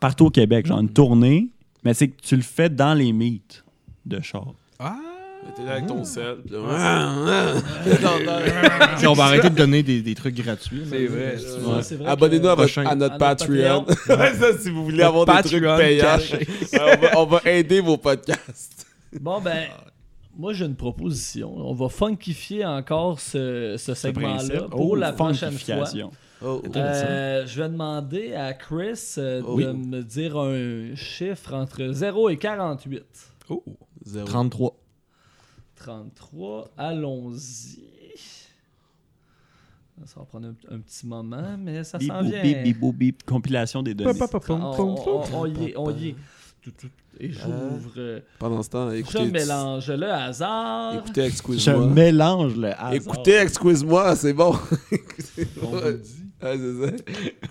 Partout 0.00 0.26
au 0.26 0.30
Québec, 0.30 0.66
genre 0.66 0.80
une 0.80 0.88
tournée, 0.92 1.48
mais 1.84 1.92
c'est 1.94 2.08
que 2.08 2.20
tu 2.22 2.36
le 2.36 2.42
fais 2.42 2.70
dans 2.70 2.94
les 2.94 3.12
meets 3.12 3.62
de 4.06 4.20
char. 4.20 4.54
T'es 5.56 5.64
là 5.64 5.72
avec 5.72 5.86
ton 5.86 6.04
sel. 6.04 6.36
puis 6.44 6.52
là, 6.54 7.10
on 9.08 9.12
va 9.12 9.24
arrêter 9.24 9.50
de 9.50 9.54
donner 9.54 9.82
des, 9.82 10.02
des 10.02 10.14
trucs 10.14 10.34
gratuits. 10.34 10.82
C'est 10.88 11.06
vrai. 11.06 11.36
Ouais, 11.36 11.82
c'est 11.82 11.96
vrai 11.96 12.08
Abonnez-nous 12.10 12.48
à, 12.48 12.54
votre- 12.54 12.72
Prochain. 12.72 12.86
à 12.86 12.94
notre 12.94 13.14
À 13.14 13.18
notre 13.18 13.18
Patreon. 13.18 13.84
Ouais, 14.08 14.34
ça, 14.34 14.58
si 14.58 14.70
vous 14.70 14.84
voulez 14.84 15.02
avoir 15.02 15.26
Notre 15.26 15.42
des 15.42 15.48
trucs 15.48 15.62
Patreon 15.64 15.78
payants, 15.78 16.18
on, 16.72 17.00
va, 17.00 17.18
on 17.20 17.26
va 17.26 17.40
aider 17.50 17.80
vos 17.80 17.96
podcasts. 17.96 18.86
Bon, 19.20 19.40
ben, 19.40 19.66
moi, 20.36 20.52
j'ai 20.52 20.64
une 20.64 20.74
proposition. 20.76 21.52
On 21.56 21.74
va 21.74 21.88
funkifier 21.88 22.64
encore 22.64 23.20
ce, 23.20 23.76
segment-là 23.78 24.62
pour 24.70 24.90
Oh, 24.90 24.96
la 24.96 25.12
prochaine 25.12 25.52
fois. 25.52 25.76
funkification. 25.86 26.10
Oh, 26.44 26.60
Euh, 26.76 27.46
je 27.46 27.62
vais 27.62 27.68
demander 27.68 28.34
à 28.34 28.52
Chris 28.54 29.14
euh, 29.18 29.40
de 29.40 29.46
Oui. 29.46 29.66
me 29.66 30.02
dire 30.02 30.36
un 30.36 30.94
chiffre 30.96 31.54
entre 31.54 31.92
0 31.92 32.28
et 32.30 32.36
48. 32.36 33.02
Oh! 33.50 33.62
Zéro. 34.04 34.26
33. 34.26 34.76
33, 35.76 36.70
allons-y. 36.76 37.80
Ça 40.06 40.18
va 40.20 40.26
prendre 40.26 40.48
un, 40.48 40.74
un 40.74 40.80
petit 40.80 41.06
moment, 41.06 41.56
mais 41.58 41.84
ça 41.84 42.00
s'en 42.00 42.22
vient. 42.22 42.42
bip, 42.42 42.62
bip, 42.64 42.78
boop, 42.80 42.96
bip. 42.96 43.22
Compilation 43.24 43.82
des 43.82 43.94
données. 43.94 44.10
On, 44.18 45.46
y 45.46 45.64
est, 45.66 45.76
on 45.76 45.90
y 45.96 46.08
est. 46.08 46.16
Tout, 46.60 46.72
tout. 46.72 46.88
Et 47.20 47.30
j'ouvre. 47.30 47.92
euh, 47.98 48.20
Pendant 48.40 48.62
ce 48.62 48.70
temps, 48.70 48.90
je 48.90 48.96
écoutez. 48.96 49.30
mélange 49.30 49.88
le 49.90 50.10
hasard. 50.10 50.94
Écoutez, 50.96 51.22
Je 51.22 51.26
excuse-moi. 51.28 51.86
mélange 51.86 52.56
le 52.56 52.68
hasard. 52.72 52.92
Écoutez, 52.94 53.36
excuse-moi, 53.36 54.16
c'est 54.16 54.32
bon. 54.32 54.56
On 55.62 55.66
vous 55.66 55.76
le 55.80 55.98
dit. 55.98 56.20
Ouais, 56.42 56.58
c'est 56.58 56.86
ça. 56.86 56.92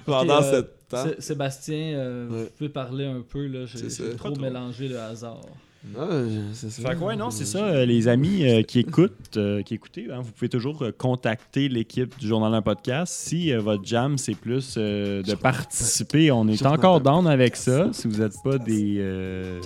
Pendant 0.06 0.44
euh, 0.44 0.52
cette 0.52 0.88
temps. 0.90 1.04
Sé- 1.06 1.16
Sébastien, 1.20 1.94
euh, 1.98 2.30
Ouais. 2.30 2.44
vous 2.44 2.50
pouvez 2.58 2.70
parler 2.70 3.06
un 3.06 3.22
peu, 3.22 3.48
là. 3.48 3.66
J'ai 3.66 4.16
trop 4.18 4.36
mélangé 4.36 4.88
le 4.90 5.00
hasard. 5.00 5.40
Ouais, 5.86 6.06
c'est 6.54 6.70
ça. 6.72 6.90
Fait 6.90 6.96
que 6.96 7.02
ouais, 7.02 7.16
non, 7.18 7.30
c'est 7.30 7.44
ça. 7.46 7.58
euh, 7.66 7.86
les 7.86 8.08
amis 8.08 8.48
euh, 8.50 8.62
qui 8.62 8.80
écoutent, 8.80 9.36
euh, 9.36 9.62
qui 9.64 9.74
écoutez, 9.74 10.08
hein, 10.10 10.22
vous 10.22 10.32
pouvez 10.32 10.48
toujours 10.48 10.82
euh, 10.82 10.92
contacter 10.98 11.68
l'équipe 11.68 12.18
du 12.18 12.28
Journal 12.28 12.52
d'un 12.54 12.62
podcast. 12.62 13.14
Si 13.14 13.52
euh, 13.52 13.60
votre 13.60 13.84
jam, 13.84 14.18
c'est 14.18 14.36
plus 14.36 14.76
euh, 14.78 15.22
de 15.24 15.36
participer, 15.36 16.32
on 16.32 16.48
est 16.48 16.66
encore 16.66 17.02
down 17.02 17.28
avec 17.28 17.58
ça. 17.58 17.90
Si 17.92 18.08
vous 18.08 18.22
n'êtes 18.22 18.36
pas 18.44 18.58
des, 18.58 18.96
euh, 19.00 19.60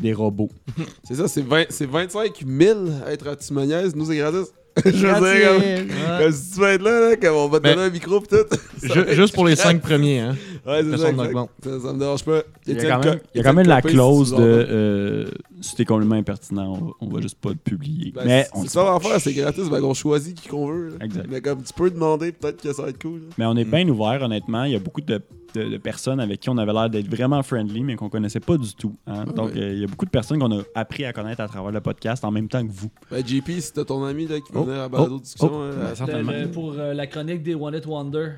des 0.00 0.12
robots. 0.12 0.50
C'est 1.04 1.14
ça, 1.14 1.28
c'est 1.28 1.42
20 1.46 1.66
c'est 1.68 1.86
25 1.86 2.42
000 2.44 2.78
à 3.06 3.12
être 3.12 3.28
à 3.28 3.36
Timoniaise. 3.36 3.94
Nous, 3.94 4.06
c'est 4.06 4.16
gratis. 4.16 4.52
Je 4.86 4.90
veux 4.90 4.96
dire, 4.96 5.10
comme, 5.12 5.60
Ouais. 5.62 5.86
comme 6.22 6.32
si 6.32 6.52
tu 6.54 6.60
vas 6.60 6.72
être 6.72 6.82
là, 6.82 7.10
là, 7.10 7.16
comme 7.16 7.34
on 7.36 7.48
va 7.48 7.58
te 7.58 7.62
Ben, 7.64 7.74
donner 7.74 7.86
un 7.88 7.90
micro 7.90 8.20
pis 8.20 8.28
tout. 8.28 8.56
Juste 9.12 9.34
pour 9.34 9.44
les 9.46 9.54
gratis. 9.54 9.70
cinq 9.70 9.82
premiers, 9.82 10.20
hein. 10.20 10.36
Ouais, 10.64 10.78
c'est 10.82 10.82
ça, 10.84 10.90
Personne 10.90 11.08
exact. 11.10 11.24
n'augmente. 11.26 11.50
ça, 11.62 11.80
ça 11.80 11.92
me 11.92 11.98
dérange 11.98 12.24
pas. 12.24 12.40
Il 12.66 12.74
y 12.74 12.78
a 12.78 12.82
quand 12.82 13.04
même, 13.04 13.14
Co- 13.18 13.24
il 13.34 13.38
y 13.38 13.40
a 13.40 13.42
quand 13.44 13.52
même 13.54 13.66
la 13.66 13.82
clause 13.82 14.28
si 14.28 14.32
de 14.32 14.36
entends. 14.36 14.44
euh, 14.46 15.26
si 15.60 15.74
t'es 15.76 15.84
complètement 15.84 16.14
impertinent, 16.16 16.72
on 16.72 16.84
va, 16.84 16.90
on 17.00 17.08
va 17.08 17.20
juste 17.20 17.38
pas 17.40 17.50
te 17.50 17.56
publier. 17.56 18.12
Ben, 18.12 18.22
mais 18.24 18.42
c'est- 18.44 18.50
on 18.54 18.56
c'est 18.58 18.62
dit 18.64 18.68
ça 18.70 18.84
l'affaire, 18.84 19.20
c'est 19.20 19.32
gratis, 19.32 19.68
ben 19.68 19.82
on 19.82 19.94
choisit 19.94 20.40
qui 20.40 20.48
qu'on 20.48 20.66
veut. 20.68 20.88
là. 20.90 21.04
Exact. 21.04 21.26
Mais 21.28 21.40
comme 21.40 21.62
tu 21.62 21.72
peux 21.72 21.90
demander, 21.90 22.30
peut-être 22.32 22.62
que 22.62 22.72
ça 22.72 22.82
va 22.82 22.88
être 22.90 23.02
cool. 23.02 23.20
là. 23.20 23.26
Mais 23.38 23.46
on 23.46 23.56
est 23.56 23.64
bien 23.64 23.88
ouvert, 23.88 24.22
honnêtement. 24.22 24.64
Il 24.64 24.72
y 24.72 24.76
a 24.76 24.78
beaucoup 24.78 25.00
de, 25.00 25.20
de- 25.54 25.64
de 25.68 25.76
personnes 25.78 26.20
avec 26.20 26.38
qui 26.40 26.48
on 26.48 26.56
avait 26.58 26.72
l'air 26.72 26.88
d'être 26.88 27.08
vraiment 27.08 27.42
friendly, 27.42 27.82
mais 27.82 27.96
qu'on 27.96 28.08
connaissait 28.08 28.40
pas 28.40 28.56
du 28.56 28.72
tout. 28.74 28.94
hein. 29.08 29.24
Ah 29.28 29.32
Donc, 29.32 29.54
ouais. 29.54 29.60
euh, 29.60 29.72
il 29.74 29.80
y 29.80 29.84
a 29.84 29.86
beaucoup 29.88 30.04
de 30.06 30.10
personnes 30.10 30.38
qu'on 30.38 30.60
a 30.60 30.62
appris 30.76 31.04
à 31.04 31.12
connaître 31.12 31.40
à 31.40 31.48
travers 31.48 31.72
le 31.72 31.80
podcast 31.80 32.24
en 32.24 32.30
même 32.30 32.46
temps 32.48 32.64
que 32.64 32.72
vous. 32.72 32.88
Ben, 33.10 33.26
JP, 33.26 33.50
c'était 33.60 33.84
ton 33.84 34.04
ami 34.04 34.26
là, 34.28 34.36
qui 34.38 34.52
Oh, 34.54 34.62
venait 34.62 34.78
à 34.78 34.86
oh, 34.86 34.88
balado 34.88 35.18
discussion. 35.18 35.50
oh. 35.52 35.60
euh, 35.60 35.88
Ben, 35.88 35.94
certainement. 35.96 36.30
Le- 36.32 36.40
le- 36.42 36.50
pour 36.52 36.72
euh, 36.78 36.94
la 36.94 37.06
chronique 37.08 37.42
des 37.42 37.54
One 37.56 37.74
It 37.74 37.84
Wonder. 37.86 38.28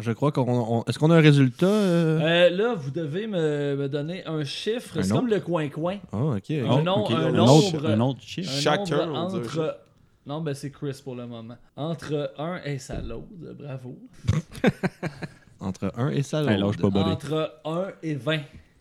Je 0.00 0.12
crois 0.12 0.32
qu'on. 0.32 0.46
on- 0.48 0.84
Est-ce 0.84 0.98
qu'on 0.98 1.10
a 1.10 1.16
un 1.16 1.20
résultat 1.20 1.66
euh? 1.66 2.18
Euh, 2.20 2.50
là, 2.50 2.74
vous 2.74 2.90
devez 2.90 3.26
me, 3.26 3.76
me 3.76 3.88
donner 3.88 4.24
un 4.26 4.42
chiffre. 4.44 4.98
Un 4.98 5.02
C'est 5.02 5.12
comme 5.12 5.26
le 5.28 5.40
coin-coin. 5.40 5.98
Ah, 6.12 6.16
ok. 6.36 6.50
Un 6.50 6.82
nom- 6.82 7.04
ok. 7.04 7.10
un 7.12 7.16
un, 7.26 7.30
nombre- 7.32 7.74
autre, 7.76 7.86
un 7.90 8.00
autre 8.00 8.20
chiffre. 8.22 8.50
Un 8.56 8.60
Chacun, 8.60 9.06
nombre 9.06 9.18
entre. 9.36 9.78
Non, 10.24 10.40
ben 10.40 10.54
c'est 10.54 10.70
Chris 10.70 11.00
pour 11.02 11.14
le 11.16 11.26
moment. 11.26 11.56
Entre 11.76 12.32
1 12.38 12.60
et 12.64 12.78
ça 12.78 13.00
load, 13.02 13.24
bravo. 13.58 13.98
Entre 15.60 15.92
1 15.96 16.08
et 16.10 16.22
ça. 16.22 16.42
Hey, 16.42 16.60
pas, 16.60 16.90
buddy. 16.90 16.98
Entre 17.10 17.52
1 17.64 17.86
et 18.02 18.14
20. 18.14 18.40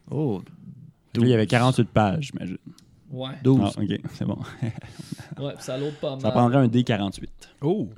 Oh, 0.09 0.41
Là, 1.15 1.21
il 1.23 1.27
y 1.29 1.33
avait 1.33 1.47
48 1.47 1.89
pages, 1.89 2.31
j'imagine. 2.31 2.57
Ouais. 3.11 3.31
12. 3.43 3.59
Ah, 3.75 3.81
ok, 3.81 3.99
c'est 4.13 4.25
bon. 4.25 4.37
Ouais, 5.39 5.53
puis 5.55 5.63
ça 5.63 5.77
load 5.77 5.93
pas 5.99 6.11
mal. 6.11 6.21
Ça 6.21 6.31
prendrait 6.31 6.57
un 6.57 6.67
D48. 6.67 7.23
Oh! 7.61 7.89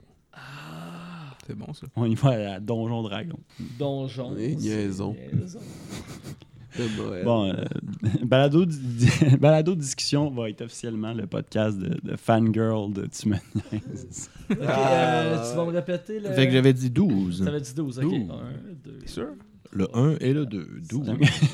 C'est 1.53 1.59
bon, 1.59 1.71
ça. 1.73 1.85
On 1.95 2.05
y 2.05 2.15
va 2.15 2.55
à 2.55 2.59
Donjon 2.59 3.03
Dragon. 3.03 3.37
Donjon. 3.77 4.35
Et 4.37 4.55
niaison. 4.55 5.15
Bon, 7.23 7.45
euh, 7.51 7.53
balado, 8.23 8.65
di- 8.65 9.07
balado 9.39 9.75
Discussion 9.75 10.31
va 10.31 10.49
être 10.49 10.63
officiellement 10.63 11.13
le 11.13 11.27
podcast 11.27 11.77
de, 11.77 11.99
de 12.01 12.15
Fangirl 12.15 12.91
de 12.91 13.05
Tu 13.05 13.29
me 13.29 13.35
euh, 13.35 13.37
tu 14.49 15.55
vas 15.55 15.65
me 15.65 15.71
répéter 15.71 16.19
le. 16.19 16.31
Fait 16.31 16.47
que 16.47 16.51
j'avais 16.53 16.73
dit 16.73 16.89
12. 16.89 17.43
T'avais 17.45 17.61
dit 17.61 17.75
12, 17.75 17.99
ok. 17.99 18.03
12. 18.05 18.13
1, 18.15 18.25
2, 18.85 18.99
sûr? 19.05 19.27
Le 19.71 19.87
1 19.95 20.15
et 20.19 20.33
le 20.33 20.47
2. 20.47 20.67
12. 20.89 21.11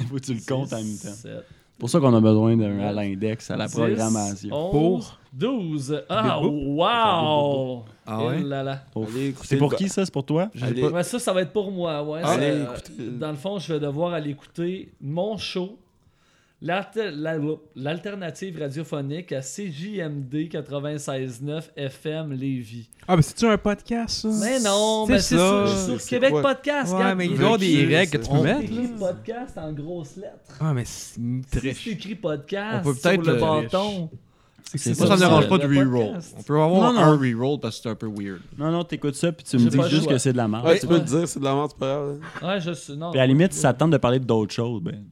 Faut 0.08 0.16
que 0.16 0.20
tu 0.22 0.34
le 0.36 0.40
comptes 0.48 0.72
en 0.72 0.78
même 0.78 0.98
temps. 0.98 1.10
7, 1.10 1.16
C'est 1.22 1.44
pour 1.78 1.90
ça 1.90 2.00
qu'on 2.00 2.14
a 2.14 2.22
besoin 2.22 2.56
d'un 2.56 2.80
à 2.80 2.94
l'index, 2.94 3.52
à 3.52 3.58
la 3.58 3.68
10, 3.68 3.74
programmation. 3.76 4.56
11, 4.74 5.14
12. 5.34 6.02
Ah, 6.08 6.40
wow! 6.42 7.84
Ah 8.12 8.26
ouais? 8.26 8.38
Eh 8.40 8.44
là 8.44 8.64
là. 8.64 8.82
C'est 9.44 9.58
pour 9.58 9.76
qui 9.76 9.88
ça? 9.90 10.04
C'est 10.06 10.12
pour 10.14 10.26
toi? 10.26 10.50
Allez, 10.62 10.84
Ouais, 10.84 11.04
ça, 11.04 11.20
ça 11.20 11.32
va 11.34 11.42
être 11.42 11.54
pour 11.54 11.72
moi. 11.72 12.04
Ouais, 12.04 12.22
Allez, 12.24 12.42
Ça, 12.48 12.48
euh, 12.54 12.74
écoutez. 12.74 13.10
Dans 13.20 13.32
le 13.32 13.38
fond, 13.38 13.60
je 13.60 13.74
vais 13.74 13.80
devoir 13.80 14.14
aller 14.14 14.32
écouter 14.32 14.92
mon 15.02 15.38
show, 15.38 15.78
l'alter- 16.62 17.12
la- 17.14 17.38
l'alternative 17.76 18.60
radiophonique 18.60 19.32
à 19.32 19.42
CJMD 19.42 20.50
96.9 20.50 21.72
FM 21.76 22.34
Lévis. 22.34 22.90
Ah, 23.08 23.16
mais 23.16 23.22
c'est-tu 23.22 23.46
un 23.46 23.58
podcast, 23.58 24.22
ça? 24.22 24.28
Mais 24.46 24.60
non, 24.60 25.06
C'est 25.08 25.12
mais 25.14 25.20
c'est 25.20 25.38
ça. 25.38 25.68
sur, 25.68 25.78
sur 25.86 26.02
C'est 26.02 26.10
Québec 26.10 26.32
quoi? 26.32 26.42
Podcast. 26.42 26.94
Ouais, 26.94 27.16
mais 27.16 27.26
il 27.28 27.32
est 27.34 27.36
doit 27.36 27.42
y 27.42 27.46
avoir 27.46 27.58
des 27.60 27.86
règles 27.96 28.12
que 28.12 28.18
tu 28.18 28.30
peux 28.30 28.42
mettre, 28.42 28.62
écrit 28.62 28.88
podcast 29.00 29.58
en 29.58 29.72
grosses 29.72 30.16
lettres. 30.18 30.58
Ah, 30.60 30.74
mais 30.74 30.86
c'est 30.86 31.16
Si 31.16 31.42
très 31.52 31.74
c'est 31.74 31.90
écrit 31.92 32.16
podcast 32.16 32.80
On 32.82 32.90
peut 32.90 32.94
sur 32.94 33.02
peut-être 33.10 33.26
le 33.26 33.34
le- 33.36 33.40
bâton. 33.40 34.10
C'est 34.76 34.98
Moi, 34.98 35.08
ça 35.08 35.16
me 35.16 35.20
dérange 35.20 35.48
pas 35.50 35.58
de 35.58 35.68
reroll. 35.68 36.20
On 36.38 36.44
peut 36.44 36.54
avoir 36.62 36.94
Non, 36.94 36.94
non. 36.94 37.00
un 37.08 37.18
reroll 37.18 37.60
parce 37.60 37.78
que 37.78 37.84
c'est 37.84 37.90
un 37.90 37.96
peu 37.96 38.08
weird. 38.08 38.40
Non, 38.58 38.72
non, 38.72 38.84
t'écoutes 38.84 39.16
ça, 39.16 39.32
puis 39.32 39.44
tu 39.46 39.58
me 39.58 39.70
dis 39.70 39.78
juste 39.90 40.04
choix. 40.04 40.14
que 40.14 40.18
c'est 40.18 40.32
de 40.34 40.38
la 40.38 40.48
merde. 40.48 40.66
Ouais, 40.66 40.80
tu 40.80 40.88
peux 40.88 40.96
Ouais. 40.96 41.00
te 41.02 41.06
dire, 41.06 41.28
c'est 41.28 41.40
de 41.40 41.46
la 41.46 41.56
merde, 41.56 41.70
c'est 41.72 41.80
pas 41.80 41.88
grave. 41.88 42.20
Ouais, 42.54 42.62
je 42.62 42.74
sais. 42.74 42.96
Non. 42.96 43.12
Puis 43.12 43.20
à 43.20 43.24
la 43.24 43.28
limite, 43.28 43.54
si 43.54 43.60
ça 43.60 43.74
te 43.74 43.80
tente 43.80 43.92
de 43.92 43.98
parler 43.98 44.20
d'autres 44.20 44.54
choses, 44.54 44.82
ben. 44.82 45.04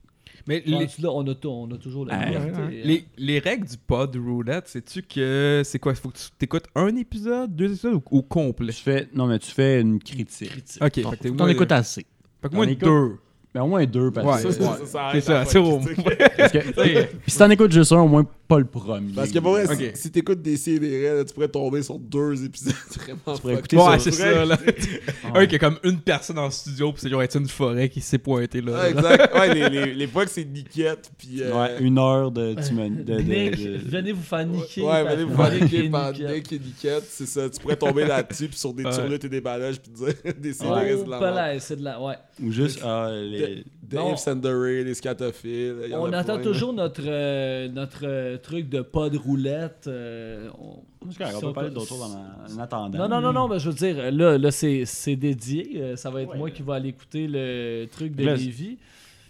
Mais 0.50 0.64
les, 0.66 0.88
là, 1.00 1.12
on, 1.12 1.28
a 1.28 1.36
tout- 1.36 1.50
on 1.50 1.70
a 1.72 1.78
toujours 1.78 2.06
la 2.06 2.14
Ah, 2.20 2.26
liberté. 2.26 2.52
ouais, 2.52 2.58
ouais. 2.58 2.64
hein. 2.64 2.82
les, 2.86 3.06
les 3.18 3.40
règles 3.40 3.68
du 3.68 3.76
pod 3.78 4.16
roulette, 4.16 4.70
sais-tu 4.70 5.02
que 5.04 5.62
c'est 5.66 5.78
quoi? 5.78 5.94
Faut 5.94 6.08
que 6.08 6.18
tu 6.18 6.24
t'écoutes 6.40 6.68
un 6.74 6.96
épisode, 6.96 7.54
deux 7.54 7.66
épisodes 7.74 7.96
ou, 7.96 8.04
ou 8.12 8.22
complet? 8.22 8.72
Tu 8.72 8.82
fais. 8.82 9.10
Non, 9.14 9.28
mais 9.28 9.40
tu 9.40 9.52
fais 9.52 9.82
une 9.82 10.00
critique. 10.00 10.50
Critique. 10.50 10.82
Ok, 10.82 10.92
que 10.92 11.16
que 11.18 11.28
t'en 11.36 11.48
écoutes 11.50 11.72
assez. 11.74 12.06
Fait 12.42 12.48
que 12.50 12.56
écoute- 12.64 12.80
deux. 12.80 13.18
Au 13.60 13.68
moins 13.68 13.86
deux, 13.86 14.12
parce 14.12 14.44
Ouais, 14.44 14.44
que. 14.54 14.60
ouais. 14.64 15.12
C'est 15.14 15.22
ça, 15.22 15.46
c'est 15.46 15.58
au 15.60 15.80
Puis 16.48 17.32
si 17.32 17.38
t'en 17.38 17.50
écoutes 17.50 17.72
juste 17.72 17.92
un, 17.92 18.00
au 18.02 18.08
moins 18.08 18.26
pas 18.48 18.60
le 18.60 18.66
premier. 18.66 19.12
Parce 19.14 19.30
que 19.30 19.40
pour 19.40 19.52
vrai, 19.52 19.66
si- 19.94 20.10
t'écoutes 20.12 20.42
des 20.42 20.56
CDR, 20.56 21.26
tu 21.26 21.34
pourrais 21.34 21.50
tomber 21.50 21.84
sur 21.84 22.00
deux 22.00 22.46
épisodes 22.46 22.74
vraiment 22.96 23.36
Tu 23.36 23.42
pourrais 23.42 23.54
écouter 23.56 23.78
Ouais, 23.78 24.00
c'est 24.00 24.12
ça, 24.12 24.46
là. 24.46 24.58
Un 25.36 25.46
qui 25.48 25.56
a 25.56 25.60
comme 25.60 25.78
une 25.84 26.00
personne 26.00 26.40
en 26.40 26.50
studio, 26.50 26.94
pis 26.94 27.02
c'est 27.02 27.10
genre 27.10 27.22
Étienne 27.24 27.46
Forêt 27.48 27.90
qui 27.90 28.00
s'est 28.00 28.18
pointé 28.18 28.62
là. 28.62 28.72
Ouais, 28.74 28.92
exact. 28.92 29.34
Ouais, 29.36 29.54
les, 29.54 29.70
les, 29.70 29.94
les 29.94 30.08
fois 30.08 30.24
que 30.26 30.32
c'est 30.32 30.46
Niquette, 30.46 31.12
puis. 31.18 31.42
euh, 31.44 31.52
Ouais, 31.54 31.72
une 31.82 31.98
heure 32.00 32.32
de. 32.32 32.56
Tu 32.66 32.74
me- 32.74 32.90
de, 32.90 33.04
de- 33.16 33.22
Nick, 33.22 33.62
de- 33.64 33.78
venez 33.90 34.12
vous 34.14 34.24
faire 34.24 34.46
niquer. 34.46 34.82
Ouais, 34.82 35.04
venez 35.04 35.24
vous 35.26 35.36
faire 35.36 35.52
niquer 35.64 35.90
par. 35.90 36.14
Nick 36.14 36.54
et 36.54 36.60
Niquette, 36.60 37.04
c'est 37.10 37.28
ça. 37.28 37.50
Tu 37.50 37.60
pourrais 37.60 37.76
tomber 37.76 38.06
là-dessus, 38.06 38.48
puis 38.48 38.58
sur 38.58 38.74
des 38.74 38.84
turlutes 38.84 39.26
et 39.26 39.30
des 39.30 39.42
ballages, 39.42 39.80
puis 39.82 39.92
dire 39.92 40.34
des 40.40 40.54
CDR, 40.54 40.74
c'est 40.88 41.04
de 41.06 41.10
la 41.10 41.20
merde. 41.20 41.36
palais, 41.36 41.60
c'est 41.60 41.76
de 41.76 41.84
la. 41.84 42.02
Ouais. 42.02 42.16
Ou 42.42 42.52
juste. 42.52 42.80
ah, 42.84 43.10
les- 43.12 43.47
Dave. 43.84 44.18
Sanderay, 44.18 44.84
les 44.84 44.94
scatophiles. 44.94 45.76
On 45.94 46.12
attend 46.14 46.36
plein, 46.36 46.44
toujours 46.44 46.74
notre, 46.74 47.02
euh, 47.06 47.68
notre 47.70 48.02
euh, 48.04 48.38
truc 48.38 48.70
de 48.70 48.82
pas 48.82 49.10
de 49.10 49.18
roulette. 49.18 49.86
euh, 49.88 50.50
on- 50.60 50.82
On 51.06 51.40
peut 51.40 51.54
parler 51.54 51.70
d'autres 51.70 51.88
choses 51.88 52.02
en, 52.02 52.54
en 52.56 52.60
attendant. 52.60 52.98
Non, 52.98 53.08
non, 53.08 53.22
non, 53.22 53.32
non, 53.34 53.48
mais 53.48 53.60
je 53.60 53.70
veux 53.70 53.76
dire, 53.76 54.12
là, 54.12 54.38
là 54.38 54.52
c'est 54.52 54.84
c'est 54.86 55.16
dédié. 55.16 55.72
euh, 55.82 55.96
Ça 55.96 56.10
va 56.10 56.22
être 56.24 56.36
moi 56.36 56.50
qui 56.52 56.62
vais 56.64 56.74
aller 56.74 56.90
écouter 56.90 57.28
le 57.30 57.86
truc 57.92 58.16
de 58.16 58.26
Là, 58.26 58.36
Lévis. 58.36 58.78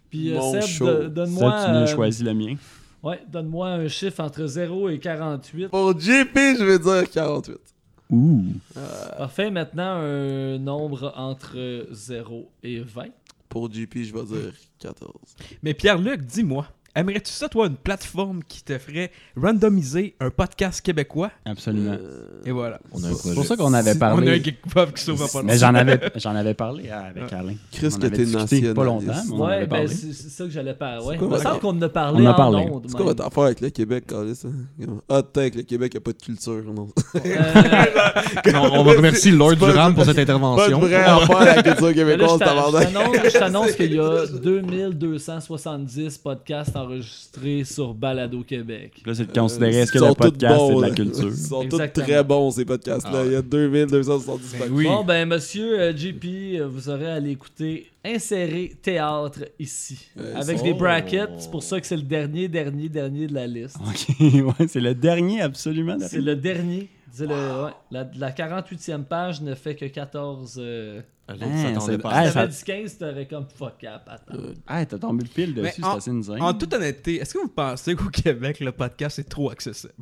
Puis 0.09 0.31
euh, 0.31 0.37
Mon 0.37 0.61
Seb, 0.61 1.13
donne-moi 1.13 1.55
tu 1.65 1.71
nous 1.71 1.77
euh, 1.77 1.85
choisis 1.85 2.23
le 2.23 2.33
mien. 2.33 2.55
ouais, 3.03 3.19
donne-moi 3.31 3.67
un 3.69 3.87
chiffre 3.87 4.21
entre 4.23 4.45
0 4.45 4.89
et 4.89 4.97
48. 4.99 5.67
Pour 5.67 5.91
JP, 5.99 6.33
je 6.35 6.63
vais 6.63 6.79
dire 6.79 7.09
48. 7.11 7.57
Ouh. 8.09 8.41
Parfait, 9.17 9.51
maintenant 9.51 9.97
un 10.01 10.57
nombre 10.57 11.13
entre 11.17 11.57
0 11.91 12.49
et 12.63 12.79
20. 12.79 13.03
Pour 13.49 13.71
JP, 13.71 14.03
je 14.03 14.13
vais 14.13 14.23
dire 14.23 14.53
14. 14.79 15.11
Mais 15.63 15.73
Pierre-Luc, 15.73 16.21
dis-moi, 16.21 16.67
aimerais-tu 16.97 17.31
ça, 17.31 17.47
toi, 17.47 17.67
une 17.67 17.75
plateforme 17.77 18.41
qui 18.47 18.63
te 18.63 18.77
ferait 18.77 19.11
randomiser 19.41 20.15
un 20.19 20.29
podcast 20.29 20.81
québécois? 20.81 21.31
Absolument. 21.45 21.95
Et 22.45 22.51
voilà. 22.51 22.79
C'est 22.95 23.33
pour 23.33 23.45
ça 23.45 23.55
qu'on 23.55 23.73
avait 23.73 23.91
On 23.97 24.01
a 24.01 24.05
un 24.07 24.15
parlé. 24.15 24.41
qui 24.41 25.03
sauve 25.03 25.31
pas 25.31 25.43
Mais 25.43 25.57
j'en 25.57 25.73
avais, 25.75 25.99
j'en 26.15 26.35
avais 26.35 26.53
parlé 26.53 26.89
avec 26.89 27.31
Alain. 27.31 27.53
Chris, 27.71 27.89
On 27.95 27.99
que 27.99 28.07
t'es 28.07 28.25
discuté 28.25 28.73
pas 28.73 28.83
longtemps, 28.83 29.05
mais 29.07 29.31
on 29.33 29.35
en 29.41 29.47
ouais, 29.47 29.59
ben 29.61 29.69
parlé. 29.69 29.87
c'est 29.87 30.13
ça 30.13 30.43
que 30.45 30.49
j'allais 30.49 30.73
parler. 30.73 31.05
Ouais. 31.05 31.17
quoi 31.17 31.27
Il 31.29 31.33
me 31.33 31.39
semble 31.39 31.59
qu'on 31.59 31.69
en 31.77 31.81
a 31.81 31.89
parlé 31.89 32.21
On 32.21 32.25
en 32.25 32.29
a 32.29 32.33
en 32.33 32.35
parlé. 32.35 32.67
C'est 32.87 32.95
quoi 32.95 33.05
votre 33.05 33.25
affaire 33.25 33.43
avec 33.43 33.61
le 33.61 33.69
Québec, 33.69 34.05
Carlis? 34.07 34.41
Ah, 35.09 35.21
tant 35.21 35.49
que 35.49 35.57
le 35.57 35.63
Québec 35.63 35.95
a 35.95 35.99
pas 35.99 36.11
de 36.11 36.17
culture, 36.21 36.63
non. 36.73 36.87
Euh, 37.15 37.19
Non, 38.53 38.69
on 38.73 38.83
va 38.83 38.93
remercier 38.93 39.31
Lord 39.31 39.55
Durham 39.57 39.93
pour 39.93 40.03
cette 40.05 40.15
Pas 40.15 40.25
de 40.25 40.31
intervention. 40.31 40.79
vraie 40.79 40.95
affaire 40.95 41.37
avec 41.37 41.55
la 41.57 41.63
culture 41.63 41.93
québécoise, 41.93 42.31
je 42.33 42.37
t'annonce- 42.39 43.23
je 43.33 43.37
t'annonce 43.39 43.71
qu'il 43.73 43.93
y 43.93 43.99
a 43.99 44.25
2270 44.41 46.17
podcasts 46.19 46.75
enregistrés 46.87 47.63
sur 47.63 47.93
Balado 47.93 48.43
Québec. 48.43 49.01
Là, 49.05 49.13
c'est 49.13 49.31
de 49.31 49.39
considérer 49.39 49.77
est-ce 49.77 49.91
que 49.91 49.99
le 49.99 50.07
tous 50.07 50.15
podcast 50.15 50.61
c'est 50.67 50.75
de 50.75 50.81
la 50.81 50.89
culture. 50.91 51.27
Ils 51.27 51.35
sont 51.35 51.61
Exactement. 51.61 52.05
tous 52.05 52.11
très 52.11 52.23
bons, 52.23 52.51
ces 52.51 52.65
podcasts-là. 52.65 53.25
Il 53.25 53.31
y 53.33 53.35
a 53.35 53.41
2270 53.41 54.25
podcasts. 54.25 54.71
Oui. 54.71 54.85
Bon, 54.85 55.03
ben, 55.03 55.27
monsieur 55.27 55.79
euh, 55.79 55.95
JP, 55.95 56.25
euh, 56.25 56.67
vous 56.67 56.89
aurez 56.89 57.07
à 57.07 57.19
l'écouter 57.19 57.87
Insérer 58.05 58.73
théâtre 58.81 59.39
ici. 59.59 60.09
Avec 60.35 60.63
des 60.63 60.73
brackets, 60.73 61.29
c'est 61.39 61.51
pour 61.51 61.63
ça 61.63 61.81
que 61.81 61.85
c'est 61.85 61.97
le 61.97 62.03
dernier, 62.03 62.47
dernier, 62.47 62.87
dernier 62.87 63.27
de 63.27 63.33
la 63.33 63.47
liste. 63.47 63.75
Ok, 63.85 64.15
ouais, 64.19 64.67
c'est 64.67 64.79
le 64.79 64.95
dernier 64.95 65.41
absolument. 65.41 65.97
C'est 65.99 66.21
le 66.21 66.35
dernier. 66.37 66.87
Le, 67.25 67.65
ouais, 67.65 67.71
la, 67.91 68.07
la 68.17 68.31
48e 68.31 69.03
page 69.03 69.41
ne 69.41 69.55
fait 69.55 69.75
que 69.75 69.85
14. 69.85 70.57
Euh... 70.61 71.01
Ah, 71.29 71.33
pas 71.97 72.09
à 72.11 72.21
Si 72.21 72.27
ça. 72.27 72.33
ça- 72.33 72.33
t'avais 72.41 72.47
dit 72.53 72.63
15, 72.63 72.97
t'aurais 72.97 73.27
comme 73.27 73.45
fuck 73.53 73.83
up. 73.83 74.01
Attends. 74.07 74.33
Ah, 74.65 74.85
t'as 74.85 74.97
tombé 74.97 75.25
pile 75.25 75.53
dessus, 75.53 75.83
en- 75.83 75.91
c'est 75.91 75.97
assez 75.97 76.11
insane. 76.11 76.41
En 76.41 76.53
toute 76.53 76.73
honnêteté, 76.73 77.15
est-ce 77.21 77.33
que 77.33 77.39
vous 77.39 77.49
pensez 77.49 77.95
qu'au 77.95 78.09
Québec, 78.09 78.59
le 78.61 78.71
podcast 78.71 79.19
est 79.19 79.27
trop 79.27 79.49
accessible? 79.51 79.93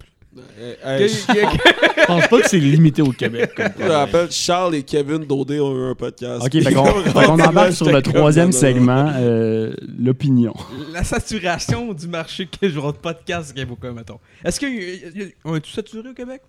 Hey, 0.84 1.08
que- 1.08 1.08
Je 1.08 2.06
pense 2.06 2.28
pas 2.28 2.42
que 2.42 2.50
c'est 2.50 2.60
limité 2.60 3.02
au 3.02 3.12
Québec. 3.14 3.52
Je 3.80 3.84
rappelle, 3.90 4.30
Charles 4.30 4.76
et 4.76 4.84
Kevin 4.84 5.20
Daudé 5.26 5.60
ont 5.62 5.74
eu 5.74 5.90
un 5.92 5.96
podcast. 5.96 6.44
Ok, 6.46 6.62
fait 6.62 6.74
qu'on 6.74 6.84
embarque 7.40 7.72
sur 7.72 7.90
le 7.90 8.02
troisième 8.02 8.52
segment, 8.52 9.14
euh, 9.16 9.74
l'opinion. 9.98 10.54
La 10.92 11.04
saturation 11.06 11.94
du 11.94 12.08
marché 12.10 12.48
que 12.48 12.68
je 12.70 12.76
de 12.80 12.92
podcast 12.98 13.54
québécois, 13.54 13.94
mettons. 13.94 14.20
Est-ce 14.44 14.60
qu'on 14.60 15.56
est 15.56 15.62
tout 15.62 15.72
saturé 15.72 16.10
au 16.10 16.14
Québec? 16.14 16.42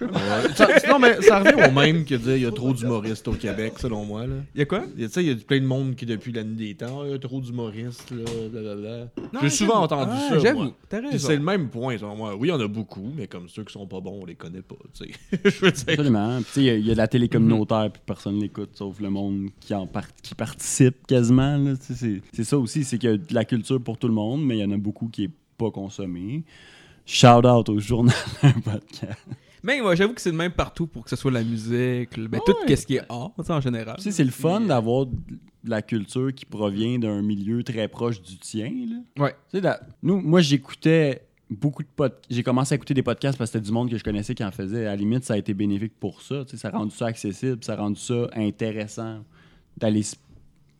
Ouais. 0.00 0.08
Ça- 0.56 0.68
non, 0.88 0.98
mais 0.98 1.20
ça 1.22 1.38
revient 1.38 1.68
au 1.68 1.72
même 1.72 2.04
que 2.04 2.14
dire 2.16 2.36
il 2.36 2.42
y 2.42 2.46
a 2.46 2.50
trop 2.50 2.72
d'humoristes 2.72 3.28
au 3.28 3.32
Québec, 3.32 3.74
selon 3.78 4.04
moi. 4.04 4.26
Là. 4.26 4.34
Il 4.54 4.58
y 4.58 4.62
a 4.62 4.66
quoi? 4.66 4.84
Il 4.96 5.02
y 5.02 5.04
a- 5.04 5.08
tu 5.08 5.14
sais, 5.14 5.22
il 5.24 5.28
y 5.28 5.32
a 5.32 5.36
plein 5.36 5.60
de 5.60 5.66
monde 5.66 5.94
qui, 5.94 6.04
depuis 6.04 6.32
la 6.32 6.42
nuit 6.42 6.56
des 6.56 6.74
temps, 6.74 7.04
il 7.04 7.12
y 7.12 7.14
a 7.14 7.18
trop 7.18 7.40
d'humoristes, 7.40 8.10
là, 8.10 8.24
blablabla. 8.50 8.98
Non, 9.32 9.40
J'ai 9.42 9.50
souvent 9.50 9.82
entendu 9.82 10.10
Ah, 10.14 10.28
ça. 10.30 10.38
J'avoue, 10.40 10.72
t'as 10.88 11.00
raison. 11.00 11.18
C'est 11.28 11.36
le 11.36 11.42
même 11.42 11.68
point, 11.68 11.96
selon 11.96 12.16
moi. 12.16 12.34
Oui, 12.36 12.48
il 12.48 12.50
y 12.50 12.54
en 12.54 12.60
a 12.60 12.66
beaucoup, 12.68 13.08
mais 13.16 13.26
comme 13.28 13.48
ceux 13.48 13.62
qui 13.64 13.72
sont 13.72 13.86
pas 13.86 14.00
bons, 14.00 14.20
on 14.22 14.26
les 14.26 14.34
connaît 14.34 14.62
pas. 14.62 14.74
tu 14.98 15.06
sais. 15.06 15.12
Je 15.44 15.60
veux 15.64 15.70
dire. 15.70 15.84
Absolument. 15.88 16.36
Puis, 16.38 16.44
tu 16.46 16.50
sais, 16.52 16.60
Il 16.60 16.66
y, 16.66 16.70
a- 16.70 16.74
il 16.76 16.86
y 16.86 16.90
a 16.90 16.94
de 16.94 16.98
la 16.98 17.08
télé 17.08 17.28
communautaire, 17.28 17.88
puis 17.92 18.02
personne 18.04 18.40
l'écoute, 18.40 18.70
sauf 18.74 18.98
le 19.00 19.10
monde 19.10 19.48
qui 19.60 19.74
en 19.74 19.86
part- 19.86 20.14
qui 20.22 20.34
participe 20.34 21.06
quasiment. 21.06 21.74
C'est 21.80 22.44
ça 22.44 22.58
aussi, 22.58 22.82
c'est 22.84 22.98
qu'il 22.98 23.10
y 23.10 23.12
a 23.12 23.16
de 23.16 23.32
la 23.34 23.44
culture 23.44 23.80
pour 23.80 23.96
tout 23.98 24.08
le 24.08 24.14
monde, 24.14 24.44
mais 24.44 24.58
il 24.58 24.60
y 24.60 24.64
en 24.64 24.72
a 24.72 24.76
beaucoup 24.76 25.08
qui 25.08 25.24
est 25.24 25.30
pas 25.56 25.70
consommé. 25.70 26.42
Shout 27.06 27.46
out 27.46 27.68
au 27.68 27.78
journal 27.78 28.14
d'un 28.42 28.52
podcast. 28.52 29.20
Mais 29.64 29.80
moi, 29.80 29.94
j'avoue 29.94 30.12
que 30.14 30.20
c'est 30.20 30.30
le 30.30 30.36
même 30.36 30.52
partout 30.52 30.86
pour 30.86 31.04
que 31.04 31.10
ce 31.10 31.16
soit 31.16 31.30
la 31.30 31.42
musique, 31.42 32.16
le- 32.16 32.28
ben, 32.28 32.40
tout 32.44 32.52
Ouais. 32.68 32.76
ce 32.76 32.86
qui 32.86 32.96
est 32.96 33.02
art, 33.08 33.32
tu 33.38 33.44
sais, 33.44 33.52
en 33.52 33.60
général. 33.60 33.96
Tu 33.96 34.02
sais, 34.02 34.10
c'est 34.12 34.24
le 34.24 34.30
fun 34.30 34.60
d'avoir 34.60 35.06
de 35.06 35.16
la 35.64 35.80
culture 35.80 36.32
qui 36.34 36.44
provient 36.44 36.98
d'un 36.98 37.22
milieu 37.22 37.62
très 37.64 37.88
proche 37.88 38.20
du 38.20 38.36
tien. 38.38 38.70
Là. 38.70 39.22
Ouais. 39.24 39.30
Tu 39.50 39.56
sais, 39.56 39.60
la- 39.62 39.80
nous, 40.02 40.20
moi, 40.20 40.42
j'écoutais 40.42 41.22
beaucoup 41.48 41.82
de 41.82 41.88
podcasts. 41.96 42.24
J'ai 42.28 42.42
commencé 42.42 42.74
à 42.74 42.76
écouter 42.76 42.92
des 42.94 43.02
podcasts 43.02 43.38
parce 43.38 43.50
que 43.50 43.58
c'était 43.58 43.66
du 43.66 43.72
monde 43.72 43.90
que 43.90 43.96
je 43.96 44.04
connaissais 44.04 44.34
qui 44.34 44.44
en 44.44 44.50
faisait. 44.50 44.82
À 44.86 44.90
la 44.90 44.96
limite, 44.96 45.24
ça 45.24 45.34
a 45.34 45.36
été 45.38 45.54
bénéfique 45.54 45.94
pour 45.98 46.20
ça. 46.20 46.44
Tu 46.44 46.50
sais, 46.52 46.56
ça 46.58 46.68
a 46.68 46.72
rendu 46.76 46.94
ça 46.94 47.06
accessible, 47.06 47.64
ça 47.64 47.72
a 47.72 47.76
rendu 47.76 47.98
ça 48.00 48.28
intéressant 48.34 49.24
d'aller 49.78 50.00
s- 50.00 50.16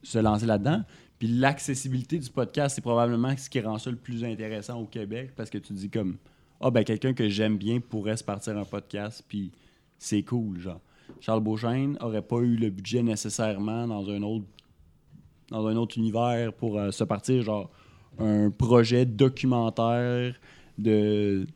se 0.02 0.18
lancer 0.18 0.44
là-dedans. 0.46 0.82
Puis 1.18 1.28
l'accessibilité 1.28 2.18
du 2.18 2.28
podcast, 2.28 2.74
c'est 2.74 2.82
probablement 2.82 3.34
ce 3.36 3.48
qui 3.48 3.60
rend 3.60 3.78
ça 3.78 3.90
le 3.90 3.96
plus 3.96 4.24
intéressant 4.24 4.78
au 4.80 4.84
Québec 4.84 5.30
parce 5.36 5.48
que 5.48 5.56
tu 5.58 5.72
dis 5.72 5.88
comme 5.88 6.16
Ah, 6.66 6.70
ben 6.70 6.82
quelqu'un 6.82 7.12
que 7.12 7.28
j'aime 7.28 7.58
bien 7.58 7.78
pourrait 7.78 8.16
se 8.16 8.24
partir 8.24 8.56
un 8.56 8.64
podcast, 8.64 9.22
puis 9.28 9.52
c'est 9.98 10.22
cool, 10.22 10.58
genre. 10.58 10.80
Charles 11.20 11.42
Beauchesne 11.42 11.98
aurait 12.00 12.22
pas 12.22 12.38
eu 12.38 12.56
le 12.56 12.70
budget 12.70 13.02
nécessairement 13.02 13.86
dans 13.86 14.08
un 14.08 15.76
autre 15.76 15.98
univers 15.98 16.54
pour 16.54 16.78
euh, 16.78 16.90
se 16.90 17.04
partir 17.04 17.66
un 18.18 18.48
projet 18.48 19.04
documentaire 19.04 20.34
de 20.78 21.46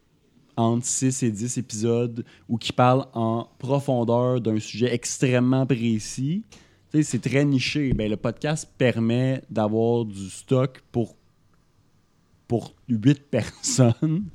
entre 0.59 0.85
6 0.85 1.23
et 1.23 1.31
10 1.31 1.57
épisodes 1.57 2.25
où 2.47 2.59
qui 2.59 2.75
parle 2.75 3.07
en 3.15 3.49
profondeur 3.59 4.43
d'un 4.43 4.61
sujet 4.61 4.93
extrêmement 4.93 5.65
précis. 5.65 6.45
C'est 6.93 7.23
très 7.23 7.47
niché. 7.47 7.95
Ben, 7.95 8.11
le 8.11 8.19
podcast 8.19 8.71
permet 8.77 9.43
d'avoir 9.49 10.05
du 10.05 10.29
stock 10.29 10.83
pour, 10.93 11.17
pour 12.47 12.75
8 12.91 13.23
personnes. 13.31 14.27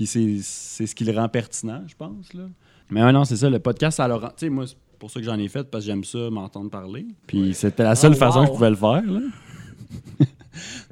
Puis 0.00 0.40
c'est 0.42 0.86
ce 0.86 0.94
qui 0.94 1.04
le 1.04 1.12
rend 1.12 1.28
pertinent, 1.28 1.82
je 1.86 1.94
pense. 1.94 2.32
Là. 2.32 2.44
Mais 2.90 3.04
ouais, 3.04 3.12
non, 3.12 3.24
c'est 3.26 3.36
ça. 3.36 3.50
Le 3.50 3.58
podcast, 3.58 3.98
ça 3.98 4.08
le 4.08 4.14
rend. 4.14 4.28
Tu 4.28 4.46
sais, 4.46 4.48
moi, 4.48 4.66
c'est 4.66 4.76
pour 4.98 5.10
ça 5.10 5.20
que 5.20 5.26
j'en 5.26 5.38
ai 5.38 5.46
fait, 5.48 5.64
parce 5.64 5.84
que 5.84 5.90
j'aime 5.90 6.04
ça, 6.04 6.30
m'entendre 6.30 6.70
parler. 6.70 7.04
Puis 7.26 7.52
c'était 7.52 7.82
la 7.82 7.94
seule 7.94 8.12
Oh, 8.14 8.16
façon 8.16 8.38
wow. 8.38 8.44
que 8.46 8.48
je 8.50 8.54
pouvais 8.54 8.70
le 8.70 8.76
faire. 8.76 9.02
Là. 9.02 9.20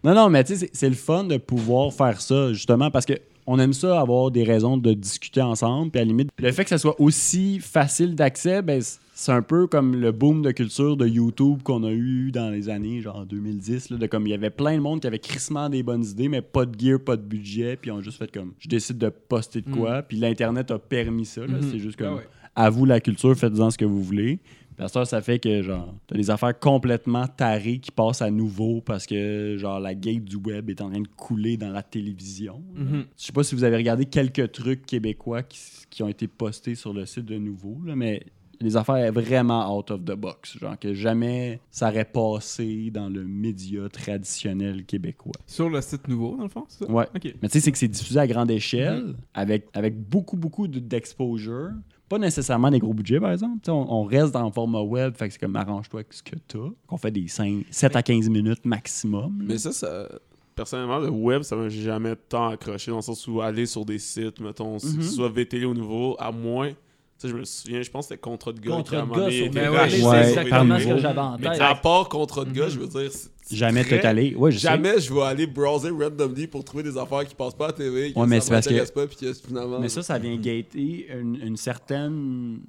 non, 0.04 0.14
non, 0.14 0.28
mais 0.28 0.44
tu 0.44 0.56
sais, 0.56 0.70
c'est- 0.72 0.88
le 0.90 0.94
fun 0.94 1.24
de 1.24 1.38
pouvoir 1.38 1.90
faire 1.92 2.20
ça, 2.20 2.52
justement, 2.52 2.90
parce 2.90 3.06
que 3.06 3.14
on 3.46 3.58
aime 3.58 3.72
ça, 3.72 3.98
avoir 3.98 4.30
des 4.30 4.44
raisons 4.44 4.76
de 4.76 4.92
discuter 4.92 5.40
ensemble. 5.40 5.90
Puis 5.90 6.00
à 6.00 6.04
la 6.04 6.08
limite, 6.08 6.28
le 6.38 6.52
fait 6.52 6.64
que 6.64 6.68
ça 6.70 6.76
soit 6.76 7.00
aussi 7.00 7.60
facile 7.60 8.14
d'accès, 8.14 8.60
ben, 8.60 8.82
c'est 9.20 9.32
un 9.32 9.42
peu 9.42 9.66
comme 9.66 9.96
le 9.96 10.12
boom 10.12 10.42
de 10.42 10.52
culture 10.52 10.96
de 10.96 11.04
YouTube 11.04 11.62
qu'on 11.64 11.82
a 11.82 11.90
eu 11.90 12.30
dans 12.30 12.50
les 12.50 12.68
années 12.68 13.00
genre 13.00 13.26
2010. 13.26 13.90
Là, 13.90 13.96
de 13.96 14.06
comme 14.06 14.28
il 14.28 14.30
y 14.30 14.34
avait 14.34 14.48
plein 14.50 14.76
de 14.76 14.80
monde 14.80 15.00
qui 15.00 15.08
avait 15.08 15.18
crissement 15.18 15.68
des 15.68 15.82
bonnes 15.82 16.04
idées, 16.04 16.28
mais 16.28 16.40
pas 16.40 16.64
de 16.66 16.78
gear, 16.78 17.00
pas 17.00 17.16
de 17.16 17.22
budget. 17.22 17.76
Puis 17.76 17.90
on 17.90 17.98
a 17.98 18.00
juste 18.00 18.18
fait 18.18 18.30
comme 18.30 18.52
je 18.60 18.68
décide 18.68 18.96
de 18.98 19.08
poster 19.08 19.60
de 19.62 19.70
quoi. 19.70 20.02
Puis 20.02 20.18
l'Internet 20.18 20.70
a 20.70 20.78
permis 20.78 21.24
ça. 21.24 21.40
Mhm. 21.40 21.62
C'est 21.68 21.80
juste 21.80 21.98
Ah 22.00 22.04
comme 22.04 22.14
ouais. 22.18 22.28
à 22.54 22.70
vous 22.70 22.84
la 22.84 23.00
culture, 23.00 23.36
faites-en 23.36 23.70
ce 23.72 23.76
que 23.76 23.84
vous 23.84 24.04
voulez. 24.04 24.38
Puis 24.76 24.84
à 24.84 24.86
ça, 24.86 25.04
ça 25.04 25.20
fait 25.20 25.40
que 25.40 25.62
genre 25.62 25.92
t'as 26.06 26.14
des 26.16 26.30
affaires 26.30 26.56
complètement 26.56 27.26
tarées 27.26 27.80
qui 27.80 27.90
passent 27.90 28.22
à 28.22 28.30
nouveau 28.30 28.80
parce 28.82 29.04
que 29.04 29.56
genre 29.58 29.80
la 29.80 29.96
gate 29.96 30.22
du 30.22 30.36
web 30.36 30.70
est 30.70 30.80
en 30.80 30.90
train 30.90 31.00
de 31.00 31.08
couler 31.16 31.56
dans 31.56 31.70
la 31.70 31.82
télévision. 31.82 32.62
là. 32.76 32.84
Mhm. 32.84 33.04
Je 33.18 33.24
sais 33.24 33.32
pas 33.32 33.42
si 33.42 33.56
vous 33.56 33.64
avez 33.64 33.78
regardé 33.78 34.04
quelques 34.04 34.52
trucs 34.52 34.86
québécois 34.86 35.42
qui, 35.42 35.58
qui 35.90 36.04
ont 36.04 36.08
été 36.08 36.28
postés 36.28 36.76
sur 36.76 36.92
le 36.92 37.04
site 37.04 37.24
de 37.24 37.36
nouveau, 37.36 37.78
là, 37.84 37.96
mais 37.96 38.22
les 38.60 38.76
affaires 38.76 39.12
vraiment 39.12 39.76
out 39.76 39.90
of 39.90 40.04
the 40.04 40.12
box. 40.14 40.58
Genre 40.58 40.78
que 40.78 40.92
jamais 40.94 41.60
ça 41.70 41.88
aurait 41.90 42.04
passé 42.04 42.90
dans 42.92 43.08
le 43.08 43.24
média 43.24 43.88
traditionnel 43.88 44.84
québécois. 44.84 45.32
Sur 45.46 45.70
le 45.70 45.80
site 45.80 46.08
nouveau, 46.08 46.36
dans 46.36 46.42
le 46.44 46.48
fond, 46.48 46.64
c'est 46.68 46.84
ça? 46.84 46.90
Ouais. 46.90 47.06
Ok. 47.14 47.34
Mais 47.42 47.48
tu 47.48 47.52
sais, 47.52 47.60
c'est 47.60 47.72
que 47.72 47.78
c'est 47.78 47.88
diffusé 47.88 48.18
à 48.18 48.26
grande 48.26 48.50
échelle, 48.50 49.14
avec, 49.34 49.66
avec 49.74 49.98
beaucoup, 49.98 50.36
beaucoup 50.36 50.66
de- 50.68 50.78
d'exposure. 50.78 51.70
Pas 52.08 52.18
nécessairement 52.18 52.70
des 52.70 52.78
gros 52.78 52.94
budgets, 52.94 53.20
par 53.20 53.32
exemple. 53.32 53.56
Tu 53.62 53.66
sais, 53.66 53.70
On, 53.70 53.92
on 54.00 54.04
reste 54.04 54.32
dans 54.32 54.44
le 54.46 54.50
format 54.50 54.80
web, 54.80 55.14
fait 55.14 55.26
que 55.28 55.34
c'est 55.34 55.40
comme 55.40 55.56
arrange-toi 55.56 56.00
avec 56.00 56.12
ce 56.12 56.22
que 56.22 56.36
t'as. 56.48 56.58
On 56.88 56.96
fait 56.96 57.10
des 57.10 57.28
5, 57.28 57.64
7 57.70 57.96
à 57.96 58.02
15 58.02 58.28
minutes 58.30 58.64
maximum. 58.64 59.44
Mais 59.46 59.58
ça, 59.58 59.72
ça. 59.72 60.08
Personnellement, 60.54 60.98
le 60.98 61.10
web, 61.10 61.42
ça 61.42 61.54
m'a 61.54 61.68
jamais 61.68 62.16
tant 62.16 62.48
accroché 62.48 62.90
dans 62.90 62.96
le 62.96 63.02
sens 63.02 63.28
où 63.28 63.40
aller 63.40 63.66
sur 63.66 63.84
des 63.84 63.98
sites, 64.00 64.40
mettons, 64.40 64.74
Mhm. 64.74 65.02
soit 65.02 65.28
VTL 65.28 65.66
ou 65.66 65.74
nouveau, 65.74 66.16
à 66.18 66.32
moins. 66.32 66.72
Tu 67.20 67.26
sais, 67.26 67.32
je 67.32 67.38
me 67.38 67.44
souviens, 67.44 67.82
je 67.82 67.90
pense 67.90 68.06
que 68.06 68.14
c'était 68.14 68.20
Contrat 68.20 68.52
de 68.52 68.60
gars 68.60 68.70
Contre 68.70 68.92
de 68.92 68.96
gars 68.96 69.06
sur 69.06 69.16
ouais, 69.16 69.90
c'est 69.90 70.02
ouais, 70.06 70.28
exactement 70.28 70.78
ce 70.78 70.84
que 70.84 70.98
j'avais 70.98 71.18
en 71.18 71.36
Mais 71.36 71.50
tête. 71.50 71.60
à 71.60 71.74
part 71.74 72.08
Contrat 72.08 72.44
de 72.44 72.52
gars, 72.52 72.68
je 72.68 72.78
veux 72.78 72.86
dire. 72.86 73.10
Jamais 73.50 73.82
t'es 73.84 74.04
allé. 74.06 74.34
Ouais, 74.36 74.52
je 74.52 74.58
sais. 74.58 74.68
Jamais 74.68 75.00
je 75.00 75.12
vais 75.12 75.22
aller 75.22 75.46
browser 75.46 75.90
randomly 75.90 76.46
pour 76.46 76.62
trouver 76.62 76.84
des 76.84 76.96
affaires 76.96 77.24
qui 77.26 77.34
passent 77.34 77.54
pas 77.54 77.64
à 77.64 77.68
la 77.68 77.72
TV, 77.72 78.12
qui 78.12 78.18
Ouais, 78.18 78.26
mais 78.26 78.38
ça 78.40 78.60
c'est 78.62 78.74
parce 78.74 78.90
que- 78.90 78.94
pas, 78.94 79.06
puis 79.08 79.16
que 79.16 79.32
finalement. 79.32 79.80
Mais 79.80 79.88
ça, 79.88 80.02
ça 80.02 80.16
vient 80.18 80.36
gater 80.36 81.08
une, 81.18 81.34
une 81.42 81.56
certaine 81.56 82.60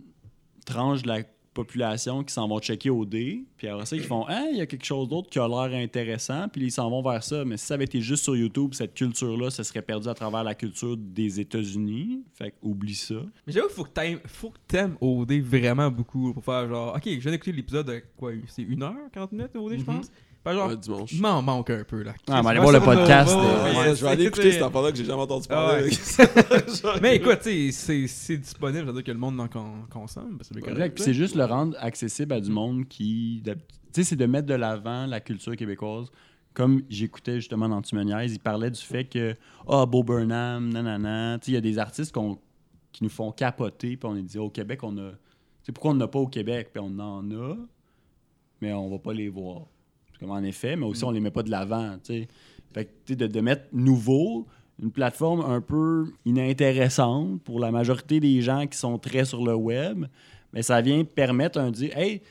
tranche 0.65 1.03
de 1.03 1.09
la 1.09 1.19
population 1.63 2.23
qui 2.23 2.33
s'en 2.33 2.47
vont 2.47 2.59
checker 2.59 2.89
au 2.89 3.05
dé, 3.05 3.43
puis 3.57 3.67
après 3.67 3.85
ça, 3.85 3.95
ils 3.95 4.03
font 4.03 4.25
Ah, 4.27 4.45
il 4.51 4.57
y 4.57 4.61
a 4.61 4.65
quelque 4.65 4.85
chose 4.85 5.09
d'autre 5.09 5.29
qui 5.29 5.39
a 5.39 5.47
l'air 5.47 5.77
intéressant, 5.77 6.47
puis 6.47 6.63
ils 6.63 6.71
s'en 6.71 6.89
vont 6.89 7.01
vers 7.01 7.23
ça. 7.23 7.43
Mais 7.43 7.57
si 7.57 7.65
ça 7.65 7.73
avait 7.73 7.83
été 7.83 7.99
juste 8.01 8.23
sur 8.23 8.35
YouTube, 8.35 8.73
cette 8.73 8.93
culture-là, 8.93 9.49
ça 9.49 9.63
serait 9.63 9.81
perdu 9.81 10.07
à 10.07 10.13
travers 10.13 10.43
la 10.43 10.55
culture 10.55 10.95
des 10.95 11.39
États-Unis. 11.39 12.23
Fait 12.33 12.53
oublie 12.61 12.95
ça. 12.95 13.15
Mais 13.45 13.53
j'avoue, 13.53 13.69
faut 13.69 13.83
que 13.83 13.89
t'aimes, 13.89 14.19
faut 14.25 14.51
que 14.51 14.59
t'aimes 14.67 14.95
OD 15.01 15.33
vraiment 15.41 15.91
beaucoup 15.91 16.33
pour 16.33 16.43
faire 16.43 16.67
genre, 16.69 16.95
ok, 16.95 17.03
je 17.05 17.19
viens 17.19 17.31
d'écouter 17.31 17.51
l'épisode 17.51 17.87
de 17.87 18.03
quoi, 18.15 18.31
c'est 18.47 18.63
1h, 18.63 18.93
40 19.11 19.31
minutes 19.33 19.55
OD, 19.55 19.79
je 19.79 19.83
pense? 19.83 20.11
Fait 20.43 20.53
genre, 20.53 20.69
Ouais, 20.69 20.77
dimanche. 20.77 21.11
il 21.11 21.21
m'en 21.21 21.41
manque 21.41 21.69
un 21.69 21.83
peu 21.83 22.01
là. 22.01 22.13
Ah, 22.29 22.41
mais 22.41 22.49
allez 22.51 22.59
voir 22.59 22.71
le 22.71 22.79
podcast, 22.79 23.35
euh, 23.35 23.35
ouais, 23.35 23.71
Ouais, 23.71 23.77
ouais, 23.89 23.95
je 23.95 24.01
vais 24.03 24.07
aller 24.09 24.21
c'est- 24.23 24.27
écouter 24.29 24.51
cette 24.53 24.61
affaire-là 24.61 24.91
que 24.91 24.97
j'ai 24.97 25.03
jamais 25.05 25.21
entendu 25.21 25.47
parler. 25.49 25.83
ouais. 25.89 25.89
Mais 27.01 27.15
écoute, 27.17 27.39
tu 27.43 27.71
sais, 27.73 28.07
c'est- 28.07 28.37
disponible, 28.37 28.79
ça 28.79 28.85
veut 28.85 28.93
dire 28.93 29.03
que 29.03 29.11
le 29.11 29.17
monde 29.17 29.39
en 29.39 29.47
con- 29.49 29.83
consomme. 29.89 30.37
que 30.39 31.01
c'est 31.01 31.13
juste 31.13 31.35
le 31.35 31.43
rendre 31.45 31.75
accessible 31.79 32.33
à 32.33 32.39
du 32.39 32.49
monde 32.51 32.87
qui. 32.87 33.41
Tu 33.45 33.51
sais, 33.91 34.03
c'est 34.03 34.15
de 34.15 34.25
mettre 34.25 34.47
de 34.47 34.53
l'avant 34.53 35.05
la 35.07 35.19
culture 35.19 35.55
québécoise. 35.57 36.07
Comme 36.53 36.83
j'écoutais 36.89 37.35
justement 37.35 37.67
dans 37.69 37.81
Tumoniaise, 37.81 38.33
il 38.33 38.39
parlait 38.39 38.71
du 38.71 38.81
fait 38.81 39.05
que, 39.05 39.35
ah, 39.67 39.85
Beau 39.85 40.03
Burnham, 40.03 40.69
nanana. 40.69 41.37
Tu 41.39 41.45
sais, 41.47 41.51
il 41.51 41.55
y 41.55 41.57
a 41.57 41.61
des 41.61 41.77
artistes 41.77 42.15
qui 42.91 43.03
nous 43.03 43.09
font 43.09 43.31
capoter, 43.31 43.97
puis 43.97 44.09
on 44.09 44.15
est 44.15 44.21
dit, 44.23 44.37
au 44.39 44.49
Québec, 44.49 44.79
on 44.83 44.97
a. 44.97 45.11
Tu 45.11 45.17
sais, 45.63 45.71
pourquoi 45.73 45.91
on 45.91 45.95
n'en 45.95 46.05
a 46.05 46.07
pas 46.07 46.19
au 46.19 46.27
Québec? 46.27 46.69
Puis 46.73 46.81
on 46.83 46.97
en 46.99 47.29
a, 47.31 47.55
mais 48.61 48.73
on 48.73 48.89
va 48.89 48.99
pas 48.99 49.13
les 49.13 49.29
voir. 49.29 49.63
Comme 50.19 50.31
en 50.31 50.43
effet, 50.43 50.75
mais 50.75 50.85
aussi 50.85 51.03
on 51.03 51.11
les 51.11 51.19
met 51.19 51.31
pas 51.31 51.43
de 51.43 51.49
l'avant, 51.51 51.93
tu 52.03 52.13
sais. 52.13 52.27
Fait 52.73 52.85
que, 52.85 52.89
tu 53.05 53.13
sais, 53.13 53.15
de, 53.15 53.27
de 53.27 53.41
mettre 53.41 53.63
nouveau, 53.73 54.45
une 54.81 54.91
plateforme 54.91 55.41
un 55.41 55.61
peu 55.61 56.05
inintéressante 56.25 57.41
pour 57.43 57.59
la 57.59 57.71
majorité 57.71 58.19
des 58.19 58.41
gens 58.41 58.67
qui 58.67 58.77
sont 58.77 58.97
très 58.97 59.25
sur 59.25 59.43
le 59.45 59.53
web, 59.55 60.05
mais 60.53 60.61
ça 60.63 60.81
vient 60.81 61.03
permettre 61.03 61.59
un 61.59 61.71
dire 61.71 61.95
hey 61.97 62.21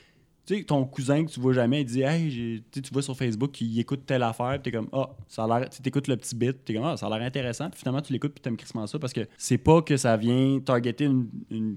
tu 0.46 0.56
sais 0.56 0.64
ton 0.64 0.84
cousin 0.86 1.24
que 1.24 1.30
tu 1.30 1.40
vois 1.40 1.52
jamais 1.52 1.82
il 1.82 1.84
dit 1.84 2.00
hey 2.02 2.62
tu 2.72 2.80
tu 2.82 2.90
vois 2.92 3.02
sur 3.02 3.14
Facebook 3.16 3.60
il 3.60 3.78
écoute 3.78 4.00
telle 4.06 4.22
affaire 4.22 4.52
puis 4.60 4.62
t'es 4.62 4.72
comme 4.72 4.88
ah 4.92 5.10
ça 5.28 5.44
a 5.44 5.60
l'air 5.60 5.68
tu 5.68 5.80
écoutes 5.86 6.08
le 6.08 6.16
petit 6.16 6.34
bit 6.34 6.56
t'es 6.64 6.72
comme 6.74 6.84
ah 6.84 6.96
ça 6.96 7.06
a 7.06 7.10
l'air 7.18 7.26
intéressant 7.26 7.68
puis 7.70 7.78
finalement 7.80 8.00
tu 8.00 8.12
l'écoutes 8.14 8.32
puis 8.32 8.40
t'aimes 8.40 8.56
crissement 8.56 8.86
ça 8.86 8.98
parce 8.98 9.12
que 9.12 9.20
c'est 9.36 9.58
pas 9.58 9.82
que 9.82 9.96
ça 9.98 10.16
vient 10.16 10.58
targeter 10.60 11.04
une- 11.04 11.28
une- 11.50 11.76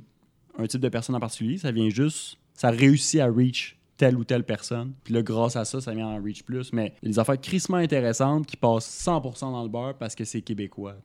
un 0.58 0.66
type 0.68 0.80
de 0.82 0.88
personne 0.90 1.16
en 1.16 1.20
particulier 1.20 1.58
ça 1.58 1.72
vient 1.72 1.90
juste 1.90 2.38
ça 2.54 2.70
réussit 2.72 3.20
à 3.20 3.28
reach 3.28 3.78
telle 4.02 4.18
ou 4.18 4.24
telle 4.24 4.44
personne. 4.44 4.96
Puis 5.04 5.14
là, 5.14 5.22
grâce 5.22 5.56
à 5.56 5.64
ça, 5.64 5.80
ça 5.80 5.94
vient 5.94 6.08
en 6.08 6.20
reach 6.20 6.42
plus. 6.42 6.74
Mais 6.74 6.96
des 7.04 7.20
affaires 7.20 7.40
crissement 7.40 7.78
intéressantes 7.78 8.48
qui 8.48 8.58
passent 8.58 9.06
100% 9.06 9.52
dans 9.52 9.62
le 9.62 9.70
beurre 9.70 9.96
parce 9.96 10.16
que 10.16 10.26
c'est 10.26 10.42
québécois. 10.42 10.96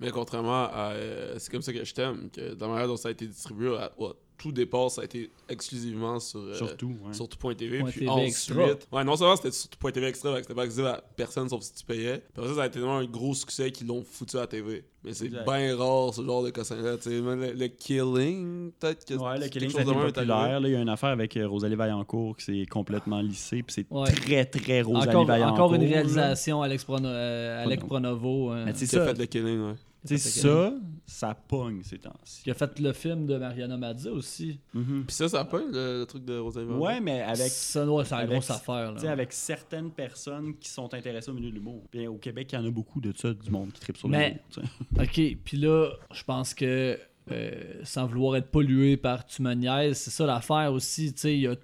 Mais 0.00 0.10
contrairement 0.10 0.64
à. 0.64 0.94
euh, 0.94 1.36
c'est 1.38 1.52
comme 1.52 1.62
ça 1.62 1.72
que 1.72 1.84
je 1.84 1.94
t'aime, 1.94 2.30
que 2.32 2.54
dans 2.54 2.66
la 2.66 2.72
manière 2.72 2.88
dont 2.88 2.96
ça 2.96 3.10
a 3.10 3.12
été 3.12 3.28
distribué, 3.28 3.76
à 3.76 3.92
tout 4.36 4.52
départ, 4.52 4.90
ça 4.90 5.02
a 5.02 5.04
été 5.04 5.30
exclusivement 5.48 6.18
sur, 6.20 6.40
euh, 6.40 6.54
Surtout, 6.54 6.96
ouais. 7.06 7.14
sur 7.14 7.28
tout.tv. 7.28 7.82
Puis 7.84 7.92
TV 8.00 8.08
ensuite, 8.08 8.26
extra. 8.28 8.66
ouais, 8.92 9.04
non 9.04 9.16
seulement 9.16 9.36
c'était 9.36 9.52
sur 9.52 9.68
tout.tv 9.70 10.06
extra, 10.06 10.32
que 10.36 10.42
c'était 10.42 10.54
pas 10.54 10.62
accessible 10.62 10.88
à 10.88 11.02
personne 11.16 11.48
sauf 11.48 11.62
si 11.62 11.74
tu 11.74 11.84
payais. 11.84 12.18
Puis 12.18 12.32
après 12.38 12.48
ça, 12.48 12.54
ça 12.56 12.62
a 12.62 12.66
été 12.66 12.78
tellement 12.80 12.98
un 12.98 13.04
gros 13.04 13.34
succès 13.34 13.70
qu'ils 13.70 13.86
l'ont 13.86 14.02
foutu 14.02 14.36
à 14.36 14.40
la 14.40 14.46
TV. 14.46 14.84
Mais 15.04 15.12
c'est 15.12 15.28
bien 15.28 15.76
rare 15.76 16.14
ce 16.14 16.22
genre 16.24 16.42
de 16.42 16.48
cossin-là. 16.50 16.96
tu 16.96 17.02
sais. 17.10 17.20
Même 17.20 17.40
le, 17.40 17.52
le 17.52 17.66
Killing, 17.68 18.72
peut-être 18.80 19.04
que 19.04 19.14
Ouais, 19.14 19.34
le 19.38 19.48
quelque 19.48 19.66
Killing, 19.68 19.80
est 19.80 19.84
populaire. 19.84 20.60
Là, 20.60 20.68
il 20.68 20.72
y 20.72 20.76
a 20.76 20.80
une 20.80 20.88
affaire 20.88 21.10
avec 21.10 21.36
euh, 21.36 21.46
Rosalie 21.46 21.74
Vaillancourt 21.76 22.36
qui 22.38 22.44
s'est 22.44 22.66
complètement 22.66 23.20
lissée. 23.20 23.62
Puis 23.62 23.74
c'est 23.74 23.86
Ouais. 23.90 24.10
très, 24.10 24.44
très 24.46 24.80
Rosalie 24.82 25.08
Encore, 25.10 25.26
Vaillancourt. 25.26 25.54
encore 25.66 25.74
une 25.74 25.82
réalisation, 25.84 26.62
Alex, 26.62 26.84
Prono, 26.84 27.06
euh, 27.08 27.64
Alec 27.64 27.84
Pronovo. 27.86 28.52
Euh, 28.52 28.64
Mais 28.64 28.72
Qui 28.72 28.84
a 28.84 28.86
ça, 28.86 29.04
fait 29.06 29.18
le 29.18 29.26
Killing, 29.26 29.60
ouais. 29.68 29.74
Tu 30.06 30.18
sais, 30.18 30.40
ça, 30.40 30.72
ça 31.06 31.34
pogne 31.34 31.82
ces 31.82 31.98
temps-ci. 31.98 32.42
qui 32.42 32.50
a 32.50 32.54
fait 32.54 32.78
le 32.78 32.92
film 32.92 33.26
de 33.26 33.36
Mariana 33.38 33.76
Mazza 33.76 34.12
aussi. 34.12 34.58
Mhm. 34.74 35.04
Puis 35.06 35.16
ça, 35.16 35.28
ça 35.28 35.40
a 35.40 35.44
pas 35.44 35.58
le, 35.60 36.00
le 36.00 36.04
truc 36.06 36.24
de 36.24 36.36
Rosalie? 36.38 36.66
Ouais, 36.66 37.00
mais 37.00 37.22
avec 37.22 37.48
Ça, 37.50 37.86
ouais, 37.86 38.04
c'est 38.04 38.14
une 38.14 38.26
grosse 38.26 38.50
affaire. 38.50 38.92
Tu 38.94 39.00
sais, 39.00 39.06
Là. 39.06 39.12
avec 39.12 39.32
certaines 39.32 39.90
personnes 39.90 40.56
qui 40.58 40.68
sont 40.68 40.92
intéressées 40.92 41.30
au 41.30 41.34
milieu 41.34 41.50
de 41.50 41.54
l'humour. 41.54 41.82
Bien, 41.92 42.10
au 42.10 42.16
Québec, 42.18 42.48
il 42.52 42.56
y 42.56 42.58
en 42.58 42.66
a 42.66 42.70
beaucoup 42.70 43.00
de 43.00 43.12
ça, 43.16 43.32
du 43.32 43.50
monde 43.50 43.72
qui 43.72 43.80
tripe 43.80 43.96
sur 43.96 44.08
Mais- 44.08 44.40
l'humour. 44.56 44.68
tu. 44.96 45.00
OK, 45.34 45.38
puis 45.44 45.56
là, 45.56 45.90
je 46.12 46.22
pense 46.24 46.52
que 46.54 46.98
euh, 47.32 47.80
sans 47.84 48.06
vouloir 48.06 48.36
être 48.36 48.50
pollué 48.50 48.98
par 48.98 49.24
Tumoniaise, 49.24 49.96
c'est 49.96 50.10
ça 50.10 50.26
l'affaire 50.26 50.70
aussi. 50.72 51.14
Tu 51.14 51.20
sais, 51.20 51.34
il 51.34 51.40
y 51.40 51.46
a, 51.46 51.54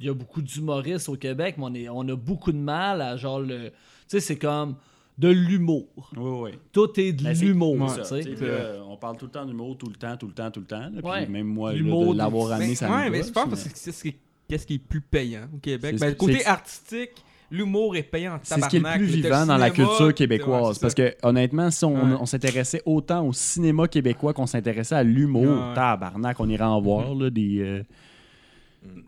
il 0.00 0.06
y 0.06 0.08
a 0.08 0.14
beaucoup 0.14 0.40
d'humoristes 0.40 1.10
au 1.10 1.16
Québec, 1.16 1.56
mais 1.58 1.64
on, 1.66 1.74
est, 1.74 1.88
on 1.90 2.08
a 2.08 2.16
beaucoup 2.16 2.52
de 2.52 2.56
mal 2.58 3.02
à 3.02 3.16
genre 3.18 3.40
le. 3.40 3.68
Tu 3.68 3.74
sais, 4.08 4.20
c'est 4.20 4.38
comme 4.38 4.76
de 5.18 5.28
l'humour. 5.28 5.86
Oui, 6.16 6.30
oui. 6.42 6.50
Tout 6.72 6.88
est 6.98 7.12
de 7.12 7.22
Ben, 7.24 7.34
c'est- 7.34 7.44
l'humour. 7.44 7.76
Là, 7.76 8.82
on 8.88 8.96
parle 8.96 9.16
tout 9.16 9.26
le 9.26 9.30
temps 9.30 9.44
d'humour, 9.46 9.76
tout 9.78 9.86
le 9.88 9.94
temps, 9.94 10.16
tout 10.16 10.26
le 10.26 10.32
temps, 10.32 10.50
tout 10.50 10.60
le 10.60 10.66
temps. 10.66 10.80
là, 10.80 10.90
puis 10.98 11.08
Ouais. 11.10 11.26
même 11.26 11.46
moi, 11.46 11.72
là, 11.72 11.78
L'humour 11.78 12.14
de 12.14 12.18
l'avoir 12.18 12.52
amené, 12.52 12.70
Mais- 12.70 12.74
ça 12.74 12.90
ouais, 12.90 13.06
me 13.06 13.10
mais 13.10 13.18
gosse, 13.18 13.28
je 13.28 13.32
pense 13.32 13.50
que 13.50 13.56
c'est 13.56 13.76
c'est 13.76 13.92
ce 13.92 14.02
qui 14.02 14.08
est, 14.08 14.16
qu'est-ce 14.48 14.66
qui 14.66 14.74
est 14.74 14.78
plus 14.78 15.00
payant 15.00 15.48
au 15.54 15.58
Québec. 15.58 15.94
C'est- 15.98 16.00
Ben, 16.04 16.08
le 16.10 16.14
côté 16.16 16.38
c'est- 16.40 16.46
artistique, 16.46 17.10
l'humour 17.50 17.94
est 17.96 18.02
payant 18.02 18.40
C'est 18.42 18.60
ce 18.60 18.68
qui 18.68 18.76
est 18.76 18.80
le 18.80 18.96
plus 18.96 19.06
Le 19.06 19.12
vivant 19.22 19.46
dans 19.46 19.56
la 19.56 19.70
culture 19.70 20.12
québécoise. 20.14 20.74
c'est 20.74 20.80
parce 20.80 20.94
que, 20.94 21.14
honnêtement, 21.22 21.70
si 21.70 21.84
on, 21.84 21.94
Ouais. 21.94 22.16
on 22.20 22.26
s'intéressait 22.26 22.82
autant 22.84 23.24
au 23.26 23.32
cinéma 23.32 23.86
québécois 23.86 24.32
qu'on 24.32 24.46
s'intéressait 24.46 24.96
à 24.96 25.04
l'humour, 25.04 25.68
Ouais. 25.68 25.74
tabarnak, 25.74 26.40
on 26.40 26.48
irait 26.48 26.64
en 26.64 26.80
voir 26.80 27.14
là, 27.14 27.30
des, 27.30 27.60
euh, 27.60 27.82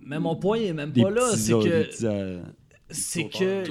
Mais 0.06 0.18
mon 0.20 0.36
point 0.36 0.58
est 0.58 0.72
même 0.72 0.90
des 0.92 1.02
pas 1.02 1.10
là. 1.10 1.32
C'est 1.34 1.52
que 1.52 1.88
euh, 2.04 2.40
c'est 2.88 3.24
que 3.28 3.64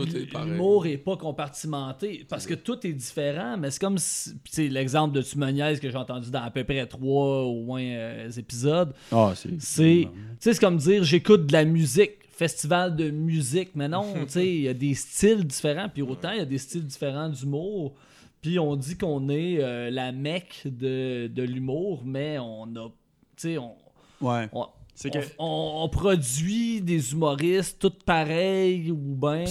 l'humour 0.45 0.85
est 0.87 0.97
pas 0.97 1.15
compartimenté 1.17 2.25
parce 2.27 2.45
que 2.45 2.53
tout 2.53 2.85
est 2.85 2.91
différent 2.93 3.55
mais 3.57 3.71
c'est 3.71 3.79
comme 3.79 3.97
si 3.97 4.31
tu 4.33 4.39
sais, 4.51 4.67
l'exemple 4.67 5.15
de 5.15 5.21
Tumoniaise 5.21 5.79
que 5.79 5.89
j'ai 5.89 5.97
entendu 5.97 6.29
dans 6.31 6.41
à 6.43 6.51
peu 6.51 6.63
près 6.63 6.85
trois 6.85 7.43
au 7.43 7.63
moins 7.63 7.81
euh, 7.81 8.29
épisodes 8.31 8.93
Ah, 9.11 9.31
c'est. 9.35 9.49
c'est 9.61 10.07
tu 10.09 10.09
sais 10.39 10.53
c'est 10.53 10.59
comme 10.59 10.77
dire 10.77 11.03
j'écoute 11.03 11.45
de 11.47 11.53
la 11.53 11.63
musique 11.65 12.11
festival 12.29 12.95
de 12.97 13.09
musique 13.11 13.69
mais 13.75 13.87
non 13.87 14.13
tu 14.25 14.29
sais 14.29 14.47
il 14.47 14.61
y 14.63 14.67
a 14.67 14.73
des 14.73 14.93
styles 14.93 15.45
différents 15.45 15.87
puis 15.87 16.01
autant 16.01 16.31
il 16.31 16.39
y 16.39 16.41
a 16.41 16.45
des 16.45 16.57
styles 16.57 16.85
différents 16.85 17.29
d'humour 17.29 17.93
puis 18.41 18.59
on 18.59 18.75
dit 18.75 18.97
qu'on 18.97 19.29
est 19.29 19.63
euh, 19.63 19.89
la 19.89 20.11
mecque 20.11 20.63
de, 20.65 21.27
de 21.27 21.43
l'humour 21.43 22.03
mais 22.05 22.37
on 22.39 22.65
a 22.75 22.89
tu 22.89 22.93
sais 23.37 23.57
on, 23.57 23.75
Ouais. 24.21 24.47
on- 24.53 24.67
C'est 24.95 25.11
que. 25.11 25.19
on, 25.37 25.87
produit 25.89 26.81
des 26.81 27.11
humoristes 27.11 27.77
tous 27.79 27.93
pareils 28.05 28.89
ou 28.91 28.95
bien 28.95 29.43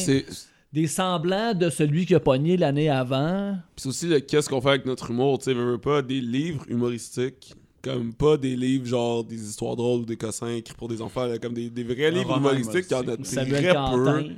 des 0.72 0.88
semblants 0.88 1.54
de 1.54 1.70
celui 1.70 2.04
qui 2.04 2.16
a 2.16 2.20
pogné 2.20 2.56
l'année 2.56 2.90
avant. 2.90 3.56
Puis 3.76 3.82
c'est 3.82 3.88
aussi 3.88 4.06
le 4.08 4.18
qu'est-ce 4.18 4.48
qu'on 4.48 4.60
fait 4.60 4.70
avec 4.70 4.86
notre 4.86 5.12
humour, 5.12 5.38
tu 5.38 5.44
sais, 5.44 5.54
veux, 5.54 5.72
veux 5.72 5.78
pas 5.78 6.02
des 6.02 6.20
livres 6.20 6.64
humoristiques, 6.68 7.54
comme 7.80 8.12
pas 8.12 8.36
des 8.36 8.56
livres 8.56 8.84
genre 8.84 9.22
des 9.22 9.40
histoires 9.40 9.76
drôles 9.76 10.00
ou 10.00 10.04
des 10.04 10.16
cossins 10.16 10.48
écrits 10.48 10.74
pour 10.74 10.88
des 10.88 11.00
enfants, 11.00 11.26
là, 11.26 11.38
comme 11.38 11.54
des, 11.54 11.70
des 11.70 11.84
vrais 11.84 12.10
livres 12.10 12.38
humoristiques, 12.38 12.86
il 12.90 12.92
y 12.92 12.96
en 12.96 13.06
a 13.06 13.16
très 13.16 13.72
Quentin. 13.72 14.22
peu. 14.22 14.28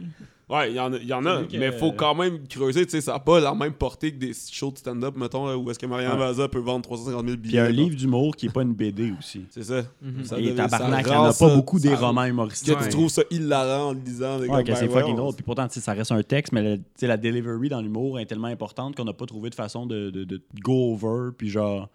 Ouais, 0.48 0.70
il 0.70 0.76
y 0.76 0.80
en 0.80 0.92
a, 0.92 0.96
il 0.98 1.06
y 1.08 1.12
en 1.12 1.26
a 1.26 1.42
mais 1.58 1.72
faut 1.72 1.90
quand 1.90 2.14
même 2.14 2.46
creuser, 2.46 2.84
tu 2.86 2.92
sais, 2.92 3.00
ça 3.00 3.16
a 3.16 3.18
pas 3.18 3.40
la 3.40 3.52
même 3.52 3.72
portée 3.72 4.12
que 4.12 4.16
des 4.18 4.30
shows 4.32 4.70
de 4.70 4.78
stand-up, 4.78 5.16
mettons, 5.16 5.44
là, 5.48 5.58
où 5.58 5.68
est-ce 5.72 5.78
que 5.80 5.86
Marianne 5.86 6.12
Ouais. 6.12 6.18
Vaza 6.18 6.46
peut 6.46 6.60
vendre 6.60 6.82
350 6.82 7.26
000 7.26 7.36
Puis 7.36 7.46
il 7.46 7.48
y 7.48 7.48
billets. 7.54 7.58
a 7.62 7.64
un 7.64 7.70
livre 7.70 7.96
d'humour 7.96 8.36
qui 8.36 8.46
est 8.46 8.50
pas 8.52 8.62
une 8.62 8.72
BD 8.72 9.12
aussi. 9.18 9.44
C'est 9.50 9.64
ça. 9.64 9.82
Ça 10.22 10.38
Et 10.38 10.42
devient- 10.42 10.54
tabarnak, 10.54 11.04
ça 11.04 11.12
il 11.12 11.16
y 11.16 11.18
en 11.18 11.24
a 11.24 11.32
ça- 11.32 11.48
pas 11.48 11.54
beaucoup 11.56 11.80
des 11.80 11.88
ça- 11.88 11.96
romans 11.96 12.22
Que 12.22 12.28
humoristiques. 12.28 12.78
tu 12.80 12.88
trouves 12.90 13.08
ça 13.08 13.22
hilarant 13.28 13.88
en 13.88 13.92
le 13.92 13.98
lisant. 13.98 14.38
Ouais, 14.38 14.62
que 14.62 14.72
c'est 14.76 14.86
fucking 14.88 15.16
drôle. 15.16 15.34
Puis 15.34 15.42
pourtant, 15.42 15.66
ça 15.68 15.92
reste 15.94 16.12
un 16.12 16.22
texte, 16.22 16.52
mais 16.52 16.62
le- 16.62 16.76
tu 16.78 16.84
sais, 16.94 17.06
la 17.08 17.16
delivery 17.16 17.68
dans 17.68 17.80
l'humour 17.80 18.20
est 18.20 18.26
tellement 18.26 18.46
importante 18.46 18.94
qu'on 18.94 19.04
n'a 19.04 19.12
pas 19.14 19.26
trouvé 19.26 19.50
de 19.50 19.56
façon 19.56 19.84
de, 19.84 20.10
de, 20.10 20.22
de 20.22 20.40
go 20.62 20.92
over. 20.94 21.30
Puis 21.36 21.48
genre, 21.48 21.88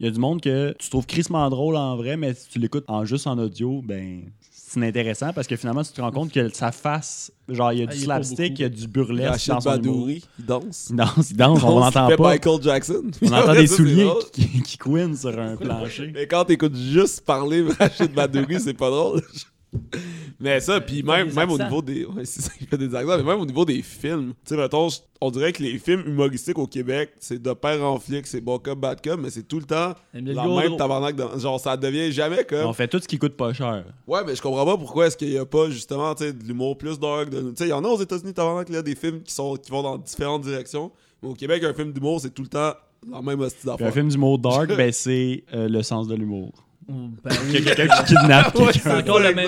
il 0.00 0.04
y 0.04 0.08
a 0.10 0.12
du 0.12 0.20
monde 0.20 0.42
que 0.42 0.74
tu 0.78 0.90
trouves 0.90 1.06
crissement 1.06 1.48
drôle 1.48 1.76
en 1.76 1.96
vrai, 1.96 2.18
mais 2.18 2.34
si 2.34 2.50
tu 2.50 2.58
l'écoutes 2.58 2.84
en 2.88 3.06
juste 3.06 3.26
en 3.26 3.38
audio, 3.38 3.80
ben 3.82 4.20
c'est 4.68 4.80
inintéressant 4.80 5.32
parce 5.32 5.46
que 5.46 5.54
finalement, 5.54 5.84
tu 5.84 5.92
te 5.92 6.00
rends 6.00 6.10
compte 6.10 6.32
que 6.32 6.48
sa 6.52 6.72
face, 6.72 7.30
genre, 7.48 7.72
il 7.72 7.78
y 7.78 7.82
a 7.82 7.86
Ah, 7.88 7.92
du 7.94 8.00
slapstick, 8.00 8.58
il 8.58 8.62
y 8.62 8.64
a 8.64 8.68
du 8.68 8.88
burlesque 8.88 9.46
dans. 9.48 9.58
Badouri, 9.58 10.24
il 10.40 10.44
danse. 10.44 10.88
Il 10.90 10.96
danse, 10.96 11.30
il 11.30 11.36
danse, 11.36 11.62
on 11.62 11.78
l'entend 11.78 12.08
pas. 12.16 12.30
Michael 12.30 12.62
Jackson. 12.62 13.02
On 13.22 13.32
entend 13.32 13.52
des 13.54 13.68
souliers 13.68 14.10
qui, 14.32 14.62
qui 14.62 14.76
couinent 14.76 15.16
sur 15.16 15.38
un 15.38 15.56
plancher. 15.56 16.10
Mais 16.12 16.26
quand 16.26 16.44
t'écoutes 16.46 16.76
juste 16.76 17.24
parler 17.24 17.64
Rachid 17.78 18.12
Badouri, 18.12 18.60
c'est 18.60 18.74
pas 18.74 18.90
drôle. 18.90 19.22
Mais 20.40 20.60
ça, 20.60 20.80
puis 20.80 21.02
même, 21.02 21.32
même 21.34 21.50
au 21.50 21.58
niveau 21.58 21.82
des. 21.82 22.04
Ouais, 22.04 22.24
c'est 22.24 22.40
ça, 22.42 22.50
il 22.60 22.66
fait 22.66 22.78
des 22.78 22.94
accents, 22.94 23.16
mais 23.18 23.22
même 23.22 23.40
au 23.40 23.46
niveau 23.46 23.64
des 23.64 23.82
films. 23.82 24.32
Tu 24.46 24.54
sais, 24.54 25.00
on 25.20 25.30
dirait 25.30 25.52
que 25.52 25.62
les 25.62 25.78
films 25.78 26.02
humoristiques 26.06 26.58
au 26.58 26.66
Québec, 26.66 27.10
c'est 27.18 27.40
de 27.42 27.52
père 27.52 27.82
en 27.82 27.98
flic, 27.98 28.26
c'est 28.26 28.40
bon 28.40 28.58
cop, 28.58 28.78
bad 28.78 29.00
cop, 29.02 29.18
mais 29.20 29.30
c'est 29.30 29.42
tout 29.42 29.58
le 29.58 29.64
temps 29.64 29.94
Gaudreau. 30.14 30.58
même 30.60 30.76
tabarnak. 30.76 31.16
de- 31.16 31.38
Genre, 31.38 31.58
ça 31.60 31.76
devient 31.76 32.10
jamais 32.12 32.44
comme. 32.44 32.66
On 32.66 32.72
fait 32.72 32.88
tout 32.88 32.98
ce 33.00 33.08
qui 33.08 33.18
coûte 33.18 33.34
pas 33.36 33.52
cher. 33.52 33.84
Ouais, 34.06 34.20
mais 34.26 34.34
je 34.36 34.42
comprends 34.42 34.64
pas 34.64 34.76
pourquoi 34.76 35.06
est-ce 35.06 35.16
qu'il 35.16 35.30
y 35.30 35.38
a 35.38 35.46
pas 35.46 35.68
justement 35.70 36.14
tu 36.14 36.24
sais, 36.24 36.32
de 36.32 36.42
l'humour 36.44 36.76
plus 36.78 36.98
dark. 36.98 37.28
de- 37.30 37.50
Tu 37.50 37.56
sais, 37.56 37.64
il 37.66 37.70
y 37.70 37.72
en 37.72 37.84
a 37.84 37.88
aux 37.88 38.00
États-Unis, 38.00 38.34
tabarnak, 38.34 38.68
là, 38.68 38.82
des 38.82 38.94
films 38.94 39.22
qui, 39.22 39.32
sont, 39.34 39.56
qui 39.56 39.70
vont 39.70 39.82
dans 39.82 39.98
différentes 39.98 40.42
directions. 40.42 40.90
Mais 41.22 41.28
au 41.30 41.34
Québec, 41.34 41.64
un 41.64 41.74
film 41.74 41.92
d'humour, 41.92 42.20
c'est 42.20 42.30
tout 42.34 42.42
le 42.42 42.48
temps 42.48 42.72
la 43.10 43.22
même 43.22 43.40
hostie 43.40 43.58
Puis 43.60 43.70
un 43.70 43.72
d'affaires. 43.72 43.92
film 43.94 44.08
d'humour 44.08 44.38
dark, 44.38 44.68
ben 44.76 44.92
c'est 44.92 45.44
euh, 45.54 45.68
le 45.68 45.82
sens 45.82 46.08
de 46.08 46.14
l'humour. 46.14 46.52
Ben 46.88 47.30
Il 47.48 47.52
y 47.52 47.56
a 47.56 47.58
oui. 47.58 47.64
quelqu'un 47.64 47.96
qui 47.96 48.04
kidnappe 48.14 48.54
Ouais, 48.54 48.66
quelqu'un. 48.66 48.80
C'est 48.82 48.92
encore 48.94 49.18
le 49.18 49.34
même. 49.34 49.46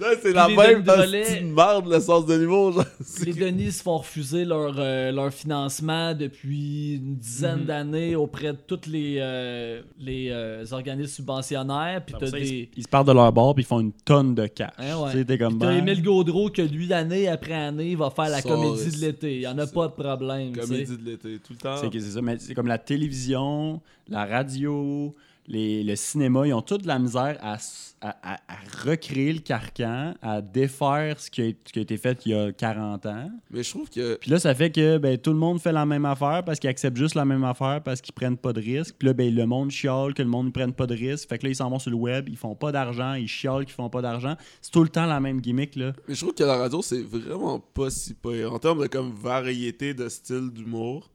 Là, 0.00 0.06
c'est 0.20 0.32
la 0.32 0.48
les 0.48 0.56
même 0.56 0.82
de 0.82 1.54
merde, 1.54 1.88
le 1.88 2.00
sens 2.00 2.26
de 2.26 2.34
l'humour. 2.34 2.72
genre. 2.72 2.84
Les 3.24 3.32
Denis 3.32 3.70
se 3.72 3.82
font 3.82 3.98
refuser 3.98 4.44
leur, 4.44 4.74
euh, 4.76 5.12
leur 5.12 5.32
financement 5.32 6.14
depuis 6.14 6.94
une 6.96 7.14
dizaine 7.16 7.60
Mhm. 7.60 7.64
d'années 7.66 8.16
auprès 8.16 8.52
de 8.52 8.58
tous 8.66 8.88
les, 8.90 9.18
euh, 9.20 9.82
les 10.00 10.30
euh, 10.30 10.64
organismes 10.72 11.12
subventionnaires. 11.14 12.02
Puis 12.04 12.16
ça, 12.20 12.30
des. 12.38 12.48
ils, 12.48 12.68
ils 12.78 12.82
se 12.82 12.88
partent 12.88 13.06
de 13.06 13.12
leur 13.12 13.32
bord 13.32 13.54
puis 13.54 13.62
ils 13.62 13.66
font 13.66 13.80
une 13.80 13.92
tonne 13.92 14.34
de 14.34 14.46
cash. 14.48 14.70
Hein, 14.78 14.96
ouais. 14.98 15.38
Comme 15.38 15.58
T'as 15.58 15.66
ben, 15.68 15.78
Émile 15.78 16.02
Gaudreau 16.02 16.50
que 16.50 16.62
lui, 16.62 16.92
année 16.92 17.28
après 17.28 17.54
année, 17.54 17.94
va 17.94 18.10
faire 18.10 18.28
la 18.30 18.40
Ça, 18.40 18.48
comédie 18.48 18.90
de 18.96 19.00
l'été. 19.00 19.34
Il 19.36 19.40
n'y 19.40 19.46
en 19.46 19.58
a 19.58 19.66
pas 19.68 19.86
de 19.86 19.92
problème. 19.92 20.56
Comédie 20.56 20.96
de 20.96 21.04
l'été, 21.04 21.38
tout 21.38 21.52
le 21.52 21.58
temps. 21.58 21.76
c'est 21.76 21.88
que 21.90 22.00
c'est 22.00 22.10
ça, 22.10 22.20
mais 22.22 22.36
c'est 22.40 22.54
comme 22.54 22.66
la 22.66 22.78
télévision, 22.78 23.80
la 24.08 24.26
radio, 24.26 25.14
les, 25.50 25.82
le 25.82 25.96
cinéma, 25.96 26.46
ils 26.46 26.54
ont 26.54 26.62
toute 26.62 26.86
la 26.86 26.98
misère 27.00 27.36
à, 27.42 27.56
à, 28.00 28.38
recréer 28.84 29.32
le 29.32 29.40
carcan, 29.40 30.14
à 30.22 30.40
défaire 30.40 31.18
ce 31.18 31.28
qui, 31.28 31.42
a, 31.42 31.46
ce 31.66 31.72
qui 31.72 31.78
a 31.80 31.82
été 31.82 31.96
fait 31.96 32.24
il 32.24 32.32
y 32.32 32.34
a 32.34 32.52
40 32.52 33.04
ans. 33.06 33.30
Mais 33.50 33.64
je 33.64 33.70
trouve 33.70 33.90
que. 33.90 34.14
Puis 34.16 34.30
là, 34.30 34.38
ça 34.38 34.54
fait 34.54 34.70
que 34.70 34.98
ben, 34.98 35.18
tout 35.18 35.30
le 35.30 35.38
monde 35.38 35.60
fait 35.60 35.72
la 35.72 35.84
même 35.84 36.04
affaire 36.04 36.44
parce 36.44 36.60
qu'ils 36.60 36.70
acceptent 36.70 36.96
juste 36.96 37.16
la 37.16 37.24
même 37.24 37.42
affaire 37.42 37.82
parce 37.82 38.00
qu'ils 38.00 38.14
prennent 38.14 38.36
pas 38.36 38.52
de 38.52 38.60
risque. 38.60 38.94
Puis 38.96 39.06
là, 39.08 39.12
ben, 39.12 39.34
le 39.34 39.44
monde 39.44 39.72
chiale 39.72 40.14
que 40.14 40.22
le 40.22 40.28
monde 40.28 40.46
ne 40.46 40.52
prenne 40.52 40.72
pas 40.72 40.86
de 40.86 40.94
risque. 40.94 41.28
Fait 41.28 41.38
que 41.38 41.44
là, 41.44 41.50
ils 41.50 41.56
s'en 41.56 41.68
vont 41.68 41.80
sur 41.80 41.90
le 41.90 41.96
web, 41.96 42.28
ils 42.28 42.36
font 42.36 42.54
pas 42.54 42.70
d'argent, 42.70 43.14
ils 43.14 43.28
chialent 43.28 43.64
qu'ils 43.64 43.74
font 43.74 43.90
pas 43.90 44.02
d'argent. 44.02 44.36
C'est 44.62 44.70
tout 44.70 44.84
le 44.84 44.88
temps 44.88 45.06
la 45.06 45.18
même 45.18 45.40
gimmick, 45.40 45.74
là. 45.74 45.92
Mais 46.06 46.14
je 46.14 46.20
trouve 46.20 46.34
que 46.34 46.44
la 46.44 46.58
radio, 46.58 46.80
c'est 46.80 47.02
vraiment 47.02 47.58
pas 47.58 47.90
si 47.90 48.14
pire. 48.14 48.52
En 48.52 48.60
termes 48.60 48.82
de 48.82 48.86
comme 48.86 49.10
variété 49.12 49.94
de 49.94 50.08
style 50.08 50.50
d'humour. 50.50 51.10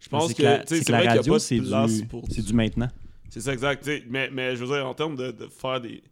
Je 0.00 0.08
pense 0.08 0.28
C'est 0.28 0.34
que, 0.34 0.42
la, 0.42 0.58
que 0.58 0.92
la 0.92 1.14
radio, 1.14 1.34
du, 1.34 1.40
c'est 1.40 2.42
du 2.42 2.52
maintenant. 2.54 2.88
C'est 3.30 3.40
ça, 3.40 3.52
exact. 3.52 3.88
Mais, 4.08 4.30
mais 4.32 4.56
je 4.56 4.64
veux 4.64 4.74
dire, 4.76 4.86
en 4.86 4.94
termes 4.94 5.16
de, 5.16 5.30
de 5.30 5.46
faire 5.46 5.80
des. 5.80 6.02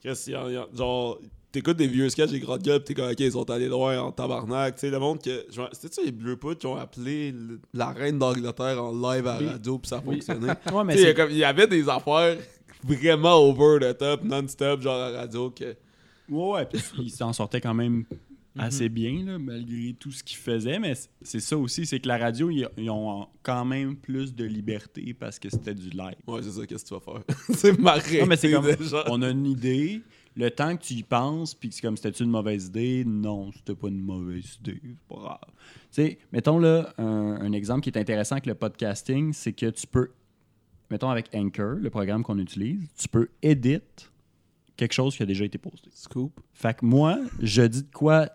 Qu'est-ce 0.00 0.24
qu'il 0.24 0.32
y 0.34 0.36
a- 0.36 0.44
il 0.48 0.54
y 0.54 0.56
a- 0.56 0.66
Genre, 0.74 1.18
t'écoutes 1.52 1.76
des 1.76 1.86
vieux 1.86 2.08
sketchs 2.08 2.30
des 2.30 2.40
grandes 2.40 2.62
gueules, 2.62 2.80
pis 2.80 2.86
t'es 2.86 2.94
comme, 2.94 3.10
ok, 3.10 3.20
ils 3.20 3.32
sont 3.32 3.48
allés 3.50 3.68
loin 3.68 3.98
en 4.00 4.12
tabarnak. 4.12 4.74
Tu 4.74 4.80
sais, 4.82 4.90
le 4.90 4.98
monde 4.98 5.22
que. 5.22 5.44
C'était-tu 5.72 6.04
les 6.06 6.12
Bleus 6.12 6.36
Poutres 6.36 6.60
qui 6.60 6.66
ont 6.66 6.76
appelé 6.76 7.32
le- 7.32 7.60
la 7.72 7.90
reine 7.90 8.18
d'Angleterre 8.18 8.82
en 8.82 8.92
live 8.92 9.26
à 9.26 9.40
la 9.40 9.52
radio, 9.52 9.78
puis 9.78 9.88
ça 9.88 10.00
fonctionné? 10.00 10.48
Ouais, 10.72 10.84
mais 10.84 10.94
il 10.94 11.00
y 11.00 11.04
a 11.04 11.06
c'est- 11.08 11.14
comme- 11.14 11.30
il 11.30 11.36
y 11.38 11.44
avait 11.44 11.66
des 11.66 11.88
affaires 11.88 12.36
vraiment 12.82 13.36
over 13.36 13.78
the 13.80 13.96
top, 13.96 14.22
non-stop, 14.24 14.80
genre 14.82 15.00
à 15.00 15.10
la 15.10 15.18
radio, 15.20 15.50
que. 15.50 15.74
Ouais, 16.28 16.50
ouais, 16.52 16.66
puis 16.66 16.80
ils 16.98 17.10
s'en 17.10 17.32
sortaient 17.32 17.60
quand 17.60 17.74
même 17.74 18.04
Mhm. 18.54 18.60
assez 18.62 18.88
bien, 18.88 19.24
là, 19.24 19.38
malgré 19.38 19.94
tout 19.94 20.12
ce 20.12 20.22
qu'ils 20.22 20.38
faisaient. 20.38 20.78
Mais 20.78 20.94
c'est 21.22 21.40
ça 21.40 21.56
aussi, 21.58 21.86
c'est 21.86 21.98
que 21.98 22.08
la 22.08 22.18
radio, 22.18 22.50
ils, 22.50 22.68
ils 22.76 22.90
ont 22.90 23.26
quand 23.42 23.64
même 23.64 23.96
plus 23.96 24.34
de 24.34 24.44
liberté 24.44 25.12
parce 25.14 25.38
que 25.38 25.48
c'était 25.50 25.74
du 25.74 25.90
live. 25.90 26.14
Ouais, 26.26 26.40
c'est 26.42 26.50
ça, 26.52 26.66
qu'est-ce 26.66 26.84
que 26.84 26.88
tu 26.88 26.94
vas 26.94 27.00
faire? 27.00 27.36
c'est 27.56 27.78
marré. 27.78 28.20
Non, 28.20 28.26
mais 28.26 28.36
c'est 28.36 28.52
comme, 28.52 28.66
on 29.08 29.22
a 29.22 29.30
une 29.30 29.46
idée, 29.46 30.02
le 30.36 30.50
temps 30.50 30.76
que 30.76 30.82
tu 30.82 30.94
y 30.94 31.02
penses, 31.02 31.54
puis 31.54 31.68
que 31.68 31.74
c'est 31.74 31.82
comme, 31.82 31.96
c'était-tu 31.96 32.22
une 32.22 32.30
mauvaise 32.30 32.66
idée? 32.66 33.04
Non, 33.04 33.50
c'était 33.52 33.74
pas 33.74 33.88
une 33.88 34.00
mauvaise 34.02 34.58
idée, 34.60 34.80
c'est 34.82 35.08
pas 35.08 35.20
grave. 35.20 35.38
Tu 35.48 36.02
sais, 36.02 36.18
mettons 36.32 36.58
là, 36.58 36.94
un, 36.98 37.04
un 37.40 37.52
exemple 37.52 37.80
qui 37.80 37.88
est 37.90 37.98
intéressant 37.98 38.36
avec 38.36 38.46
le 38.46 38.54
podcasting, 38.54 39.32
c'est 39.32 39.52
que 39.52 39.70
tu 39.70 39.86
peux, 39.86 40.10
mettons 40.90 41.10
avec 41.10 41.28
Anchor, 41.34 41.76
le 41.80 41.90
programme 41.90 42.22
qu'on 42.22 42.38
utilise, 42.38 42.80
tu 42.96 43.08
peux 43.08 43.28
edit 43.42 43.80
quelque 44.76 44.92
chose 44.92 45.16
qui 45.16 45.22
a 45.22 45.26
déjà 45.26 45.44
été 45.44 45.58
posté. 45.58 45.88
Scoop. 45.92 46.40
Fait 46.52 46.76
que 46.76 46.84
moi, 46.84 47.18
je 47.40 47.62
dis 47.62 47.82
de 47.82 47.90
quoi 47.92 48.28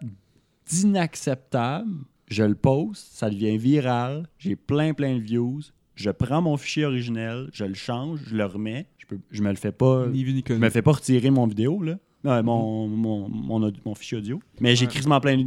d'inacceptable, 0.70 1.90
je 2.28 2.44
le 2.44 2.56
poste, 2.56 3.07
ça 3.14 3.30
devient 3.30 3.57
viral, 3.57 4.28
j'ai 4.38 4.56
plein 4.56 4.94
plein 4.94 5.16
de 5.16 5.22
views, 5.22 5.61
je 5.95 6.10
prends 6.11 6.41
mon 6.41 6.57
fichier 6.57 6.86
originel, 6.86 7.49
je 7.53 7.66
le 7.66 7.74
change, 7.74 8.20
je 8.28 8.36
le 8.36 8.45
remets, 8.45 8.88
je, 8.98 9.06
peux, 9.07 9.20
je 9.32 9.41
me 9.41 9.49
le 9.49 9.56
fais 9.56 9.72
pas, 9.72 10.07
Ni 10.07 10.24
vu 10.24 10.34
ni 10.34 10.44
je 10.48 10.53
me 10.53 10.70
fais 10.70 10.82
pas 10.82 10.91
retirer 10.94 11.30
mon 11.32 11.48
vidéo 11.48 11.82
là, 11.82 11.98
Non, 12.24 12.44
mon, 12.44 12.88
mon, 12.88 13.30
mon, 13.30 13.72
mon 13.86 13.95
fichier 13.95 14.18
audio, 14.20 14.40
mais 14.60 14.76
j'ai 14.76 14.88
quasiment 14.88 15.20
plein 15.20 15.44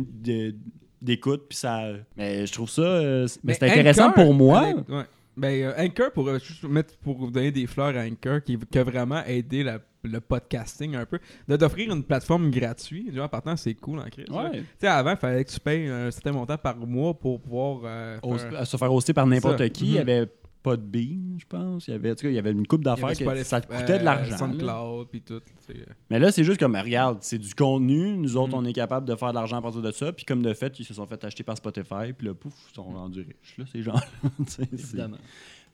d'écoutes 1.00 1.48
puis 1.48 1.58
ça, 1.58 1.92
mais 2.16 2.46
je 2.46 2.52
trouve 2.52 2.68
ça, 2.70 2.82
euh, 2.82 3.26
mais 3.44 3.54
c'est 3.54 3.64
intéressant 3.70 4.08
Anchor, 4.10 4.24
pour 4.24 4.34
moi. 4.34 4.74
ouais. 4.88 5.04
Ben, 5.34 5.62
euh, 5.62 5.72
Anchor, 5.86 6.12
pour, 6.12 6.28
euh, 6.28 6.38
juste 6.38 6.62
mettre, 6.64 6.94
pour 6.98 7.16
vous 7.16 7.30
donner 7.30 7.50
des 7.50 7.66
fleurs 7.66 7.96
à 7.96 8.02
Anchor, 8.04 8.42
qui, 8.44 8.58
qui 8.58 8.78
a 8.78 8.84
vraiment 8.84 9.24
aidé 9.24 9.62
la- 9.62 9.78
le 10.04 10.20
podcasting 10.20 10.96
un 10.96 11.06
peu, 11.06 11.18
de 11.48 11.56
d'offrir 11.56 11.92
une 11.92 12.02
plateforme 12.02 12.50
gratuite. 12.50 13.16
En 13.18 13.28
partant, 13.28 13.56
c'est 13.56 13.74
cool 13.74 14.00
en 14.00 14.08
crise. 14.08 14.26
Ouais. 14.30 14.50
Tu 14.60 14.66
sais, 14.80 14.86
avant, 14.88 15.12
il 15.12 15.16
fallait 15.16 15.44
que 15.44 15.50
tu 15.50 15.60
payes 15.60 15.86
un 15.88 16.10
certain 16.10 16.32
montant 16.32 16.58
par 16.58 16.76
mois 16.76 17.14
pour 17.14 17.40
pouvoir. 17.40 17.80
euh, 17.84 18.18
faire- 18.38 18.66
se 18.66 18.76
faire 18.76 18.92
hoster 18.92 19.12
par 19.12 19.26
n'importe 19.26 19.68
qui. 19.70 19.84
Il 19.86 19.90
y 19.92 19.94
Mhm. 19.94 20.00
avait 20.00 20.26
pas 20.62 20.76
de 20.76 20.82
bean, 20.82 21.38
je 21.38 21.44
pense. 21.48 21.88
Il 21.88 21.90
y 21.90 21.94
avait, 21.94 22.12
il 22.12 22.32
y 22.32 22.38
avait 22.38 22.52
une 22.52 22.66
coupe 22.66 22.84
d'affaires 22.84 23.14
Spotify, 23.16 23.44
ça 23.44 23.60
te 23.60 23.66
coûtait 23.66 23.94
de 23.98 24.00
euh, 24.00 24.04
l'argent. 24.04 24.30
là. 24.30 24.38
SoundCloud, 24.38 25.08
puis 25.08 25.20
tout. 25.20 25.40
tu 25.40 25.74
sais. 25.74 25.84
Mais 26.10 26.18
là, 26.20 26.30
c'est 26.30 26.44
juste 26.44 26.58
comme, 26.60 26.76
regarde, 26.76 27.18
c'est 27.20 27.38
du 27.38 27.52
contenu. 27.54 28.16
Nous 28.16 28.36
autres, 28.36 28.56
Mhm. 28.56 28.64
on 28.64 28.64
est 28.66 28.72
capable 28.72 29.06
de 29.06 29.14
faire 29.16 29.30
de 29.30 29.34
l'argent 29.34 29.56
à 29.58 29.62
partir 29.62 29.82
de 29.82 29.90
ça. 29.90 30.12
Puis 30.12 30.24
comme 30.24 30.42
de 30.42 30.52
fait, 30.54 30.78
ils 30.78 30.84
se 30.84 30.94
sont 30.94 31.06
fait 31.06 31.22
acheter 31.24 31.42
par 31.42 31.56
Spotify. 31.56 32.12
Puis 32.16 32.26
là, 32.28 32.34
pouf, 32.34 32.54
ils 32.70 32.74
sont 32.74 32.84
rendus 32.84 33.20
riches. 33.20 33.58
Là, 33.58 33.64
ces 33.72 33.82
gens-là. 33.82 34.02
Évidemment. 34.72 35.16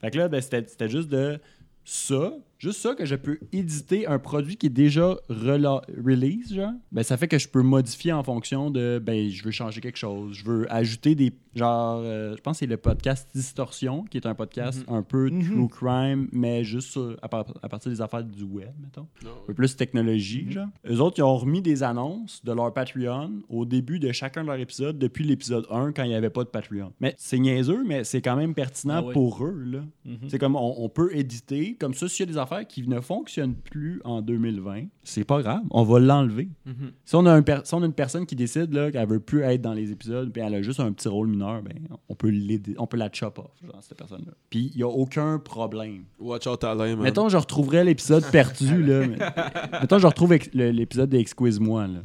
Fait 0.00 0.10
que 0.10 0.18
là, 0.18 0.28
ben, 0.28 0.40
c'était 0.40 0.88
juste 0.88 1.08
de 1.08 1.38
ça, 1.84 2.32
juste 2.58 2.80
ça 2.80 2.94
que 2.94 3.04
je 3.04 3.14
peux 3.14 3.38
éditer 3.52 4.06
un 4.06 4.18
produit 4.18 4.56
qui 4.56 4.66
est 4.66 4.70
déjà 4.70 5.16
rela- 5.30 5.82
release, 6.04 6.52
genre. 6.54 6.72
Ben, 6.92 7.02
ça 7.02 7.16
fait 7.16 7.28
que 7.28 7.38
je 7.38 7.48
peux 7.48 7.62
modifier 7.62 8.12
en 8.12 8.22
fonction 8.22 8.70
de, 8.70 9.00
ben, 9.04 9.28
je 9.30 9.42
veux 9.44 9.50
changer 9.50 9.80
quelque 9.80 9.98
chose, 9.98 10.34
je 10.34 10.44
veux 10.44 10.72
ajouter 10.72 11.14
des, 11.14 11.32
genre, 11.54 12.00
euh, 12.04 12.34
je 12.36 12.40
pense 12.42 12.56
que 12.56 12.58
c'est 12.60 12.66
le 12.66 12.76
podcast 12.76 13.28
Distorsion, 13.34 14.04
qui 14.04 14.16
est 14.18 14.26
un 14.26 14.34
podcast 14.34 14.84
un 14.88 15.02
peu 15.02 15.30
true 15.30 15.68
crime, 15.68 16.28
mais 16.32 16.64
juste 16.64 16.90
sur- 16.90 17.16
à, 17.22 17.28
par- 17.28 17.46
à 17.62 17.68
partir 17.68 17.90
des 17.90 18.00
affaires 18.00 18.24
du 18.24 18.44
web, 18.44 18.70
mettons. 18.80 19.06
Un 19.24 19.46
peu 19.46 19.54
plus 19.54 19.76
technologie, 19.76 20.50
genre. 20.50 20.66
Eux 20.88 21.00
autres, 21.00 21.18
ils 21.18 21.22
ont 21.22 21.36
remis 21.36 21.62
des 21.62 21.82
annonces 21.82 22.44
de 22.44 22.52
leur 22.52 22.72
Patreon 22.72 23.30
au 23.48 23.64
début 23.64 23.98
de 23.98 24.12
chacun 24.12 24.42
de 24.42 24.48
leurs 24.48 24.58
épisodes, 24.58 24.98
depuis 24.98 25.24
l'épisode 25.24 25.66
1, 25.70 25.92
quand 25.92 26.02
il 26.02 26.08
n'y 26.08 26.14
avait 26.14 26.30
pas 26.30 26.44
de 26.44 26.48
Patreon. 26.48 26.92
Mais 27.00 27.14
c'est 27.18 27.38
niaiseux, 27.38 27.84
mais 27.86 28.04
c'est 28.04 28.20
quand 28.22 28.36
même 28.36 28.54
pertinent 28.54 28.94
Ah 28.98 29.02
oui. 29.04 29.12
pour 29.12 29.44
eux, 29.44 29.62
là. 29.64 29.80
Mhm. 30.04 30.16
C'est 30.28 30.38
comme 30.38 30.56
on, 30.56 30.74
on 30.78 30.88
peut 30.88 31.14
éditer, 31.14 31.74
comme 31.78 31.94
ça, 31.94 32.08
s'il 32.08 32.26
y 32.26 32.28
a 32.28 32.32
des 32.32 32.38
affaires 32.38 32.47
qui 32.68 32.86
ne 32.88 33.00
fonctionnent 33.00 33.54
plus 33.54 34.00
en 34.04 34.22
2020, 34.22 34.84
c'est 35.02 35.24
pas 35.24 35.42
grave, 35.42 35.62
on 35.70 35.82
va 35.84 35.98
l'enlever. 35.98 36.48
Mhm. 36.66 36.92
Si, 37.04 37.14
on 37.14 37.24
a 37.26 37.32
un 37.32 37.42
per- 37.42 37.60
si 37.64 37.74
on 37.74 37.82
a 37.82 37.86
une 37.86 37.92
personne 37.92 38.26
qui 38.26 38.36
décide 38.36 38.72
là, 38.72 38.90
qu'elle 38.90 39.08
veut 39.08 39.20
plus 39.20 39.42
être 39.42 39.60
dans 39.62 39.72
les 39.74 39.90
épisodes, 39.92 40.32
puis 40.32 40.42
elle 40.42 40.54
a 40.54 40.62
juste 40.62 40.80
un 40.80 40.92
petit 40.92 41.08
rôle 41.08 41.28
mineur, 41.28 41.62
ben, 41.62 41.74
on 42.08 42.14
peut 42.14 42.28
l'aider- 42.28 42.74
on 42.78 42.86
peut 42.86 42.96
la 42.96 43.10
chop 43.12 43.38
off, 43.38 43.50
genre, 43.64 43.82
cette 43.82 43.98
personne-là. 43.98 44.32
Puis 44.50 44.70
il 44.74 44.76
n'y 44.78 44.82
a 44.82 44.88
aucun 44.88 45.38
problème. 45.38 46.04
Watch 46.18 46.46
out 46.46 46.64
Alain, 46.64 46.96
man. 46.96 47.04
Mettons, 47.04 47.28
je 47.28 47.36
retrouverais 47.36 47.84
l'épisode 47.84 48.24
perdu, 48.32 48.82
là. 48.82 49.06
mais- 49.06 49.18
mettons, 49.80 49.98
je 49.98 50.06
retrouve 50.06 50.34
l'épisode 50.54 51.10
d'Exquise-moi, 51.10 51.86
là. 51.86 52.00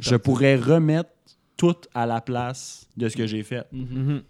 Je 0.00 0.16
pourrais 0.16 0.56
remettre 0.56 1.10
tout 1.56 1.74
à 1.94 2.06
la 2.06 2.20
place 2.20 2.88
de 2.96 3.08
ce 3.08 3.16
que 3.16 3.26
j'ai 3.26 3.42
fait. 3.42 3.66
Mhm. 3.72 4.22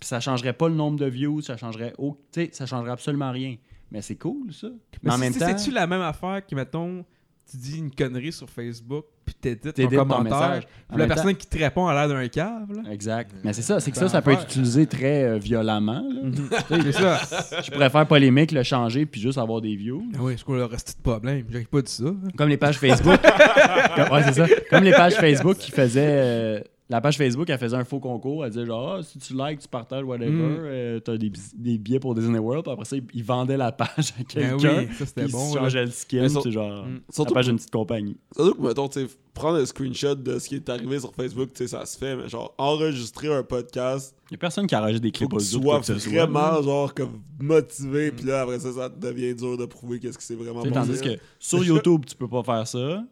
Puis 0.00 0.08
ça 0.08 0.20
changerait 0.20 0.52
pas 0.52 0.68
le 0.68 0.74
nombre 0.74 0.98
de 0.98 1.06
views, 1.06 1.40
ça 1.40 1.56
changerait, 1.56 1.94
sais, 2.32 2.50
ça 2.52 2.66
changerait 2.66 2.90
absolument 2.90 3.30
rien. 3.30 3.56
Mais 3.94 4.02
c'est 4.02 4.16
cool, 4.16 4.52
ça. 4.52 4.66
Mais, 5.04 5.12
en 5.12 5.18
même 5.18 5.32
temps, 5.32 5.46
C'est-tu 5.46 5.70
la 5.70 5.86
même 5.86 6.00
affaire 6.00 6.44
que, 6.44 6.52
mettons, 6.56 7.04
tu 7.48 7.56
dis 7.56 7.78
une 7.78 7.94
connerie 7.94 8.32
sur 8.32 8.50
Facebook, 8.50 9.04
puis 9.24 9.36
t'édites 9.36 9.62
ton 9.62 9.70
T'édites 9.70 9.98
ton 10.00 10.04
commentaire, 10.04 10.62
puis 10.88 10.98
la 10.98 11.06
personne 11.06 11.36
qui 11.36 11.46
te 11.46 11.56
répond 11.56 11.86
a 11.86 11.94
l'air 11.94 12.08
d'un 12.08 12.26
cave, 12.26 12.72
là? 12.74 12.90
Exact. 12.90 13.30
Mais 13.44 13.52
c'est 13.52 13.62
ça, 13.62 13.78
c'est 13.78 13.92
que 13.92 13.96
ça, 13.96 14.08
ça 14.08 14.20
peut 14.20 14.32
être 14.32 14.42
utilisé 14.42 14.88
très 14.88 15.22
euh, 15.22 15.38
violemment. 15.38 16.02
là. 16.02 16.58
C'est 16.82 16.90
ça. 16.90 17.20
Je 17.62 17.70
pourrais 17.70 17.88
faire 17.88 18.04
polémique, 18.08 18.50
le 18.50 18.64
changer, 18.64 19.06
puis 19.06 19.20
juste 19.20 19.38
avoir 19.38 19.60
des 19.60 19.76
views. 19.76 20.02
Ah 20.16 20.18
oui, 20.22 20.34
c'est 20.36 20.44
quoi 20.44 20.56
le 20.56 20.64
reste 20.64 20.98
de 20.98 21.02
problème? 21.02 21.46
J'aurais 21.48 21.64
pas 21.64 21.82
dit 21.82 21.92
ça. 21.92 22.14
Comme 22.36 22.48
les 22.48 22.56
pages 22.56 22.78
Facebook. 22.78 23.20
Comme, 23.94 24.10
ouais, 24.10 24.22
c'est 24.24 24.32
ça. 24.32 24.46
Comme 24.70 24.82
les 24.82 24.90
pages 24.92 25.14
Facebook 25.14 25.56
qui 25.58 25.70
faisaient. 25.70 26.64
La 26.90 27.00
page 27.00 27.16
Facebook, 27.16 27.48
elle 27.48 27.58
faisait 27.58 27.76
un 27.76 27.84
faux 27.84 27.98
concours. 28.00 28.44
Elle 28.44 28.50
disait 28.52 28.66
genre, 28.66 28.96
Ah, 28.98 29.02
si 29.02 29.18
tu 29.18 29.32
likes, 29.34 29.60
tu 29.60 29.68
partages, 29.68 30.04
whatever, 30.04 30.30
Mm. 30.30 30.56
euh, 30.60 31.00
t'as 31.00 31.16
des, 31.16 31.32
des 31.56 31.78
billets 31.78 31.98
pour 32.00 32.14
Disney 32.14 32.38
World. 32.38 32.64
Puis 32.64 32.72
après 32.72 32.84
ça, 32.84 32.96
ils, 32.96 33.04
ils 33.14 33.24
vendaient 33.24 33.56
la 33.56 33.72
page 33.72 33.88
à 33.98 34.18
Ben 34.18 34.24
quelqu'un. 34.26 34.78
oui, 34.80 34.88
ça 34.98 35.06
c'était 35.06 35.26
bon. 35.28 35.54
ils 35.68 35.74
le 35.76 35.90
skin. 35.90 36.28
Sur- 36.28 36.42
C'est 36.42 36.52
genre. 36.52 36.84
Mm. 36.86 37.00
Surtout 37.10 37.32
la 37.34 37.38
page 37.38 37.46
d'une 37.46 37.56
petite 37.56 37.70
compagnie. 37.70 38.16
Surtout 38.36 38.54
que, 38.60 38.66
mettons, 38.68 38.88
tu 38.88 39.00
sais, 39.00 39.06
prendre 39.32 39.58
un 39.58 39.66
screenshot 39.66 40.14
de 40.14 40.38
ce 40.38 40.48
qui 40.48 40.56
est 40.56 40.68
arrivé 40.68 41.00
sur 41.00 41.12
Facebook, 41.14 41.48
tu 41.54 41.58
sais, 41.64 41.68
ça 41.68 41.84
se 41.86 41.96
fait, 41.98 42.14
mais 42.16 42.28
genre, 42.28 42.54
enregistrer 42.58 43.34
un 43.34 43.42
podcast, 43.42 44.14
Il 44.30 44.32
y 44.32 44.36
a 44.36 44.38
personne 44.38 44.66
qui 44.66 44.76
enregistre 44.76 45.02
des 45.02 45.10
clips 45.10 45.28
tu 45.30 45.36
audio. 45.36 45.58
de 45.78 45.82
sois 45.82 45.96
vraiment, 46.10 46.52
là. 46.52 46.62
genre, 46.62 46.94
comme 46.94 47.20
motivé, 47.40 48.12
puis 48.12 48.26
là, 48.26 48.42
après 48.42 48.60
ça, 48.60 48.72
ça 48.72 48.88
devient 48.88 49.34
dur 49.34 49.56
de 49.56 49.66
prouver 49.66 49.98
qu'est-ce 50.00 50.16
que 50.18 50.22
c'est 50.24 50.34
vraiment 50.36 50.62
Tu 50.62 50.68
bon. 50.68 50.74
Tandis 50.74 51.00
que 51.00 51.18
sur 51.38 51.64
YouTube, 51.64 52.04
tu 52.06 52.14
peux 52.14 52.28
pas 52.28 52.42
faire 52.42 52.66
ça. 52.68 53.02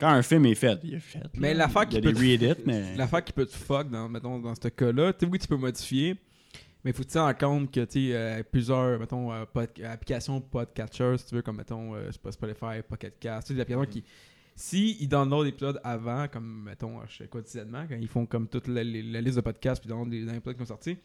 Quand 0.00 0.08
un 0.08 0.22
film 0.22 0.46
est 0.46 0.54
fait, 0.54 0.78
il 0.84 0.94
est 0.94 1.00
fait. 1.00 1.20
Mais 1.36 1.54
l'affaire 1.54 1.86
qui 1.88 2.00
des 2.00 2.08
peut 2.08 2.12
te- 2.14 2.18
re-edits, 2.20 2.62
mais. 2.66 2.94
L'affaire 2.96 3.24
qui 3.24 3.32
peut 3.32 3.46
te 3.46 3.56
fuck 3.56 3.90
dans, 3.90 4.08
mettons, 4.08 4.38
dans 4.38 4.54
ce 4.54 4.68
cas-là, 4.68 5.12
tu 5.12 5.24
sais, 5.26 5.30
oui, 5.32 5.38
tu 5.38 5.48
peux 5.48 5.56
modifier, 5.56 6.16
mais 6.84 6.92
faut 6.92 7.02
que 7.02 7.08
tu 7.08 7.18
en 7.18 7.34
compte 7.34 7.72
que 7.72 7.80
tu 7.84 8.08
sais, 8.10 8.14
euh, 8.16 8.42
plusieurs 8.48 8.98
mettons, 9.00 9.32
euh, 9.32 9.44
pod- 9.52 9.68
applications 9.84 10.40
podcatchers, 10.40 11.16
si 11.18 11.26
tu 11.26 11.34
veux, 11.34 11.42
comme 11.42 11.56
mettons 11.56 11.94
euh, 11.96 12.10
Sp- 12.10 12.30
Spotify, 12.30 12.82
Pocket 12.88 13.18
Cast, 13.18 13.52
des 13.52 13.60
applications 13.60 13.90
qui. 13.90 14.04
Si 14.60 14.96
ils 15.00 15.08
downloadent 15.08 15.46
l'épisode 15.46 15.80
avant, 15.84 16.26
comme 16.26 16.64
mettons, 16.64 16.94
je 17.08 17.18
sais 17.18 17.28
quotidiennement, 17.28 17.84
quand 17.88 17.94
ils 17.94 18.08
font 18.08 18.26
comme 18.26 18.48
toute 18.48 18.66
la, 18.66 18.82
la- 18.82 19.02
la 19.02 19.20
liste 19.20 19.36
de 19.36 19.40
podcasts 19.40 19.80
puis 19.80 19.88
downloadent 19.88 20.10
les 20.12 20.20
les 20.22 20.34
épisodes 20.36 20.54
qui 20.54 20.58
sont 20.60 20.66
sortis, 20.66 20.96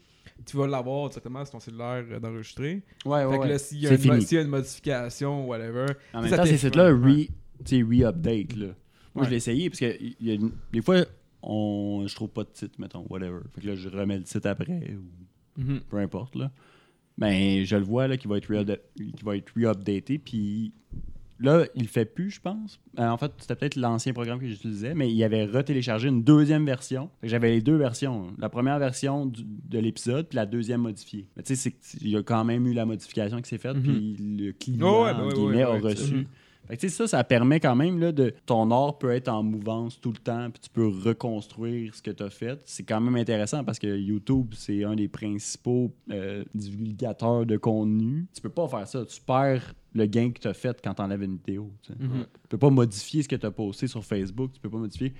tu 0.44 0.56
vas 0.56 0.66
l'avoir 0.66 1.08
directement 1.08 1.44
sur 1.44 1.52
ton 1.52 1.60
cellulaire 1.60 2.04
euh, 2.10 2.18
d'enregistrer. 2.18 2.82
Ouais, 3.04 3.24
ouais, 3.24 3.32
fait 3.36 3.42
que 3.44 3.48
là, 3.48 3.58
s'il 3.58 3.78
y, 3.78 3.86
a 3.86 3.90
C'est 3.90 4.02
une 4.02 4.06
mo- 4.08 4.14
fini. 4.14 4.26
s'il 4.26 4.36
y 4.36 4.40
a 4.40 4.42
une 4.44 4.48
modification, 4.50 5.46
whatever. 5.46 5.86
En 6.12 6.22
même 6.22 6.30
temps, 6.36 6.44
ces 6.44 6.58
sites-là, 6.58 6.90
re-update. 6.90 8.56
Là. 8.56 8.66
Moi, 9.14 9.22
Ouais. 9.22 9.24
je 9.26 9.30
l'ai 9.30 9.36
essayé 9.36 9.70
parce 9.70 9.80
que 9.80 9.96
il 10.00 10.16
y 10.26 10.30
a 10.30 10.34
une- 10.34 10.52
des 10.72 10.82
fois, 10.82 11.04
on, 11.42 12.04
je 12.06 12.14
trouve 12.14 12.30
pas 12.30 12.44
de 12.44 12.48
titre, 12.52 12.74
mettons, 12.80 13.06
whatever. 13.10 13.40
Fait 13.54 13.60
que 13.60 13.66
là, 13.68 13.74
je 13.74 13.88
remets 13.88 14.18
le 14.18 14.24
titre 14.24 14.48
après 14.48 14.96
ou 14.96 15.60
Mhm. 15.62 15.80
peu 15.88 15.98
importe. 15.98 16.34
Là. 16.36 16.50
Ben, 17.18 17.64
je 17.64 17.76
le 17.76 17.84
vois 17.84 18.08
là, 18.08 18.16
qui 18.16 18.26
va 18.26 18.38
être 18.38 18.50
re- 18.50 18.78
re-updaté. 19.54 20.18
Puis 20.18 20.72
là, 21.38 21.64
il 21.76 21.82
le 21.82 21.88
fait 21.88 22.06
plus, 22.06 22.30
je 22.30 22.40
pense. 22.40 22.80
Euh, 22.98 23.06
en 23.08 23.16
fait, 23.18 23.30
c'était 23.38 23.54
peut-être 23.54 23.76
l'ancien 23.76 24.12
programme 24.12 24.40
que 24.40 24.48
j'utilisais, 24.48 24.94
mais 24.94 25.12
il 25.12 25.22
avait 25.22 25.44
retéléchargé 25.44 26.08
une 26.08 26.24
deuxième 26.24 26.64
version. 26.66 27.10
Fait 27.20 27.26
que 27.26 27.30
J'avais 27.30 27.50
les 27.50 27.60
deux 27.60 27.76
versions. 27.76 28.28
La 28.38 28.48
première 28.48 28.78
version 28.80 29.26
du- 29.26 29.44
de 29.44 29.78
l'épisode, 29.78 30.26
puis 30.28 30.36
la 30.36 30.46
deuxième 30.46 30.80
modifiée. 30.80 31.28
Mais 31.36 31.42
tu 31.44 31.54
sais, 31.54 31.72
il 32.00 32.08
y 32.08 32.16
a 32.16 32.22
quand 32.24 32.44
même 32.44 32.66
eu 32.66 32.72
la 32.72 32.84
modification 32.86 33.40
qui 33.42 33.48
s'est 33.48 33.58
faite, 33.58 33.76
Mhm. 33.76 33.82
puis 33.82 34.16
le 34.18 34.52
client, 34.52 34.86
Oh 34.88 35.04
ouais, 35.04 35.62
a 35.62 35.68
reçu. 35.78 36.26
Fait 36.66 36.76
que, 36.76 36.80
tu 36.80 36.88
sais, 36.88 36.94
ça, 36.94 37.06
ça 37.06 37.24
permet 37.24 37.60
quand 37.60 37.76
même 37.76 37.98
là, 37.98 38.12
de. 38.12 38.34
Ton 38.46 38.70
art 38.70 38.98
peut 38.98 39.10
être 39.10 39.28
en 39.28 39.42
mouvance 39.42 40.00
tout 40.00 40.12
le 40.12 40.18
temps, 40.18 40.50
puis 40.50 40.60
tu 40.60 40.70
peux 40.70 40.86
reconstruire 40.86 41.94
ce 41.94 42.02
que 42.02 42.10
tu 42.10 42.22
as 42.22 42.30
fait. 42.30 42.60
C'est 42.64 42.84
quand 42.84 43.00
même 43.00 43.16
intéressant 43.16 43.64
parce 43.64 43.78
que 43.78 43.86
YouTube, 43.86 44.54
c'est 44.56 44.84
un 44.84 44.94
des 44.94 45.08
principaux 45.08 45.94
euh, 46.10 46.44
divulgateurs 46.54 47.46
de 47.46 47.56
contenu. 47.56 48.26
Tu 48.34 48.40
peux 48.40 48.48
pas 48.48 48.68
faire 48.68 48.88
ça. 48.88 49.04
Tu 49.04 49.20
perds 49.20 49.74
le 49.94 50.06
gain 50.06 50.30
que 50.30 50.40
tu 50.40 50.48
as 50.48 50.54
fait 50.54 50.80
quand 50.82 50.94
tu 50.94 51.02
enlèves 51.02 51.22
une 51.22 51.36
vidéo. 51.36 51.70
tu. 51.82 51.92
Tu 51.92 52.48
peux 52.48 52.58
pas 52.58 52.70
modifier 52.70 53.22
ce 53.22 53.28
que 53.28 53.36
tu 53.36 53.46
as 53.46 53.50
posté 53.50 53.86
sur 53.86 54.04
Facebook. 54.04 54.52
Tu 54.52 54.60
peux 54.60 54.70
pas 54.70 54.78
modifier. 54.78 55.14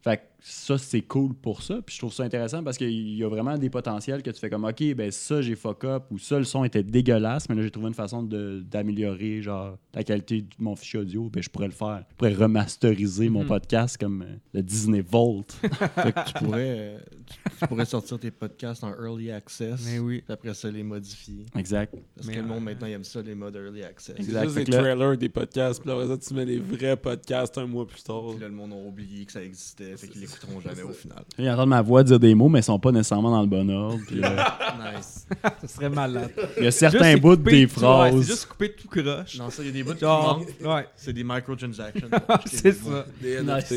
Fait 0.00 0.16
que 0.16 0.22
ça, 0.40 0.78
c'est 0.78 1.00
cool 1.02 1.34
pour 1.34 1.62
ça. 1.62 1.80
Puis 1.84 1.94
je 1.96 2.00
trouve 2.00 2.12
ça 2.12 2.22
intéressant 2.22 2.62
parce 2.62 2.78
qu'il 2.78 3.16
y 3.16 3.24
a 3.24 3.28
vraiment 3.28 3.58
des 3.58 3.70
potentiels 3.70 4.22
que 4.22 4.30
tu 4.30 4.38
fais 4.38 4.48
comme, 4.48 4.64
OK, 4.64 4.94
ben 4.94 5.10
ça, 5.10 5.42
j'ai 5.42 5.56
fuck 5.56 5.84
up 5.84 6.04
ou 6.10 6.18
ça, 6.18 6.38
le 6.38 6.44
son 6.44 6.62
était 6.64 6.82
dégueulasse, 6.84 7.48
mais 7.48 7.56
là, 7.56 7.62
j'ai 7.62 7.70
trouvé 7.70 7.88
une 7.88 7.94
façon 7.94 8.22
de- 8.22 8.60
d'améliorer, 8.64 9.42
genre, 9.42 9.76
la 9.94 10.04
qualité 10.04 10.42
de 10.42 10.48
mon 10.58 10.76
fichier 10.76 11.00
audio. 11.00 11.28
Ben, 11.28 11.42
je 11.42 11.48
pourrais 11.50 11.66
le 11.66 11.72
faire. 11.72 12.04
Je 12.10 12.14
pourrais 12.14 12.34
remasteriser 12.34 13.28
mon 13.28 13.42
Mhm. 13.42 13.48
podcast 13.48 13.96
comme 13.98 14.22
euh, 14.22 14.36
le 14.54 14.62
Disney 14.62 15.00
Volt. 15.00 15.50
Fait 15.94 16.12
que 16.12 16.24
tu 16.28 16.32
pourrais, 16.44 16.76
euh, 16.78 16.98
tu, 17.26 17.36
tu 17.60 17.66
pourrais 17.66 17.84
sortir 17.84 18.18
tes 18.20 18.30
podcasts 18.30 18.84
en 18.84 18.90
early 18.90 19.30
access. 19.32 19.84
Mais 19.86 19.98
oui. 19.98 20.22
Puis 20.24 20.32
après 20.32 20.54
ça, 20.54 20.70
les 20.70 20.82
modifier. 20.84 21.46
exact. 21.56 21.94
Parce 22.14 22.26
Mais, 22.28 22.34
que 22.34 22.40
le 22.40 22.46
monde 22.46 22.62
maintenant 22.64 22.86
il 22.86 22.92
aime 22.92 23.04
ça, 23.04 23.22
les 23.22 23.34
modes 23.34 23.56
early 23.56 23.82
access. 23.82 24.14
C'est 24.16 24.22
Exact. 24.22 24.44
juste 24.44 24.54
Fait 24.54 24.64
des 24.64 24.70
trailers 24.72 25.18
des 25.18 25.28
podcasts, 25.28 25.80
puis 25.82 25.90
là, 25.90 26.16
tu 26.16 26.34
mets 26.34 26.44
les 26.44 26.58
vrais 26.58 26.96
podcasts 26.96 27.58
un 27.58 27.66
mois 27.66 27.86
plus 27.86 28.02
tard. 28.02 28.22
Puis 28.30 28.40
là, 28.40 28.48
le 28.48 28.54
monde 28.54 28.72
a 28.72 28.76
oublié 28.76 29.24
que 29.26 29.32
ça 29.32 29.42
existait, 29.42 29.96
fait 29.96 30.06
qu'ils 30.08 30.27
l'écouteront 30.34 30.60
jamais 30.60 30.82
au 30.82 30.92
final. 30.92 31.18
Ils 31.38 31.48
entendent 31.50 31.68
ma 31.68 31.82
voix 31.82 32.02
dire 32.04 32.18
des 32.20 32.34
mots, 32.34 32.48
mais 32.48 32.60
ils 32.60 32.64
sont 32.64 32.78
pas 32.78 32.92
nécessairement 32.92 33.30
dans 33.30 33.40
le 33.40 33.46
bon 33.46 33.68
ordre. 33.70 33.98
Puis, 34.06 34.20
euh, 34.22 34.28
Nice. 34.96 35.26
Ça 35.62 35.68
serait 35.68 35.90
malade. 35.90 36.30
il 36.56 36.64
y 36.64 36.66
a 36.66 36.70
certains 36.70 37.10
Juste 37.12 37.22
bouts 37.22 37.36
des 37.36 37.42
tout- 37.44 37.52
ouais, 37.52 37.66
phrases. 37.68 38.20
c'est 38.22 38.26
juste 38.26 38.46
couper 38.46 38.72
tout 38.72 38.88
croche. 38.88 39.38
Non, 39.38 39.50
ça, 39.50 39.62
il 39.62 39.66
y 39.66 39.68
a 39.68 39.72
des 39.72 39.82
bouts 39.82 39.94
qui 39.94 40.04
ouais. 40.04 40.86
C'est 40.96 41.12
des 41.12 41.24
microtransactions. 41.24 42.08
c'est 42.46 42.72
ça. 42.72 43.06
Des 43.20 43.42
Nice. 43.42 43.74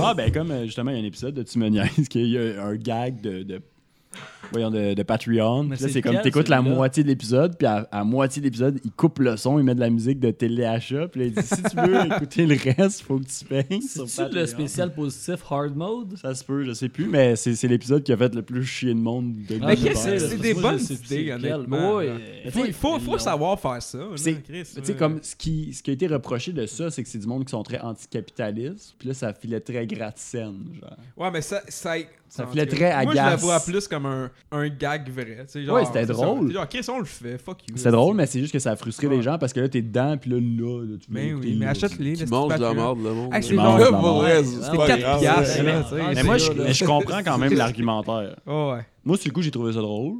Ah, 0.00 0.14
ben 0.14 0.30
comme 0.32 0.50
euh, 0.50 0.64
justement, 0.64 0.90
il 0.92 0.98
y 0.98 1.00
a 1.00 1.02
un 1.02 1.06
épisode 1.06 1.34
de 1.34 1.42
Tu 1.42 1.58
me 1.58 1.68
niaises, 1.68 2.08
qu'il 2.08 2.26
y 2.28 2.38
a 2.38 2.64
un 2.64 2.76
gag 2.76 3.20
de, 3.20 3.42
de, 3.42 3.60
voyons, 4.50 4.70
de, 4.70 4.94
de 4.94 5.02
Patreon. 5.02 5.64
Mais 5.64 5.76
Puis 5.76 5.82
là, 5.82 5.88
c'est 5.88 5.94
c'est 5.94 6.02
comme 6.02 6.20
t'écoutes 6.20 6.48
la 6.48 6.62
moitié 6.62 7.02
de 7.02 7.08
l'épisode, 7.08 7.56
puis 7.56 7.66
à, 7.66 7.88
à 7.90 8.04
moitié 8.04 8.40
de 8.40 8.46
l'épisode, 8.46 8.80
il 8.84 8.90
coupe 8.92 9.18
le 9.20 9.36
son, 9.36 9.58
il 9.58 9.64
met 9.64 9.74
de 9.74 9.80
la 9.80 9.90
musique 9.90 10.20
de 10.20 10.30
téléachat, 10.30 11.08
puis 11.08 11.20
là, 11.20 11.26
il 11.26 11.32
dit 11.34 11.42
si 11.46 11.62
tu 11.62 11.76
veux 11.76 12.06
écouter 12.16 12.46
le 12.46 12.56
reste, 12.56 13.02
faut 13.02 13.18
que 13.18 13.24
tu 13.24 13.44
payes. 13.44 13.82
C'est-tu 13.82 14.34
le 14.34 14.46
spécial 14.46 14.92
positif 14.94 15.40
hard 15.50 15.74
mode? 15.76 16.16
Ça 16.18 16.34
se 16.34 16.44
peut, 16.44 16.64
je 16.64 16.72
sais 16.72 16.88
plus, 16.88 17.06
mais 17.06 17.36
c'est 17.36 17.54
c'est 17.54 17.68
l'épisode 17.68 18.02
qui 18.02 18.12
a 18.12 18.16
fait 18.16 18.34
le 18.34 18.42
plus 18.42 18.64
chier 18.64 18.94
de 18.94 18.98
monde 19.00 19.34
de 19.48 19.58
Ah, 19.62 19.74
c'est 19.94 20.38
des 20.40 20.54
bonnes 20.54 20.78
c'est 20.78 20.94
idées, 21.12 21.32
honnêtement. 21.32 22.00
Il 22.00 22.50
faut, 22.50 22.64
il 22.66 22.72
faut, 22.72 22.98
faut 22.98 23.12
non. 23.12 23.18
savoir 23.18 23.58
faire 23.60 23.82
ça. 23.82 23.98
C'est- 24.16 24.96
comme 24.98 25.20
ce 25.22 25.34
qui, 25.34 25.72
ce 25.72 25.82
qui 25.82 25.90
a 25.90 25.94
été 25.94 26.06
reproché 26.06 26.52
de 26.52 26.66
ça, 26.66 26.90
c'est 26.90 27.02
que 27.02 27.08
c'est 27.08 27.18
du 27.18 27.26
monde 27.26 27.44
qui 27.44 27.50
sont 27.50 27.62
très 27.62 27.80
anticapitalistes. 27.80 28.94
Puis 28.98 29.08
là, 29.08 29.14
ça 29.14 29.32
filait 29.32 29.60
très 29.60 29.86
gratte-scène. 29.86 30.64
Genre. 30.80 30.96
Ouais, 31.16 31.30
mais 31.30 31.40
ça. 31.42 31.62
Ça, 31.68 31.94
Ça 32.34 32.44
cas, 32.44 32.64
très 32.66 33.04
Moi, 33.04 33.12
je 33.12 33.16
la 33.16 33.36
vois 33.36 33.60
plus 33.60 33.86
comme 33.86 34.06
un, 34.06 34.30
un 34.50 34.68
gag 34.70 35.10
vrai. 35.10 35.36
tu 35.40 35.52
sais, 35.52 35.64
genre, 35.64 35.76
Ouais, 35.76 35.84
c'était 35.84 36.06
drôle. 36.06 36.50
Genre, 36.50 36.66
Chris, 36.66 36.86
on 36.88 36.98
le 37.00 37.04
fait. 37.04 37.36
Fuck 37.36 37.68
you. 37.68 37.74
C'est 37.76 37.90
drôle, 37.90 38.16
mais 38.16 38.24
c'est 38.24 38.40
juste 38.40 38.54
que 38.54 38.58
ça 38.58 38.70
a 38.70 38.76
frustré 38.76 39.06
Ouais. 39.06 39.16
les 39.16 39.22
gens 39.22 39.36
parce 39.36 39.52
que 39.52 39.60
là, 39.60 39.68
t'es 39.68 39.82
dedans, 39.82 40.16
puis 40.16 40.30
là, 40.30 40.36
là, 40.40 40.80
là, 40.82 40.96
tu 40.98 41.10
veux 41.10 41.14
Mais 41.14 41.28
écouter 41.28 41.48
oui, 41.48 41.56
mais 41.60 41.66
achète-les. 41.66 42.14
Qui 42.14 42.24
le 42.24 42.30
mange 42.30 42.54
de 42.56 42.62
la 42.62 42.72
merde, 42.72 42.98
le 43.02 43.12
monde. 43.12 43.30
C'est 43.34 43.54
quatre 44.76 45.00
grave. 45.00 45.20
piastres, 45.20 45.58
tu 45.58 46.14
Mais 46.14 46.22
moi, 46.22 46.38
je, 46.38 46.84
comprends 46.86 47.22
quand 47.22 47.36
même 47.36 47.52
l'argumentaire. 47.56 48.36
Oh, 48.46 48.72
ouais. 48.74 48.86
Moi, 49.04 49.18
sur 49.18 49.28
le 49.28 49.34
coup, 49.34 49.42
j'ai 49.42 49.50
trouvé 49.50 49.74
ça 49.74 49.80
drôle. 49.80 50.14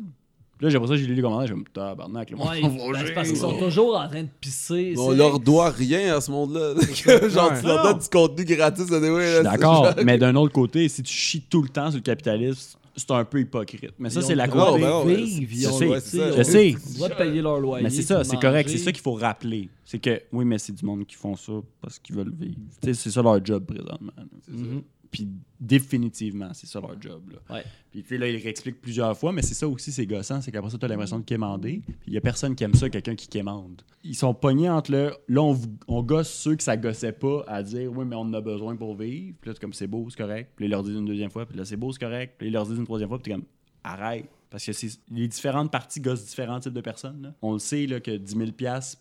Puis 0.63 0.71
là, 0.73 0.79
j'ai 0.81 0.87
ça, 0.87 0.95
j'ai 0.97 1.07
lu 1.07 1.15
les 1.17 1.23
commentaires, 1.23 1.49
j'ai 1.49 1.61
dit, 1.61 1.71
tabarnak, 1.73 2.31
le 2.31 2.37
monde 2.37 2.47
Ouais, 2.49 2.61
va 2.61 2.69
ben, 2.69 2.79
c'est 2.95 3.01
juger. 3.01 3.15
parce 3.15 3.29
qu'ils 3.31 3.37
sont 3.37 3.59
toujours 3.59 3.97
en 3.99 4.07
train 4.09 4.23
de 4.23 4.29
pisser. 4.41 4.95
On 4.97 5.11
c'est- 5.11 5.17
leur 5.17 5.41
doit 5.41 5.71
rien 5.71 6.17
à 6.17 6.21
ce 6.21 6.31
monde-là. 6.31 6.75
Genre, 7.29 7.53
tu 7.61 7.67
leur 7.67 7.83
donnes 7.83 7.99
du 7.99 8.09
contenu 8.09 8.45
gratis, 8.45 8.93
anyway, 8.93 9.03
Je 9.03 9.11
là, 9.11 9.27
suis 9.27 9.37
c'est 9.39 9.43
d'accord, 9.43 9.93
mais 10.05 10.19
d'un 10.19 10.37
autre 10.37 10.53
côté, 10.53 10.89
si 10.89 11.03
tu 11.03 11.13
chies 11.13 11.41
tout 11.51 11.63
le 11.63 11.69
temps 11.69 11.91
sur 11.91 11.97
le 11.99 12.03
capitalisme, 12.05 12.79
c'est 12.95 13.11
un 13.11 13.25
peu 13.25 13.41
hypocrite. 13.41 13.91
Mais 13.99 14.09
ça, 14.11 14.23
c'est 14.23 14.37
la 14.37 14.47
côté. 14.47 14.83
ben 14.83 15.03
je 15.07 15.69
sais, 15.69 16.01
c'est 16.01 16.45
ça. 16.45 16.61
ils 16.63 16.77
de 17.09 17.15
payer 17.17 17.43
leur 17.43 17.59
loyer. 17.59 17.83
Mais 17.83 17.91
c'est 17.91 18.03
ça, 18.03 18.23
c'est 18.23 18.39
correct. 18.41 18.69
C'est 18.71 18.79
ça 18.79 18.93
qu'il 18.93 19.03
faut 19.03 19.15
rappeler. 19.15 19.69
C'est 19.85 19.99
que, 19.99 20.23
oui, 20.33 20.45
mais 20.45 20.59
c'est 20.59 20.73
du 20.75 20.85
monde 20.87 21.05
qui 21.07 21.17
font 21.17 21.35
ça 21.35 21.53
parce 21.81 21.99
qu'ils 21.99 22.15
veulent 22.15 22.33
vivre. 22.33 22.55
Tu 22.81 22.89
sais, 22.89 22.95
c'est 22.95 23.11
ça 23.11 23.21
leur 23.21 23.45
job 23.45 23.65
présentement. 23.67 24.13
là. 24.17 24.25
Mhm. 24.49 24.83
Puis 25.13 25.29
définitivement, 25.61 26.49
c'est 26.55 26.67
ça 26.67 26.81
leur 26.81 27.01
job. 27.01 27.31
Là. 27.31 27.55
Ouais. 27.55 27.65
Puis 27.91 28.03
tu 28.03 28.09
sais, 28.09 28.19
là, 28.19 28.29
il 28.29 28.43
réexplique 28.43 28.81
plusieurs 28.81 29.17
fois, 29.17 29.31
mais 29.31 29.43
c'est 29.43 29.55
ça 29.55 29.69
aussi, 29.69 29.93
c'est 29.93 30.07
gossant, 30.07 30.41
c'est 30.41 30.51
qu'après 30.51 30.71
ça, 30.71 30.79
tu 30.79 30.85
as 30.87 30.89
l'impression 30.89 31.19
de 31.19 31.25
quémander. 31.25 31.83
Puis 31.85 31.95
il 32.09 32.15
y 32.15 32.17
a 32.17 32.23
personne 32.23 32.57
qui 32.57 32.65
aime 32.65 32.75
ça, 32.75 32.89
quelqu'un 32.89 33.15
qui 33.15 33.29
quémande. 33.29 33.83
Ils 34.03 34.17
sont 34.17 34.33
pognés 34.33 34.71
entre 34.71 34.91
le. 34.91 35.13
Là, 35.29 35.43
on, 35.43 35.61
on 35.87 36.03
gosse 36.03 36.31
ceux 36.31 36.57
que 36.57 36.63
ça 36.63 36.79
gossait 36.79 37.13
pas 37.13 37.45
à 37.47 37.63
dire, 37.63 37.93
oui, 37.93 38.07
mais 38.07 38.17
on 38.17 38.21
en 38.21 38.33
a 38.33 38.41
besoin 38.41 38.75
pour 38.75 38.97
vivre. 38.97 39.37
Puis 39.39 39.51
là, 39.51 39.55
c'est 39.55 39.61
comme, 39.61 39.75
c'est 39.75 39.87
beau, 39.87 40.09
c'est 40.09 40.17
correct. 40.17 40.53
Puis 40.57 40.65
là, 40.65 40.69
ils 40.69 40.71
leur 40.71 40.83
disent 40.83 40.97
une 40.97 41.05
deuxième 41.05 41.31
fois, 41.31 41.45
puis 41.45 41.59
là, 41.59 41.67
c'est 41.67 41.77
beau, 41.77 41.93
c'est 41.93 42.01
correct. 42.01 42.37
Puis 42.39 42.47
là, 42.47 42.51
ils 42.51 42.55
leur 42.55 42.67
disent 42.67 42.79
une 42.79 42.87
troisième 42.87 43.11
fois, 43.11 43.19
puis 43.19 43.31
t'es 43.31 43.39
comme, 43.39 43.47
arrête. 43.85 44.31
Parce 44.49 44.65
que 44.65 44.73
les 45.11 45.29
différentes 45.29 45.71
parties 45.71 46.01
gossent 46.01 46.25
différents 46.27 46.61
types 46.61 46.73
de 46.73 46.81
personnes. 46.81 47.23
là. 47.23 47.35
On 47.43 47.53
le 47.53 47.59
sait 47.59 47.87
là, 47.87 48.01
que 48.01 48.17
10 48.17 48.37
000 48.37 48.51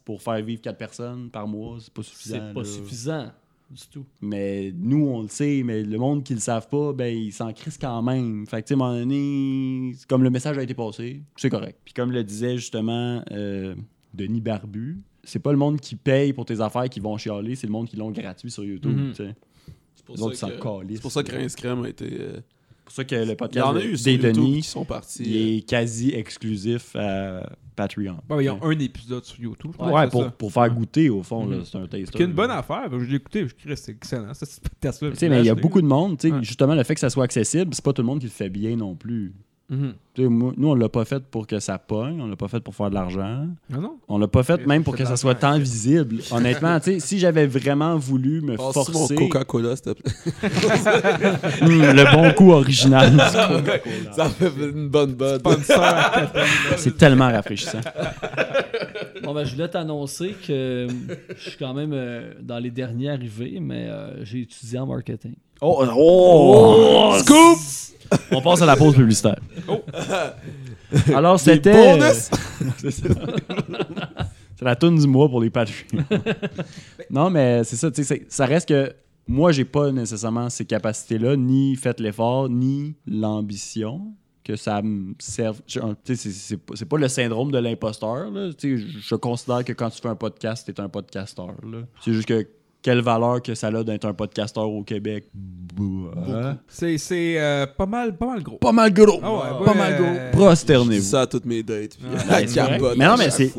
pour 0.06 0.22
faire 0.22 0.42
vivre 0.42 0.62
4 0.62 0.78
personnes 0.78 1.30
par 1.30 1.48
mois, 1.48 1.78
c'est 1.80 1.94
pas 1.94 2.04
suffisant. 2.04 2.36
C'est 2.36 2.54
pas 2.54 2.62
là. 2.62 2.66
suffisant 2.66 3.32
du 3.72 3.88
tout. 3.92 4.06
Mais 4.22 4.72
nous, 4.76 5.06
on 5.08 5.22
le 5.24 5.28
sait, 5.28 5.62
mais 5.64 5.84
le 5.84 5.98
monde 5.98 6.24
qui 6.24 6.34
le 6.34 6.40
savent 6.40 6.68
pas, 6.70 6.94
ben, 6.94 7.16
ils 7.16 7.32
s'en 7.32 7.52
crissent 7.54 7.78
quand 7.78 8.02
même. 8.02 8.46
Fait 8.48 8.62
que, 8.62 8.68
tu 8.68 8.74
sais, 8.76 8.82
à 8.82 8.84
un 8.84 8.90
moment 8.90 9.00
donné, 9.00 9.94
c'est 9.98 10.08
comme 10.08 10.24
le 10.24 10.30
message 10.30 10.58
a 10.58 10.64
été 10.64 10.74
passé, 10.74 11.22
c'est 11.36 11.50
correct. 11.50 11.80
Puis 11.84 11.94
comme 11.94 12.12
le 12.12 12.24
disait 12.24 12.58
justement 12.58 13.24
euh, 13.32 13.76
Denis 14.14 14.42
Barbu, 14.42 15.00
c'est 15.24 15.40
pas 15.40 15.52
le 15.52 15.58
monde 15.58 15.80
qui 15.80 15.96
paye 15.96 16.34
pour 16.34 16.46
tes 16.46 16.60
affaires 16.62 16.90
qui 16.90 17.00
vont 17.00 17.18
chialer, 17.18 17.56
c'est 17.56 17.68
le 17.68 17.74
monde 17.74 17.88
qui 17.88 17.96
l'ont 17.96 18.12
gratuit 18.12 18.52
sur 18.52 18.64
YouTube, 18.64 18.98
tu 19.12 19.16
sais. 19.24 19.36
C'est 19.96 20.06
pour 20.06 20.18
c'est 20.96 21.02
pour 21.02 21.12
ça 21.12 21.24
que 21.24 21.32
Rince 21.36 21.56
Crème 21.56 21.84
a 21.84 21.90
été. 21.90 22.06
euh, 22.20 22.34
C'est 22.34 22.61
pour 22.86 22.94
ça 22.94 23.04
que 23.04 23.16
le 23.16 23.24
Il 23.24 23.30
y 23.32 23.36
podcast 23.36 23.66
en 23.68 23.76
a 23.76 23.84
eu 23.84 23.96
des 23.96 24.18
Denis, 24.18 24.62
qui 24.62 24.68
sont 24.68 24.86
partis. 24.86 25.24
il 25.24 25.58
est 25.58 25.62
quasi 25.62 26.12
exclusif 26.12 26.96
à 26.96 27.50
Patreon. 27.76 28.18
Bon, 28.28 28.40
ils 28.40 28.50
ont 28.50 28.60
un 28.64 28.78
épisode 28.80 29.24
sur 29.24 29.40
YouTube. 29.40 29.72
je 29.80 29.84
Ouais, 29.86 29.92
pense, 29.92 30.04
c'est 30.04 30.10
pour, 30.10 30.32
pour 30.34 30.52
faire 30.52 30.70
goûter, 30.74 31.10
au 31.10 31.24
fond, 31.24 31.46
Mhm. 31.46 31.64
c'est 31.66 31.78
un 31.78 31.88
taster. 31.88 32.18
Qui 32.18 32.22
est 32.24 32.26
une 32.26 32.34
bonne 32.34 32.52
affaire. 32.52 32.90
Je 32.92 33.06
l'ai 33.06 33.16
écouté. 33.16 33.48
Je 33.48 33.56
crée, 33.56 33.76
c'est 33.76 33.92
excellent. 33.94 34.34
Ça, 34.34 34.46
c'est 34.46 34.62
podcast-là. 34.62 35.12
Tu 35.12 35.16
sais, 35.18 35.30
mais 35.30 35.40
il 35.40 35.46
y 35.46 35.50
a 35.50 35.56
beaucoup 35.56 35.82
de 35.82 35.88
monde, 35.88 36.18
tu 36.18 36.28
sais, 36.30 36.34
Ouais. 36.34 36.44
justement, 36.44 36.76
le 36.76 36.84
fait 36.84 36.94
que 36.96 37.00
ça 37.00 37.10
soit 37.10 37.24
accessible, 37.24 37.74
c'est 37.74 37.84
pas 37.84 37.94
tout 37.94 38.02
le 38.02 38.08
monde 38.08 38.20
qui 38.20 38.26
le 38.26 38.32
fait 38.32 38.50
bien 38.50 38.76
non 38.76 38.96
plus. 38.96 39.34
Mhm. 39.72 39.94
Moi- 40.30 40.52
nous, 40.58 40.68
on 40.68 40.76
l'a 40.76 40.90
pas 40.90 41.06
fait 41.06 41.24
pour 41.24 41.48
que 41.48 41.60
ça 41.62 41.78
pogne, 41.78 42.20
on 42.22 42.28
l'a 42.28 42.36
pas 42.36 42.50
fait 42.50 42.60
pour 42.60 42.76
faire 42.76 42.90
de 42.90 42.96
l'argent. 42.96 43.48
Ah 43.74 43.78
non? 43.78 43.96
On 44.10 44.18
l'a 44.20 44.28
pas 44.28 44.44
fait 44.44 44.60
Et 44.62 44.66
même 44.66 44.84
pour 44.84 44.98
que 44.98 45.06
ça 45.06 45.16
soit 45.16 45.36
tant 45.36 45.58
visible. 45.58 46.18
Honnêtement, 46.30 46.78
tu 46.82 46.92
sais, 46.92 47.00
si 47.00 47.18
j'avais 47.18 47.48
vraiment 47.48 47.96
voulu 47.96 48.42
me 48.42 48.58
Passe-tu 48.58 48.92
mon 48.92 49.00
forcer 49.00 49.16
Coca-Cola, 49.16 49.76
s'il 49.78 49.86
te 49.86 49.92
plaît? 49.94 50.12
Hum, 51.62 51.70
le 51.96 52.12
bon 52.12 52.34
coup 52.34 52.52
original, 52.52 53.18
Ça 54.12 54.28
fait 54.30 54.52
une 54.74 54.90
bonne 54.90 55.14
bonne. 55.14 55.40
c'est 56.76 56.98
tellement 56.98 57.32
rafraîchissant. 57.32 57.80
Bon, 59.24 59.34
ben, 59.34 59.44
je 59.46 59.54
voulais 59.54 59.68
t'annoncer 59.70 60.36
que 60.46 60.52
euh, 60.52 60.88
je 61.36 61.50
suis 61.50 61.58
quand 61.58 61.74
même 61.74 61.92
euh, 61.94 62.34
dans 62.42 62.60
les 62.60 62.72
derniers 62.72 63.10
arrivés, 63.12 63.60
mais 63.60 63.88
euh, 63.88 64.24
j'ai 64.26 64.42
étudié 64.42 64.80
en 64.80 64.88
marketing. 64.88 65.36
Oh, 65.62 65.84
oh, 65.96 67.16
scoop! 67.20 67.58
On 68.32 68.42
passe 68.42 68.62
à 68.62 68.66
la 68.66 68.76
pause 68.76 68.96
publicitaire. 68.96 69.40
Alors, 71.14 71.40
c'était. 71.40 72.00
C'est 72.78 72.92
ça. 72.92 73.08
C'est 74.58 74.66
la 74.66 74.76
toune 74.76 74.98
du 74.98 75.08
mois 75.08 75.30
pour 75.30 75.42
les 75.42 75.50
Patreons. 75.50 76.04
non, 77.10 77.30
mais 77.30 77.64
c'est 77.64 77.76
ça, 77.78 77.90
tu 77.90 78.04
sais, 78.04 78.16
c'est- 78.16 78.32
ça 78.32 78.46
reste 78.46 78.68
que 78.70 78.94
moi, 79.28 79.52
j'ai 79.52 79.66
pas 79.66 79.92
nécessairement 79.92 80.50
ces 80.50 80.66
capacités-là, 80.66 81.36
ni 81.36 81.76
fait 81.76 82.00
l'effort, 82.00 82.50
ni 82.50 82.96
l'ambition 83.08 84.14
que 84.44 84.56
ça 84.56 84.82
me 84.82 85.14
serve. 85.20 85.62
Tu 85.68 85.80
C'est 86.16 86.86
pas- 86.86 86.98
le 86.98 87.08
syndrome 87.08 87.52
de 87.52 87.58
l'imposteur. 87.60 88.32
Tu 88.58 88.78
Je 88.78 89.16
considère 89.16 89.64
que 89.64 89.74
quand 89.74 89.90
tu 89.90 90.02
fais 90.02 90.10
un 90.10 90.16
podcast, 90.16 90.66
t'es 90.66 90.80
un 90.82 90.90
podcasteur. 90.90 91.54
C'est 92.04 92.14
juste 92.14 92.28
que 92.28 92.48
quelle 92.82 93.02
valeur 93.02 93.42
que 93.42 93.54
ça 93.56 93.68
a 93.68 93.84
d'être 93.84 94.06
un 94.06 94.14
podcasteur 94.14 94.70
au 94.70 94.84
Québec. 94.84 95.26
Bah. 95.34 96.58
C'est 96.68 96.98
c'est, 96.98 97.40
euh, 97.40 97.66
pas, 97.66 97.86
mal, 97.86 98.18
pas 98.18 98.26
mal 98.28 98.44
gros. 98.44 98.58
Pas 98.58 98.72
mal 98.72 98.92
gros. 98.94 99.20
Ah 99.24 99.32
ouais, 99.34 99.66
pas 99.66 99.72
ouais, 99.72 99.78
mal 99.78 99.96
gros. 99.98 100.06
Je 100.08 100.32
dis 100.32 100.38
Prosternez-vous. 100.38 101.06
ça 101.06 101.22
à 101.22 101.28
toutes 101.28 101.46
mes 101.46 101.64
dates. 101.64 101.98
Puis 101.98 102.54
capote 102.54 102.98
Mais 102.98 103.06
non, 103.08 103.16
mais 103.18 103.30
c'est- 103.30 103.54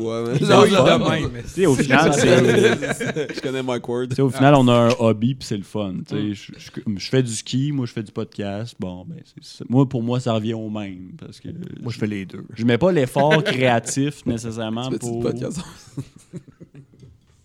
mais 1.57 1.65
au 1.65 1.75
final, 1.75 2.13
c'est. 2.13 2.23
Je 3.35 3.41
connais 3.41 3.63
Mike 3.63 3.87
Ward. 3.87 4.09
Tu 4.09 4.15
sais, 4.15 4.21
au 4.21 4.29
final, 4.29 4.55
on 4.55 4.67
a 4.67 4.73
un 4.73 4.89
hobby 4.99 5.35
puis 5.35 5.47
c'est 5.47 5.57
le 5.57 5.63
fun. 5.63 5.95
Tu 6.07 6.15
sais, 6.15 6.33
Je, 6.33 6.51
je- 6.57 6.81
je 6.97 7.09
fais 7.09 7.23
du 7.23 7.31
ski, 7.33 7.71
moi 7.71 7.85
je 7.85 7.93
fais 7.93 8.03
du 8.03 8.11
podcast. 8.11 8.75
Bon, 8.79 9.05
ben, 9.07 9.17
moi 9.69 9.87
pour 9.87 10.03
moi 10.03 10.19
ça 10.19 10.33
revient 10.33 10.53
au 10.53 10.69
même 10.69 11.11
parce 11.19 11.39
que 11.39 11.47
Moi, 11.81 11.91
je 11.91 11.97
fais 11.97 12.07
les 12.07 12.25
deux. 12.25 12.45
je 12.53 12.65
mets 12.65 12.77
pas 12.77 12.91
l'effort 12.91 13.43
créatif 13.43 14.23
nécessairement 14.25 14.89
pour, 14.99 15.17
du 15.17 15.23
podcast? 15.23 15.59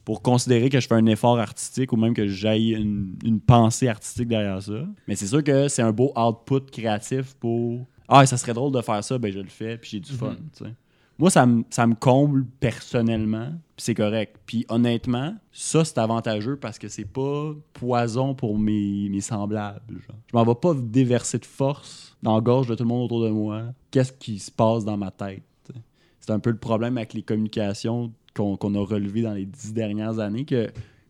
Pour 0.09 0.23
considérer 0.23 0.71
que 0.71 0.81
je 0.81 0.87
fais 0.89 0.95
un 0.95 1.05
effort 1.05 1.39
artistique 1.39 1.93
ou 1.93 1.97
même 1.99 2.15
que 2.15 2.27
j'aille 2.27 2.71
une, 2.71 3.15
une 3.23 3.41
pensée 3.41 3.89
artistique 3.89 4.29
derrière 4.29 4.63
ça. 4.63 4.87
Mais 5.07 5.17
c'est 5.17 5.27
sûr 5.27 5.45
que 5.45 5.69
c'est 5.69 5.83
un 5.83 5.93
beau 5.93 6.15
output 6.17 6.63
créatif 6.73 7.35
pour 7.35 7.81
ah 8.09 8.25
ça 8.25 8.39
serait 8.39 8.55
drôle 8.55 8.73
de 8.73 8.81
faire 8.81 9.05
ça, 9.05 9.19
ben 9.19 9.31
je 9.31 9.39
le 9.39 9.51
fais 9.51 9.77
puis 9.77 9.91
j'ai 9.91 10.01
du 10.01 10.11
fun. 10.11 10.35
tu 10.57 10.65
sais. 10.65 10.73
Moi, 11.19 11.29
ça 11.29 11.45
me, 11.45 11.63
ça 11.69 11.87
me 11.87 11.95
comble 11.95 12.47
personnellement, 12.59 13.51
puis 13.77 13.85
c'est 13.85 13.95
correct. 13.95 14.41
Puis 14.47 14.65
honnêtement, 14.71 15.35
ça, 15.53 15.85
c'est 15.85 15.99
avantageux 15.99 16.57
parce 16.57 16.79
que 16.79 16.89
c'est 16.89 17.05
pas 17.05 17.53
poison 17.75 18.35
pour 18.35 18.59
mes, 18.59 19.11
mes 19.11 19.21
semblables. 19.21 20.01
genre. 20.07 20.17
Je 20.33 20.35
m'en 20.35 20.45
vais 20.45 20.59
pas 20.59 20.73
déverser 20.73 21.37
de 21.39 21.45
force 21.45 22.17
dans 22.23 22.35
la 22.35 22.41
gorge 22.41 22.67
de 22.67 22.75
tout 22.75 22.85
le 22.85 22.89
monde 22.89 23.05
autour 23.05 23.25
de 23.25 23.29
moi. 23.29 23.65
Qu'est-ce 23.91 24.15
qui 24.15 24.39
se 24.39 24.51
passe 24.51 24.87
dans 24.87 24.97
ma 24.97 25.11
tête? 25.11 25.43
C'est 26.21 26.33
un 26.33 26.41
peu 26.41 26.51
le 26.51 26.59
problème 26.59 26.97
avec 26.97 27.13
les 27.13 27.23
communications 27.23 28.11
qu'on 28.35 28.75
a 28.75 28.85
relevées 28.85 29.23
dans 29.23 29.35
les 29.35 29.47
dix 29.47 29.73
dernières 29.73 30.19
années, 30.19 30.45
que 30.45 30.69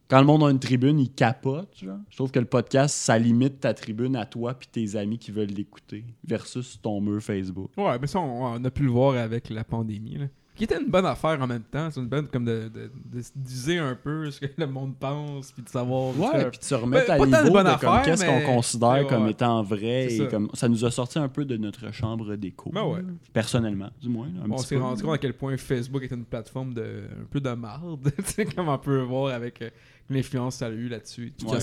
quand 0.09 0.21
le 0.21 0.27
monde 0.27 0.43
a 0.45 0.51
une 0.51 0.59
tribune, 0.59 0.99
il 0.99 1.11
capote. 1.11 1.69
Je 1.83 2.17
trouve 2.17 2.31
que 2.31 2.39
le 2.39 2.47
podcast, 2.47 2.95
ça 2.97 3.19
limite 3.19 3.61
ta 3.61 3.75
tribune 3.75 4.17
à 4.17 4.25
toi 4.25 4.55
puis 4.55 4.69
tes 4.71 4.97
amis 4.97 5.19
qui 5.19 5.31
veulent 5.31 5.51
l'écouter 5.51 6.05
versus 6.25 6.81
ton 6.81 7.01
mur 7.01 7.23
Facebook. 7.23 7.71
Ouais, 7.77 7.99
mais 8.01 8.07
ça, 8.07 8.19
on, 8.19 8.55
on 8.55 8.65
a 8.65 8.71
pu 8.71 8.85
le 8.85 8.91
voir 8.91 9.17
avec 9.17 9.51
la 9.51 9.65
pandémie. 9.65 10.17
Là. 10.17 10.27
Qui 10.59 10.65
était 10.65 10.79
une 10.81 10.91
bonne 10.91 11.07
affaire 11.07 11.41
en 11.41 11.47
même 11.47 11.63
temps. 11.63 11.89
C'est 11.91 12.01
une 12.01 12.09
bonne 12.09 12.27
comme 12.29 12.45
de, 12.45 12.69
de, 12.69 12.91
de 13.13 13.23
se 13.23 13.31
diser 13.37 13.79
un 13.79 13.95
peu 13.95 14.31
ce 14.31 14.41
que 14.41 14.47
le 14.59 14.67
monde 14.67 14.95
pense, 14.99 15.53
puis 15.53 15.63
de 15.63 15.69
savoir. 15.69 16.19
Ouais, 16.19 16.51
puis 16.51 16.59
de 16.59 16.65
se 16.65 16.75
remettre 16.75 17.07
Ben, 17.07 17.15
à 17.33 17.43
niveau 17.43 17.53
bonne 17.55 17.67
de 17.67 17.81
comme 17.81 18.03
qu'est-ce 18.05 18.27
mais- 18.27 18.45
qu'on 18.45 18.55
considère 18.57 19.07
comme 19.07 19.29
étant 19.29 19.63
vrai. 19.63 20.07
Et 20.07 20.19
ça. 20.19 20.27
comme, 20.27 20.51
ça 20.55 20.69
nous 20.69 20.85
a 20.85 20.91
sorti 20.91 21.19
un 21.19 21.29
peu 21.29 21.45
de 21.45 21.57
notre 21.57 21.93
chambre 21.93 22.35
d'écho. 22.37 22.71
Ben 22.75 22.85
ouais. 22.85 23.01
Personnellement, 23.33 23.91
du 24.03 24.09
moins. 24.09 24.27
un 24.45 24.51
on 24.51 24.57
petit 24.57 24.67
s'est 24.67 24.75
peu. 24.77 24.83
rendu 24.83 25.03
compte 25.03 25.15
à 25.15 25.19
quel 25.19 25.35
point 25.35 25.57
Facebook 25.57 26.03
est 26.03 26.11
une 26.13 26.25
plateforme 26.25 26.75
de 26.75 26.83
un 26.83 27.25
peu 27.31 27.41
de 27.41 27.51
marde. 27.51 28.11
tu 28.17 28.25
sais, 28.25 28.45
comme 28.45 28.69
on 28.69 28.79
peut 28.79 29.01
voir 29.03 29.33
avec 29.35 29.63
euh, 29.63 29.71
l'influence 30.11 30.55
que 30.55 30.59
ça 30.59 30.67
a 30.67 30.71
eu 30.71 30.89
là-dessus. 30.89 31.33
Ouais. 31.47 31.59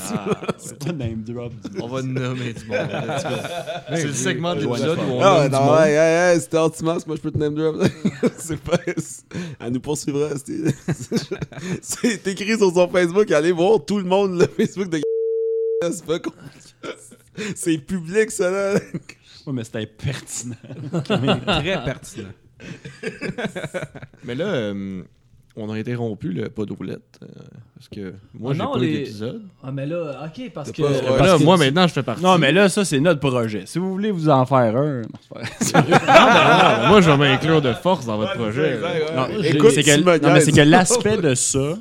Ah, 0.00 0.40
C'est 0.56 0.78
pas 0.78 0.92
name 0.92 1.22
drop 1.22 1.52
du 1.52 1.80
on 1.82 1.86
va 1.88 2.00
nommer 2.02 2.54
du 2.54 2.64
monde. 2.66 2.78
C'est 3.90 4.04
le 4.06 4.12
segment 4.14 4.54
de 4.54 4.62
l'épisode 4.62 4.98
où 4.98 5.02
on 5.02 5.20
Ah, 5.20 5.34
nomme 5.40 5.48
du 5.48 5.54
non, 5.54 5.64
monde. 5.64 5.78
ouais, 5.80 5.90
hey, 5.92 6.34
hey, 6.34 6.40
c'était 6.40 6.56
moi 6.82 7.16
je 7.16 7.20
peux 7.20 7.30
te 7.30 7.36
name 7.38 7.54
drop. 7.54 7.76
c'est 8.38 8.58
pas. 8.60 8.78
Elle 9.60 9.72
nous 9.72 9.80
poursuivra. 9.80 10.30
C'est 11.82 12.26
écrit 12.26 12.56
sur 12.56 12.72
son 12.72 12.88
Facebook. 12.88 13.30
Allez 13.32 13.52
voir 13.52 13.84
tout 13.84 13.98
le 13.98 14.04
monde 14.04 14.40
le 14.40 14.46
Facebook 14.46 14.88
de. 14.88 15.00
C'est 15.82 16.06
pas 16.06 16.18
con. 16.18 16.32
C'est 17.54 17.76
public, 17.78 18.30
ça 18.30 18.50
là. 18.50 18.74
Ouais, 19.46 19.52
mais 19.52 19.64
c'était 19.64 19.86
pertinent. 19.86 20.56
Très 21.04 21.84
pertinent. 21.84 22.32
Mais 24.24 24.34
là, 24.34 24.46
euh, 24.46 25.02
on 25.58 25.70
a 25.70 25.76
interrompu 25.78 26.32
le 26.32 26.48
pas 26.48 26.64
de 26.64 26.72
roulette. 26.72 27.18
euh, 27.22 27.26
parce 27.74 27.88
que 27.88 28.14
moi, 28.34 28.50
Ah 28.50 28.54
j'ai 28.54 28.58
non, 28.62 28.72
pas 28.72 28.78
les- 28.78 28.86
eu 28.88 28.98
d'épisode. 28.98 29.42
Ah, 29.62 29.70
mais 29.72 29.86
là, 29.86 30.24
ok, 30.26 30.50
parce 30.52 30.72
que. 30.72 30.82
pas- 30.82 30.88
parce 30.88 31.00
ouais, 31.02 31.18
Ben 31.18 31.26
là, 31.26 31.38
que 31.38 31.44
moi, 31.44 31.56
tu- 31.56 31.64
maintenant, 31.64 31.86
je 31.86 31.92
fais 31.92 32.02
partie. 32.02 32.22
non, 32.22 32.38
mais 32.38 32.52
là, 32.52 32.68
ça, 32.68 32.84
c'est 32.84 33.00
notre 33.00 33.20
projet. 33.20 33.62
Si 33.66 33.78
vous 33.78 33.90
voulez 33.92 34.10
vous 34.10 34.28
en 34.28 34.44
faire 34.46 34.76
un. 34.76 35.02
Non, 35.02 35.08
pas 35.30 35.40
vrai. 35.82 35.98
Ah, 36.08 36.78
ben, 36.82 36.88
moi, 36.88 37.00
je 37.00 37.10
vais 37.10 37.16
m'inclure 37.16 37.60
de 37.62 37.72
force 37.74 38.06
dans 38.06 38.16
votre 38.16 38.34
projet. 38.34 38.78
Non, 39.14 39.26
écoute, 39.42 39.70
c'est 39.70 39.82
que, 39.82 40.00
non, 40.24 40.32
mais 40.32 40.40
c'est 40.40 40.52
que 40.52 40.60
l'aspect 40.60 41.16
de 41.18 41.34
ça, 41.36 41.74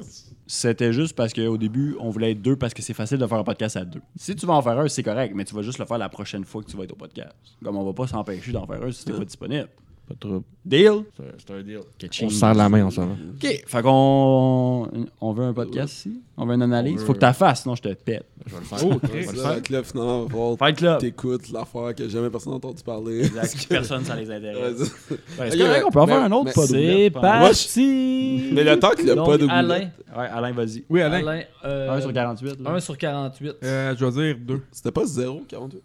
c'était 0.49 0.93
juste 0.93 1.15
parce 1.15 1.33
qu'au 1.33 1.57
début, 1.57 1.95
on 1.99 2.09
voulait 2.09 2.31
être 2.31 2.41
deux 2.41 2.55
parce 2.55 2.73
que 2.73 2.81
c'est 2.81 2.93
facile 2.93 3.17
de 3.17 3.27
faire 3.27 3.37
un 3.39 3.43
podcast 3.43 3.75
à 3.77 3.83
deux. 3.85 4.01
Si 4.15 4.35
tu 4.35 4.45
vas 4.45 4.53
en 4.53 4.61
faire 4.61 4.79
un, 4.79 4.87
c'est 4.87 5.03
correct, 5.03 5.33
mais 5.35 5.43
tu 5.43 5.53
vas 5.55 5.61
juste 5.61 5.77
le 5.79 5.85
faire 5.85 5.97
la 5.97 6.09
prochaine 6.09 6.45
fois 6.45 6.61
que 6.63 6.69
tu 6.69 6.77
vas 6.77 6.83
être 6.85 6.93
au 6.93 6.95
podcast. 6.95 7.33
Comme 7.63 7.75
on 7.77 7.83
va 7.83 7.93
pas 7.93 8.07
s'empêcher 8.07 8.51
d'en 8.51 8.65
faire 8.65 8.81
un 8.83 8.91
si 8.91 9.03
t'es 9.05 9.11
pas 9.13 9.25
disponible. 9.25 9.67
Pas 10.07 10.13
de 10.13 10.19
trouble. 10.19 10.45
Deal? 10.63 11.03
C'est 11.37 11.53
un- 11.53 11.61
deal. 11.63 11.79
Ketching. 11.97 12.27
On 12.27 12.29
se 12.29 12.35
serre 12.37 12.53
la 12.55 12.69
main 12.69 12.85
en 12.85 12.89
ce 12.89 13.01
moment. 13.01 13.17
Ok, 13.35 13.63
fait 13.67 13.81
qu'on 13.81 14.87
on 15.19 15.33
veut 15.33 15.43
un 15.43 15.53
podcast 15.53 15.93
ici? 15.95 16.21
On 16.37 16.45
veut 16.45 16.53
une 16.55 16.61
analyse? 16.61 17.03
Faut 17.03 17.13
que 17.13 17.25
tu 17.25 17.33
fasses, 17.33 17.63
sinon 17.63 17.75
je 17.75 17.81
te 17.81 17.93
pète. 17.93 18.25
Je 18.45 18.53
vais 18.53 18.59
le 18.59 18.65
faire. 18.65 18.79
Oh, 18.85 18.93
Je 19.03 19.07
Chris. 19.07 19.11
vais 19.11 19.17
le 19.19 19.27
C'est 19.27 19.33
faire. 19.35 19.53
ça, 19.55 19.59
que 19.61 19.73
là, 19.73 19.83
finalement, 19.83 20.55
Fight 20.57 20.77
Club. 20.77 20.99
t'écoutes 20.99 21.49
l'affaire 21.51 21.93
que 21.95 22.07
jamais 22.07 22.29
personne 22.29 22.51
n'a 22.53 22.57
entendu 22.57 22.83
parler. 22.83 23.25
Exact. 23.25 23.65
Personne, 23.69 24.05
ça 24.05 24.15
les 24.15 24.31
intéresse. 24.31 24.79
Ouais, 24.79 25.17
c'est 25.49 25.53
Ok, 25.55 25.57
correct, 25.67 25.83
on 25.87 25.91
peut 25.91 25.99
en 25.99 26.07
faire 26.07 26.23
un 26.23 26.31
autre 26.31 26.53
pas 26.53 26.67
C'est 26.67 27.09
parti! 27.11 28.49
Mais 28.53 28.63
le 28.63 28.79
temps 28.79 28.91
qu'il 28.91 29.07
y 29.07 29.11
a 29.11 29.15
pas 29.15 29.37
de 29.37 29.47
Alain. 29.49 29.89
Ouais, 30.15 30.25
Alain, 30.31 30.51
vas-y. 30.53 30.83
Oui, 30.89 31.01
Alain. 31.01 31.17
Alain, 31.19 31.41
euh, 31.65 31.91
1 31.91 32.01
sur 32.01 32.13
48. 32.13 32.59
là. 32.61 32.71
1 32.71 32.79
sur 32.79 32.97
48. 32.97 33.55
Euh, 33.63 33.95
je 33.97 34.05
vais 34.05 34.33
dire 34.33 34.37
2. 34.45 34.61
C'était 34.71 34.91
pas 34.91 35.05
0, 35.05 35.43
48? 35.47 35.81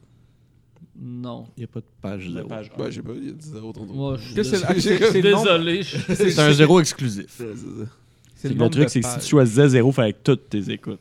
Non. 1.05 1.47
Il 1.57 1.61
n'y 1.61 1.65
a 1.65 1.67
pas 1.67 1.81
de 1.81 1.85
page 2.01 2.31
zéro. 2.31 2.49
page. 2.49 2.71
Ouais, 2.79 2.93
j'ai 2.93 3.03
pas, 3.03 3.13
il 3.17 3.27
y 3.27 3.31
a 3.31 3.33
dit 3.33 3.49
0 3.49 3.73
tantôt. 3.73 3.93
Moi, 3.93 4.17
je 4.19 4.23
suis 4.25 4.35
Qu'est-ce 4.37 4.51
que 4.53 5.11
c'est- 5.11 5.21
désolé. 5.23 5.83
c'est- 5.83 6.15
c'est 6.15 6.25
le 6.27 6.31
C'est 6.31 6.41
un 6.41 6.53
zéro 6.53 6.79
exclusif. 6.81 7.27
C'est. 7.29 7.47
C'est 8.37 8.49
Le 8.49 8.55
nombre 8.57 8.71
truc, 8.73 8.89
c'est 8.89 9.01
que 9.01 9.07
si 9.09 9.19
tu 9.21 9.27
choisissais 9.27 9.69
0, 9.69 9.91
il 9.91 9.93
fallait 9.95 10.13
que 10.15 10.19
toutes 10.25 10.49
tes 10.49 10.71
écoutes. 10.71 11.01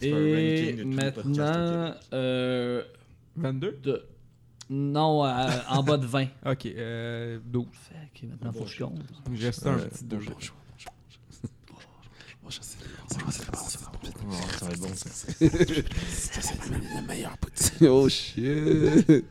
C'est 0.00 0.08
Et 0.08 0.84
maintenant, 0.84 1.94
euh, 2.12 2.82
22? 3.36 3.78
de... 3.82 4.02
non, 4.70 5.24
euh, 5.24 5.48
en 5.68 5.82
bas 5.84 5.96
de 5.96 6.06
20. 6.06 6.26
Ok, 6.44 6.66
euh, 6.66 7.38
12. 7.44 7.66
Fait 7.72 7.94
que 8.20 8.26
maintenant, 8.26 8.52
faut 8.52 8.64
que 8.64 8.70
je 8.70 8.82
compte. 8.84 8.98
Reste 9.40 9.66
un 9.66 9.74
petit 9.78 10.04
2. 10.04 10.18
Oh, 14.30 14.34
ça 14.58 14.66
va 14.66 14.72
être 14.72 14.80
bon, 14.80 14.88
ça. 14.94 15.08
Oh 17.88 18.08
shit. 18.08 19.24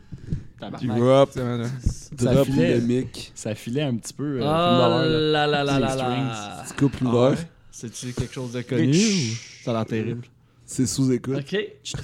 Tabarnak. 0.58 0.98
Drop, 0.98 1.30
Ça 1.32 2.34
drop 2.34 2.46
filait. 2.46 2.74
le 2.74 2.80
mic. 2.80 3.32
Ça 3.34 3.54
filait 3.54 3.82
un 3.82 3.94
petit 3.96 4.12
peu. 4.12 4.24
euh, 4.24 4.38
film 4.40 4.48
d'horreur, 4.48 5.04
là. 5.08 5.46
là 5.46 5.64
là 5.64 5.78
là 5.78 5.94
là. 5.96 6.64
Tu 6.68 6.74
coupes 6.74 6.96
Ah 7.00 7.04
l'ouvert. 7.04 7.30
ouais? 7.30 7.36
C'est-tu 7.70 8.12
quelque 8.12 8.34
chose 8.34 8.52
de 8.52 8.62
connu 8.62 8.90
ou 8.90 9.34
ça 9.64 9.70
a 9.70 9.74
l'air 9.74 9.86
terrible? 9.86 10.22
C'est 10.70 10.86
sous-écoute. 10.86 11.38
OK. 11.38 11.54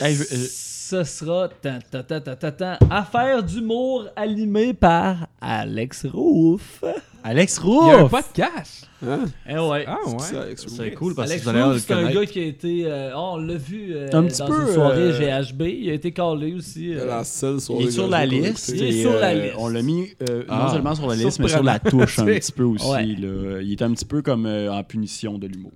Hey, 0.00 0.14
je- 0.14 0.22
euh, 0.22 0.46
Ce 0.48 1.04
sera 1.04 1.48
tan, 1.48 1.78
tan, 1.90 2.02
tan, 2.02 2.20
tan, 2.20 2.34
tan, 2.36 2.50
tan, 2.52 2.76
Affaire 2.90 3.42
d'humour 3.42 4.06
animée 4.16 4.72
par 4.72 5.26
Alex 5.40 6.06
Roof. 6.06 6.82
Alex 7.22 7.60
Il 7.62 7.68
y 7.68 7.90
a 7.90 7.98
un 7.98 8.02
Roux! 8.04 8.08
podcast. 8.08 8.88
Hein? 9.06 9.24
Eh 9.48 9.58
ouais. 9.58 9.84
Ah 9.86 9.96
C'est 10.06 10.18
ça, 10.34 10.40
ouais. 10.40 10.54
C'est 10.56 10.90
cool 10.92 11.14
parce 11.14 11.28
que 11.28 11.32
Alex 11.32 11.44
vous 11.44 11.50
allez 11.50 11.78
c'est 11.80 11.92
un 11.92 11.96
connaître. 11.96 12.20
gars 12.20 12.26
qui 12.26 12.38
a 12.40 12.44
été. 12.44 12.82
euh, 12.86 13.12
oh, 13.14 13.30
on 13.34 13.36
l'a 13.36 13.54
vu 13.54 13.94
euh, 13.94 14.06
Un 14.08 14.10
dans 14.22 14.28
petit 14.28 14.40
une 14.42 14.48
peu, 14.48 14.72
soirée 14.72 15.02
euh, 15.12 15.42
GHB. 15.42 15.62
Il 15.62 15.90
a 15.90 15.92
été 15.94 16.12
callé 16.12 16.54
aussi. 16.54 16.94
euh, 16.94 17.04
La 17.06 17.24
seule 17.24 17.60
soirée 17.60 17.82
Il 17.84 17.88
est 17.88 17.90
sur 17.92 18.06
que 18.06 18.10
la 18.10 18.26
j'ai 18.28 18.40
liste. 18.40 18.68
Il 18.74 18.82
est 18.82 18.88
et, 18.88 19.02
sur 19.02 19.12
la 19.12 19.28
euh, 19.30 19.42
liste. 19.42 19.54
On 19.58 19.68
l'a 19.68 19.82
mis 19.82 20.08
euh, 20.28 20.38
non 20.40 20.44
Ah. 20.48 20.70
seulement 20.72 20.94
sur 20.94 21.06
la 21.08 21.16
liste, 21.16 21.38
mais 21.38 21.48
sur 21.48 21.62
la 21.62 21.78
touche 21.78 22.18
un 22.18 22.24
petit 22.26 22.52
peu 22.52 22.64
aussi. 22.64 22.86
Ouais. 22.90 23.04
là. 23.04 23.60
Il 23.62 23.72
est 23.72 23.82
un 23.82 23.92
petit 23.92 24.04
peu 24.06 24.22
comme 24.22 24.46
euh, 24.46 24.72
en 24.72 24.82
punition 24.84 25.36
de 25.38 25.46
l'humour. 25.48 25.72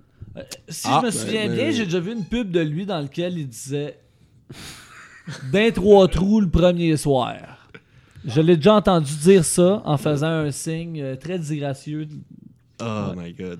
Si 0.67 0.87
Ah, 0.89 0.99
je 1.01 1.05
me 1.07 1.11
ben, 1.11 1.17
souviens 1.17 1.47
ben, 1.47 1.55
bien, 1.55 1.65
oui. 1.67 1.73
j'ai 1.73 1.85
déjà 1.85 1.99
vu 1.99 2.13
une 2.13 2.25
pub 2.25 2.51
de 2.51 2.59
lui 2.59 2.85
dans 2.85 2.99
laquelle 2.99 3.37
il 3.37 3.47
disait 3.47 3.99
D'un 5.51 5.71
trois 5.71 6.07
trous 6.07 6.41
le 6.41 6.49
premier 6.49 6.97
soir. 6.97 7.35
Je 8.25 8.41
l'ai 8.41 8.55
déjà 8.57 8.75
entendu 8.75 9.13
dire 9.15 9.45
ça 9.45 9.81
en 9.85 9.97
faisant 9.97 10.27
un 10.27 10.51
signe 10.51 11.01
euh, 11.01 11.15
très 11.15 11.37
disgracieux. 11.39 12.07
Oh 12.81 13.11
my 13.15 13.33
god. 13.33 13.59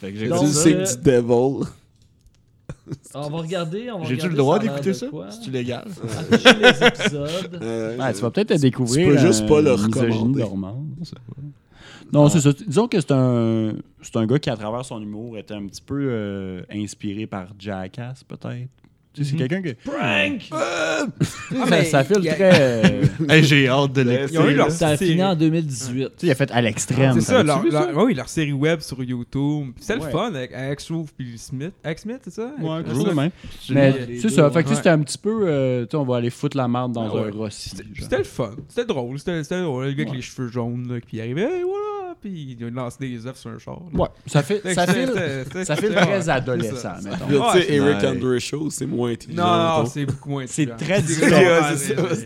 Fait 0.00 0.12
que 0.12 0.18
j'ai 0.18 0.28
Donc, 0.28 0.40
Tu 0.40 0.74
euh, 0.74 0.84
du 0.84 1.02
devil. 1.02 1.66
On 3.14 3.28
va 3.28 3.38
regarder. 3.38 3.88
J'ai-tu 4.04 4.28
le 4.28 4.34
droit 4.34 4.58
d'écouter 4.58 4.94
ça? 4.94 5.06
C'est-tu 5.30 5.50
légal? 5.50 5.86
Les 6.60 6.86
épisodes. 6.86 7.58
Euh, 7.62 7.96
Ouais, 7.98 8.12
tu 8.12 8.20
vas 8.20 8.30
peut-être 8.30 8.60
découvrir. 8.60 9.08
peux 9.08 9.18
juste 9.18 9.42
euh, 9.44 9.48
pas 9.48 9.60
le 9.60 9.76
misogynie 9.76 10.42
recommander. 10.42 10.82
Non, 12.12 12.28
c'est 12.28 12.40
ça. 12.40 12.50
Disons 12.66 12.88
que 12.88 13.00
c'est 13.00 13.12
un, 13.12 13.72
c'est 14.02 14.16
un 14.16 14.26
gars 14.26 14.38
qui, 14.38 14.50
à 14.50 14.56
travers 14.56 14.84
son 14.84 15.00
humour, 15.02 15.38
était 15.38 15.54
un 15.54 15.66
petit 15.66 15.82
peu 15.82 15.98
euh, 16.10 16.62
inspiré 16.72 17.26
par 17.26 17.48
Jackass, 17.58 18.24
peut-être. 18.24 18.68
Tu 19.12 19.24
sais, 19.24 19.30
c'est 19.32 19.36
quelqu'un 19.38 19.60
que. 19.60 19.70
Prank! 19.84 20.48
Ah, 20.52 21.00
ça, 21.20 21.64
mais 21.68 21.84
ça 21.84 22.04
file 22.04 22.18
il 22.20 22.24
y 22.26 22.28
a- 22.28 22.34
très. 22.34 22.84
euh, 22.84 23.04
Hey, 23.28 23.42
j'ai 23.42 23.66
hâte 23.66 23.92
de 23.92 24.02
Ils 24.02 24.08
ont 24.08 24.12
eu 24.12 24.50
l'écouter. 24.50 24.54
leur. 24.54 24.70
Ça 24.70 24.86
a 24.90 24.96
série. 24.96 25.10
fini 25.10 25.24
en 25.24 25.34
2018. 25.34 26.04
tu 26.04 26.10
sais, 26.16 26.26
il 26.28 26.30
a 26.30 26.34
fait 26.36 26.48
à 26.52 26.60
l'extrême. 26.62 27.14
C'est 27.14 27.20
ça, 27.22 27.42
T'avais-tu 27.44 27.46
leur, 27.72 27.86
vu 27.88 27.92
leur- 27.92 28.04
oui, 28.04 28.14
leur 28.14 28.28
série 28.28 28.52
web 28.52 28.78
sur 28.78 29.02
YouTube. 29.02 29.72
C'était 29.80 29.94
Ouais. 29.98 30.04
le 30.04 30.10
fun 30.12 30.26
avec 30.32 30.52
Alex 30.52 30.88
Roof 30.92 31.08
puis 31.18 31.36
Smith. 31.38 31.72
Alex 31.82 32.02
Smith, 32.02 32.20
c'est 32.22 32.30
ça? 32.34 32.52
Ouais, 32.60 32.84
quelque 32.84 32.94
chose 32.94 33.04
de 33.04 33.10
même. 33.10 33.30
Les 33.68 33.74
Mais 33.74 33.92
deux, 33.92 34.18
c'est 34.20 34.28
ça. 34.28 34.48
Fait 34.52 34.62
que 34.62 34.68
tu 34.68 34.68
sais, 34.68 34.70
ouais. 34.70 34.76
c'était 34.76 34.90
un 34.90 35.00
petit 35.00 35.18
peu. 35.18 35.40
euh, 35.42 35.82
tu 35.86 35.90
sais, 35.90 35.96
on 35.96 36.04
va 36.04 36.16
aller 36.18 36.30
foutre 36.30 36.56
la 36.56 36.68
merde 36.68 36.92
dans 36.92 37.10
Ah 37.10 37.14
ouais. 37.22 37.28
un 37.34 37.36
Rossi. 37.36 37.70
C'était 37.70 37.82
genre. 37.82 37.92
c'était 38.02 38.18
le 38.18 38.24
fun. 38.24 38.50
C'était 38.68 38.84
drôle. 38.86 39.18
C'était 39.18 39.42
c'était 39.42 39.60
drôle. 39.60 39.86
Le 39.86 39.90
gars 39.90 39.96
avec 40.02 40.10
Ouais. 40.10 40.16
les 40.18 40.22
cheveux 40.22 40.46
jaunes, 40.46 40.86
là, 40.88 41.00
puis 41.04 41.16
il 41.16 41.20
arrivait, 41.20 41.42
hey, 41.42 41.62
voilà! 41.64 41.99
Puis 42.20 42.56
il 42.58 42.66
lancé 42.74 42.98
des 43.00 43.26
œufs 43.26 43.36
sur 43.36 43.50
un 43.50 43.58
char. 43.58 43.80
là. 43.92 43.98
Ouais, 44.00 44.08
ça 44.26 44.42
fait, 44.42 44.60
ça 44.74 44.86
file, 44.86 45.12
ça 45.64 45.74
file 45.76 45.94
très 45.94 46.28
adolescent, 46.28 46.94
mettons. 47.02 47.50
Tu 47.52 47.60
sais, 47.62 47.72
Eric. 47.74 48.04
Andre 48.04 48.38
Show, 48.38 48.68
c'est 48.70 48.86
moins 48.86 49.12
intelligent. 49.12 49.42
Non, 49.78 49.86
c'est 49.86 50.04
beaucoup 50.06 50.30
moins 50.30 50.44
C'est 50.46 50.70
intelligent. 50.70 50.76
très 50.76 51.02
C'est- 51.02 51.24
différent. 51.24 52.06
ouais, 52.12 52.16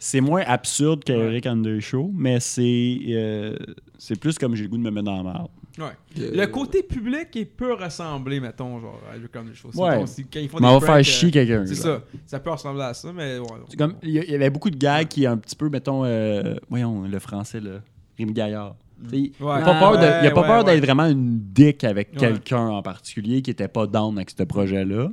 c'est 0.00 0.20
moins 0.20 0.42
absurde 0.46 1.02
qu'Eric 1.04 1.46
Under 1.46 1.80
Show, 1.80 2.10
mais 2.14 2.40
c'est 2.40 2.98
euh, 3.08 3.56
c'est 3.98 4.18
plus 4.18 4.38
comme 4.38 4.54
j'ai 4.54 4.62
le 4.64 4.68
goût 4.68 4.78
de 4.78 4.82
me 4.82 4.90
mettre 4.90 5.06
dans 5.06 5.16
la 5.16 5.22
merde. 5.22 5.48
Ouais. 5.78 5.84
Euh, 6.20 6.30
Le 6.34 6.46
côté 6.48 6.82
public, 6.82 7.28
il 7.36 7.46
peut 7.46 7.72
ressembler, 7.74 8.40
mettons, 8.40 8.80
genre, 8.80 9.00
à 9.12 9.16
Eric 9.16 9.36
Andre 9.36 9.54
Show. 9.54 9.70
Ouais. 9.74 10.04
Si- 10.08 10.24
quand 10.24 10.40
ils 10.40 10.48
font 10.48 10.58
Mais 10.60 10.66
on 10.66 10.78
des 10.80 10.86
va 10.86 10.94
faire 10.94 11.04
chier 11.04 11.28
euh, 11.28 11.32
quelqu'un. 11.32 11.66
C'est 11.66 11.76
ça. 11.76 12.02
Ça 12.26 12.40
peut 12.40 12.50
ressembler 12.50 12.82
à 12.82 12.94
ça, 12.94 13.12
mais 13.12 13.38
ouais. 13.38 13.46
C'est 13.68 13.76
comme 13.76 13.94
il 14.02 14.10
y, 14.10 14.34
avait 14.34 14.50
beaucoup 14.50 14.70
de 14.70 14.76
gags 14.76 15.06
qui 15.06 15.24
un 15.26 15.36
petit 15.36 15.54
peu 15.54 15.68
mettons 15.68 16.04
euh, 16.04 16.56
voyons 16.68 17.02
le 17.02 17.18
français 17.20 17.60
là, 17.60 17.80
Rémi 18.18 18.32
Gaillard. 18.32 18.74
Il 19.12 19.18
il 19.18 19.32
a 19.40 19.44
Ouais. 19.46 19.62
pas 19.64 19.78
peur 19.78 19.92
de- 19.92 19.98
il 20.24 20.26
a 20.26 20.30
pas 20.32 20.40
ouais, 20.42 20.46
peur 20.46 20.58
ouais. 20.58 20.74
d'être 20.74 20.84
vraiment 20.84 21.06
une 21.06 21.38
dick 21.52 21.84
avec 21.84 22.12
Ouais. 22.14 22.18
quelqu'un 22.18 22.66
en 22.68 22.82
particulier 22.82 23.42
qui 23.42 23.50
était 23.50 23.68
pas 23.68 23.86
down 23.86 24.16
avec 24.16 24.30
ce 24.30 24.42
projet-là, 24.42 25.10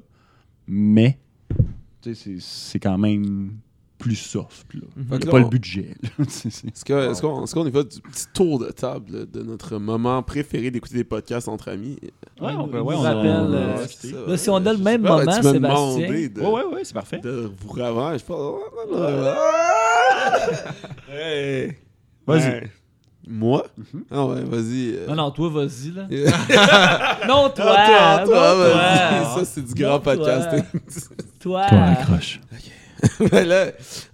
mais 0.67 1.19
tu 2.01 2.13
sais, 2.15 2.35
c'est 2.39 2.39
c'est 2.39 2.79
quand 2.79 2.97
même 2.97 3.51
plus 3.97 4.15
soft 4.15 4.73
là. 4.73 4.81
Mhm. 4.97 5.05
Il 5.13 5.17
Fait 5.19 5.27
a 5.27 5.31
pas 5.31 5.39
le 5.39 5.45
budget. 5.45 5.95
Est-ce 6.19 6.83
que- 6.83 7.11
est-ce 7.11 7.21
qu'on 7.21 7.43
est-ce 7.43 7.55
qu'on 7.55 7.65
est 7.65 7.71
fait 7.71 7.93
du 7.95 8.01
petit 8.01 8.25
tour 8.33 8.59
de 8.59 8.69
table 8.71 9.05
là, 9.19 9.25
de 9.25 9.41
notre 9.43 9.77
moment 9.77 10.21
préféré 10.21 10.69
d'écouter 10.69 10.95
des 10.95 11.03
podcasts 11.05 11.47
entre 11.47 11.69
amis? 11.69 11.97
Ouais, 12.41 12.51
on 12.57 12.67
peut- 12.67 12.81
ouais, 12.81 12.95
on 12.95 12.99
rappelle, 13.01 13.25
euh, 13.27 14.27
Là, 14.27 14.37
si 14.37 14.49
on 14.49 14.55
a 14.57 14.73
le 14.73 14.79
même 14.79 15.01
pas, 15.03 15.09
moment, 15.19 15.25
m'as 15.25 15.41
Sébastien. 15.41 15.53
demandé 15.61 16.29
de, 16.29 16.41
Ouais 16.41 16.47
ouais 16.49 16.63
ouais, 16.73 16.81
c'est 16.83 16.93
parfait. 16.93 17.19
de 17.19 17.49
vous 17.57 17.69
revoir. 17.69 18.17
Je 18.17 18.25
pense. 18.25 18.59
Hey. 21.09 21.77
Vas-y. 22.27 22.69
Moi? 23.27 23.65
Ah 24.11 24.25
ouais, 24.25 24.43
vas-y. 24.43 24.93
euh. 24.95 25.07
Non, 25.07 25.15
non, 25.15 25.31
toi, 25.31 25.49
vas-y, 25.49 25.91
là. 25.91 26.07
Ah, 26.57 27.19
non, 27.27 27.49
toi! 27.49 27.53
toi, 27.55 28.19
non, 28.19 28.25
toi, 28.25 28.25
toi. 28.25 28.55
vas-y. 28.55 29.39
Ça, 29.39 29.45
c'est 29.45 29.65
du 29.65 29.73
grand 29.73 29.93
Non, 29.93 29.99
toi. 29.99 30.15
podcasting. 30.15 30.63
Toi! 31.39 31.61
accroche. 31.63 32.39
ben 33.31 33.47
là, 33.47 33.67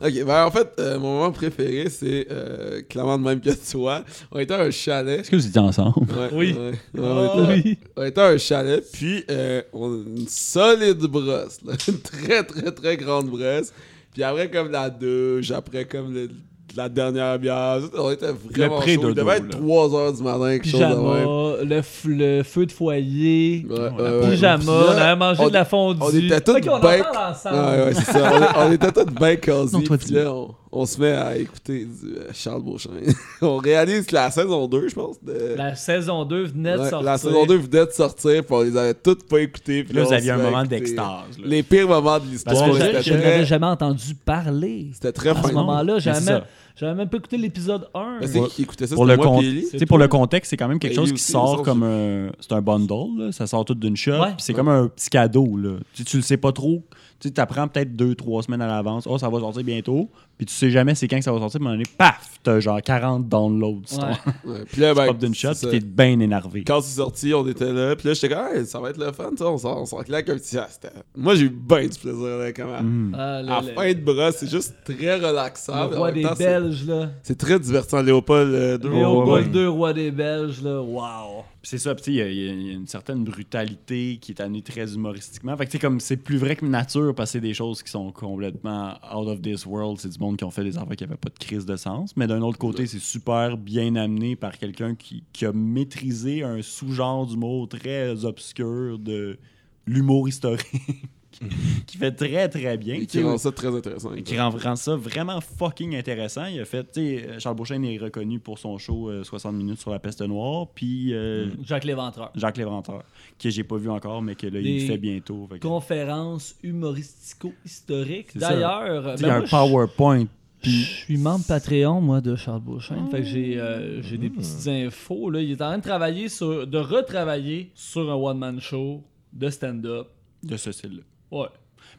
ok, 0.03 0.25
ben 0.25 0.45
en 0.45 0.51
fait, 0.51 0.73
euh, 0.79 0.99
mon 0.99 1.13
moment 1.19 1.31
préféré, 1.31 1.87
c'est 1.89 2.27
euh, 2.29 2.81
clairement 2.89 3.17
de 3.17 3.23
même 3.23 3.39
que 3.39 3.51
toi. 3.71 4.03
On 4.31 4.39
était 4.39 4.53
à 4.53 4.61
un 4.61 4.71
chalet. 4.71 5.19
Est-ce 5.21 5.29
que 5.31 5.35
vous 5.37 5.47
étiez 5.47 5.61
ensemble? 5.61 6.11
Ouais, 6.11 6.29
Oui. 6.33 6.53
ouais, 6.53 6.71
ouais, 6.71 6.77
Oh, 6.97 7.29
on, 7.35 7.43
était, 7.53 7.67
oui. 7.69 7.77
on 7.95 8.03
était 8.03 8.21
à 8.21 8.27
un 8.27 8.37
chalet, 8.37 8.83
puis 8.91 9.23
euh, 9.29 9.61
on 9.71 9.91
a 9.93 9.95
une 10.17 10.27
solide 10.27 10.97
brosse, 11.03 11.59
là, 11.65 11.73
une 11.87 11.99
très 11.99 12.43
très 12.43 12.71
très 12.71 12.97
grande 12.97 13.29
brosse. 13.29 13.71
Puis 14.13 14.23
après, 14.23 14.49
comme 14.49 14.71
la 14.71 14.89
douche, 14.89 15.51
après, 15.51 15.85
comme 15.85 16.13
le- 16.13 16.29
la 16.75 16.89
dernière 16.89 17.37
bière, 17.39 17.79
on 17.97 18.11
était 18.11 18.27
vraiment 18.27 18.75
Le 18.75 18.81
pré-dodo, 18.81 19.01
chaud. 19.07 19.09
Il 19.09 19.15
devait 19.15 19.37
être 19.37 19.53
là. 19.53 19.59
3h 19.59 20.17
du 20.17 20.23
matin, 20.23 20.49
quelque 20.59 20.69
chose 20.69 20.79
de 20.79 20.85
même. 20.85 21.69
Le, 21.69 21.79
f- 21.81 22.07
le 22.07 22.43
feu 22.43 22.65
de 22.65 22.71
foyer, 22.71 23.65
Ouais, 23.69 24.29
pyjama, 24.29 24.63
on 24.67 24.91
avait 24.91 25.15
mangé 25.15 25.43
on- 25.43 25.47
de 25.49 25.53
la 25.53 25.65
fondue. 25.65 25.99
on 26.01 26.09
était 26.09 26.41
tous 26.41 26.51
Ok, 26.55 26.63
on 26.67 26.71
en 26.75 26.79
parle 26.79 27.01
ensemble. 27.31 27.55
Ah, 27.57 27.85
ouais, 27.85 27.93
c'est 27.93 28.11
ça. 28.11 28.31
On, 28.33 28.41
est- 28.41 28.67
on 28.67 28.71
était 28.71 28.91
tous 28.91 29.05
bien 29.05 29.35
cosy. 29.35 29.75
Non, 29.75 29.81
toi, 29.83 29.97
puis 29.97 30.07
dis- 30.07 30.13
là, 30.13 30.31
on, 30.33 30.49
on 30.73 30.85
se 30.85 31.01
met 31.01 31.11
à 31.11 31.37
écouter 31.37 31.85
du 31.85 32.15
euh, 32.15 32.29
Charles 32.33 32.61
Beauchamp. 32.63 32.91
on 33.41 33.57
réalise 33.57 34.05
que 34.05 34.15
la 34.15 34.31
saison 34.31 34.67
2, 34.67 34.87
je 34.87 34.95
pense. 34.95 35.21
De... 35.21 35.55
La 35.57 35.75
saison 35.75 36.23
2 36.23 36.43
venait 36.45 36.75
de 36.75 36.79
Ouais, 36.79 36.89
sortir. 36.89 37.05
la 37.11 37.17
saison 37.17 37.45
2 37.45 37.55
venait 37.57 37.85
de 37.85 37.91
sortir, 37.91 38.43
puis 38.45 38.55
on 38.55 38.61
les 38.61 38.77
avait 38.77 38.93
toutes 38.93 39.27
pas 39.27 39.39
écoutées. 39.41 39.83
puis 39.83 39.93
Là, 39.93 40.01
là, 40.01 40.07
vous 40.07 40.13
aviez 40.13 40.31
un 40.31 40.37
moment 40.37 40.63
d'extase. 40.63 41.37
Les 41.43 41.61
pires 41.63 41.87
moments 41.87 42.19
de 42.19 42.25
l'histoire. 42.25 42.55
Parce 42.55 42.79
que 42.79 43.01
Je, 43.01 43.13
n'avais 43.13 43.45
jamais 43.45 43.65
entendu 43.65 44.15
parler. 44.15 44.87
c'était 44.93 45.11
très 45.11 45.29
À 45.29 45.43
ce 45.43 45.51
moment-là, 45.51 45.95
Mais 45.95 45.99
j'avais 45.99 46.19
même, 46.19 46.25
ça. 46.39 46.45
j'avais 46.75 46.95
même 46.95 47.09
pas 47.09 47.17
écouté 47.17 47.37
l'épisode 47.37 47.87
1. 47.93 48.17
Mais 48.21 48.27
c'est 48.27 48.41
qui 48.47 48.61
écoutait 48.61 48.87
ça? 48.87 48.95
Pour 48.95 49.05
le, 49.05 49.17
moi 49.17 49.25
con- 49.25 49.41
pour 49.87 49.97
le 49.97 50.07
contexte, 50.07 50.51
c'est 50.51 50.57
quand 50.57 50.67
même 50.69 50.79
quelque 50.79 50.93
Et 50.93 50.95
chose 50.95 51.11
qui 51.11 51.19
sort 51.21 51.63
comme 51.63 51.83
un. 51.83 52.29
C'est 52.39 52.53
un 52.53 52.61
bundle, 52.61 53.17
là. 53.25 53.31
ça 53.33 53.45
sort 53.45 53.65
tout 53.65 53.75
d'une 53.75 53.97
shot. 53.97 54.11
Ouais. 54.11 54.27
puis 54.27 54.35
C'est 54.39 54.53
comme 54.53 54.69
un 54.69 54.87
petit 54.87 55.09
cadeau. 55.09 55.57
Là. 55.57 55.71
Tu, 55.93 56.05
tu 56.05 56.15
le 56.17 56.23
sais 56.23 56.37
pas 56.37 56.51
trop. 56.53 56.81
Tu 57.21 57.31
apprends 57.41 57.67
peut-être 57.67 57.95
deux, 57.95 58.15
trois 58.15 58.41
semaines 58.43 58.61
à 58.61 58.67
l'avance. 58.67 59.05
Oh, 59.07 59.17
ça 59.17 59.29
va 59.29 59.39
sortir 59.39 59.63
bientôt. 59.63 60.09
Puis 60.37 60.45
tu 60.47 60.53
sais 60.53 60.71
jamais 60.71 60.95
c'est 60.95 61.07
quand 61.07 61.17
que 61.17 61.23
ça 61.23 61.31
va 61.31 61.39
sortir. 61.39 61.59
Puis 61.59 61.67
à 61.67 61.69
un 61.69 61.73
moment 61.73 61.83
donné, 61.83 61.95
paf, 61.97 62.39
t'as 62.41 62.59
genre 62.59 62.81
40 62.81 63.29
downloads. 63.29 63.81
Ouais. 63.97 64.51
Ouais, 64.51 64.63
Puis 64.71 64.81
là, 64.81 64.93
ben, 64.95 65.07
pop 65.07 65.17
d'une 65.19 65.35
shot, 65.35 65.51
puis 65.61 65.69
t'es 65.69 65.79
bien 65.79 66.19
énervé. 66.19 66.63
Quand 66.65 66.81
c'est 66.81 66.95
sorti, 66.97 67.33
on 67.33 67.47
était 67.47 67.71
là. 67.71 67.95
Puis 67.95 68.07
là, 68.07 68.13
j'étais 68.15 68.29
comme, 68.29 68.47
Hey, 68.55 68.65
ça 68.65 68.79
va 68.79 68.89
être 68.89 68.97
le 68.97 69.11
fun, 69.11 69.29
ça. 69.37 69.45
On 69.47 69.57
s'en 69.57 69.83
on 69.91 70.03
claque 70.03 70.29
un 70.29 70.35
petit. 70.35 70.57
Ah, 70.57 70.67
c'était- 70.69 70.93
Moi, 71.15 71.35
j'ai 71.35 71.43
eu 71.45 71.49
bien 71.49 71.83
du 71.83 71.99
plaisir, 71.99 72.37
là, 72.37 72.51
quand 72.53 72.67
même. 72.71 72.85
Mm. 73.09 73.15
Ah, 73.17 73.35
À 73.35 73.41
le- 73.41 73.47
la 73.47 73.61
fin 73.73 73.93
de 73.93 73.99
bras, 73.99 74.31
c'est 74.31 74.49
juste 74.49 74.73
très 74.83 75.15
relaxant. 75.19 75.89
le 75.89 75.97
roi 75.97 76.11
des 76.11 76.23
temps, 76.23 76.33
Belges, 76.37 76.87
là. 76.87 77.09
C'est 77.21 77.37
très 77.37 77.59
divertissant. 77.59 78.01
Léopold 78.01 78.53
euh, 78.53 78.77
II. 78.83 78.89
Léopold 78.89 79.55
ouais. 79.55 79.61
II, 79.61 79.67
roi 79.67 79.93
des 79.93 80.09
Belges, 80.11 80.61
là. 80.63 80.81
Wow. 80.81 81.43
C'est 81.63 81.77
ça, 81.77 81.95
il 82.07 82.13
y 82.15 82.21
a- 82.21 82.71
une 82.73 82.87
certaine 82.87 83.23
brutalité 83.23 84.17
qui 84.19 84.31
est 84.31 84.41
amenée 84.41 84.63
très 84.63 84.95
humoristiquement. 84.95 85.55
Fait 85.55 85.67
que 85.67 85.77
comme 85.77 85.99
c'est 85.99 86.17
plus 86.17 86.37
vrai 86.37 86.55
que 86.55 86.65
nature 86.65 87.13
parce 87.13 87.29
que 87.29 87.33
c'est 87.33 87.41
des 87.41 87.53
choses 87.53 87.83
qui 87.83 87.91
sont 87.91 88.11
complètement 88.11 88.93
out 89.15 89.27
of 89.27 89.41
this 89.43 89.65
world. 89.67 89.99
C'est 89.99 90.09
du 90.09 90.17
monde 90.19 90.37
qui 90.37 90.43
ont 90.43 90.49
fait 90.49 90.63
des 90.63 90.75
affaires 90.77 90.95
qui 90.95 91.03
n'avaient 91.03 91.17
pas 91.17 91.29
de 91.29 91.37
crise 91.37 91.65
de 91.67 91.75
sens. 91.75 92.17
Mais 92.17 92.25
d'un 92.25 92.41
autre 92.41 92.57
côté, 92.57 92.87
c'est 92.87 92.99
super 92.99 93.57
bien 93.57 93.95
amené 93.95 94.35
par 94.35 94.57
quelqu'un 94.57 94.95
qui, 94.95 95.23
qui 95.33 95.45
a 95.45 95.53
maîtrisé 95.53 96.43
un 96.43 96.63
sous-genre 96.63 97.27
d'humour 97.27 97.69
très 97.69 98.25
obscur 98.25 98.97
de 98.97 99.37
l'humour 99.85 100.27
historique 100.29 100.65
qui 101.87 101.97
fait 101.97 102.11
très 102.11 102.47
très 102.49 102.77
bien. 102.77 102.95
Et 102.95 103.05
qui 103.05 103.21
rend 103.23 103.37
ça 103.37 103.51
très 103.51 103.67
intéressant. 103.75 104.13
et 104.13 104.23
qui 104.23 104.37
rend, 104.37 104.49
rend 104.51 104.75
ça 104.75 104.95
vraiment 104.95 105.39
fucking 105.41 105.95
intéressant. 105.95 106.45
Il 106.45 106.59
a 106.59 106.65
fait, 106.65 106.83
tu 106.91 107.01
sais, 107.01 107.39
Charles 107.39 107.55
Beauchesne 107.55 107.83
est 107.85 107.97
reconnu 107.97 108.39
pour 108.39 108.59
son 108.59 108.77
show 108.77 109.09
euh, 109.09 109.23
60 109.23 109.55
minutes 109.55 109.79
sur 109.79 109.91
la 109.91 109.99
peste 109.99 110.21
noire, 110.21 110.67
puis 110.73 111.13
euh, 111.13 111.47
Jacques 111.63 111.83
Léventreur. 111.85 112.31
Jacques 112.35 112.57
Léventreur, 112.57 113.03
que 113.39 113.49
j'ai 113.49 113.63
pas 113.63 113.77
vu 113.77 113.89
encore, 113.89 114.21
mais 114.21 114.35
que 114.35 114.47
là, 114.47 114.59
il 114.59 114.87
fait 114.87 114.97
bientôt. 114.97 115.47
Fait 115.49 115.59
que- 115.59 115.67
Conférence 115.67 116.55
humoristico-historique. 116.63 118.37
D'ailleurs, 118.37 119.03
ben 119.03 119.15
il 119.17 119.21
y 119.21 119.25
a 119.25 119.27
moi, 119.27 119.37
un 119.37 119.45
je- 119.45 119.49
PowerPoint, 119.51 120.25
Je 120.63 120.69
suis 120.69 121.17
membre 121.17 121.43
Patreon, 121.47 122.01
moi, 122.01 122.21
de 122.21 122.35
Charles 122.35 122.61
Beauchesne. 122.61 123.07
Fait 123.09 123.17
que 123.21 123.23
j'ai 123.27 123.59
euh, 123.59 124.01
j'ai 124.03 124.17
des 124.17 124.29
petites 124.29 124.67
infos. 124.67 125.29
Là. 125.31 125.41
Il 125.41 125.51
est 125.51 125.61
en 125.61 125.69
train 125.69 125.77
de 125.79 125.83
travailler 125.83 126.29
sur, 126.29 126.67
de 126.67 126.77
retravailler 126.77 127.71
sur 127.73 128.11
un 128.11 128.15
one-man 128.15 128.59
show 128.61 129.01
de 129.33 129.49
stand-up. 129.49 130.07
de 130.43 130.57
ce 130.57 130.71
style-là. 130.71 131.01
Ouais. 131.31 131.47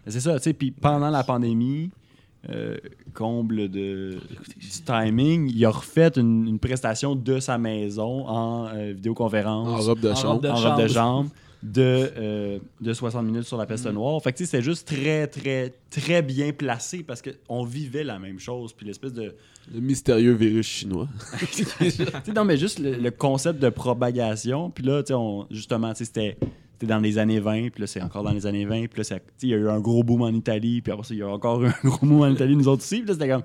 Mais 0.04 0.12
c'est 0.12 0.20
ça, 0.20 0.36
tu 0.38 0.42
sais, 0.44 0.52
puis 0.52 0.70
pendant 0.70 1.10
la 1.10 1.22
pandémie, 1.24 1.90
euh, 2.50 2.76
comble 3.14 3.68
de, 3.68 4.18
du 4.56 4.68
timing, 4.84 5.50
il 5.54 5.64
a 5.64 5.70
refait 5.70 6.10
une, 6.16 6.46
une 6.48 6.58
prestation 6.58 7.14
de 7.14 7.38
sa 7.38 7.56
maison 7.58 8.26
en 8.26 8.66
euh, 8.68 8.92
vidéoconférence. 8.94 9.68
En 9.68 9.76
robe 9.86 10.00
de 10.00 10.10
En 10.10 10.14
chambre. 10.16 10.50
en 10.50 10.54
robe 10.56 10.82
de 10.82 10.88
chambre. 10.88 11.30
de, 11.62 12.10
euh, 12.16 12.58
de 12.80 12.92
60 12.92 13.24
minutes 13.24 13.44
sur 13.44 13.56
la 13.58 13.66
peste 13.66 13.86
noire. 13.86 14.20
Fait 14.20 14.32
que 14.32 14.38
tu 14.38 14.44
sais, 14.44 14.50
c'est 14.56 14.62
juste 14.62 14.88
très, 14.88 15.28
très, 15.28 15.72
très 15.90 16.20
bien 16.22 16.52
placé 16.52 17.04
parce 17.04 17.22
qu'on 17.22 17.62
vivait 17.64 18.02
la 18.02 18.18
même 18.18 18.40
chose. 18.40 18.72
Puis 18.72 18.86
l'espèce 18.86 19.12
de. 19.12 19.32
Le 19.72 19.78
mystérieux 19.80 20.32
virus 20.32 20.66
chinois. 20.66 21.06
tu 21.52 21.64
sais, 21.90 22.32
non, 22.34 22.44
mais 22.44 22.56
juste 22.56 22.80
le, 22.80 22.96
le 22.96 23.10
concept 23.12 23.60
de 23.60 23.68
propagation. 23.68 24.70
Puis 24.70 24.82
là, 24.84 25.04
tu 25.04 25.08
sais, 25.08 25.14
on- 25.14 25.46
justement, 25.52 25.92
tu 25.92 25.98
sais, 25.98 26.04
c'était. 26.06 26.36
C'était 26.82 26.94
dans 26.94 26.98
les 26.98 27.18
années 27.18 27.38
20, 27.38 27.70
puis 27.70 27.82
là, 27.82 27.86
c'est 27.86 28.02
encore 28.02 28.24
dans 28.24 28.32
les 28.32 28.44
années 28.44 28.64
20, 28.64 28.88
puis 28.88 29.02
là, 29.02 29.18
il 29.42 29.48
y 29.48 29.54
a 29.54 29.56
eu 29.56 29.68
un 29.68 29.78
gros 29.78 30.02
boom 30.02 30.22
en 30.22 30.30
Italie, 30.30 30.82
puis 30.82 30.92
après 30.92 31.04
ça, 31.04 31.14
il 31.14 31.18
y 31.18 31.22
a 31.22 31.28
encore 31.28 31.64
un 31.64 31.72
gros 31.84 32.04
boom 32.04 32.22
en 32.22 32.28
Italie, 32.28 32.56
nous 32.56 32.66
autres 32.66 32.82
aussi, 32.82 32.98
puis 32.98 33.08
là, 33.08 33.14
c'était 33.14 33.28
comme... 33.28 33.44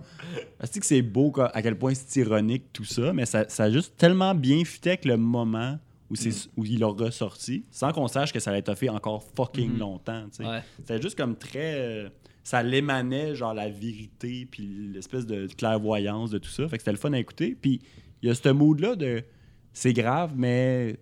Est-ce 0.60 0.80
que 0.80 0.86
c'est 0.86 1.04
beau, 1.04 1.30
quoi, 1.30 1.56
à 1.56 1.62
quel 1.62 1.78
point 1.78 1.94
c'est 1.94 2.22
ironique, 2.22 2.74
tout 2.74 2.84
ça, 2.84 3.14
mais 3.14 3.28
ça, 3.28 3.46
ça 3.48 3.66
a 3.66 3.70
juste 3.70 3.96
tellement 3.96 4.34
bien 4.34 4.66
fité 4.66 4.90
avec 4.90 5.06
le 5.06 5.18
moment 5.18 5.78
où, 6.10 6.16
c'est, 6.16 6.50
où 6.58 6.66
il 6.66 6.84
a 6.84 6.88
ressorti, 6.88 7.64
sans 7.70 7.92
qu'on 7.92 8.08
sache 8.08 8.34
que 8.34 8.40
ça 8.40 8.50
allait 8.50 8.64
fait 8.76 8.90
encore 8.90 9.24
fucking 9.36 9.78
longtemps, 9.78 10.24
tu 10.32 10.44
sais. 10.44 10.50
Ouais. 10.50 10.64
C'était 10.80 11.00
juste 11.00 11.16
comme 11.16 11.36
très... 11.36 11.76
euh, 11.76 12.10
ça 12.48 12.64
l'émanait, 12.64 13.36
genre, 13.36 13.54
la 13.54 13.70
vérité, 13.70 14.48
puis 14.50 14.90
l'espèce 14.94 15.26
de 15.26 15.48
clairvoyance 15.48 16.32
de 16.32 16.38
tout 16.38 16.50
ça. 16.50 16.68
Fait 16.70 16.78
que 16.78 16.82
c'était 16.82 16.94
le 16.94 16.98
fun 16.98 17.12
à 17.12 17.20
écouter. 17.20 17.58
Puis 17.62 17.82
il 18.24 18.30
y 18.30 18.32
a 18.32 18.36
ce 18.36 18.50
mood-là 18.50 18.96
de... 18.96 19.22
C'est 19.74 19.94
grave, 19.94 20.32
mais... 20.36 20.98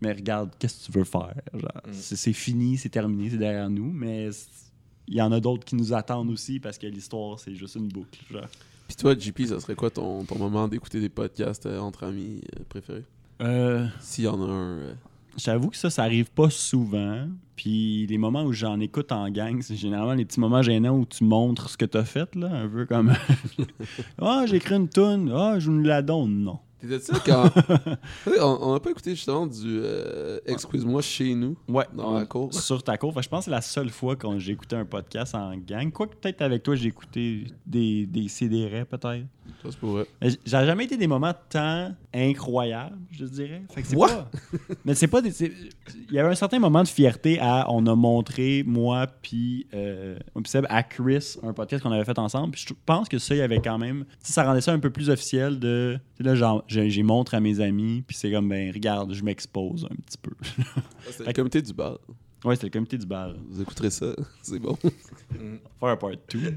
Mais 0.00 0.12
regarde, 0.12 0.50
qu'est-ce 0.58 0.86
que 0.86 0.92
tu 0.92 0.98
veux 0.98 1.04
faire? 1.04 1.34
Genre, 1.52 1.70
c'est, 1.92 2.32
fini, 2.32 2.76
c'est 2.78 2.88
terminé, 2.88 3.30
c'est 3.30 3.36
derrière 3.38 3.68
nous, 3.68 3.90
mais 3.92 4.30
il 5.08 5.14
y 5.16 5.22
en 5.22 5.30
a 5.32 5.40
d'autres 5.40 5.64
qui 5.64 5.74
nous 5.76 5.92
attendent 5.92 6.30
aussi 6.30 6.58
parce 6.60 6.78
que 6.78 6.86
l'histoire, 6.86 7.38
c'est 7.38 7.54
juste 7.54 7.74
une 7.74 7.88
boucle. 7.88 8.20
Genre. 8.30 8.46
Puis 8.88 8.96
toi, 8.96 9.14
JP, 9.18 9.42
ça 9.46 9.60
serait 9.60 9.74
quoi 9.74 9.90
ton, 9.90 10.24
ton 10.24 10.38
moment 10.38 10.66
d'écouter 10.68 11.00
des 11.00 11.08
podcasts 11.10 11.66
euh, 11.66 11.78
entre 11.78 12.04
amis 12.04 12.40
euh, 12.58 12.62
préférés? 12.68 13.04
Euh, 13.42 13.86
S'il 14.00 14.24
y 14.24 14.28
en 14.28 14.40
a 14.42 14.46
un. 14.46 14.78
euh, 14.78 14.94
J'avoue 15.36 15.68
que 15.70 15.76
ça, 15.76 15.90
ça 15.90 16.02
arrive 16.02 16.30
pas 16.30 16.50
souvent. 16.50 17.28
Puis 17.56 18.06
les 18.06 18.18
moments 18.18 18.42
où 18.44 18.52
j'en 18.52 18.80
écoute 18.80 19.12
en 19.12 19.28
gang, 19.30 19.60
c'est 19.62 19.76
généralement 19.76 20.14
les 20.14 20.24
petits 20.24 20.40
moments 20.40 20.62
gênants 20.62 20.96
où 20.98 21.04
tu 21.06 21.22
montres 21.24 21.70
ce 21.70 21.76
que 21.76 21.84
t'as 21.84 22.04
fait, 22.04 22.34
là, 22.34 22.48
un 22.52 22.68
peu 22.68 22.84
comme 22.86 23.12
Ah, 24.18 24.44
j'ai 24.46 24.56
écrit 24.56 24.74
une 24.76 24.88
toune, 24.88 25.30
ah, 25.34 25.58
je 25.58 25.70
nous 25.70 25.82
la 25.84 26.02
donne. 26.02 26.42
Non. 26.42 26.58
T'étais-tu 26.80 27.12
là 27.12 27.18
quand. 27.24 27.50
On 28.62 28.72
n'a 28.72 28.80
pas 28.80 28.90
écouté 28.90 29.14
justement 29.14 29.46
du 29.46 29.80
euh, 29.82 30.38
Excuse-moi 30.46 31.02
chez 31.02 31.34
nous 31.34 31.56
Ouais, 31.68 31.84
dans 31.94 32.14
la 32.14 32.24
cour. 32.26 32.52
Sur 32.54 32.82
ta 32.82 32.96
cour. 32.96 33.12
Fait 33.14 33.22
je 33.22 33.28
pense 33.28 33.40
que 33.40 33.44
c'est 33.46 33.50
la 33.50 33.60
seule 33.60 33.90
fois 33.90 34.16
quand 34.16 34.38
j'ai 34.38 34.52
écouté 34.52 34.76
un 34.76 34.84
podcast 34.84 35.34
en 35.34 35.56
gang. 35.56 35.90
Quoique 35.92 36.16
peut-être 36.16 36.42
avec 36.42 36.62
toi, 36.62 36.74
j'ai 36.74 36.88
écouté 36.88 37.46
des, 37.66 38.06
des 38.06 38.28
CDR 38.28 38.86
peut-être. 38.86 39.26
Ça 39.62 39.70
se 39.72 39.76
pourrait. 39.76 40.06
Mais 40.22 40.30
j- 40.30 40.38
Ça 40.46 40.60
n'a 40.60 40.66
jamais 40.66 40.84
été 40.84 40.96
des 40.96 41.06
moments 41.06 41.34
tant 41.50 41.92
incroyables, 42.14 42.96
je 43.10 43.24
dirais. 43.26 43.62
Fait 43.74 43.82
que 43.82 43.88
c'est 43.88 43.96
pas- 43.96 44.30
Mais 44.84 44.94
c'est 44.94 45.08
pas 45.08 45.20
Il 45.20 45.52
y 46.12 46.18
avait 46.18 46.30
un 46.30 46.34
certain 46.34 46.58
moment 46.58 46.82
de 46.82 46.88
fierté 46.88 47.38
à. 47.40 47.66
On 47.70 47.86
a 47.86 47.94
montré, 47.94 48.62
moi, 48.66 49.06
puis 49.06 49.66
euh, 49.74 50.16
Seb, 50.46 50.66
à 50.70 50.82
Chris, 50.82 51.36
un 51.42 51.52
podcast 51.52 51.82
qu'on 51.82 51.92
avait 51.92 52.04
fait 52.04 52.18
ensemble. 52.18 52.52
Puis 52.52 52.64
je 52.68 52.74
pense 52.86 53.08
que 53.08 53.18
ça, 53.18 53.34
il 53.34 53.38
y 53.38 53.42
avait 53.42 53.60
quand 53.60 53.76
même. 53.78 54.04
Ça 54.20 54.44
rendait 54.44 54.60
ça 54.60 54.72
un 54.72 54.78
peu 54.78 54.90
plus 54.90 55.10
officiel 55.10 55.58
de. 55.58 55.98
tu 56.16 56.22
sais, 56.22 56.28
Là, 56.30 56.34
genre, 56.34 56.64
j'ai 56.70 56.90
j'ai 56.90 57.02
montré 57.02 57.36
à 57.36 57.40
mes 57.40 57.60
amis, 57.60 58.02
puis 58.06 58.16
c'est 58.16 58.30
comme, 58.30 58.48
ben, 58.48 58.70
regarde, 58.72 59.12
je 59.12 59.22
m'expose 59.24 59.86
un 59.90 59.94
petit 59.96 60.18
peu. 60.20 60.30
Ça, 60.42 60.52
C'était 61.10 61.24
le 61.26 61.32
comité 61.32 61.62
du 61.62 61.72
bar. 61.72 61.98
ouais, 62.44 62.54
c'était 62.54 62.66
le 62.68 62.72
comité 62.72 62.96
du 62.98 63.06
bar. 63.06 63.34
Vous 63.50 63.60
écouterez 63.60 63.90
ça, 63.90 64.06
c'est 64.42 64.58
bon. 64.58 64.76
Faire 64.76 65.88
un 65.88 65.96
part 65.96 66.10
2. 66.32 66.38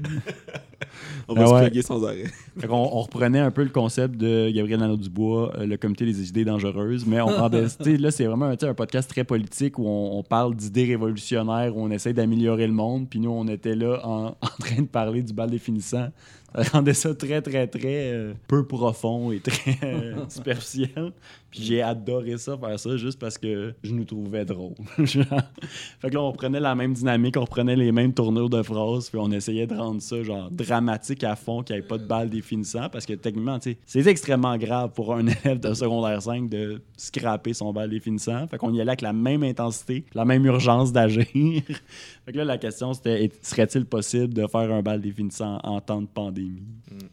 On 1.28 1.34
va 1.34 1.42
Ah 1.42 1.46
se 1.46 1.52
ouais. 1.54 1.60
plugger 1.62 1.82
sans 1.82 2.04
arrêt. 2.04 2.24
On 2.68 3.00
reprenait 3.00 3.40
un 3.40 3.50
peu 3.50 3.64
le 3.64 3.70
concept 3.70 4.16
de 4.16 4.50
Gabriel 4.50 4.78
Nadeau-Dubois, 4.80 5.52
euh, 5.58 5.66
le 5.66 5.76
comité 5.76 6.04
des 6.04 6.28
idées 6.28 6.44
dangereuses, 6.44 7.04
mais 7.06 7.20
on 7.20 7.26
rendait, 7.36 7.66
là, 7.98 8.10
c'est 8.12 8.26
vraiment 8.26 8.46
un, 8.46 8.56
un 8.60 8.74
podcast 8.74 9.10
très 9.10 9.24
politique 9.24 9.78
où 9.78 9.86
on, 9.86 10.18
on 10.18 10.22
parle 10.22 10.54
d'idées 10.54 10.84
révolutionnaires, 10.84 11.76
où 11.76 11.82
on 11.82 11.90
essaie 11.90 12.12
d'améliorer 12.12 12.66
le 12.68 12.72
monde, 12.72 13.08
puis 13.08 13.18
nous, 13.18 13.30
on 13.30 13.48
était 13.48 13.74
là 13.74 14.00
en, 14.06 14.26
en 14.28 14.48
train 14.60 14.82
de 14.82 14.86
parler 14.86 15.22
du 15.22 15.32
bal 15.32 15.50
définissant. 15.50 16.08
Ça 16.62 16.62
rendait 16.72 16.94
ça 16.94 17.14
très, 17.14 17.42
très, 17.42 17.66
très 17.66 18.12
euh, 18.12 18.32
peu 18.46 18.64
profond 18.64 19.32
et 19.32 19.40
très 19.40 19.76
euh, 19.82 20.14
superficiel. 20.28 21.12
Puis 21.54 21.62
j'ai 21.62 21.82
adoré 21.82 22.36
ça, 22.36 22.58
faire 22.58 22.80
ça, 22.80 22.96
juste 22.96 23.16
parce 23.20 23.38
que 23.38 23.74
je 23.84 23.92
nous 23.92 24.04
trouvais 24.04 24.44
drôle. 24.44 24.74
Fait 24.98 26.10
que 26.10 26.14
là, 26.14 26.20
on 26.20 26.32
prenait 26.32 26.58
la 26.58 26.74
même 26.74 26.94
dynamique, 26.94 27.36
on 27.36 27.42
reprenait 27.42 27.76
les 27.76 27.92
mêmes 27.92 28.12
tournures 28.12 28.50
de 28.50 28.60
phrases, 28.60 29.08
puis 29.08 29.20
on 29.22 29.30
essayait 29.30 29.68
de 29.68 29.74
rendre 29.76 30.02
ça 30.02 30.20
genre 30.24 30.50
dramatique 30.50 31.22
à 31.22 31.36
fond, 31.36 31.62
qu'il 31.62 31.76
n'y 31.76 31.82
ait 31.82 31.86
pas 31.86 31.98
de 31.98 32.06
balle 32.06 32.28
définissant, 32.28 32.88
parce 32.88 33.06
que 33.06 33.12
techniquement, 33.12 33.60
tu 33.60 33.70
sais, 33.70 33.78
c'est 33.86 34.10
extrêmement 34.10 34.56
grave 34.56 34.90
pour 34.94 35.14
un 35.14 35.26
élève 35.44 35.60
de 35.60 35.74
secondaire 35.74 36.20
5 36.20 36.48
de 36.48 36.82
scraper 36.96 37.54
son 37.54 37.72
bal 37.72 37.88
définissant. 37.88 38.48
Fait 38.48 38.58
qu'on 38.58 38.74
y 38.74 38.80
allait 38.80 38.90
avec 38.90 39.02
la 39.02 39.12
même 39.12 39.44
intensité, 39.44 40.04
la 40.12 40.24
même 40.24 40.44
urgence 40.46 40.92
d'agir. 40.92 41.24
fait 41.32 42.32
que 42.32 42.36
là, 42.36 42.44
la 42.44 42.58
question, 42.58 42.94
c'était 42.94 43.30
serait-il 43.42 43.84
possible 43.84 44.34
de 44.34 44.48
faire 44.48 44.72
un 44.72 44.82
bal 44.82 45.00
définissant 45.00 45.60
en 45.62 45.80
temps 45.80 46.02
de 46.02 46.08
pandémie? 46.08 46.64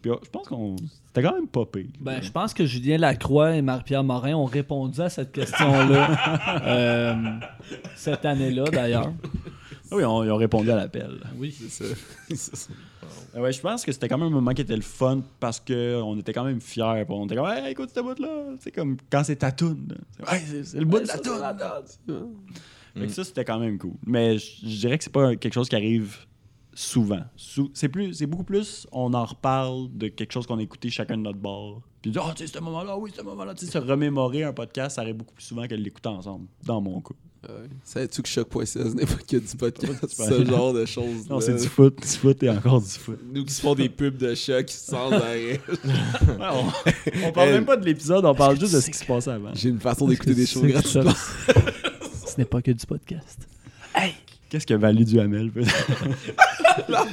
Puis 0.02 0.10
oh, 0.10 0.20
je 0.24 0.30
pense 0.30 0.48
qu'on. 0.48 0.76
C'était 1.14 1.28
quand 1.28 1.36
même 1.36 1.48
pas 1.48 1.66
pire. 1.66 1.88
Ben, 2.00 2.22
je 2.22 2.32
pense 2.32 2.54
que 2.54 2.66
Julien 2.66 2.98
Lacroix 2.98 3.56
et 3.56 3.62
Marie-Pierre 3.62 4.04
Morin 4.04 4.34
ont 4.36 4.46
répondu 4.46 5.02
à 5.02 5.10
cette 5.10 5.34
question-là 5.34 6.62
euh, 6.66 7.16
cette 7.96 8.24
année-là, 8.26 8.64
d'ailleurs. 8.72 9.12
Ah 9.92 9.96
oui, 9.98 10.06
on- 10.06 10.24
ils 10.24 10.32
ont 10.32 10.38
répondu 10.38 10.72
à 10.72 10.76
l'appel. 10.78 11.20
Oui. 11.38 11.54
C'est 11.70 11.86
ça. 12.38 12.68
Euh, 13.36 13.40
Ouais, 13.42 13.52
je 13.54 13.62
pense 13.62 13.84
que 13.86 13.92
c'était 13.94 14.08
quand 14.10 14.18
même 14.18 14.28
un 14.28 14.32
moment 14.32 14.52
qui 14.54 14.62
était 14.62 14.76
le 14.76 14.82
fun 14.82 15.22
parce 15.40 15.60
qu'on 15.60 16.18
était 16.20 16.34
quand 16.34 16.44
même 16.44 16.60
fiers. 16.62 17.06
On 17.10 17.26
était 17.26 17.36
comme, 17.36 17.48
hey, 17.48 17.72
écoute 17.72 17.90
cette 17.94 18.04
bout-là. 18.04 18.56
C'est 18.60 18.72
comme 18.72 18.98
quand 19.10 19.24
c'est 19.24 19.38
ta 19.38 19.52
toune. 19.54 19.96
C'est- 20.18 20.32
Ouais, 20.32 20.42
c'est 20.46 20.64
c'est 20.66 20.80
le 20.80 20.86
bout 20.86 21.00
de 21.00 21.08
la 21.08 21.18
toune. 21.18 21.42
Fait 22.94 23.08
que 23.08 23.12
ça, 23.14 23.24
c'était 23.24 23.46
quand 23.46 23.58
même 23.60 23.78
cool. 23.78 23.94
Mais 24.06 24.38
je 24.38 24.46
je 24.64 24.76
dirais 24.80 24.98
que 24.98 25.04
c'est 25.06 25.14
pas 25.14 25.36
quelque 25.38 25.54
chose 25.54 25.70
qui 25.70 25.76
arrive 25.78 26.18
souvent. 26.82 27.22
Sou- 27.36 27.72
c'est 27.74 27.90
plus, 27.90 28.14
c'est 28.14 28.26
beaucoup 28.28 28.44
plus, 28.44 28.88
on 28.92 29.14
en 29.14 29.26
reparle 29.26 29.88
de 29.94 30.08
quelque 30.08 30.32
chose 30.32 30.46
qu'on 30.48 30.58
a 30.58 30.62
écouté 30.64 30.90
chacun 30.90 31.18
de 31.18 31.22
notre 31.24 31.40
bord. 31.40 31.82
Puis 32.02 32.12
dire, 32.12 32.24
ah, 32.28 32.34
tu 32.36 32.46
sais, 32.48 32.52
ce 32.54 32.60
moment-là, 32.60 32.98
oui, 32.98 33.12
ce 33.16 33.22
moment-là. 33.22 33.54
Tu 33.54 33.66
sais, 33.66 33.72
se 33.72 33.78
remémorer 33.78 34.44
un 34.44 34.54
podcast, 34.54 34.96
ça 34.96 35.02
arrive 35.02 35.16
beaucoup 35.18 35.36
plus 35.36 35.44
souvent 35.46 35.64
que 35.64 35.76
de 35.76 35.82
l'écouter 35.82 36.10
ensemble, 36.10 36.48
dans 36.66 36.82
mon 36.82 37.00
cas. 37.02 37.14
Ouais. 37.48 37.70
Savais-tu 37.84 38.22
que 38.22 38.28
Choc.16 38.30 38.94
n'est 38.96 39.06
pas 39.06 39.16
que 39.28 39.38
du 39.38 39.58
podcast? 39.58 40.16
pas- 40.18 40.26
ce 40.30 40.46
genre 40.46 40.74
de 40.74 40.86
choses. 40.86 41.28
Non, 41.30 41.40
c'est 41.40 41.56
du 41.56 41.68
foot, 41.68 42.00
du 42.00 42.08
foot 42.08 42.42
et 42.44 42.50
encore 42.50 42.82
du 42.82 42.88
foot. 42.88 43.20
Nous 43.34 43.44
qui 43.46 43.54
se 43.54 43.62
font 43.62 43.74
des 43.74 43.90
pubs 43.90 44.18
de 44.18 44.34
choc 44.36 44.70
sans 44.70 45.12
arrêt. 45.12 45.60
Ouais, 46.28 46.48
on, 46.52 47.28
on 47.28 47.32
parle 47.32 47.50
même 47.50 47.66
pas 47.66 47.78
de 47.78 47.86
l'épisode, 47.86 48.26
on 48.26 48.36
parle 48.36 48.60
juste 48.60 48.74
de 48.76 48.80
ce 48.80 48.90
qui 48.92 48.98
se 48.98 49.06
passait 49.06 49.32
avant. 49.32 49.52
J'ai 49.56 49.70
une 49.70 49.80
façon 49.80 50.08
d'écouter 50.08 50.34
des 50.36 50.46
choses 50.46 50.62
C'est 50.64 50.68
gratuitement. 50.72 51.12
ça. 51.14 51.54
Ce 52.28 52.38
n'est 52.38 52.46
pas 52.46 52.62
que 52.62 52.72
du 52.72 52.86
podcast. 52.86 53.48
Qu'est-ce 54.52 54.68
que 54.68 54.74
Valu 54.74 55.06
Duhamel 55.06 55.50
peut 55.50 55.64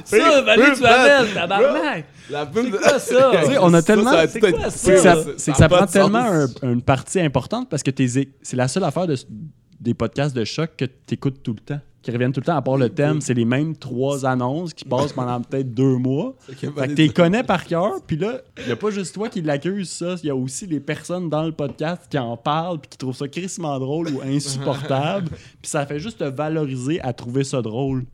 Ça, 0.05 0.41
Valérie 0.43 0.77
Duhamel, 0.77 1.33
tabarnak! 1.35 2.05
La 2.31 2.47
pub 2.47 2.65
C'est 2.65 2.71
quoi 2.73 2.99
ça? 2.99 3.31
Tu 3.45 3.47
sais, 3.53 3.59
on 3.61 3.73
a 3.75 3.81
tellement- 3.81 4.11
ça, 4.11 4.27
C'est 4.27 4.41
quoi 4.41 4.71
ça, 4.71 5.17
c'est 5.37 5.53
que 5.53 5.57
ça 5.57 5.69
prend 5.69 5.87
tellement 5.87 6.47
une 6.65 6.83
partie 6.83 7.21
importante 7.21 7.69
parce 7.71 7.85
que 7.85 7.93
c'est 7.97 8.57
la 8.57 8.67
seule 8.67 8.83
affaire 8.83 9.07
de, 9.07 9.15
des 9.79 9.95
podcasts 9.95 10.35
de 10.35 10.45
choc 10.45 10.71
que 10.77 10.85
tu 10.87 11.15
écoutes 11.15 11.45
tout 11.45 11.53
le 11.53 11.61
temps. 11.61 11.81
Qui 12.09 12.13
reviennent 12.13 12.33
tout 12.33 12.41
le 12.41 12.47
temps, 12.47 12.57
à 12.57 12.63
part 12.63 12.79
le 12.79 12.89
thème, 12.89 13.21
c'est 13.21 13.35
les 13.35 13.45
mêmes 13.45 13.77
trois 13.77 14.25
annonces 14.25 14.73
qui 14.73 14.87
passent 14.87 15.13
pendant 15.13 15.43
peut-être 15.43 15.75
deux 15.75 15.99
mois. 15.99 16.35
Fait 16.41 16.55
que 16.55 16.87
tu 16.87 16.95
les 16.95 17.11
connais 17.11 17.43
par 17.43 17.67
cœur, 17.67 17.97
puis 18.07 18.17
là, 18.17 18.41
il 18.57 18.65
n'y 18.65 18.73
a 18.73 18.77
pas 18.77 18.89
juste 18.89 19.15
toi 19.15 19.29
qui 19.29 19.43
l'accuse, 19.43 19.91
ça. 19.91 20.15
Il 20.23 20.29
y 20.29 20.31
a 20.31 20.35
aussi 20.35 20.67
les 20.67 20.81
personnes 20.81 21.29
dans 21.29 21.43
le 21.43 21.53
podcast 21.53 22.05
qui 22.09 22.17
en 22.17 22.39
parlent, 22.39 22.79
puis 22.79 22.89
qui 22.89 22.97
trouvent 22.97 23.15
ça 23.15 23.29
crissement 23.29 23.79
drôle 23.79 24.09
ou 24.09 24.23
insupportable. 24.23 25.29
puis 25.61 25.71
ça 25.71 25.85
fait 25.85 26.01
juste 26.01 26.21
te 26.21 26.25
valoriser 26.25 26.99
à 27.03 27.13
trouver 27.13 27.45
ça 27.45 27.61
drôle. 27.61 28.07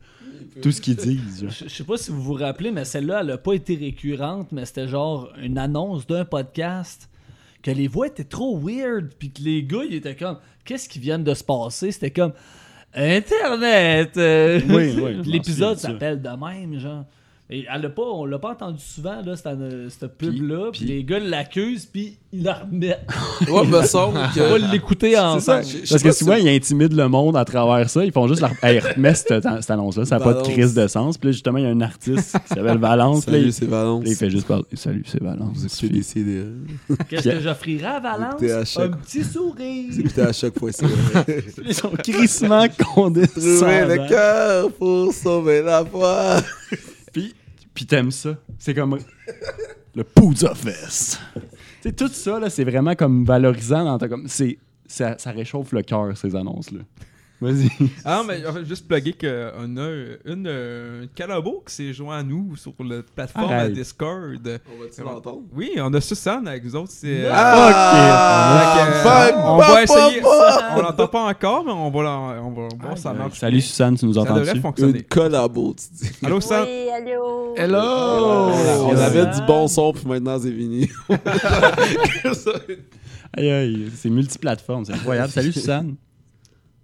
Tout 0.61 0.73
ce 0.73 0.81
qu'ils 0.81 0.97
disent. 0.97 1.47
Je 1.47 1.63
je 1.63 1.73
sais 1.73 1.85
pas 1.85 1.95
si 1.95 2.11
vous 2.11 2.21
vous 2.21 2.33
rappelez, 2.33 2.71
mais 2.71 2.83
celle-là, 2.83 3.21
elle 3.21 3.31
a 3.31 3.37
pas 3.37 3.53
été 3.53 3.77
récurrente, 3.77 4.51
mais 4.51 4.65
c'était 4.65 4.89
genre 4.89 5.31
une 5.41 5.57
annonce 5.57 6.05
d'un 6.05 6.25
podcast 6.25 7.09
que 7.63 7.71
les 7.71 7.87
voix 7.87 8.07
étaient 8.07 8.25
trop 8.25 8.59
weird, 8.59 9.13
puis 9.17 9.31
que 9.31 9.41
les 9.41 9.63
gars, 9.63 9.85
ils 9.87 9.95
étaient 9.95 10.17
comme, 10.17 10.37
qu'est-ce 10.65 10.89
qui 10.89 10.99
vient 10.99 11.17
de 11.17 11.33
se 11.33 11.45
passer? 11.45 11.93
C'était 11.93 12.11
comme, 12.11 12.33
Internet! 12.95 14.17
euh, 14.17 14.59
Oui, 14.69 14.95
oui, 15.01 15.21
L'épisode 15.25 15.77
s'appelle 15.77 16.21
de 16.21 16.29
même, 16.29 16.79
genre. 16.79 17.05
Et 17.47 17.65
elle 17.71 17.85
a 17.85 17.89
pas, 17.89 18.01
on 18.01 18.25
l'a 18.25 18.39
pas 18.39 18.53
entendu 18.53 18.81
souvent, 18.83 19.21
là, 19.23 19.35
cette, 19.35 19.45
euh, 19.45 19.87
cette 19.89 20.17
pub-là, 20.17 20.71
puis 20.71 20.79
puis- 20.83 20.87
les 20.87 21.03
gars 21.03 21.19
l'accusent, 21.19 21.85
puis 21.85 22.17
ils 22.33 22.41
la 22.41 22.55
remettent. 22.55 23.05
Ouais, 23.51 23.63
me 23.67 23.83
semble 23.83 24.17
On 24.17 24.21
va 24.21 24.29
que. 24.59 24.71
l'écouter 24.71 25.13
ça. 25.13 25.29
ensemble. 25.29 25.63
Parce 25.87 26.01
que 26.01 26.11
souvent, 26.11 26.33
ils 26.35 26.49
intimident 26.49 26.95
le 26.95 27.07
monde 27.07 27.37
à 27.37 27.45
travers 27.45 27.87
ça. 27.87 28.03
Ils 28.03 28.11
font 28.11 28.27
juste 28.27 28.41
leur. 28.41 28.49
Hey, 28.63 28.79
remets 28.79 29.13
cette, 29.13 29.43
cette 29.43 29.69
annonce-là. 29.69 30.05
Ça 30.05 30.17
n'a 30.17 30.23
pas 30.23 30.33
de 30.33 30.41
crise 30.41 30.73
de 30.73 30.87
sens. 30.87 31.19
Puis 31.19 31.27
là, 31.27 31.31
justement, 31.33 31.59
il 31.59 31.65
y 31.65 31.67
a 31.67 31.69
un 31.69 31.81
artiste 31.81 32.31
qui 32.31 32.47
s'appelle 32.47 32.79
Valence. 32.79 33.25
Salut, 33.25 33.51
c'est 33.51 33.65
Valence. 33.67 34.03
il 34.07 34.15
fait 34.15 34.29
juste 34.31 34.47
parler. 34.47 34.63
Salut, 34.73 35.03
c'est 35.05 35.21
Valence. 35.21 35.55
Vous 35.55 35.65
écoutez 35.67 36.23
des. 36.23 36.43
Qu'est-ce 37.09 37.29
que 37.29 37.39
j'offrirai 37.41 37.85
à 37.85 37.99
Valence? 37.99 38.33
Écoutez 38.33 38.51
à 38.53 38.65
chaque- 38.65 38.91
Un 38.91 38.97
petit 38.97 39.23
sourire. 39.23 39.85
Vous 39.91 39.99
écoutez 39.99 40.21
à 40.21 40.33
chaque 40.33 40.57
fois 40.57 40.71
ça. 40.71 40.87
Ils 41.63 41.75
sont 41.75 41.89
crissement 41.91 42.65
condescendants. 42.95 43.57
Trouver 43.67 43.85
le 43.97 44.07
cœur 44.09 44.71
pour 44.71 45.13
sauver 45.13 45.61
la 45.61 45.85
foi. 45.85 46.37
Puis, 47.75 47.85
t'aimes 47.85 48.09
ça. 48.09 48.35
C'est 48.57 48.73
comme 48.73 48.97
le 49.93 50.03
Pooza 50.03 50.55
Fest. 50.55 51.19
Tu 51.35 51.41
sais, 51.81 51.91
tout 51.91 52.07
ça, 52.07 52.39
là, 52.39 52.49
c'est 52.49 52.63
vraiment 52.63 52.95
comme 52.95 53.25
valorisant. 53.25 53.83
Dans 53.85 53.97
ta, 53.97 54.07
comme, 54.07 54.27
c'est, 54.27 54.57
ça, 54.87 55.17
ça 55.19 55.31
réchauffe 55.31 55.71
le 55.73 55.83
cœur, 55.83 56.17
ces 56.17 56.35
annonces-là. 56.35 56.79
Vas-y. 57.45 57.69
Ah, 58.03 58.23
mais 58.27 58.45
en 58.45 58.53
fait, 58.53 58.65
juste 58.65 58.87
plugger 58.87 59.13
qu'on 59.13 59.27
a 59.77 59.89
une, 60.25 60.47
euh, 60.47 61.01
une 61.03 61.09
collabo 61.17 61.63
qui 61.67 61.73
s'est 61.75 61.93
joint 61.93 62.17
à 62.17 62.23
nous 62.23 62.55
sur 62.55 62.73
la 62.79 63.01
plateforme 63.03 63.51
Arrête. 63.51 63.73
Discord. 63.73 64.39
On 64.45 64.83
va-tu 64.83 65.01
l'entendre? 65.01 65.43
Oui, 65.53 65.71
on 65.77 65.93
a 65.93 66.01
Susan 66.01 66.45
avec 66.45 66.63
nous 66.63 66.75
autres. 66.75 66.91
C'est, 66.91 67.25
euh, 67.25 67.31
Ah! 67.33 68.87
fuck, 69.03 69.35
on 69.45 69.57
va 69.57 69.83
essayer. 69.83 70.21
On 70.75 70.81
l'entend 70.81 71.07
pas 71.07 71.21
encore, 71.23 71.63
mais 71.65 71.71
on 71.71 71.89
va, 71.91 71.99
on 72.43 72.51
va 72.51 72.67
voir 72.81 72.97
si 72.97 73.03
ça 73.03 73.11
Euh, 73.11 73.13
marche. 73.13 73.39
Salut, 73.39 73.61
Suzanne, 73.61 73.95
tu 73.97 74.05
nous 74.05 74.13
Ça 74.13 74.21
entends 74.21 74.35
devrait 74.35 74.55
Une 74.55 74.61
fonctionner. 74.61 75.03
collabo, 75.03 75.75
tu 75.77 75.85
dis. 76.05 76.11
Allô, 76.23 76.41
Susan? 76.41 76.63
Oui, 76.65 76.89
allô? 76.89 77.53
Hello! 77.55 78.49
On 78.87 78.97
avait 78.97 79.23
ça. 79.23 79.39
du 79.39 79.45
bon 79.45 79.67
son, 79.67 79.93
puis 79.93 80.05
maintenant 80.07 80.37
c'est 80.39 80.51
fini. 80.51 80.89
Aïe, 83.37 83.49
aïe, 83.51 83.91
c'est 83.95 84.09
multiplateforme, 84.09 84.85
c'est 84.85 84.93
incroyable. 84.93 85.29
Salut, 85.31 85.51
Suzanne. 85.51 85.95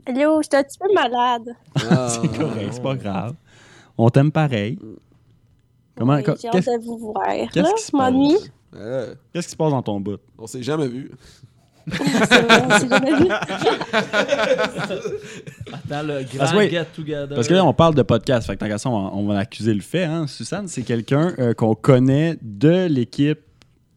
Allô, 0.06 0.42
je 0.42 0.48
suis 0.48 0.58
un 0.58 0.64
petit 0.64 0.78
peu 0.80 0.88
malade. 0.94 1.56
Ah. 1.90 2.08
C'est 2.22 2.38
correct, 2.38 2.70
c'est 2.72 2.82
pas 2.84 2.96
grave. 2.96 3.36
On 3.98 4.10
t'aime 4.10 4.32
pareil. 4.32 4.78
Comment, 5.98 6.22
co- 6.24 6.34
J'ai 6.42 6.48
hâte 6.48 6.54
qu'est-ce, 6.56 6.72
de 6.80 6.84
vous 6.84 6.98
voir. 6.98 7.24
qu'est-ce 7.54 7.60
Là, 7.60 7.72
qui 7.78 7.84
se. 7.84 7.96
Ouais, 8.74 9.14
qu'est-ce 9.34 9.48
qui 9.48 9.52
se 9.52 9.56
passe 9.58 9.72
dans 9.72 9.82
ton 9.82 10.00
bout? 10.00 10.18
on 10.38 10.48
s'est 10.48 10.64
jamais 10.64 10.88
vu. 10.88 11.12
C'est 11.92 12.42
vrai, 12.42 12.64
on 12.68 12.80
s'est 12.80 12.88
jamais 12.90 13.16
vu. 13.16 13.28
Attends, 15.74 16.04
le 16.04 16.24
grand 16.24 16.38
Parce 16.38 16.52
que 16.54 16.58
oui, 16.58 16.70
get 16.70 16.86
together. 16.96 17.36
Parce 17.36 17.48
que 17.48 17.54
là, 17.54 17.66
on 17.66 17.74
parle 17.74 17.96
de 17.96 18.02
podcast. 18.04 18.48
Fait 18.48 18.54
que 18.56 18.60
tant 18.60 18.68
qu'à 18.68 18.78
ça, 18.78 18.90
on, 18.90 19.04
va- 19.04 19.12
on 19.16 19.26
va 19.28 19.40
accuser 19.40 19.74
le 19.74 19.82
fait. 19.82 20.04
Hein. 20.06 20.26
Suzanne, 20.28 20.68
c'est 20.68 20.84
quelqu'un 20.84 21.34
euh, 21.40 21.54
qu'on 21.54 21.76
connaît 21.76 22.38
de 22.42 22.86
l'équipe. 22.88 23.40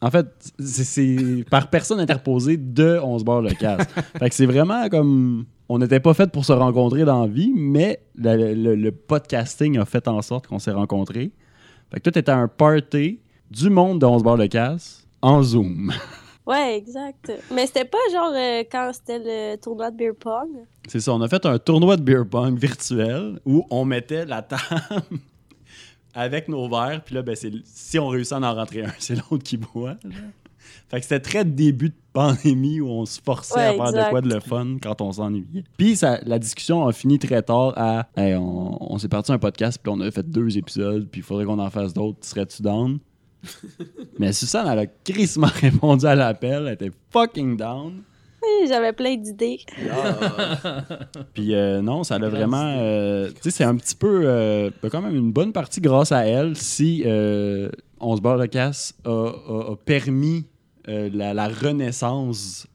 En 0.01 0.11
fait, 0.11 0.27
c'est, 0.59 1.45
par 1.51 1.71
personne 1.71 1.99
interposée 2.01 2.57
de 2.59 3.01
On 3.03 3.19
se 3.19 3.25
barre 3.25 3.41
le 3.43 3.51
casse. 3.53 3.87
fait 4.19 4.29
que 4.29 4.35
c'est 4.35 4.47
vraiment 4.47 4.89
comme. 4.89 5.47
On 5.69 5.79
n'était 5.79 6.01
pas 6.01 6.13
fait 6.15 6.31
pour 6.31 6.45
se 6.45 6.53
rencontrer 6.53 7.05
dans 7.05 7.23
la 7.23 7.27
vie, 7.29 7.53
mais 7.55 8.01
le, 8.17 8.53
le- 8.55 8.75
le 8.75 8.93
podcasting 8.93 9.79
a 9.79 9.85
fait 9.87 10.07
en 10.09 10.21
sorte 10.23 10.47
qu'on 10.47 10.59
s'est 10.59 10.73
rencontrés. 10.73 11.31
Fait 11.91 11.99
que 11.99 12.03
toi, 12.05 12.13
t'étais 12.13 12.33
à 12.33 12.37
un 12.39 12.49
party 12.49 13.21
du 13.51 13.71
monde 13.71 14.01
de 14.01 14.07
On 14.07 14.19
se 14.19 14.25
barre 14.25 14.37
le 14.37 14.49
casse 14.49 15.07
en 15.23 15.43
Zoom. 15.43 15.93
Ouais, 16.47 16.77
exact. 16.77 17.33
Mais 17.55 17.67
c'était 17.67 17.87
pas 17.87 17.97
genre 18.13 18.31
euh, 18.37 18.65
quand 18.71 18.91
c'était 18.93 19.19
le 19.19 19.57
tournoi 19.57 19.91
de 19.91 19.97
beer 19.97 20.13
pong? 20.15 20.51
C'est 20.87 21.01
ça, 21.01 21.15
on 21.15 21.23
a 21.23 21.27
fait 21.29 21.47
un 21.47 21.59
tournoi 21.59 21.97
de 21.97 22.03
beer 22.03 22.27
pong 22.31 22.59
virtuel 22.59 23.41
où 23.47 23.65
on 23.71 23.87
mettait 23.87 24.27
la 24.27 24.43
table 24.43 24.61
avec 26.15 26.49
nos 26.49 26.69
verres, 26.69 27.03
puis 27.03 27.15
là, 27.15 27.23
ben, 27.23 27.35
c'est, 27.35 27.51
si 27.65 27.99
on 27.99 28.09
réussit 28.09 28.35
à 28.35 28.41
en 28.41 28.55
rentrer 28.55 28.85
un, 28.85 28.93
c'est 28.99 29.15
l'autre 29.15 29.43
qui 29.43 29.57
boit. 29.57 29.97
Fait 30.89 30.99
que 30.99 31.03
c'était 31.03 31.21
très 31.21 31.45
début 31.45 31.91
de 31.91 31.95
pandémie 32.13 32.81
où 32.81 32.89
on 32.89 33.07
se 33.07 33.21
forçait 33.21 33.61
à 33.61 33.73
faire 33.75 33.93
de 33.93 34.11
quoi 34.11 34.21
de 34.21 34.29
le 34.33 34.41
fun 34.41 34.77
quand 34.83 35.01
on 35.01 35.13
s'ennuyait. 35.13 35.65
Puis 35.77 35.97
ça, 35.97 36.21
la 36.25 36.39
discussion 36.39 36.87
a 36.87 36.93
fini 36.93 37.19
très 37.19 37.43
tard 37.43 37.73
à 37.77 38.07
Hey, 38.17 38.35
on, 38.35 38.93
on 38.93 38.99
s'est 38.99 39.09
parti 39.09 39.33
un 39.33 39.39
podcast, 39.39 39.79
puis 39.83 39.93
on 39.95 40.01
a 40.01 40.11
fait 40.11 40.29
deux 40.29 40.57
épisodes, 40.57 41.09
puis 41.11 41.21
il 41.21 41.25
faudrait 41.25 41.45
qu'on 41.45 41.59
en 41.59 41.71
fasse 41.71 41.93
d'autres. 41.93 42.19
Serais-tu 42.23 42.63
down? 42.63 42.99
Mais 44.19 44.33
Suzanne, 44.33 44.67
elle 44.71 44.79
a 44.79 44.87
crissement 44.87 45.49
répondu 45.61 46.07
à 46.07 46.15
l'appel. 46.15 46.65
Elle 46.67 46.75
était 46.75 46.91
fucking 47.11 47.57
down. 47.57 48.03
Oui, 48.43 48.69
J'avais 48.69 48.93
plein 48.93 49.17
d'idées. 49.17 49.59
Puis 51.35 51.55
euh, 51.55 51.81
non, 51.81 52.05
ça 52.05 52.17
a 52.17 52.19
vraiment. 52.29 52.75
euh, 52.79 53.29
tu 53.29 53.35
sais, 53.43 53.51
c'est 53.51 53.65
un 53.65 53.77
petit 53.77 53.95
peu. 53.97 54.23
euh, 54.25 54.71
quand 54.91 55.01
même 55.03 55.17
une 55.17 55.33
bonne 55.33 55.53
partie 55.53 55.81
grâce 55.81 56.13
à 56.13 56.27
elle 56.27 56.57
si 56.57 57.03
euh, 57.07 57.71
On 58.01 58.17
se 58.17 58.21
barre 58.21 58.37
le 58.37 58.47
casse 58.47 58.95
a, 59.05 59.11
a- 59.11 59.73
a 59.73 59.77
permis 59.85 60.47
euh, 60.89 61.11
la, 61.13 61.35
la 61.35 61.49
renaissance 61.49 62.67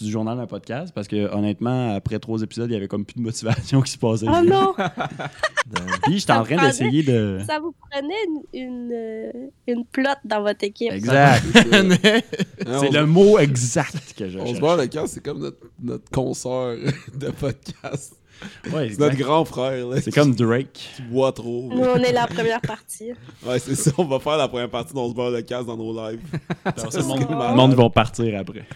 du 0.00 0.10
journal 0.10 0.36
d'un 0.36 0.46
podcast 0.46 0.92
parce 0.94 1.08
que 1.08 1.30
honnêtement, 1.34 1.94
après 1.94 2.18
trois 2.18 2.42
épisodes, 2.42 2.70
il 2.70 2.74
y 2.74 2.76
avait 2.76 2.88
comme 2.88 3.04
plus 3.04 3.16
de 3.16 3.22
motivation 3.22 3.80
qui 3.82 3.92
se 3.92 3.98
passait. 3.98 4.26
Oh 4.28 4.42
non! 4.44 4.74
Puis 6.04 6.20
j'étais 6.20 6.32
en 6.32 6.44
train 6.44 6.56
d'essayer 6.56 7.02
de. 7.02 7.40
Ça 7.46 7.58
vous 7.58 7.74
prenait 7.90 8.14
une, 8.26 8.62
une, 8.62 8.92
euh, 8.92 9.30
une 9.66 9.84
plot 9.84 10.10
dans 10.24 10.42
votre 10.42 10.64
équipe. 10.64 10.92
Exact. 10.92 11.42
C'est 11.62 12.90
le 12.92 13.04
mot 13.06 13.38
exact 13.38 14.14
que 14.16 14.28
je 14.28 14.38
On 14.38 14.54
se 14.54 14.60
barre 14.60 14.76
le 14.76 14.86
cœur, 14.86 15.06
c'est 15.08 15.22
comme 15.22 15.40
notre, 15.40 15.58
notre 15.82 16.10
consoeur 16.10 16.76
de 17.14 17.30
podcast. 17.30 18.16
Ouais, 18.72 18.88
C'est 18.90 18.98
notre 18.98 19.16
grand 19.16 19.44
frère, 19.44 19.86
là. 19.86 20.00
C'est 20.00 20.10
comme 20.10 20.34
Drake. 20.34 20.72
qui 20.96 21.02
boit 21.02 21.32
trop. 21.32 21.68
Nous, 21.72 21.82
on 21.82 21.96
est 21.96 22.12
la 22.12 22.26
première 22.26 22.60
partie. 22.60 23.12
Ouais, 23.46 23.58
c'est 23.58 23.74
ça. 23.74 23.90
On 23.98 24.04
va 24.04 24.18
faire 24.18 24.36
la 24.36 24.48
première 24.48 24.70
partie 24.70 24.92
d'On 24.92 25.08
se 25.08 25.14
barre 25.14 25.30
le 25.30 25.42
casse 25.42 25.66
dans 25.66 25.76
nos 25.76 25.92
lives. 25.92 26.20
le 26.64 27.02
monde, 27.02 27.56
monde 27.56 27.74
va 27.74 27.90
partir 27.90 28.38
après. 28.38 28.66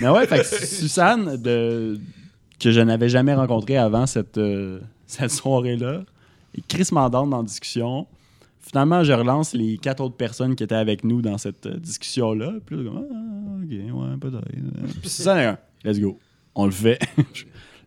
Mais 0.00 0.08
ouais, 0.08 0.26
fait 0.26 0.38
que 0.38 0.44
Suzanne, 0.44 1.36
de, 1.36 1.98
que 2.60 2.70
je 2.70 2.80
n'avais 2.80 3.08
jamais 3.08 3.34
rencontré 3.34 3.76
avant 3.76 4.06
cette, 4.06 4.38
euh, 4.38 4.80
cette 5.06 5.30
soirée-là, 5.30 6.02
est 6.56 6.66
Chris 6.66 6.88
Mandante 6.92 7.30
dans 7.30 7.38
la 7.38 7.44
discussion. 7.44 8.06
Finalement, 8.60 9.02
je 9.02 9.12
relance 9.12 9.54
les 9.54 9.78
quatre 9.78 10.00
autres 10.02 10.16
personnes 10.16 10.54
qui 10.54 10.62
étaient 10.62 10.74
avec 10.74 11.02
nous 11.02 11.22
dans 11.22 11.38
cette 11.38 11.66
euh, 11.66 11.76
discussion-là. 11.76 12.52
Puis 12.64 12.76
là, 12.76 12.84
comme, 12.84 13.06
ah, 13.10 13.64
ok, 13.64 13.70
ouais, 13.70 14.16
peut-être. 14.20 15.00
Puis 15.00 15.08
Suzanne 15.08 15.56
let's 15.84 15.98
go. 15.98 16.18
On 16.54 16.66
le 16.66 16.70
fait. 16.70 16.98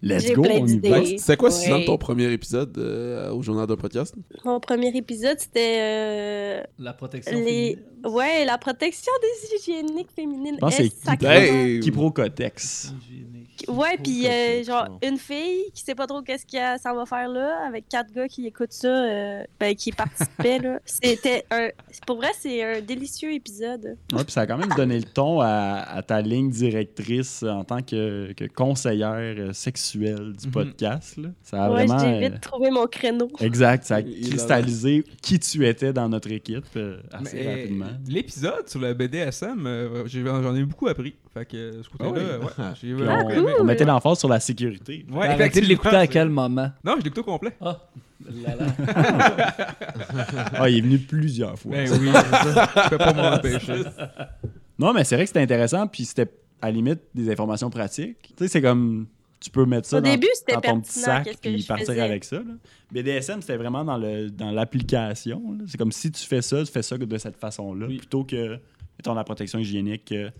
Let's 0.03 0.31
go, 0.33 0.41
plein 0.43 0.59
on 0.61 0.67
y 0.67 0.79
va. 0.79 1.01
C'est 1.17 1.37
quoi, 1.37 1.49
Ouais. 1.49 1.55
Suzanne, 1.55 1.85
ton 1.85 1.97
premier 1.97 2.31
épisode 2.31 2.77
euh, 2.77 3.31
au 3.31 3.41
journal 3.41 3.65
d'un 3.67 3.75
podcast? 3.77 4.13
Mon 4.45 4.59
premier 4.59 4.95
épisode, 4.95 5.39
c'était 5.39 5.79
euh, 5.81 6.63
La 6.79 6.93
protection 6.93 7.37
les... 7.37 7.45
féminine. 7.45 7.79
ouais, 8.15 8.45
la 8.45 8.57
protection 8.57 9.11
des 9.21 9.55
hygiéniques 9.57 10.11
féminines. 10.15 10.55
Je 10.55 10.59
pense 10.59 10.77
que 10.77 10.83
c'est! 10.83 11.79
Kiprocotex. 11.81 12.93
Hygiénique. 13.09 13.32
Ouais, 13.67 13.97
puis 14.01 14.27
euh, 14.27 14.63
genre 14.63 14.99
une 15.03 15.17
fille 15.17 15.63
qui 15.73 15.81
sait 15.81 15.95
pas 15.95 16.07
trop 16.07 16.21
qu'est-ce 16.21 16.45
qu'elle 16.45 16.79
s'en 16.79 16.95
va 16.95 17.05
faire 17.05 17.27
là, 17.29 17.65
avec 17.67 17.87
quatre 17.89 18.11
gars 18.13 18.27
qui 18.27 18.47
écoutent 18.47 18.71
ça, 18.73 18.87
euh, 18.87 19.43
ben, 19.59 19.75
qui 19.75 19.91
participaient 19.91 20.59
là. 20.59 20.79
C'était 20.85 21.45
un. 21.51 21.69
Pour 22.05 22.17
vrai, 22.17 22.29
c'est 22.39 22.63
un 22.63 22.81
délicieux 22.81 23.33
épisode. 23.33 23.97
Ouais, 24.13 24.23
puis 24.23 24.31
ça 24.31 24.41
a 24.41 24.47
quand 24.47 24.57
même 24.57 24.69
donné 24.75 24.97
le 24.97 25.05
ton 25.05 25.39
à, 25.41 25.83
à 25.89 26.01
ta 26.01 26.21
ligne 26.21 26.49
directrice 26.49 27.43
en 27.43 27.63
tant 27.63 27.81
que, 27.81 28.33
que 28.33 28.45
conseillère 28.45 29.35
euh, 29.37 29.53
sexuelle 29.53 30.33
du 30.33 30.47
Mhm. 30.47 30.51
podcast. 30.53 31.17
là. 31.17 31.29
Ça 31.41 31.63
a 31.65 31.69
ouais, 31.71 31.85
vraiment. 31.85 31.99
j'ai 31.99 32.25
euh, 32.25 32.29
vite 32.29 32.41
trouvé 32.41 32.69
mon 32.71 32.85
créneau. 32.87 33.27
Exact, 33.39 33.83
ça 33.85 33.95
a 33.95 33.99
Il- 34.01 34.29
cristallisé 34.29 35.03
qui 35.21 35.39
tu 35.39 35.65
étais 35.67 35.93
dans 35.93 36.09
notre 36.09 36.31
équipe 36.31 36.65
euh, 36.75 36.97
assez 37.11 37.37
Mais, 37.37 37.55
rapidement. 37.61 37.85
L'épisode 38.07 38.67
sur 38.67 38.79
le 38.79 38.93
BDSM, 38.93 39.65
euh, 39.65 40.03
j'ai- 40.05 40.23
j'en 40.25 40.55
ai 40.55 40.63
beaucoup 40.63 40.87
appris. 40.87 41.15
Fait 41.33 41.45
que 41.45 41.81
ce 41.81 41.89
côté-là, 41.89 42.11
Ah 42.33 42.37
oui? 42.39 42.45
ouais, 42.45 42.65
j'ai 42.81 42.93
vraiment 42.93 43.25
on, 43.25 43.29
aimé. 43.29 43.52
On 43.59 43.63
mettait 43.63 43.85
l'emphase 43.85 44.19
sur 44.19 44.29
la 44.29 44.39
sécurité. 44.39 45.05
Ouais, 45.11 45.27
T'as 45.27 45.33
arrêté 45.33 45.61
de 45.61 45.65
l'écouter 45.65 45.95
à 45.95 46.07
quel 46.07 46.29
moment? 46.29 46.71
Non, 46.83 46.95
je 46.99 47.03
l'écoute 47.03 47.19
au 47.19 47.23
complet. 47.23 47.51
Ah, 47.61 47.79
là, 48.25 48.55
là. 48.55 49.47
Ah, 50.55 50.69
il 50.69 50.77
est 50.77 50.81
venu 50.81 50.97
plusieurs 50.99 51.57
fois. 51.57 51.71
Ben 51.71 51.89
oui, 51.91 52.09
je 52.11 52.89
peux 52.89 52.97
pas 52.97 53.13
m'en 53.13 53.33
empêcher. 53.33 53.83
Non, 54.79 54.91
mais 54.91 55.03
c'est 55.03 55.15
vrai 55.15 55.25
que 55.25 55.27
c'était 55.29 55.41
intéressant, 55.41 55.85
puis 55.87 56.03
c'était 56.03 56.27
à 56.59 56.65
la 56.65 56.71
limite 56.71 56.99
des 57.13 57.29
informations 57.31 57.69
pratiques. 57.69 58.17
Tu 58.29 58.33
sais, 58.39 58.47
c'est 58.47 58.61
comme 58.61 59.05
tu 59.39 59.51
peux 59.51 59.65
mettre 59.65 59.87
ça 59.87 59.97
Au 59.97 60.01
dans, 60.01 60.09
début, 60.09 60.27
dans 60.51 60.61
ton 60.61 60.81
petit 60.81 60.99
sac 60.99 61.29
puis 61.41 61.59
je 61.61 61.67
partir 61.67 61.87
faisais? 61.87 62.01
avec 62.01 62.23
ça. 62.23 62.37
là. 62.37 62.43
BDSM, 62.91 63.41
c'était 63.41 63.57
vraiment 63.57 63.85
dans 63.85 63.97
le 63.97 64.29
dans 64.31 64.49
l'application. 64.49 65.41
C'est 65.67 65.77
comme 65.77 65.91
si 65.91 66.11
tu 66.11 66.23
fais 66.25 66.41
ça, 66.41 66.63
tu 66.65 66.71
fais 66.71 66.81
ça 66.81 66.97
de 66.97 67.17
cette 67.19 67.37
façon-là, 67.37 67.85
Oui. 67.87 67.97
plutôt 67.97 68.23
que 68.23 68.57
mettons 68.97 69.13
la 69.13 69.23
protection 69.23 69.59
hygiénique. 69.59 70.05
que- 70.05 70.31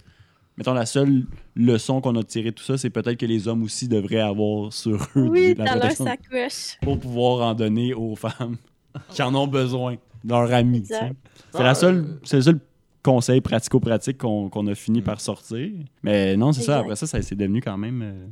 mettons 0.57 0.73
la 0.73 0.85
seule 0.85 1.25
leçon 1.55 2.01
qu'on 2.01 2.15
a 2.15 2.23
tirée 2.23 2.51
de 2.51 2.55
tout 2.55 2.63
ça, 2.63 2.77
c'est 2.77 2.89
peut-être 2.89 3.17
que 3.17 3.25
les 3.25 3.47
hommes 3.47 3.63
aussi 3.63 3.87
devraient 3.87 4.19
avoir 4.19 4.71
sur 4.73 4.95
eux 5.15 5.27
Oui, 5.29 5.53
de 5.53 5.59
la 5.59 5.65
dans 5.65 5.71
leur 5.75 5.93
protection 5.93 6.05
sacoche. 6.05 6.77
pour 6.81 6.99
pouvoir 6.99 7.47
en 7.47 7.53
donner 7.53 7.93
aux 7.93 8.15
femmes 8.15 8.57
qui 9.09 9.21
en 9.21 9.33
ont 9.35 9.47
besoin, 9.47 9.95
leurs 10.23 10.51
amis. 10.53 10.83
C'est 10.85 11.11
Ah, 11.55 11.63
la 11.63 11.75
seule, 11.75 11.97
euh, 11.97 12.19
c'est 12.23 12.37
le 12.37 12.41
seul 12.43 12.59
conseil 13.01 13.41
pratico-pratique 13.41 14.17
qu'on 14.19 14.49
qu'on 14.49 14.65
a 14.67 14.75
fini 14.75 15.01
par 15.01 15.19
sortir. 15.19 15.69
Mais 16.03 16.37
non, 16.37 16.53
c'est 16.53 16.61
ça. 16.61 16.79
Après 16.79 16.95
ça, 16.95 17.05
ça 17.07 17.21
c'est 17.21 17.35
devenu 17.35 17.59
quand 17.61 17.77
même. 17.77 18.01
euh, 18.01 18.25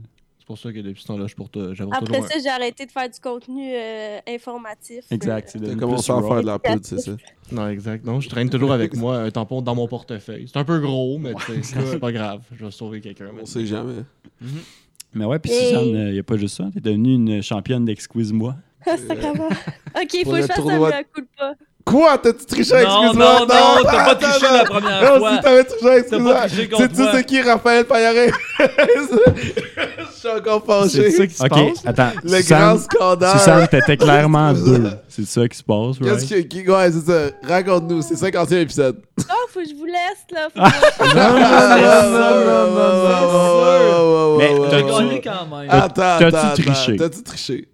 pour 0.51 0.59
ça 0.59 0.73
que 0.73 0.79
depuis 0.79 1.01
ce 1.01 1.07
temps-là, 1.07 1.27
je 1.27 1.35
porte, 1.35 1.55
euh, 1.55 1.73
Après 1.91 2.21
ça, 2.21 2.39
j'ai 2.43 2.49
arrêté 2.49 2.85
de 2.85 2.91
faire 2.91 3.09
du 3.09 3.19
contenu 3.19 3.71
euh, 3.73 4.19
informatif. 4.27 5.05
Exact. 5.09 5.49
C'est 5.49 5.59
T'as 5.59 5.65
devenu 5.65 5.79
commencé 5.79 6.11
à 6.11 6.21
faire 6.21 6.41
de 6.41 6.45
la 6.45 6.59
poudre, 6.59 6.81
c'est 6.83 6.99
ça? 6.99 7.11
Non, 7.51 7.67
exact. 7.67 8.05
Non, 8.05 8.21
je 8.21 8.29
traîne 8.29 8.49
toujours 8.49 8.71
avec 8.71 8.95
moi 8.95 9.17
un 9.17 9.29
tampon 9.29 9.61
dans 9.61 9.75
mon 9.75 9.85
portefeuille. 9.85 10.47
C'est 10.47 10.57
un 10.57 10.63
peu 10.63 10.79
gros, 10.79 11.17
mais 11.17 11.33
tu 11.33 11.61
c'est 11.63 11.99
pas 11.99 12.13
grave. 12.13 12.43
Je 12.55 12.63
vais 12.63 12.71
sauver 12.71 13.01
quelqu'un. 13.01 13.29
On 13.41 13.45
sait 13.45 13.65
jamais. 13.65 14.03
Mais 15.13 15.25
ouais, 15.25 15.39
puis 15.39 15.51
Suzanne, 15.51 15.87
il 15.87 16.13
n'y 16.13 16.19
a 16.19 16.23
pas 16.23 16.37
juste 16.37 16.55
ça. 16.55 16.69
T'es 16.73 16.79
devenue 16.79 17.13
une 17.15 17.41
championne 17.41 17.85
d'exquise-moi. 17.85 18.55
Ah. 18.87 20.01
Ok, 20.01 20.13
il 20.13 20.25
faut 20.25 20.31
que 20.31 20.41
je 20.41 20.47
fasse 20.47 20.59
un 20.59 21.03
coup 21.03 21.21
de 21.21 21.27
pas. 21.37 21.53
Quoi? 21.85 22.17
T'as-tu 22.17 22.45
triché? 22.45 22.83
Non, 22.83 23.01
Excuse-moi. 23.03 23.25
non, 23.39 23.39
non, 23.41 23.83
t'as 23.83 24.05
pas 24.05 24.15
triché 24.15 24.45
la 24.53 24.63
première 24.65 25.01
Non, 25.13 25.19
fois. 25.19 25.31
si 25.35 25.41
t'avais 25.41 25.63
triché, 25.63 25.85
T'as 25.85 25.97
excuse-moi. 25.97 26.33
pas 26.33 26.47
triché 26.47 26.69
contre 26.69 26.81
Sais-tu 26.95 27.03
c'est 27.17 27.23
qui 27.25 27.41
Raphaël 27.41 27.85
Payaret? 27.85 28.31
Je 28.59 30.17
suis 30.19 30.29
encore 30.29 30.63
C'est 30.87 30.97
fâché. 30.97 31.11
ça 31.11 31.27
qui 31.27 31.33
se 31.33 31.43
Ok, 31.43 31.49
passe. 31.49 31.83
attends. 31.85 32.11
Le 32.23 32.41
grand 32.47 32.77
scandale. 32.77 33.39
Suzanne, 33.39 33.67
t'étais 33.67 33.97
clairement 33.97 34.53
deux. 34.53 34.91
C'est 35.09 35.25
ça 35.25 35.47
qui 35.47 35.57
se 35.57 35.63
passe, 35.63 35.97
Qu'est-ce 35.99 36.33
right? 36.33 36.47
que. 36.49 36.61
qui- 36.61 36.69
Ouais, 36.69 36.91
c'est 36.91 37.05
ça. 37.11 37.29
Raconte-nous. 37.47 38.01
C'est 38.03 38.15
50e 38.15 38.59
épisode. 38.61 38.97
Oh, 39.19 39.23
faut 39.51 39.59
que 39.61 39.65
je 39.67 39.75
vous 39.75 39.85
laisse, 39.85 40.25
là. 40.31 40.47
Faut 40.53 40.61
Ah. 40.61 40.71
que 40.71 41.09
je- 41.09 41.15
Mais 44.37 44.53
Mais 44.53 44.69
T'as 44.69 44.69
t'as-tu- 44.69 44.83
gagné 44.91 45.21
quand 45.21 45.57
même. 45.57 45.69
Attends, 45.69 45.93
T'as-tu 45.93 46.23
attends, 46.25 46.37
attends. 46.37 46.53
triché? 46.63 46.95
T'as-tu 46.95 47.23
triché? 47.23 47.67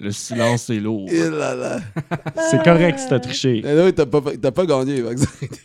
Le 0.00 0.12
silence 0.12 0.70
est 0.70 0.78
lourd. 0.80 1.08
Eh. 1.10 1.22
C'est 2.50 2.62
correct 2.62 3.00
si 3.00 3.08
t'as 3.08 3.18
triché. 3.18 3.62
Oui, 3.64 3.92
t'as 3.92 4.06
pas, 4.06 4.20
t'as 4.40 4.50
pas 4.52 4.64
gagné. 4.66 5.02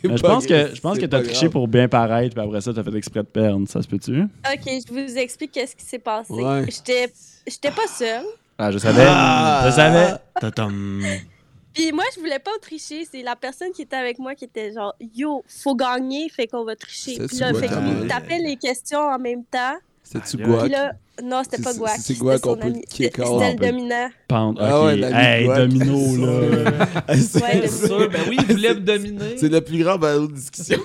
Mais 0.03 0.17
je 0.17 0.23
pense 0.23 0.47
que, 0.47 0.73
je 0.73 0.81
pense 0.81 0.95
C'est 0.95 1.01
que 1.01 1.05
t'as 1.05 1.21
triché 1.21 1.41
grave. 1.41 1.51
pour 1.51 1.67
bien 1.67 1.87
paraître, 1.87 2.33
puis 2.35 2.43
après 2.43 2.61
ça, 2.61 2.73
t'as 2.73 2.83
fait 2.83 2.95
exprès 2.95 3.21
de 3.21 3.27
perdre. 3.27 3.67
Ça 3.67 3.81
se 3.81 3.87
peut-tu? 3.87 4.23
Ok, 4.23 4.65
je 4.65 4.91
vous 4.91 5.17
explique 5.17 5.51
qu'est-ce 5.51 5.75
qui 5.75 5.85
s'est 5.85 5.99
passé. 5.99 6.33
Ouais. 6.33 6.65
J'étais, 6.67 7.13
j'étais 7.47 7.71
pas 7.71 7.87
seule. 7.87 8.25
Ah, 8.57 8.71
je 8.71 8.77
savais. 8.79 9.05
Ah! 9.05 9.63
Je 9.65 9.71
savais. 9.71 10.13
Tatam. 10.39 11.03
Puis 11.73 11.91
moi, 11.91 12.03
je 12.15 12.19
voulais 12.19 12.39
pas 12.39 12.51
tricher. 12.61 13.07
C'est 13.11 13.23
la 13.23 13.35
personne 13.35 13.71
qui 13.71 13.81
était 13.81 13.95
avec 13.95 14.19
moi 14.19 14.35
qui 14.35 14.45
était 14.45 14.73
genre, 14.73 14.95
yo, 15.15 15.43
faut 15.47 15.75
gagner, 15.75 16.29
fait 16.29 16.47
qu'on 16.47 16.63
va 16.63 16.75
tricher. 16.75 17.17
Puis 17.27 17.37
là, 17.37 17.53
fait 17.53 17.67
qu'il 17.67 18.07
tapait 18.07 18.39
les 18.39 18.55
questions 18.57 18.99
en 18.99 19.19
même 19.19 19.43
temps. 19.43 19.75
C'est-tu 20.03 20.37
Puis 20.37 20.45
guac? 20.45 20.69
Là, 20.69 20.93
non, 21.23 21.41
c'était 21.43 21.61
pas 21.61 21.73
Guac. 21.73 21.91
c'est 21.95 22.01
c'était 22.01 22.19
Guac 22.19 22.41
qu'on 22.41 22.55
peut 22.57 22.67
ami. 22.67 22.81
kick 22.81 23.05
C'était 23.15 23.21
out, 23.21 23.39
c'était 23.41 23.65
on 23.65 23.65
le 23.65 23.71
dominant. 23.71 24.09
Pente. 24.27 24.57
Ah 24.59 24.83
ouais, 24.83 24.99
hey, 25.01 25.45
Guac. 25.45 25.57
domino, 25.69 26.17
là. 26.25 26.87
Ah, 27.07 27.17
c'est- 27.17 27.41
Ouais, 27.41 27.61
le- 27.61 27.67
C'est 27.67 27.87
sûr, 27.87 28.09
ben 28.09 28.19
oui, 28.29 28.37
il 28.39 28.45
voulait 28.55 28.73
me 28.75 28.79
dominer. 28.81 29.37
C'est 29.37 29.49
le 29.49 29.61
plus 29.61 29.83
grand 29.83 29.97
balado 29.97 30.27
de 30.27 30.33
discussion. 30.33 30.79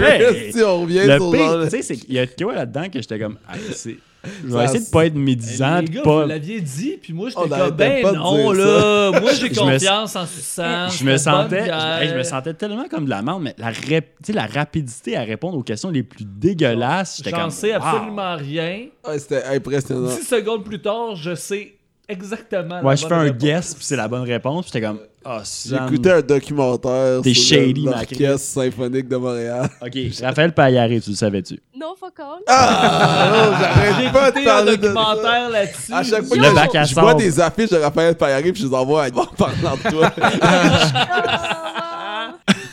Hey! 0.00 0.52
si 0.52 0.62
on 0.62 0.82
revient 0.82 1.02
Le 1.06 1.16
sur 1.18 1.30
tu 1.64 1.70
sais, 1.70 1.82
c'est 1.82 1.96
qu'il 1.96 2.14
y 2.14 2.18
a 2.18 2.26
de 2.26 2.44
quoi 2.44 2.54
là-dedans 2.54 2.88
que 2.90 3.00
j'étais 3.00 3.18
comme. 3.18 3.38
ah, 3.48 3.54
c'est- 3.74 3.96
Je 4.24 4.56
vais 4.56 4.64
essayer 4.64 4.84
de 4.84 4.90
pas 4.90 5.06
être 5.06 5.14
médisant, 5.16 5.80
les 5.80 5.86
gars, 5.86 6.02
pas. 6.02 6.22
vous 6.22 6.28
l'aviez 6.28 6.60
dit, 6.60 6.98
puis 7.02 7.12
moi, 7.12 7.28
j'étais 7.28 7.48
comme, 7.48 7.70
ben 7.70 8.12
non, 8.14 8.52
là, 8.52 9.10
moi, 9.20 9.32
j'ai 9.32 9.52
Je 9.52 9.60
me- 9.60 9.72
confiance 9.72 10.14
en 10.16 10.26
Susan. 10.26 10.88
Je 10.88 11.04
me 11.04 11.16
sentais, 11.16 11.66
je 11.66 12.14
me 12.16 12.22
sentais 12.22 12.54
tellement 12.54 12.86
comme 12.88 13.04
de 13.06 13.10
la 13.10 13.22
merde, 13.22 13.42
mais 13.42 13.54
la, 13.58 13.72
sais, 13.72 14.32
la 14.32 14.46
rapidité 14.46 15.16
à 15.16 15.22
répondre 15.22 15.58
aux 15.58 15.62
questions 15.62 15.90
les 15.90 16.02
plus 16.02 16.24
dégueulasses, 16.24 17.16
j'étais 17.18 17.30
J'en 17.30 17.42
comme. 17.42 17.50
sais 17.50 17.76
wow. 17.76 17.82
absolument 17.82 18.36
rien. 18.36 18.86
Ouais, 19.06 19.18
c'était 19.18 19.44
impressionnant. 19.44 20.08
10 20.08 20.22
secondes 20.26 20.64
plus 20.64 20.80
tard, 20.80 21.16
je 21.16 21.34
sais 21.34 21.74
exactement 22.08 22.76
la 22.76 22.82
Ouais, 22.82 22.96
je 22.96 23.02
fais 23.02 23.08
bonne 23.08 23.18
un 23.18 23.22
réponse. 23.22 23.42
guess, 23.42 23.74
puis 23.74 23.84
c'est 23.84 23.96
la 23.96 24.08
bonne 24.08 24.22
réponse, 24.22 24.64
puis 24.66 24.70
j'étais 24.74 24.86
comme. 24.86 25.00
Ah, 25.24 25.40
Suzanne. 25.44 25.86
J'écoutais 25.88 26.10
un 26.10 26.20
documentaire 26.20 27.20
T'es 27.22 27.32
sur 27.32 27.56
le- 27.56 27.64
shady, 27.66 27.84
ma 27.84 27.90
l'orchestre 27.92 28.38
symphonique 28.60 29.08
de 29.08 29.16
Montréal. 29.16 29.68
Ok, 29.80 29.96
Raphaël 30.20 30.52
Paillaré, 30.52 31.00
tu 31.00 31.10
le 31.10 31.16
savais-tu? 31.16 31.60
Non, 31.78 31.94
fuck 31.98 32.18
all. 32.18 32.26
Ah! 32.48 33.50
J'ai 33.56 34.02
J'arrête 34.02 34.12
pas 34.12 34.30
de 34.32 34.38
écouté 34.38 34.50
un 34.50 34.54
parler 34.54 34.76
de 34.76 34.82
documentaire 34.82 35.50
là-dessus. 35.50 35.92
À 35.92 36.02
chaque 36.02 36.24
fois 36.24 36.36
Le 36.36 36.42
que 36.50 36.54
bac 36.56 36.74
à 36.74 36.82
je, 36.84 36.88
je 36.90 36.94
vois 36.94 37.10
sable. 37.10 37.20
des 37.22 37.40
affiches 37.40 37.70
de 37.70 37.76
Raphaël 37.76 38.14
Paillaré 38.16 38.52
puis 38.52 38.62
je 38.62 38.66
les 38.66 38.74
envoie 38.74 39.04
à 39.04 39.08
en 39.08 39.24
parlant 39.26 39.76
de 39.84 39.90
toi. 39.90 40.12
Ah. 40.42 41.78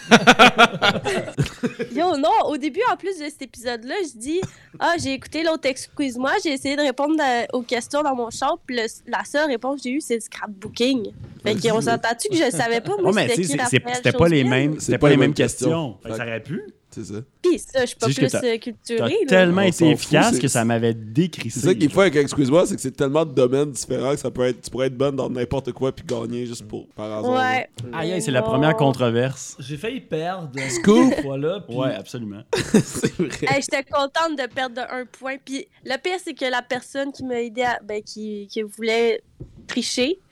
Yo, 1.94 2.18
non, 2.18 2.30
au 2.48 2.57
début, 2.57 2.81
en 2.91 2.95
plus 2.98 3.18
de 3.19 3.26
cet 3.26 3.41
épisode-là, 3.41 3.95
je 4.03 4.18
dis 4.18 4.41
Ah, 4.80 4.94
j'ai 5.02 5.14
écouté 5.14 5.44
l'autre 5.44 5.65
Excuse-moi, 5.65 6.31
j'ai 6.44 6.53
essayé 6.53 6.76
de 6.76 6.81
répondre 6.81 7.15
à- 7.22 7.45
aux 7.56 7.61
questions 7.61 8.02
dans 8.03 8.15
mon 8.15 8.30
char, 8.30 8.57
puis 8.65 8.76
la 9.07 9.23
seule 9.26 9.48
réponse 9.48 9.77
que 9.77 9.84
j'ai 9.84 9.91
eue, 9.91 10.02
c'est 10.02 10.15
le 10.15 10.22
scrapbooking. 10.22 11.11
Fait 11.44 11.56
qu'on 11.56 11.81
s'entend-tu 11.81 12.30
que 12.30 12.36
je 12.36 12.49
savais 12.52 12.81
pas, 12.81 12.95
moi, 13.02 13.11
Ouais, 13.11 13.56
mais 13.86 13.95
c'était 13.95 14.11
pas 14.18 14.30
les 14.30 14.44
mêmes, 14.49 14.80
c'était 14.80 14.98
pas 14.98 15.10
les 15.10 15.18
mêmes 15.18 15.34
questions. 15.34 15.98
Fait 16.03 16.10
que 16.10 16.15
ça 16.18 16.23
aurait 16.26 16.44
pu. 16.44 16.61
C'est 16.91 17.06
ça. 17.06 17.22
Puis 17.41 17.60
ça, 17.60 17.82
je 17.82 17.86
suis 17.86 17.95
pas 17.95 18.07
plus 18.07 18.36
euh, 18.36 18.98
là. 18.99 19.10
tellement 19.28 19.61
été 19.61 19.90
efficace 19.91 20.40
que 20.40 20.48
ça 20.48 20.66
m'avait 20.66 20.94
décrissé. 20.94 21.60
C'est 21.60 21.68
ça 21.68 21.76
qui 21.76 21.86
est 21.86 21.90
fun 21.90 22.02
avec 22.02 22.16
Excuse-moi, 22.16 22.66
c'est 22.66 22.76
que 22.76 22.82
c'est 22.82 22.95
tellement 22.95 23.26
de 23.26 23.34
domaines 23.34 23.72
différents 23.72 24.11
que 24.11 24.20
ça 24.20 24.32
peut 24.32 24.45
être, 24.45 24.61
tu 24.61 24.70
pourrais 24.70 24.88
être 24.88 24.98
bonne 24.98 25.16
dans 25.16 25.30
n'importe 25.30 25.72
quoi 25.72 25.91
puis 25.91 26.03
gagner 26.06 26.45
juste 26.45 26.68
pour, 26.68 26.88
par 26.90 27.20
hasard. 27.20 27.32
Ouais. 27.32 27.70
Aïe, 27.94 28.14
aïe, 28.14 28.22
c'est 28.22 28.32
la 28.32 28.41
première 28.41 28.76
controverse. 28.76 29.56
J'ai 29.60 29.78
failli 29.78 30.02
perdre 30.02 30.52
Scoop. 30.70 31.14
cette 31.14 31.22
fois-là. 31.22 31.64
puis 31.68 31.78
Ouais, 31.78 31.94
absolument. 31.94 32.41
c'est 32.56 33.14
vrai. 33.14 33.30
Hey, 33.44 33.61
J'étais 33.61 33.84
contente 33.84 34.38
de 34.38 34.48
perdre 34.53 34.76
de 34.76 34.82
un 34.82 35.06
point. 35.06 35.36
Puis 35.44 35.68
le 35.86 35.95
pire, 36.02 36.18
c'est 36.24 36.34
que 36.34 36.45
la 36.45 36.61
personne 36.61 37.11
qui 37.11 37.24
m'a 37.24 37.41
aidé, 37.41 37.61
à- 37.61 37.80
ben, 37.84 38.02
qui, 38.02 38.48
qui 38.48 38.61
voulait 38.64 39.22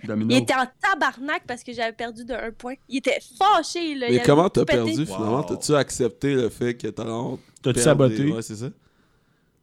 Domino. 0.04 0.30
il 0.32 0.38
était 0.38 0.54
en 0.54 0.66
tabarnak 0.82 1.44
parce 1.48 1.64
que 1.64 1.74
j'avais 1.74 1.94
perdu 1.94 2.26
de 2.26 2.34
un 2.34 2.52
point. 2.52 2.76
Il 2.90 2.98
était 2.98 3.20
fâché. 3.38 3.96
Là. 3.96 4.08
Il 4.10 4.16
Mais 4.18 4.24
comment 4.24 4.50
t'as 4.50 4.66
pété. 4.66 4.78
perdu 4.78 5.06
finalement? 5.06 5.38
Wow. 5.42 5.44
T'as-tu 5.44 5.76
accepté 5.76 6.34
le 6.36 6.50
fait 6.50 6.76
que 6.76 6.88
t'as 6.88 7.06
honte? 7.06 7.40
T'as-tu 7.62 7.80
saboté? 7.82 8.32
Ouais, 8.32 8.42
c'est 8.42 8.56
ça. 8.56 8.70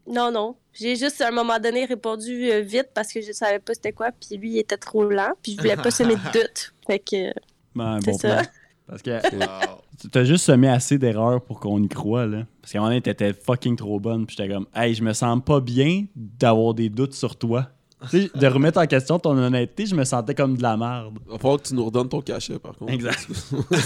Non, 0.06 0.30
non. 0.30 0.56
J'ai 0.72 0.96
juste 0.96 1.20
à 1.20 1.28
un 1.28 1.30
moment 1.30 1.59
donné 1.59 1.84
répondu 1.86 2.51
euh, 2.51 2.60
vite 2.60 2.88
parce 2.94 3.12
que 3.12 3.20
je 3.22 3.32
savais 3.32 3.59
pas 3.59 3.74
c'était 3.74 3.92
quoi. 3.92 4.10
Puis 4.12 4.36
lui, 4.36 4.52
il 4.52 4.59
était 4.59 4.76
trop 4.76 5.05
lent. 5.09 5.32
Puis 5.42 5.52
je 5.52 5.59
voulais 5.59 5.76
pas 5.76 5.90
semer 5.90 6.16
de 6.16 6.32
doute. 6.40 6.74
Fait 6.86 6.98
que. 6.98 7.32
Ben, 7.74 7.98
C'est 8.05 8.10
bon 8.10 8.18
ça. 8.18 8.28
plan. 8.36 8.42
Parce 8.86 9.01
que 9.01 9.18
tu 10.01 10.10
t'as 10.10 10.24
juste 10.24 10.44
semé 10.44 10.68
assez 10.68 10.98
d'erreurs 10.98 11.40
pour 11.42 11.59
qu'on 11.59 11.82
y 11.82 11.88
croit, 11.88 12.26
là. 12.26 12.44
Parce 12.60 12.72
qu'à 12.72 12.78
un 12.78 12.82
moment 12.82 12.90
donné, 12.90 13.01
t'étais 13.01 13.32
fucking 13.32 13.76
trop 13.76 13.98
bonne. 13.98 14.26
Puis 14.26 14.36
j'étais 14.36 14.52
comme, 14.52 14.66
hey, 14.74 14.94
je 14.94 15.02
me 15.02 15.14
sens 15.14 15.40
pas 15.44 15.60
bien 15.60 16.05
d'avoir 16.14 16.74
des 16.74 16.90
doutes 16.90 17.14
sur 17.14 17.36
toi. 17.36 17.70
Sais, 18.09 18.31
de 18.35 18.47
remettre 18.47 18.81
en 18.81 18.86
question 18.86 19.18
ton 19.18 19.36
honnêteté, 19.36 19.86
je 19.86 19.94
me 19.94 20.05
sentais 20.05 20.35
comme 20.35 20.56
de 20.56 20.62
la 20.62 20.76
merde. 20.76 21.14
Va 21.26 21.39
falloir 21.39 21.60
que 21.60 21.68
tu 21.68 21.74
nous 21.74 21.85
redonnes 21.85 22.09
ton 22.09 22.20
cachet 22.20 22.59
par 22.59 22.76
contre. 22.76 22.93
Exact. 22.93 23.28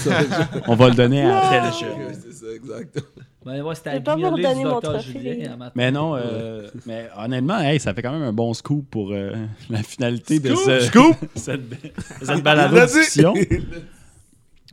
On 0.67 0.75
va 0.75 0.89
le 0.89 0.95
donner 0.95 1.23
à 1.23 1.71
show. 1.71 1.85
Ouais, 1.85 2.13
c'est 2.13 2.33
ça, 2.33 2.51
exact. 2.53 2.99
Ben 3.45 3.61
ouais, 3.61 3.75
c'était 3.75 3.91
Je 3.91 3.95
vais 3.97 4.03
pas 4.03 4.15
vous 4.15 4.29
redonner 4.29 4.65
mon. 4.65 4.99
Julien. 4.99 5.57
Mais 5.75 5.91
non, 5.91 6.15
euh, 6.15 6.67
mais 6.85 7.07
honnêtement, 7.17 7.59
hey, 7.59 7.79
ça 7.79 7.93
fait 7.93 8.01
quand 8.01 8.11
même 8.11 8.23
un 8.23 8.33
bon 8.33 8.53
scoop 8.53 8.85
pour 8.89 9.11
euh, 9.11 9.33
la 9.69 9.81
finalité 9.81 10.39
de 10.39 10.55
ce, 10.55 10.81
Scoop! 10.81 11.15
cette, 11.35 11.61
cette 12.21 12.43
balade 12.43 12.71
Il 12.71 12.77
l'a 12.77 12.85
dit. 12.85 12.93
discussion. 12.93 13.33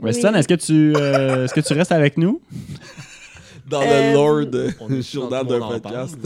Oui. 0.02 0.12
Stan, 0.12 0.34
est-ce 0.34 0.48
que 0.48 0.54
tu 0.54 0.94
euh, 0.96 1.44
est-ce 1.44 1.54
que 1.54 1.60
tu 1.60 1.72
restes 1.72 1.92
avec 1.92 2.18
nous? 2.18 2.40
Dans 3.68 3.82
Euh, 3.82 4.10
le 4.10 4.14
lore 4.14 4.46
de 4.46 4.70
On 4.80 4.88
est 4.92 5.02
journal 5.12 5.44
d'un 5.46 5.58
podcast. 5.60 6.16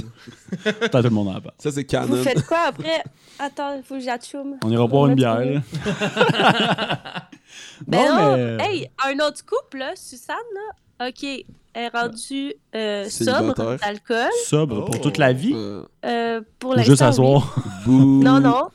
Tant 0.90 0.98
tout 0.98 1.04
le 1.04 1.10
monde 1.10 1.28
en 1.28 1.40
parle. 1.40 1.54
Ça, 1.58 1.70
c'est 1.70 1.80
Vous 1.80 1.86
canon. 1.86 2.22
faites 2.22 2.44
quoi 2.46 2.64
après? 2.68 3.02
Attends, 3.38 3.76
il 3.76 3.82
faut 3.82 3.94
que 3.94 4.00
j'atchoume. 4.00 4.56
On 4.62 4.70
ira 4.70 4.86
boire 4.86 5.06
une 5.06 5.14
bière, 5.14 5.40
là. 5.40 5.60
Ben 7.86 8.06
non, 8.06 8.36
mais- 8.36 8.56
hey, 8.64 8.90
un 9.06 9.18
autre 9.26 9.44
couple, 9.44 9.78
là, 9.78 9.92
Suzanne, 9.96 10.36
là, 10.54 11.08
OK, 11.08 11.24
elle 11.24 11.46
est 11.74 11.88
rendue 11.88 12.52
euh, 12.74 13.08
sobre 13.08 13.54
d'alcool 13.78 14.28
Sobre 14.44 14.84
pour 14.84 14.94
Oh. 14.96 14.98
toute 15.02 15.16
la 15.18 15.32
vie? 15.32 15.52
Euh, 15.54 15.82
euh, 16.04 16.40
pour 16.58 16.72
Ou 16.76 16.82
juste 16.82 17.00
à 17.02 17.08
oui. 17.08 17.14
soir. 17.14 17.54
Non, 17.86 18.38
non. 18.38 18.68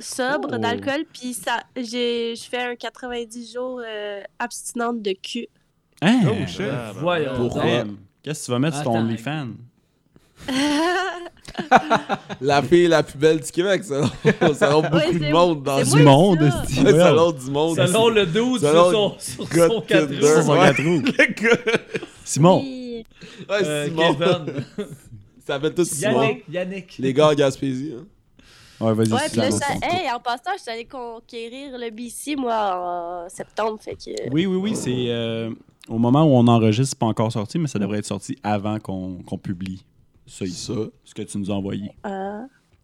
Sobre 0.00 0.50
Oh. 0.54 0.58
d'alcool, 0.58 1.04
puis 1.12 1.34
ça, 1.34 1.60
j'ai, 1.76 2.34
je 2.36 2.42
fais 2.48 2.62
un 2.62 2.76
90 2.76 3.52
jours 3.54 3.80
euh, 3.86 4.22
abstinente 4.38 5.02
de 5.02 5.12
cul. 5.12 5.46
Hein? 6.02 6.20
Oh, 6.28 6.46
shit. 6.46 6.62
Voyons. 6.96 7.32
Pourquoi? 7.36 7.62
Qu'est-ce 8.22 8.40
que 8.40 8.44
tu 8.46 8.50
vas 8.52 8.58
mettre 8.58 8.76
sur 8.76 8.84
ton. 8.84 8.98
OnlyFans? 8.98 9.48
La 12.40 12.62
fille 12.62 12.86
la 12.88 13.02
plus 13.02 13.18
belle 13.18 13.40
du 13.40 13.50
Québec, 13.50 13.82
ça. 13.84 14.02
Ça 14.54 14.68
a 14.70 14.80
beaucoup 14.80 14.94
Ouais, 14.96 15.12
de 15.12 15.32
monde 15.32 15.62
dans 15.62 15.82
Du 15.82 16.02
monde, 16.02 16.38
ça. 16.40 16.82
Ouais, 16.82 17.32
du 17.32 17.50
monde. 17.50 17.76
Selon 17.76 18.08
le 18.08 18.26
dude 18.26 18.58
sur 18.58 18.60
Selon 18.60 18.92
son, 18.92 19.18
sur 19.18 19.48
gars 19.48 19.66
son 19.68 19.80
de 19.80 19.84
quatre 19.86 20.06
Tinder. 20.06 20.20
Sur 20.22 20.42
son 20.42 20.52
roues. 20.52 21.02
Simon. 22.24 22.60
Oui. 22.62 23.04
Ouais, 23.48 23.56
Euh, 23.64 23.86
Simon. 23.86 24.14
Kevin. 24.14 24.64
Ça 25.46 25.54
s'appelle 25.54 25.74
tout 25.74 25.84
Simon. 25.84 26.20
Yannick. 26.22 26.44
Yannick. 26.50 26.96
Les 26.98 27.12
gars 27.14 27.28
en 27.28 27.34
Gaspésie. 27.34 27.94
hein. 27.98 28.04
Ouais, 28.80 28.92
vas-y, 28.94 29.12
Ouais, 29.12 29.18
puis 29.28 29.38
là, 29.38 29.46
Suzanne. 29.50 29.60
ça- 29.80 29.88
hey, 29.88 30.08
en 30.12 30.20
passant, 30.20 30.52
je 30.56 30.62
suis 30.62 30.70
allée 30.70 30.84
conquérir 30.84 31.76
le 31.76 31.90
BC, 31.90 32.36
moi, 32.36 33.24
en 33.24 33.28
septembre, 33.28 33.78
fait 33.82 33.96
que... 33.96 34.30
Oui, 34.30 34.46
oui, 34.46 34.56
oui, 34.56 34.76
c'est 34.76 35.06
euh, 35.08 35.50
au 35.88 35.98
moment 35.98 36.24
où 36.24 36.36
on 36.36 36.46
enregistre, 36.48 36.90
c'est 36.90 36.98
pas 36.98 37.06
encore 37.06 37.32
sorti, 37.32 37.58
mais 37.58 37.68
ça 37.68 37.78
devrait 37.78 37.98
être 37.98 38.06
sorti 38.06 38.36
avant 38.42 38.78
qu'on 38.78 39.18
qu'on 39.26 39.38
publie 39.38 39.84
ça 40.26 40.44
ici. 40.44 40.66
Ça. 40.66 40.72
Ce 41.04 41.14
que 41.14 41.22
tu 41.22 41.38
nous 41.38 41.50
as 41.50 41.54
envoyé. 41.54 41.90
euh, 42.06 42.40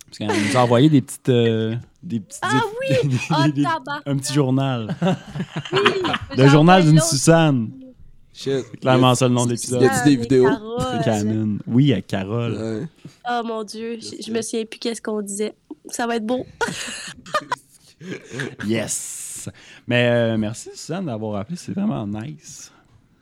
Parce 0.07 0.19
qu'elle 0.19 0.29
nous 0.29 0.57
a 0.57 0.61
envoyé 0.63 0.89
des 0.89 1.03
petites. 1.03 1.29
euh, 1.29 1.77
des 2.03 2.21
petites 2.21 2.41
Ah 2.43 2.61
oui! 2.81 3.09
des- 3.09 3.17
Oh, 3.31 3.43
des- 3.47 3.53
des- 3.53 3.63
tabac! 3.63 4.01
un 4.07 4.17
petit 4.17 4.33
journal. 4.33 4.97
Oui! 5.73 5.79
Le 6.37 6.49
journal 6.49 6.85
d'une 6.85 7.01
Suzanne. 7.01 7.71
Shit. 8.33 8.81
Clairement 8.81 9.15
ça 9.15 9.29
le 9.29 9.35
nom 9.35 9.47
de 9.47 9.53
l'épisode. 9.53 9.83
Y 9.83 9.87
a-tu 9.87 10.09
des 10.09 10.17
vidéos? 10.17 10.49
Canon. 11.05 11.59
Oui, 11.69 11.93
à 11.93 12.01
Carole. 12.03 12.55
Ouais. 12.55 12.87
Oh 13.31 13.43
mon 13.45 13.63
dieu, 13.63 13.97
je, 14.01 14.23
je 14.27 14.33
me 14.33 14.43
souviens 14.43 14.65
plus 14.65 14.81
qu'est-ce 14.81 15.01
qu'on 15.01 15.23
disait. 15.23 15.55
Ça 15.91 16.07
va 16.07 16.17
être 16.17 16.27
beau. 16.27 16.45
Yes! 18.67 19.49
Mais 19.87 20.09
euh, 20.11 20.37
merci, 20.37 20.71
Suzanne, 20.75 21.07
d'avoir 21.07 21.41
appelé. 21.41 21.57
C'est 21.57 21.73
vraiment 21.73 22.07
nice. 22.07 22.71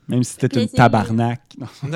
Même 0.08 0.22
si 0.24 0.32
c'était 0.32 0.48
une 0.62 0.68
tabarnak. 0.76 1.40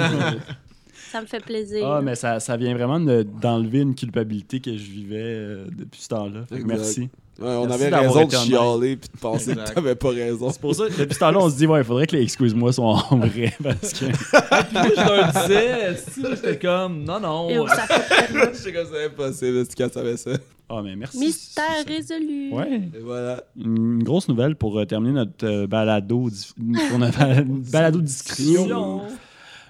Ça 1.10 1.20
me 1.20 1.26
fait 1.26 1.40
plaisir. 1.44 1.86
Ah, 1.88 2.00
mais 2.02 2.14
ça, 2.14 2.40
ça 2.40 2.56
vient 2.56 2.74
vraiment 2.74 2.98
de- 3.00 3.22
d'enlever 3.22 3.80
une 3.80 3.94
culpabilité 3.94 4.60
que 4.60 4.72
je 4.76 4.90
vivais 4.90 5.16
euh, 5.22 5.66
depuis 5.70 6.00
ce 6.02 6.08
temps-là. 6.08 6.44
Merci. 6.64 7.08
Ouais, 7.38 7.48
on 7.48 7.66
Merci 7.66 7.84
avait 7.84 7.96
raison 7.96 8.24
de 8.24 8.30
chialer 8.32 8.96
puis 8.96 9.10
de 9.14 9.18
penser 9.20 9.50
Exact. 9.50 9.68
que 9.68 9.74
t'avais 9.74 9.94
pas 9.94 10.08
raison. 10.08 10.50
C'est 10.50 10.60
pour 10.60 10.74
ça, 10.74 10.84
depuis 10.88 11.14
ce 11.14 11.18
temps-là, 11.18 11.38
on 11.38 11.50
se 11.50 11.56
dit, 11.56 11.66
ouais, 11.66 11.80
il 11.80 11.84
faudrait 11.84 12.06
que 12.06 12.16
les 12.16 12.22
excuse-moi 12.22 12.72
soient 12.72 13.02
en 13.10 13.16
vrai. 13.18 13.52
Parce 13.62 13.92
que. 13.92 14.06
Puis 14.06 14.72
moi, 14.72 14.88
je 14.96 15.14
leur 15.14 15.32
disais, 15.32 15.96
si, 16.12 16.22
j'étais 16.30 16.58
comme, 16.58 17.04
non, 17.04 17.20
non. 17.20 17.50
Et 17.50 17.68
ça 17.68 17.84
Je 18.52 18.56
sais 18.56 18.72
que 18.72 18.78
c'est 18.90 19.04
impossible, 19.06 19.58
est-ce 19.58 19.76
qu'elle 19.76 19.92
savait 19.92 20.16
ça? 20.16 20.30
Ah, 20.68 20.80
mais 20.82 20.96
merci. 20.96 21.18
Mystère 21.18 21.84
résolu. 21.86 22.52
Ouais. 22.52 22.80
Et 22.96 23.00
voilà. 23.04 23.42
Une 23.56 24.02
grosse 24.02 24.28
nouvelle 24.28 24.56
pour 24.56 24.78
euh, 24.78 24.84
terminer 24.84 25.12
notre 25.12 25.46
euh, 25.46 25.66
balado, 25.66 26.28
pour 26.88 26.98
notre 26.98 27.18
bal- 27.18 27.44
balado 27.46 28.00
discussion. 28.00 29.02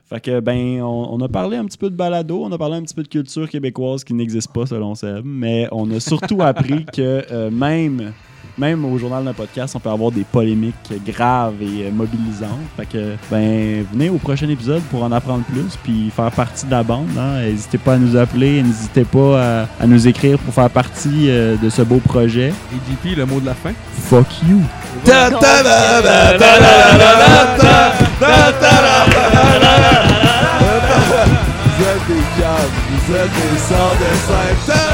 Fait 0.09 0.21
que, 0.21 0.39
ben, 0.41 0.81
on, 0.83 1.09
on 1.15 1.21
a 1.21 1.29
parlé 1.29 1.57
un 1.57 1.65
petit 1.65 1.79
peu 1.79 1.91
de 1.91 1.97
balado, 1.97 2.43
on 2.45 2.53
a 2.53 2.59
parlé 2.59 2.77
un 2.77 2.83
petit 2.83 2.95
peu 2.95 3.03
de 3.03 3.09
culture 3.09 3.49
québécoise 3.49 4.05
qui 4.05 4.15
n'existe 4.15 4.53
pas 4.53 4.65
selon 4.67 4.95
Seb, 4.95 5.23
mais 5.25 5.67
on 5.73 5.91
a 5.91 5.99
surtout 5.99 6.43
appris 6.43 6.85
que 6.87 7.25
euh, 7.33 7.51
même, 7.51 8.13
même 8.57 8.85
au 8.85 8.97
journal 8.99 9.25
d'un 9.25 9.33
podcast, 9.33 9.75
on 9.75 9.81
peut 9.81 9.91
avoir 9.91 10.13
des 10.13 10.23
polémiques 10.23 10.93
graves 11.05 11.61
et 11.61 11.87
euh, 11.87 11.91
mobilisantes. 11.91 12.51
Fait 12.77 12.87
que, 12.87 13.17
ben, 13.33 13.85
venez 13.93 14.09
au 14.09 14.19
prochain 14.19 14.49
épisode 14.49 14.81
pour 14.93 15.03
en 15.03 15.11
apprendre 15.11 15.43
plus 15.43 15.77
puis 15.83 16.09
faire 16.15 16.31
partie 16.31 16.67
de 16.67 16.71
la 16.71 16.85
bande. 16.85 17.09
hein. 17.19 17.41
N'hésitez 17.43 17.79
pas 17.79 17.95
à 17.95 17.99
nous 17.99 18.17
appeler, 18.17 18.63
n'hésitez 18.63 19.05
pas 19.05 19.63
à, 19.63 19.69
à 19.81 19.87
nous 19.89 20.07
écrire 20.07 20.39
pour 20.39 20.55
faire 20.55 20.71
partie 20.71 21.29
euh, 21.31 21.57
de 21.57 21.69
ce 21.69 21.83
beau 21.83 21.99
projet. 21.99 22.51
Et 22.73 23.11
JP, 23.11 23.17
le 23.19 23.27
mot 23.27 23.41
de 23.41 23.47
la 23.47 23.55
fin? 23.55 23.73
Fuck 24.09 24.29
you! 24.49 24.61
Vous 31.65 31.85
êtes 31.85 32.07
des 32.07 32.25
câbles, 32.39 32.77
vous 32.91 33.15
êtes 33.15 33.33
des 33.33 34.86